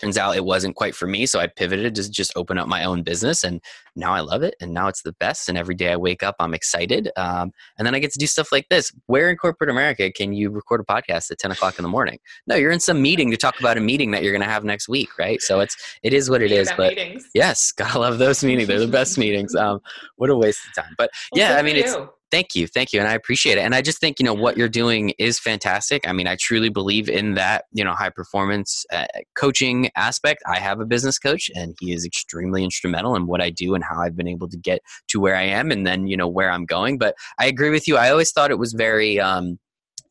turns 0.00 0.16
out 0.16 0.36
it 0.36 0.44
wasn't 0.44 0.74
quite 0.76 0.94
for 0.94 1.06
me 1.06 1.26
so 1.26 1.40
i 1.40 1.46
pivoted 1.46 1.94
to 1.94 2.10
just 2.10 2.32
open 2.36 2.58
up 2.58 2.68
my 2.68 2.84
own 2.84 3.02
business 3.02 3.44
and 3.44 3.60
now 3.96 4.12
i 4.12 4.20
love 4.20 4.42
it 4.42 4.54
and 4.60 4.72
now 4.72 4.88
it's 4.88 5.02
the 5.02 5.12
best 5.12 5.48
and 5.48 5.58
every 5.58 5.74
day 5.74 5.92
i 5.92 5.96
wake 5.96 6.22
up 6.22 6.36
i'm 6.38 6.54
excited 6.54 7.10
um, 7.16 7.52
and 7.76 7.86
then 7.86 7.94
i 7.94 7.98
get 7.98 8.12
to 8.12 8.18
do 8.18 8.26
stuff 8.26 8.52
like 8.52 8.68
this. 8.68 8.92
Where 9.06 9.30
in 9.30 9.36
corporate 9.36 9.70
america 9.70 10.10
can 10.12 10.32
you 10.32 10.50
record 10.50 10.80
a 10.80 10.84
podcast 10.84 11.30
at 11.30 11.38
10 11.38 11.50
o'clock 11.50 11.78
in 11.78 11.82
the 11.82 11.88
morning? 11.88 12.18
No 12.46 12.56
you're 12.56 12.70
in 12.70 12.80
some 12.80 13.02
meeting 13.02 13.30
to 13.30 13.36
talk 13.36 13.58
about 13.60 13.76
a 13.76 13.80
meeting 13.80 14.10
that 14.12 14.22
you're 14.22 14.32
going 14.32 14.42
to 14.42 14.48
have 14.48 14.64
next 14.64 14.88
week 14.88 15.18
right? 15.18 15.40
So 15.42 15.60
it's 15.60 15.76
it 16.02 16.12
is 16.12 16.30
what 16.30 16.42
it 16.42 16.52
is 16.52 16.70
but 16.76 16.94
meetings. 16.94 17.28
yes 17.34 17.72
gotta 17.72 17.98
love 17.98 18.18
those 18.18 18.44
meetings. 18.44 18.68
They're 18.68 18.78
the 18.78 18.86
best 18.86 19.18
meetings. 19.18 19.54
Um, 19.68 19.80
what 20.16 20.30
a 20.30 20.36
waste 20.36 20.60
of 20.68 20.84
time. 20.84 20.94
But 20.96 21.10
well, 21.32 21.42
yeah 21.42 21.56
i 21.56 21.62
mean 21.62 21.74
it's 21.74 21.96
Thank 22.30 22.54
you. 22.54 22.66
Thank 22.66 22.92
you. 22.92 23.00
And 23.00 23.08
I 23.08 23.14
appreciate 23.14 23.56
it. 23.56 23.62
And 23.62 23.74
I 23.74 23.80
just 23.80 24.00
think, 24.00 24.18
you 24.18 24.24
know, 24.24 24.34
what 24.34 24.56
you're 24.56 24.68
doing 24.68 25.14
is 25.18 25.38
fantastic. 25.38 26.06
I 26.06 26.12
mean, 26.12 26.26
I 26.26 26.36
truly 26.38 26.68
believe 26.68 27.08
in 27.08 27.34
that, 27.34 27.64
you 27.72 27.82
know, 27.82 27.92
high 27.92 28.10
performance 28.10 28.84
uh, 28.92 29.06
coaching 29.34 29.90
aspect. 29.96 30.42
I 30.46 30.58
have 30.58 30.80
a 30.80 30.84
business 30.84 31.18
coach 31.18 31.50
and 31.54 31.74
he 31.80 31.92
is 31.92 32.04
extremely 32.04 32.62
instrumental 32.62 33.16
in 33.16 33.26
what 33.26 33.40
I 33.40 33.48
do 33.48 33.74
and 33.74 33.82
how 33.82 34.00
I've 34.02 34.16
been 34.16 34.28
able 34.28 34.48
to 34.48 34.58
get 34.58 34.82
to 35.08 35.20
where 35.20 35.36
I 35.36 35.44
am 35.44 35.70
and 35.70 35.86
then, 35.86 36.06
you 36.06 36.16
know, 36.16 36.28
where 36.28 36.50
I'm 36.50 36.66
going. 36.66 36.98
But 36.98 37.14
I 37.38 37.46
agree 37.46 37.70
with 37.70 37.88
you. 37.88 37.96
I 37.96 38.10
always 38.10 38.30
thought 38.30 38.50
it 38.50 38.58
was 38.58 38.74
very, 38.74 39.18
um, 39.18 39.58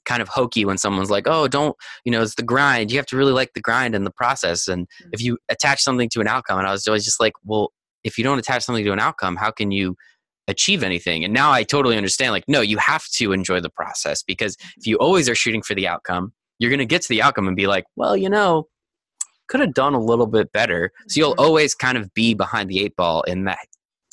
kind 0.06 0.22
of 0.22 0.30
hokey 0.30 0.66
when 0.66 0.78
someone's 0.78 1.12
like, 1.12 1.28
oh, 1.28 1.48
don't, 1.48 1.76
you 2.06 2.12
know, 2.12 2.22
it's 2.22 2.36
the 2.36 2.42
grind. 2.42 2.92
You 2.92 2.98
have 2.98 3.06
to 3.08 3.18
really 3.18 3.34
like 3.34 3.54
the 3.54 3.62
grind 3.62 3.94
and 3.94 4.06
the 4.06 4.12
process. 4.12 4.68
And 4.68 4.88
mm. 5.04 5.10
if 5.12 5.22
you 5.22 5.38
attach 5.50 5.84
something 5.84 6.10
to 6.14 6.22
an 6.22 6.28
outcome, 6.28 6.58
and 6.58 6.68
I 6.68 6.72
was 6.72 6.88
always 6.88 7.04
just 7.04 7.20
like, 7.20 7.34
well, 7.44 7.74
if 8.04 8.18
you 8.18 8.24
don't 8.24 8.40
attach 8.40 8.64
something 8.64 8.86
to 8.86 8.94
an 8.94 9.00
outcome, 9.00 9.36
how 9.36 9.52
can 9.52 9.70
you 9.70 9.96
achieve 10.48 10.84
anything. 10.84 11.24
And 11.24 11.34
now 11.34 11.52
I 11.52 11.64
totally 11.64 11.98
understand 11.98 12.32
like, 12.32 12.46
no, 12.48 12.62
you 12.62 12.78
have 12.78 13.06
to 13.16 13.34
enjoy 13.34 13.60
the 13.60 13.70
process 13.70 14.24
because 14.24 14.56
if 14.78 14.88
you 14.88 14.96
always 14.98 15.28
are 15.30 15.36
shooting 15.36 15.62
for 15.62 15.76
the 15.76 15.88
outcome, 15.88 16.34
you're 16.60 16.72
going 16.72 16.80
to 16.80 16.86
get 16.86 17.02
to 17.04 17.10
the 17.10 17.22
outcome 17.22 17.48
and 17.48 17.56
be 17.56 17.68
like, 17.68 17.86
well, 17.96 18.16
you 18.16 18.30
know, 18.30 18.68
could 19.48 19.60
have 19.60 19.74
done 19.74 19.94
a 19.94 20.00
little 20.00 20.28
bit 20.28 20.52
better. 20.52 20.92
So 21.08 21.20
you'll 21.20 21.32
mm-hmm. 21.32 21.46
always 21.46 21.76
kind 21.76 21.98
of 21.98 22.14
be 22.14 22.34
behind 22.34 22.70
the 22.70 22.84
eight 22.84 22.96
ball 22.96 23.24
in 23.24 23.46
that 23.46 23.60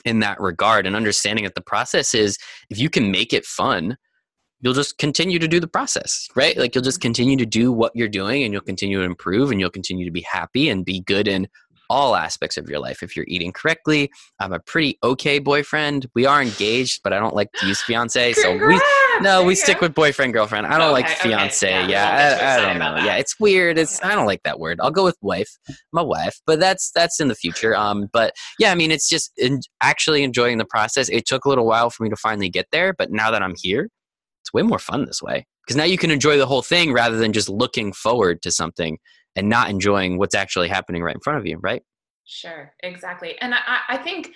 in 0.05 0.19
that 0.19 0.39
regard 0.39 0.87
and 0.87 0.95
understanding 0.95 1.45
that 1.45 1.55
the 1.55 1.63
process 1.63 2.15
is 2.15 2.37
if 2.69 2.79
you 2.79 2.91
can 2.91 3.11
make 3.11 3.33
it 3.33 3.47
fun, 3.47 3.97
you'll 4.61 4.75
just 4.75 4.99
continue 4.99 5.39
to 5.39 5.49
do 5.49 5.59
the 5.59 5.67
process, 5.67 6.29
right? 6.35 6.59
Like 6.59 6.75
you'll 6.75 6.85
just 6.85 6.99
mm-hmm. 6.99 7.09
continue 7.09 7.37
to 7.39 7.47
do 7.47 7.73
what 7.73 7.93
you're 7.95 8.09
doing 8.09 8.43
and 8.43 8.53
you'll 8.53 8.63
continue 8.63 8.99
to 8.99 9.05
improve 9.05 9.51
and 9.51 9.61
you'll 9.61 9.71
continue 9.71 10.05
to 10.05 10.11
be 10.11 10.27
happy 10.31 10.69
and 10.69 10.85
be 10.85 11.01
good 11.01 11.27
in 11.27 11.49
all 11.91 12.17
aspects 12.17 12.57
of 12.57 12.69
your 12.69 12.79
life. 12.79 13.03
If 13.03 13.17
you're 13.17 13.27
eating 13.29 13.53
correctly, 13.53 14.11
I'm 14.41 14.53
a 14.53 14.61
pretty 14.61 14.99
okay 15.03 15.39
boyfriend. 15.39 16.07
We 16.15 16.27
are 16.27 16.43
engaged, 16.43 17.01
but 17.03 17.13
I 17.13 17.19
don't 17.19 17.35
like 17.35 17.53
to 17.55 17.67
use 17.67 17.81
fiance. 17.83 18.33
so 18.35 18.57
we 18.67 18.81
no, 19.21 19.45
we 19.45 19.55
stick 19.55 19.81
with 19.81 19.95
boyfriend 19.95 20.33
girlfriend. 20.33 20.67
I 20.67 20.79
don't 20.79 20.93
okay, 20.93 21.03
like 21.03 21.09
fiance. 21.09 21.67
Okay. 21.67 21.91
Yeah, 21.91 22.39
yeah 22.39 22.59
I, 22.59 22.63
I, 22.63 22.67
don't 22.67 22.79
know. 22.79 23.05
Yeah, 23.05 23.17
it's 23.17 23.39
weird. 23.39 23.79
It's. 23.79 24.03
I 24.03 24.15
don't 24.15 24.27
like 24.27 24.43
that 24.45 24.59
word. 24.59 24.81
I'll 24.83 24.91
go 24.91 25.05
with 25.05 25.17
wife, 25.23 25.51
my 25.93 26.03
wife. 26.03 26.41
But 26.47 26.61
that's 26.61 26.91
that's 26.95 27.21
in 27.21 27.29
the 27.29 27.35
future. 27.35 27.77
Um, 27.77 28.09
but 28.13 28.35
yeah, 28.59 28.73
I 28.73 28.75
mean, 28.75 28.91
it's 28.91 29.09
just 29.09 29.33
in, 29.37 29.61
actually 29.83 30.23
enjoying 30.23 30.59
the 30.59 30.65
process. 30.65 31.09
It 31.09 31.27
took 31.27 31.45
a 31.45 31.49
little 31.49 31.67
while 31.67 31.91
for 31.91 32.03
me 32.03 32.11
to 32.11 32.17
finally 32.17 32.49
get 32.49 32.67
there, 32.73 32.93
but 32.93 33.11
now 33.11 33.31
that 33.31 33.43
I'm 33.43 33.55
here, 33.57 33.89
it's 34.43 34.53
way 34.53 34.63
more 34.63 34.79
fun 34.79 35.07
this 35.07 35.23
way 35.23 35.47
because 35.65 35.77
now 35.77 35.85
you 35.85 35.99
can 35.99 36.11
enjoy 36.11 36.37
the 36.37 36.47
whole 36.47 36.63
thing 36.63 36.93
rather 36.93 37.17
than 37.17 37.33
just 37.33 37.49
looking 37.49 37.93
forward 37.93 38.43
to 38.43 38.51
something 38.51 38.99
and 39.37 39.49
not 39.49 39.71
enjoying 39.71 40.19
what's 40.19 40.35
actually 40.35 40.69
happening 40.69 41.03
right 41.03 41.15
in 41.15 41.21
front 41.21 41.39
of 41.39 41.47
you, 41.47 41.59
right? 41.59 41.83
Sure, 42.25 42.73
exactly. 42.83 43.39
And 43.41 43.55
I, 43.55 43.81
I 43.89 43.97
think, 43.99 44.31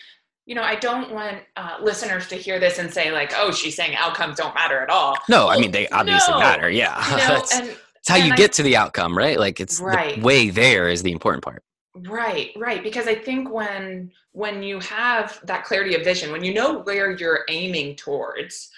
you 0.47 0.55
know, 0.55 0.63
I 0.63 0.77
don't 0.77 1.13
want 1.13 1.39
uh, 1.57 1.77
listeners 1.81 2.29
to 2.29 2.35
hear 2.35 2.59
this 2.59 2.79
and 2.79 2.93
say, 2.93 3.13
like, 3.13 3.33
oh, 3.37 3.51
she's 3.51 3.77
saying 3.77 3.97
outcomes 3.97 4.37
don't 4.37 4.55
matter 4.55 4.81
at 4.81 4.91
all. 4.91 5.17
No, 5.29 5.47
well, 5.47 5.57
I 5.57 5.59
mean, 5.59 5.71
they 5.71 5.89
obviously 5.89 6.35
no. 6.35 6.41
matter. 6.41 6.71
Yeah. 6.71 7.03
You 7.11 7.17
know, 7.17 7.17
that's, 7.29 7.55
and, 7.55 7.69
that's 7.69 8.09
how 8.09 8.17
you 8.17 8.33
I, 8.33 8.37
get 8.37 8.53
to 8.55 8.63
the 8.63 8.77
outcome, 8.77 9.17
right? 9.17 9.39
Like, 9.39 9.61
it's 9.61 9.81
right. 9.81 10.17
the 10.17 10.23
way 10.23 10.51
there 10.51 10.89
is 10.89 11.03
the 11.03 11.13
important 11.13 11.45
part. 11.45 11.63
Right, 12.07 12.51
right. 12.57 12.83
Because 12.83 13.07
I 13.07 13.15
think 13.15 13.51
when 13.51 14.13
when 14.33 14.63
you 14.63 14.79
have 14.81 15.41
that 15.45 15.65
clarity 15.65 15.97
of 15.97 16.05
vision, 16.05 16.31
when 16.31 16.45
you 16.45 16.55
know 16.55 16.81
where 16.81 17.17
you're 17.17 17.45
aiming 17.49 17.97
towards, 17.97 18.71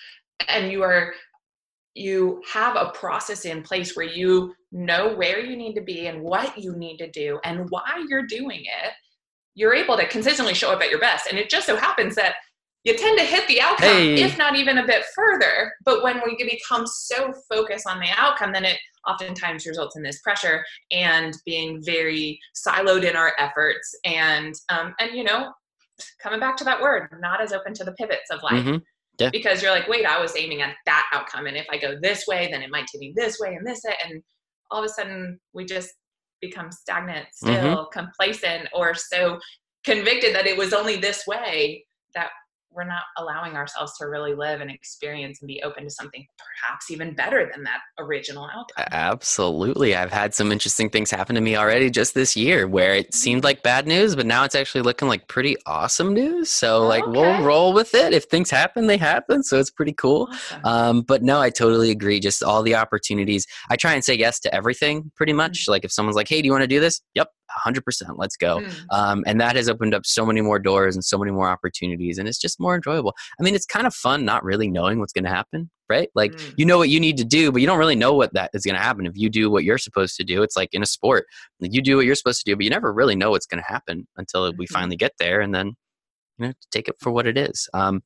and 0.49 0.73
you 0.73 0.83
are 0.83 1.13
you 1.95 2.43
have 2.51 2.77
a 2.77 2.91
process 2.91 3.45
in 3.45 3.63
place 3.63 3.97
where 3.97 4.07
you 4.07 4.55
know 4.73 5.15
where 5.15 5.41
you 5.41 5.57
need 5.57 5.75
to 5.75 5.81
be 5.81 6.07
and 6.07 6.23
what 6.23 6.57
you 6.57 6.77
need 6.77 6.99
to 6.99 7.11
do 7.11 7.39
and 7.45 7.69
why 7.71 8.05
you're 8.09 8.27
doing 8.27 8.61
it, 8.61 8.93
you're 9.55 9.75
able 9.75 9.97
to 9.97 10.07
consistently 10.09 10.55
show 10.55 10.71
up 10.71 10.81
at 10.81 10.91
your 10.91 11.01
best. 11.01 11.27
And 11.27 11.39
it 11.39 11.51
just 11.51 11.67
so 11.67 11.77
happens 11.77 12.15
that 12.17 12.37
you 12.85 12.97
tend 12.97 13.19
to 13.19 13.25
hit 13.25 13.47
the 13.47 13.61
outcome, 13.61 13.89
hey. 13.89 14.23
if 14.23 14.39
not 14.39 14.57
even 14.57 14.79
a 14.79 14.87
bit 14.87 15.05
further. 15.15 15.73
But 15.85 16.03
when 16.03 16.23
we 16.25 16.37
become 16.37 16.87
so 16.87 17.33
focused 17.49 17.87
on 17.87 18.01
the 18.01 18.09
outcome, 18.17 18.53
then 18.53 18.65
it 18.65 18.79
oftentimes 19.07 19.67
results 19.67 19.97
in 19.97 20.03
this 20.03 20.21
pressure 20.23 20.65
and 20.91 21.35
being 21.45 21.83
very 21.85 22.39
siloed 22.67 23.09
in 23.09 23.17
our 23.17 23.33
efforts. 23.39 23.95
And 24.05 24.55
um, 24.71 24.95
and 24.99 25.15
you 25.15 25.25
know, 25.25 25.53
coming 26.23 26.41
back 26.41 26.57
to 26.59 26.65
that 26.65 26.81
word, 26.81 27.09
not 27.21 27.43
as 27.43 27.53
open 27.53 27.75
to 27.75 27.85
the 27.85 27.93
pivots 27.93 28.31
of 28.31 28.43
life. 28.43 28.65
Mm-hmm. 28.65 28.77
Yeah. 29.19 29.29
Because 29.31 29.61
you're 29.61 29.73
like, 29.73 29.87
wait, 29.87 30.07
I 30.07 30.19
was 30.19 30.35
aiming 30.35 30.63
at 30.63 30.75
that 30.87 31.07
outcome, 31.13 31.47
and 31.47 31.57
if 31.57 31.67
I 31.71 31.77
go 31.77 31.97
this 32.01 32.27
way, 32.27 32.49
then 32.51 32.63
it 32.63 32.71
might 32.71 32.87
take 32.87 33.03
me 33.03 33.13
this 33.15 33.39
way 33.39 33.55
and 33.55 33.67
this 33.67 33.83
way, 33.85 33.95
and 34.03 34.23
all 34.71 34.81
of 34.81 34.85
a 34.85 34.89
sudden 34.89 35.39
we 35.53 35.65
just 35.65 35.91
become 36.41 36.71
stagnant, 36.73 37.27
mm-hmm. 37.27 37.47
still 37.47 37.77
mm-hmm. 37.77 37.99
complacent, 37.99 38.69
or 38.73 38.95
so 38.95 39.39
convicted 39.85 40.35
that 40.35 40.47
it 40.47 40.57
was 40.57 40.73
only 40.73 40.97
this 40.97 41.27
way 41.27 41.85
that 42.15 42.31
we're 42.73 42.85
not 42.85 43.03
allowing 43.19 43.57
ourselves 43.57 43.97
to 43.99 44.07
really 44.07 44.35
live 44.35 44.61
and 44.61 44.71
experience 44.71 45.41
and 45.41 45.49
be 45.49 45.61
open 45.63 45.85
to 45.85 45.91
something 45.91 46.25
perhaps 46.39 46.91
even 46.91 47.15
better 47.15 47.51
than 47.53 47.65
that 47.65 47.81
original 47.99 48.45
outcome. 48.45 48.87
Absolutely. 48.93 49.95
I've 49.95 50.13
had 50.13 50.35
some 50.35 50.53
interesting 50.53 50.89
things 50.89 51.11
happen 51.11 51.35
to 51.35 51.41
me 51.41 51.57
already 51.57 51.91
just 51.91 52.15
this 52.15 52.37
year 52.37 52.69
where 52.69 52.95
it 52.95 53.15
seemed 53.15 53.45
like 53.45 53.63
bad 53.63 53.87
news, 53.87 54.15
but 54.15 54.27
now 54.27 54.45
it's 54.45 54.55
actually 54.55 54.83
looking 54.83 55.09
like 55.09 55.27
pretty 55.29 55.57
awesome 55.67 56.15
news. 56.15 56.51
So, 56.51 56.87
like, 56.87 57.03
okay. 57.05 57.13
we'll 57.13 57.43
roll 57.43 57.73
with 57.73 57.95
it. 57.95 58.13
If 58.13 58.25
things 58.25 58.51
happen, 58.51 58.87
they 58.87 58.97
happen. 58.97 59.43
So, 59.43 59.59
it's 59.59 59.71
pretty 59.71 59.93
cool. 59.93 60.29
Awesome. 60.31 60.61
Um, 60.65 61.03
but 61.03 61.23
no, 61.23 61.41
I 61.41 61.51
totally 61.51 61.91
agree. 61.91 62.21
Just 62.21 62.43
all 62.43 62.63
the 62.63 62.75
opportunities. 62.77 63.47
I 63.71 63.77
try 63.77 63.95
and 63.95 64.05
say 64.05 64.15
yes 64.15 64.39
to 64.41 64.55
everything 64.55 65.11
pretty 65.17 65.33
much. 65.33 65.63
Mm-hmm. 65.63 65.73
Like, 65.73 65.85
if 65.85 65.93
someone's 65.93 66.17
like, 66.17 66.29
hey, 66.29 66.41
do 66.41 66.47
you 66.47 66.53
want 66.53 66.63
to 66.63 66.69
do 66.69 66.81
this? 66.81 67.01
Yep, 67.15 67.29
100% 67.67 67.83
let's 68.17 68.37
go 68.37 68.61
mm. 68.61 68.85
um, 68.91 69.25
and 69.27 69.41
that 69.41 69.57
has 69.57 69.69
opened 69.69 69.95
up 69.95 70.07
so 70.07 70.25
many 70.25 70.41
more 70.41 70.59
doors 70.59 70.95
and 70.95 71.05
so 71.05 71.19
many 71.19 71.31
more 71.31 71.49
opportunities 71.49 72.19
and 72.19 72.29
it's 72.29 72.39
just 72.39 72.61
more 72.61 72.75
enjoyable 72.75 73.15
i 73.39 73.43
mean 73.43 73.55
it's 73.55 73.67
kind 73.67 73.87
of 73.87 73.95
fun 73.95 74.25
not 74.25 74.45
really 74.45 74.69
knowing 74.69 74.99
what's 74.99 75.13
going 75.13 75.25
to 75.25 75.31
happen 75.31 75.71
right 75.89 76.09
like 76.15 76.33
mm. 76.33 76.55
you 76.57 76.65
know 76.65 76.79
what 76.79 76.89
you 76.89 77.01
need 77.01 77.17
to 77.17 77.25
do 77.25 77.51
but 77.51 77.61
you 77.61 77.67
don't 77.67 77.79
really 77.79 77.97
know 77.97 78.15
what 78.15 78.33
that 78.35 78.51
is 78.55 78.65
going 78.65 78.77
to 78.77 78.81
happen 78.81 79.07
if 79.07 79.17
you 79.17 79.29
do 79.29 79.51
what 79.51 79.65
you're 79.65 79.79
supposed 79.79 80.17
to 80.17 80.25
do 80.25 80.43
it's 80.43 80.57
like 80.57 80.71
in 80.73 80.83
a 80.83 80.87
sport 80.87 81.27
like 81.61 81.75
you 81.75 81.83
do 81.83 81.97
what 81.97 82.07
you're 82.07 82.15
supposed 82.15 82.39
to 82.39 82.51
do 82.51 82.57
but 82.57 82.65
you 82.65 82.71
never 82.71 82.93
really 82.93 83.17
know 83.17 83.31
what's 83.31 83.47
going 83.47 83.63
to 83.63 83.73
happen 83.73 84.07
until 84.17 84.49
mm-hmm. 84.49 84.59
we 84.59 84.67
finally 84.67 84.97
get 84.97 85.13
there 85.19 85.41
and 85.41 85.55
then 85.55 85.75
you 86.39 86.47
know 86.47 86.53
take 86.71 86.89
it 86.89 86.95
for 87.01 87.11
what 87.11 87.27
it 87.27 87.37
is 87.37 87.69
um, 87.75 88.01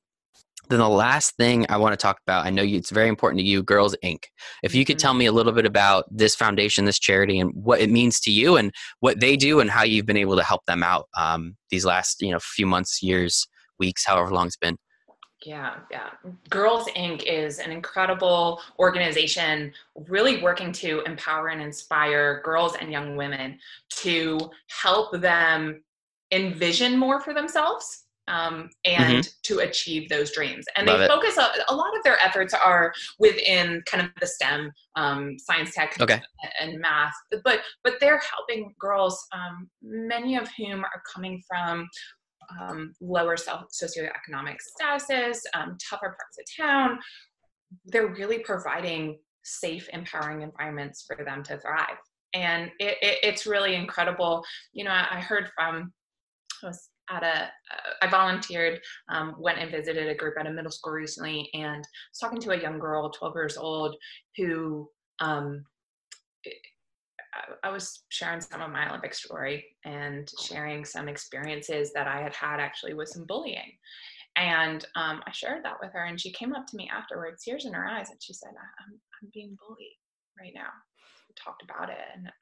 then 0.69 0.78
the 0.78 0.89
last 0.89 1.36
thing 1.36 1.66
I 1.69 1.77
want 1.77 1.93
to 1.93 1.97
talk 1.97 2.19
about, 2.27 2.47
I 2.47 2.51
know 2.51 2.62
you, 2.62 2.78
it's 2.78 2.91
very 2.91 3.09
important 3.09 3.41
to 3.41 3.45
you, 3.45 3.62
Girls 3.62 3.95
Inc. 4.03 4.24
If 4.62 4.74
you 4.74 4.85
could 4.85 4.99
tell 4.99 5.12
mm-hmm. 5.12 5.20
me 5.20 5.27
a 5.27 5.32
little 5.32 5.53
bit 5.53 5.66
about 5.66 6.05
this 6.11 6.35
foundation, 6.35 6.85
this 6.85 6.99
charity, 6.99 7.39
and 7.39 7.53
what 7.55 7.81
it 7.81 7.91
means 7.91 8.20
to 8.20 8.31
you, 8.31 8.57
and 8.57 8.73
what 9.01 9.20
they 9.20 9.36
do, 9.36 9.61
and 9.61 9.70
how 9.70 9.82
you've 9.82 10.07
been 10.07 10.16
able 10.16 10.36
to 10.36 10.43
help 10.43 10.65
them 10.66 10.82
out 10.82 11.07
um, 11.16 11.57
these 11.70 11.85
last 11.85 12.23
you 12.23 12.31
know 12.31 12.39
few 12.41 12.66
months, 12.66 13.03
years, 13.03 13.47
weeks, 13.78 14.05
however 14.07 14.31
long 14.31 14.47
it's 14.47 14.57
been. 14.57 14.77
Yeah, 15.45 15.74
yeah. 15.91 16.09
Girls 16.49 16.89
Inc. 16.97 17.23
is 17.24 17.59
an 17.59 17.70
incredible 17.70 18.62
organization 18.78 19.74
really 20.09 20.41
working 20.43 20.73
to 20.73 21.03
empower 21.03 21.49
and 21.49 21.61
inspire 21.61 22.41
girls 22.43 22.77
and 22.81 22.91
young 22.91 23.15
women 23.16 23.59
to 23.97 24.39
help 24.69 25.20
them 25.20 25.82
envision 26.32 26.97
more 26.97 27.20
for 27.20 27.35
themselves 27.35 28.03
um, 28.28 28.70
and 28.84 29.24
mm-hmm. 29.24 29.30
to 29.44 29.59
achieve 29.60 30.09
those 30.09 30.32
dreams. 30.32 30.64
And 30.76 30.86
Love 30.86 31.01
they 31.01 31.06
focus 31.09 31.36
a, 31.36 31.51
a, 31.68 31.74
lot 31.74 31.96
of 31.96 32.02
their 32.05 32.18
efforts 32.20 32.55
are 32.55 32.92
within 33.18 33.82
kind 33.86 34.05
of 34.05 34.10
the 34.20 34.26
STEM, 34.26 34.70
um, 34.96 35.36
science, 35.38 35.74
tech, 35.74 35.96
okay. 36.01 36.20
and 36.60 36.80
math. 36.80 37.12
But 37.44 37.60
but 37.82 37.94
they're 38.01 38.20
helping 38.20 38.74
girls, 38.78 39.22
um, 39.32 39.68
many 39.82 40.36
of 40.36 40.48
whom 40.56 40.84
are 40.84 41.02
coming 41.14 41.42
from 41.46 41.86
um, 42.60 42.92
lower 43.01 43.36
socioeconomic 43.36 44.56
statuses, 44.80 45.38
um, 45.55 45.76
tougher 45.90 46.16
parts 46.16 46.38
of 46.38 46.64
town. 46.64 46.98
They're 47.86 48.14
really 48.14 48.38
providing 48.38 49.18
safe, 49.42 49.88
empowering 49.92 50.42
environments 50.42 51.05
for 51.06 51.24
them 51.24 51.42
to 51.44 51.59
thrive. 51.59 51.98
And 52.32 52.70
it, 52.78 52.96
it, 53.02 53.18
it's 53.22 53.46
really 53.46 53.74
incredible. 53.74 54.44
You 54.72 54.84
know, 54.84 54.90
I, 54.90 55.06
I 55.12 55.20
heard 55.20 55.51
from 55.55 55.92
I 56.62 56.68
was 56.68 56.88
at 57.10 57.22
a 57.22 57.44
uh, 57.44 57.90
I 58.02 58.10
volunteered, 58.10 58.81
um, 59.09 59.35
went 59.39 59.59
and 59.59 59.70
visited 59.70 60.09
a 60.09 60.14
group 60.14 60.35
at 60.39 60.47
a 60.47 60.52
middle 60.52 60.70
school 60.70 60.93
recently, 60.93 61.51
and 61.55 61.78
was 61.78 62.18
talking 62.20 62.40
to 62.40 62.51
a 62.51 62.60
young 62.60 62.78
girl, 62.78 63.10
12 63.10 63.35
years 63.35 63.56
old, 63.56 63.97
who 64.36 64.89
um, 65.20 65.64
I 67.62 67.70
was 67.70 68.05
sharing 68.09 68.40
some 68.40 68.60
of 68.60 68.70
my 68.70 68.89
Olympic 68.89 69.14
story 69.14 69.64
and 69.85 70.31
sharing 70.43 70.85
some 70.85 71.09
experiences 71.09 71.93
that 71.94 72.06
I 72.06 72.20
had 72.20 72.35
had 72.35 72.60
actually 72.60 72.94
with 72.94 73.09
some 73.09 73.24
bullying. 73.26 73.72
And 74.36 74.85
um, 74.97 75.22
I 75.26 75.32
shared 75.32 75.64
that 75.64 75.76
with 75.81 75.93
her, 75.93 76.05
and 76.05 76.20
she 76.20 76.32
came 76.32 76.55
up 76.55 76.66
to 76.66 76.76
me 76.76 76.90
afterwards, 76.93 77.44
tears 77.44 77.66
in 77.66 77.72
her 77.72 77.86
eyes, 77.86 78.10
and 78.10 78.20
she 78.20 78.32
said, 78.32 78.51
"I'm 78.51 79.01
I'm 79.22 79.31
being 79.32 79.56
bullied 79.60 79.97
right 80.40 80.52
now." 80.55 80.70
Talked 81.43 81.62
about 81.62 81.90
it 81.90 81.98
and 82.15 82.32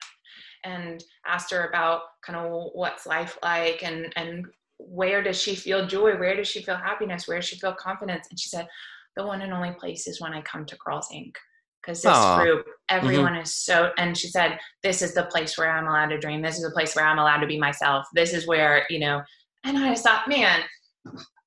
and 0.64 1.04
asked 1.26 1.50
her 1.50 1.66
about 1.68 2.02
kind 2.24 2.38
of 2.38 2.70
what's 2.74 3.06
life 3.06 3.36
like 3.42 3.82
and 3.82 4.12
and 4.16 4.46
where 4.78 5.22
does 5.22 5.40
she 5.40 5.54
feel 5.54 5.86
joy, 5.86 6.16
where 6.16 6.36
does 6.36 6.48
she 6.48 6.62
feel 6.62 6.76
happiness, 6.76 7.28
where 7.28 7.38
does 7.38 7.48
she 7.48 7.58
feel 7.58 7.74
confidence, 7.74 8.26
and 8.30 8.38
she 8.38 8.48
said, 8.48 8.68
"The 9.16 9.26
one 9.26 9.42
and 9.42 9.52
only 9.52 9.72
place 9.72 10.06
is 10.06 10.20
when 10.20 10.32
I 10.32 10.42
come 10.42 10.66
to 10.66 10.76
Girls 10.84 11.08
Inc." 11.12 11.34
because 11.80 12.00
this 12.00 12.12
Aww. 12.12 12.40
group 12.40 12.60
mm-hmm. 12.60 12.96
everyone 12.96 13.32
mm-hmm. 13.32 13.42
is 13.42 13.56
so 13.56 13.90
and 13.98 14.16
she 14.16 14.28
said 14.28 14.56
this 14.84 15.02
is 15.02 15.14
the 15.14 15.24
place 15.24 15.58
where 15.58 15.68
i'm 15.68 15.88
allowed 15.88 16.10
to 16.10 16.18
dream 16.18 16.40
this 16.40 16.54
is 16.54 16.62
the 16.62 16.70
place 16.70 16.94
where 16.94 17.04
i'm 17.04 17.18
allowed 17.18 17.38
to 17.38 17.46
be 17.48 17.58
myself 17.58 18.06
this 18.14 18.32
is 18.32 18.46
where 18.46 18.86
you 18.88 19.00
know 19.00 19.20
and 19.64 19.76
i 19.76 19.88
just 19.88 20.04
thought 20.04 20.28
man 20.28 20.62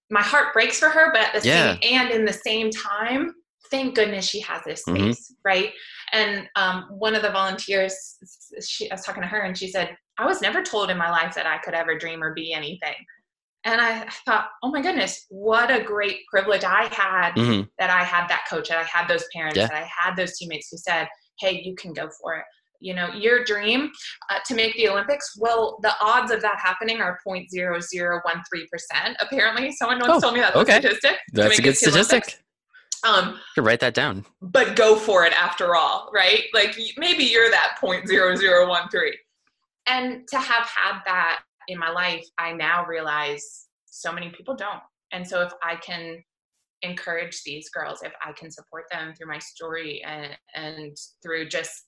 my 0.10 0.22
heart 0.22 0.54
breaks 0.54 0.80
for 0.80 0.90
her, 0.90 1.12
but 1.12 1.22
at 1.22 1.42
the 1.42 1.48
yeah. 1.48 1.78
same 1.82 1.94
and 1.94 2.12
in 2.12 2.26
the 2.26 2.34
same 2.34 2.70
time, 2.72 3.34
thank 3.70 3.96
goodness 3.96 4.26
she 4.26 4.40
has 4.42 4.62
this 4.66 4.84
mm-hmm. 4.84 5.12
space, 5.12 5.32
mm-hmm. 5.32 5.48
right? 5.48 5.74
And 6.12 6.48
um, 6.56 6.86
one 6.92 7.16
of 7.16 7.22
the 7.22 7.32
volunteers, 7.32 8.18
she, 8.62 8.90
I 8.90 8.96
was 8.96 9.04
talking 9.04 9.22
to 9.22 9.28
her, 9.28 9.42
and 9.42 9.58
she 9.58 9.70
said, 9.70 9.96
"I 10.18 10.26
was 10.26 10.42
never 10.42 10.62
told 10.62 10.90
in 10.90 10.98
my 10.98 11.10
life 11.10 11.36
that 11.36 11.46
I 11.46 11.58
could 11.60 11.74
ever 11.74 11.98
dream 11.98 12.24
or 12.24 12.34
be 12.34 12.54
anything." 12.54 12.96
And 13.64 13.82
I 13.82 14.08
thought, 14.26 14.50
"Oh 14.64 14.72
my 14.72 14.82
goodness, 14.82 15.26
what 15.30 15.72
a 15.72 15.84
great 15.84 16.20
privilege 16.30 16.64
I 16.64 16.84
had 16.92 17.34
mm-hmm. 17.36 17.64
that 17.80 17.90
I 17.90 18.04
had 18.04 18.28
that 18.28 18.46
coach, 18.50 18.70
that 18.70 18.78
I 18.78 18.84
had 18.84 19.08
those 19.08 19.24
parents, 19.34 19.58
yeah. 19.58 19.68
that 19.68 19.76
I 19.76 19.90
had 19.98 20.16
those 20.16 20.38
teammates 20.38 20.70
who 20.72 20.78
said." 20.78 21.08
Hey, 21.38 21.62
you 21.66 21.76
can 21.76 21.92
go 21.92 22.10
for 22.22 22.38
it 22.38 22.46
you 22.80 22.94
know 22.94 23.10
your 23.14 23.44
dream 23.44 23.92
uh, 24.30 24.40
to 24.46 24.54
make 24.54 24.74
the 24.76 24.88
olympics 24.88 25.36
well 25.38 25.78
the 25.82 25.94
odds 26.02 26.32
of 26.32 26.42
that 26.42 26.58
happening 26.60 27.02
are 27.02 27.18
0.0013% 27.28 29.16
apparently 29.20 29.72
someone 29.72 30.00
once 30.00 30.12
oh, 30.14 30.20
told 30.20 30.34
me 30.34 30.40
that 30.40 30.56
okay. 30.56 30.80
statistic 30.80 31.18
that's 31.34 31.60
a 31.60 31.62
good 31.62 31.78
statistic 31.78 32.38
um 33.06 33.40
to 33.56 33.62
write 33.62 33.80
that 33.80 33.94
down 33.94 34.26
but 34.42 34.76
go 34.76 34.96
for 34.96 35.26
it 35.26 35.34
after 35.34 35.76
all 35.76 36.10
right 36.14 36.44
like 36.54 36.78
maybe 36.98 37.24
you're 37.24 37.50
that 37.50 37.78
0.0013 37.82 39.12
and 39.88 40.28
to 40.28 40.38
have 40.38 40.68
had 40.68 41.00
that 41.06 41.42
in 41.68 41.78
my 41.78 41.90
life 41.90 42.26
i 42.38 42.52
now 42.52 42.86
realize 42.86 43.68
so 43.86 44.12
many 44.12 44.30
people 44.30 44.56
don't 44.56 44.82
and 45.12 45.28
so 45.28 45.42
if 45.42 45.52
i 45.64 45.76
can 45.78 46.22
encourage 46.82 47.42
these 47.44 47.70
girls 47.70 48.02
if 48.04 48.14
i 48.26 48.32
can 48.34 48.52
support 48.52 48.86
them 48.92 49.14
through 49.16 49.28
my 49.28 49.40
story 49.40 50.04
and 50.06 50.38
and 50.56 50.96
through 51.24 51.48
just 51.48 51.86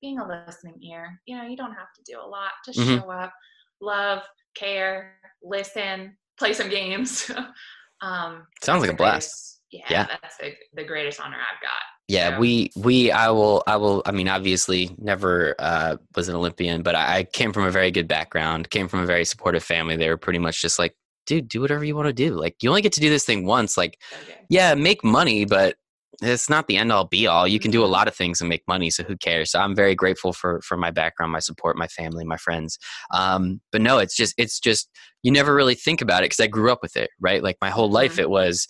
being 0.00 0.18
a 0.18 0.26
listening 0.26 0.80
ear. 0.82 1.20
You 1.26 1.36
know, 1.36 1.44
you 1.44 1.56
don't 1.56 1.72
have 1.72 1.92
to 1.96 2.02
do 2.04 2.18
a 2.18 2.26
lot. 2.26 2.52
Just 2.64 2.78
mm-hmm. 2.78 3.00
show 3.00 3.10
up, 3.10 3.32
love, 3.80 4.22
care, 4.54 5.16
listen, 5.42 6.16
play 6.38 6.52
some 6.52 6.68
games. 6.68 7.30
um, 8.00 8.46
Sounds 8.62 8.82
like 8.82 8.92
a 8.92 8.96
blast. 8.96 9.55
Yeah, 9.76 9.84
yeah, 9.90 10.06
that's 10.22 10.36
the, 10.38 10.52
the 10.74 10.84
greatest 10.84 11.20
honor 11.20 11.36
I've 11.36 11.60
got. 11.60 11.72
Yeah, 12.08 12.30
so. 12.30 12.40
we 12.40 12.70
we 12.76 13.10
I 13.10 13.30
will 13.30 13.62
I 13.66 13.76
will 13.76 14.02
I 14.06 14.12
mean 14.12 14.28
obviously 14.28 14.94
never 14.98 15.54
uh, 15.58 15.96
was 16.14 16.28
an 16.28 16.36
Olympian, 16.36 16.82
but 16.82 16.94
I, 16.94 17.18
I 17.18 17.24
came 17.24 17.52
from 17.52 17.64
a 17.64 17.70
very 17.70 17.90
good 17.90 18.06
background. 18.08 18.70
Came 18.70 18.88
from 18.88 19.00
a 19.00 19.06
very 19.06 19.24
supportive 19.24 19.64
family. 19.64 19.96
They 19.96 20.08
were 20.08 20.16
pretty 20.16 20.38
much 20.38 20.62
just 20.62 20.78
like, 20.78 20.94
dude, 21.26 21.48
do 21.48 21.60
whatever 21.60 21.84
you 21.84 21.96
want 21.96 22.06
to 22.06 22.12
do. 22.12 22.34
Like 22.34 22.56
you 22.62 22.68
only 22.68 22.82
get 22.82 22.92
to 22.92 23.00
do 23.00 23.10
this 23.10 23.24
thing 23.24 23.44
once. 23.44 23.76
Like, 23.76 23.98
okay. 24.22 24.38
yeah, 24.48 24.74
make 24.74 25.02
money, 25.04 25.44
but 25.44 25.76
it's 26.22 26.48
not 26.48 26.66
the 26.66 26.76
end 26.76 26.92
all 26.92 27.04
be 27.04 27.26
all. 27.26 27.46
You 27.46 27.58
can 27.58 27.70
do 27.70 27.82
a 27.82 27.84
mm-hmm. 27.84 27.92
lot 27.92 28.08
of 28.08 28.14
things 28.14 28.40
and 28.40 28.48
make 28.48 28.62
money, 28.66 28.90
so 28.90 29.02
who 29.02 29.16
cares? 29.16 29.50
So 29.50 29.60
I'm 29.60 29.74
very 29.74 29.94
grateful 29.94 30.32
for 30.32 30.60
for 30.62 30.76
my 30.76 30.90
background, 30.90 31.32
my 31.32 31.40
support, 31.40 31.76
my 31.76 31.88
family, 31.88 32.24
my 32.24 32.36
friends. 32.36 32.78
Um, 33.12 33.60
but 33.72 33.82
no, 33.82 33.98
it's 33.98 34.16
just 34.16 34.34
it's 34.38 34.58
just 34.60 34.88
you 35.22 35.32
never 35.32 35.54
really 35.54 35.74
think 35.74 36.00
about 36.00 36.22
it 36.22 36.26
because 36.26 36.40
I 36.40 36.46
grew 36.46 36.70
up 36.70 36.80
with 36.82 36.96
it, 36.96 37.10
right? 37.20 37.42
Like 37.42 37.56
my 37.60 37.70
whole 37.70 37.90
life, 37.90 38.12
mm-hmm. 38.12 38.22
it 38.22 38.30
was 38.30 38.66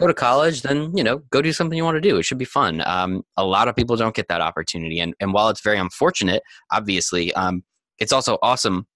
go 0.00 0.06
to 0.06 0.14
college, 0.14 0.62
then 0.62 0.96
you 0.96 1.04
know 1.04 1.18
go 1.30 1.42
do 1.42 1.52
something 1.52 1.76
you 1.76 1.84
want 1.84 1.96
to 1.96 2.00
do. 2.00 2.16
It 2.16 2.24
should 2.24 2.38
be 2.38 2.44
fun. 2.44 2.82
Um, 2.86 3.22
a 3.36 3.44
lot 3.44 3.68
of 3.68 3.76
people 3.76 3.96
don't 3.96 4.14
get 4.14 4.28
that 4.28 4.40
opportunity, 4.40 4.98
and 5.00 5.14
and 5.20 5.32
while 5.32 5.48
it's 5.48 5.62
very 5.62 5.78
unfortunate, 5.78 6.42
obviously, 6.72 7.32
um, 7.34 7.62
it's 7.98 8.12
also 8.12 8.38
awesome 8.42 8.86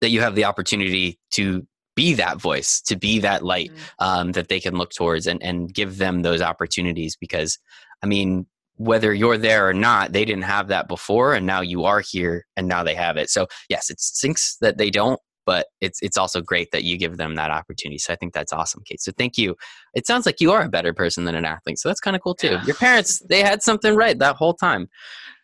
that 0.00 0.10
you 0.10 0.20
have 0.20 0.34
the 0.34 0.44
opportunity 0.44 1.18
to 1.32 1.66
be 1.96 2.14
that 2.14 2.40
voice, 2.40 2.80
to 2.82 2.96
be 2.96 3.18
that 3.18 3.44
light 3.44 3.72
mm-hmm. 3.72 4.04
um, 4.04 4.32
that 4.32 4.48
they 4.48 4.60
can 4.60 4.76
look 4.76 4.90
towards 4.90 5.26
and, 5.26 5.42
and 5.42 5.74
give 5.74 5.98
them 5.98 6.22
those 6.22 6.40
opportunities. 6.40 7.16
Because, 7.16 7.58
I 8.04 8.06
mean, 8.06 8.46
whether 8.76 9.12
you're 9.12 9.36
there 9.36 9.68
or 9.68 9.74
not, 9.74 10.12
they 10.12 10.24
didn't 10.24 10.44
have 10.44 10.68
that 10.68 10.86
before, 10.86 11.34
and 11.34 11.44
now 11.44 11.60
you 11.60 11.84
are 11.84 12.00
here, 12.00 12.46
and 12.56 12.68
now 12.68 12.84
they 12.84 12.94
have 12.94 13.16
it. 13.16 13.28
So, 13.30 13.48
yes, 13.68 13.90
it 13.90 13.98
stinks 13.98 14.56
that 14.60 14.78
they 14.78 14.90
don't, 14.90 15.18
but 15.48 15.68
it's 15.80 15.98
it's 16.02 16.18
also 16.18 16.42
great 16.42 16.72
that 16.72 16.84
you 16.84 16.98
give 16.98 17.16
them 17.16 17.34
that 17.36 17.50
opportunity. 17.50 17.96
So 17.96 18.12
I 18.12 18.16
think 18.16 18.34
that's 18.34 18.52
awesome, 18.52 18.82
Kate. 18.84 19.00
So 19.00 19.12
thank 19.16 19.38
you. 19.38 19.56
It 19.94 20.06
sounds 20.06 20.26
like 20.26 20.42
you 20.42 20.52
are 20.52 20.60
a 20.60 20.68
better 20.68 20.92
person 20.92 21.24
than 21.24 21.34
an 21.34 21.46
athlete. 21.46 21.78
So 21.78 21.88
that's 21.88 22.00
kind 22.00 22.14
of 22.14 22.20
cool 22.20 22.34
too. 22.34 22.48
Yeah. 22.48 22.64
Your 22.66 22.74
parents, 22.76 23.20
they 23.30 23.40
had 23.40 23.62
something 23.62 23.96
right 23.96 24.18
that 24.18 24.36
whole 24.36 24.52
time. 24.52 24.90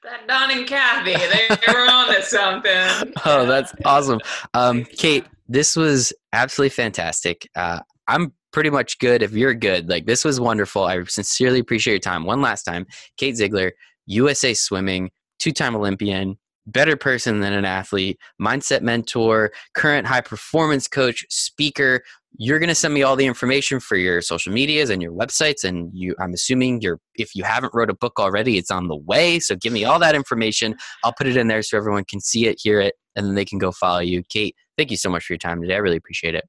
That 0.02 0.28
Don 0.28 0.50
and 0.50 0.66
Kathy, 0.66 1.14
they 1.14 1.72
were 1.72 1.88
on 1.90 2.14
to 2.14 2.20
something. 2.20 3.14
oh, 3.24 3.46
that's 3.46 3.72
awesome. 3.86 4.20
Um, 4.52 4.84
Kate, 4.84 5.24
this 5.48 5.74
was 5.74 6.12
absolutely 6.34 6.74
fantastic. 6.74 7.48
Uh, 7.56 7.80
I'm 8.06 8.34
pretty 8.52 8.68
much 8.68 8.98
good 8.98 9.22
if 9.22 9.32
you're 9.32 9.54
good. 9.54 9.88
Like 9.88 10.04
this 10.04 10.22
was 10.22 10.38
wonderful. 10.38 10.84
I 10.84 11.02
sincerely 11.04 11.60
appreciate 11.60 11.94
your 11.94 11.98
time. 12.00 12.26
One 12.26 12.42
last 12.42 12.64
time, 12.64 12.84
Kate 13.16 13.36
Ziegler, 13.36 13.72
USA 14.04 14.52
Swimming, 14.52 15.10
two-time 15.38 15.74
Olympian, 15.74 16.36
better 16.66 16.96
person 16.96 17.40
than 17.40 17.52
an 17.52 17.64
athlete, 17.64 18.18
mindset 18.40 18.82
mentor, 18.82 19.52
current 19.74 20.06
high 20.06 20.20
performance 20.20 20.88
coach, 20.88 21.24
speaker. 21.28 22.02
You're 22.36 22.58
going 22.58 22.68
to 22.68 22.74
send 22.74 22.94
me 22.94 23.02
all 23.02 23.14
the 23.14 23.26
information 23.26 23.78
for 23.78 23.96
your 23.96 24.20
social 24.20 24.52
medias 24.52 24.90
and 24.90 25.00
your 25.00 25.12
websites 25.12 25.62
and 25.62 25.90
you 25.94 26.16
I'm 26.18 26.32
assuming 26.32 26.80
you're 26.80 26.98
if 27.14 27.34
you 27.34 27.44
haven't 27.44 27.74
wrote 27.74 27.90
a 27.90 27.94
book 27.94 28.18
already, 28.18 28.58
it's 28.58 28.70
on 28.70 28.88
the 28.88 28.96
way. 28.96 29.38
So 29.38 29.54
give 29.54 29.72
me 29.72 29.84
all 29.84 29.98
that 30.00 30.16
information. 30.16 30.74
I'll 31.04 31.14
put 31.16 31.28
it 31.28 31.36
in 31.36 31.46
there 31.46 31.62
so 31.62 31.76
everyone 31.76 32.04
can 32.04 32.20
see 32.20 32.46
it, 32.46 32.58
hear 32.60 32.80
it, 32.80 32.94
and 33.14 33.26
then 33.26 33.34
they 33.34 33.44
can 33.44 33.58
go 33.58 33.70
follow 33.70 34.00
you. 34.00 34.22
Kate, 34.28 34.56
thank 34.76 34.90
you 34.90 34.96
so 34.96 35.10
much 35.10 35.24
for 35.24 35.34
your 35.34 35.38
time 35.38 35.60
today. 35.60 35.74
I 35.74 35.78
really 35.78 35.96
appreciate 35.96 36.34
it. 36.34 36.44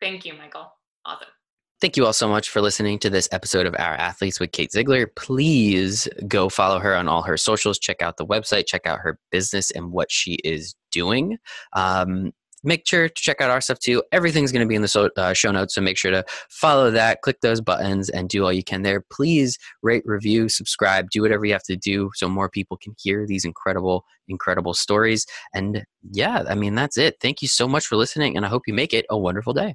Thank 0.00 0.24
you, 0.24 0.34
Michael. 0.34 0.72
Awesome. 1.04 1.28
Thank 1.78 1.98
you 1.98 2.06
all 2.06 2.14
so 2.14 2.26
much 2.26 2.48
for 2.48 2.62
listening 2.62 2.98
to 3.00 3.10
this 3.10 3.28
episode 3.32 3.66
of 3.66 3.74
Our 3.78 3.94
Athletes 3.94 4.40
with 4.40 4.52
Kate 4.52 4.72
Ziegler. 4.72 5.08
Please 5.14 6.08
go 6.26 6.48
follow 6.48 6.78
her 6.78 6.96
on 6.96 7.06
all 7.06 7.20
her 7.22 7.36
socials. 7.36 7.78
Check 7.78 8.00
out 8.00 8.16
the 8.16 8.24
website, 8.24 8.66
check 8.66 8.86
out 8.86 9.00
her 9.00 9.18
business 9.30 9.70
and 9.70 9.92
what 9.92 10.10
she 10.10 10.36
is 10.42 10.74
doing. 10.90 11.36
Um, 11.74 12.32
make 12.64 12.86
sure 12.88 13.10
to 13.10 13.22
check 13.22 13.42
out 13.42 13.50
our 13.50 13.60
stuff 13.60 13.78
too. 13.78 14.02
Everything's 14.10 14.52
going 14.52 14.64
to 14.64 14.68
be 14.68 14.74
in 14.74 14.80
the 14.80 14.88
so, 14.88 15.10
uh, 15.18 15.34
show 15.34 15.52
notes, 15.52 15.74
so 15.74 15.82
make 15.82 15.98
sure 15.98 16.10
to 16.10 16.24
follow 16.48 16.90
that, 16.90 17.20
click 17.20 17.42
those 17.42 17.60
buttons, 17.60 18.08
and 18.08 18.30
do 18.30 18.42
all 18.42 18.52
you 18.54 18.64
can 18.64 18.80
there. 18.80 19.04
Please 19.12 19.58
rate, 19.82 20.02
review, 20.06 20.48
subscribe, 20.48 21.10
do 21.10 21.20
whatever 21.20 21.44
you 21.44 21.52
have 21.52 21.62
to 21.64 21.76
do 21.76 22.10
so 22.14 22.26
more 22.26 22.48
people 22.48 22.78
can 22.78 22.94
hear 22.98 23.26
these 23.26 23.44
incredible, 23.44 24.06
incredible 24.28 24.72
stories. 24.72 25.26
And 25.52 25.84
yeah, 26.10 26.44
I 26.48 26.54
mean, 26.54 26.74
that's 26.74 26.96
it. 26.96 27.16
Thank 27.20 27.42
you 27.42 27.48
so 27.48 27.68
much 27.68 27.86
for 27.86 27.96
listening, 27.96 28.34
and 28.34 28.46
I 28.46 28.48
hope 28.48 28.62
you 28.66 28.72
make 28.72 28.94
it 28.94 29.04
a 29.10 29.18
wonderful 29.18 29.52
day. 29.52 29.74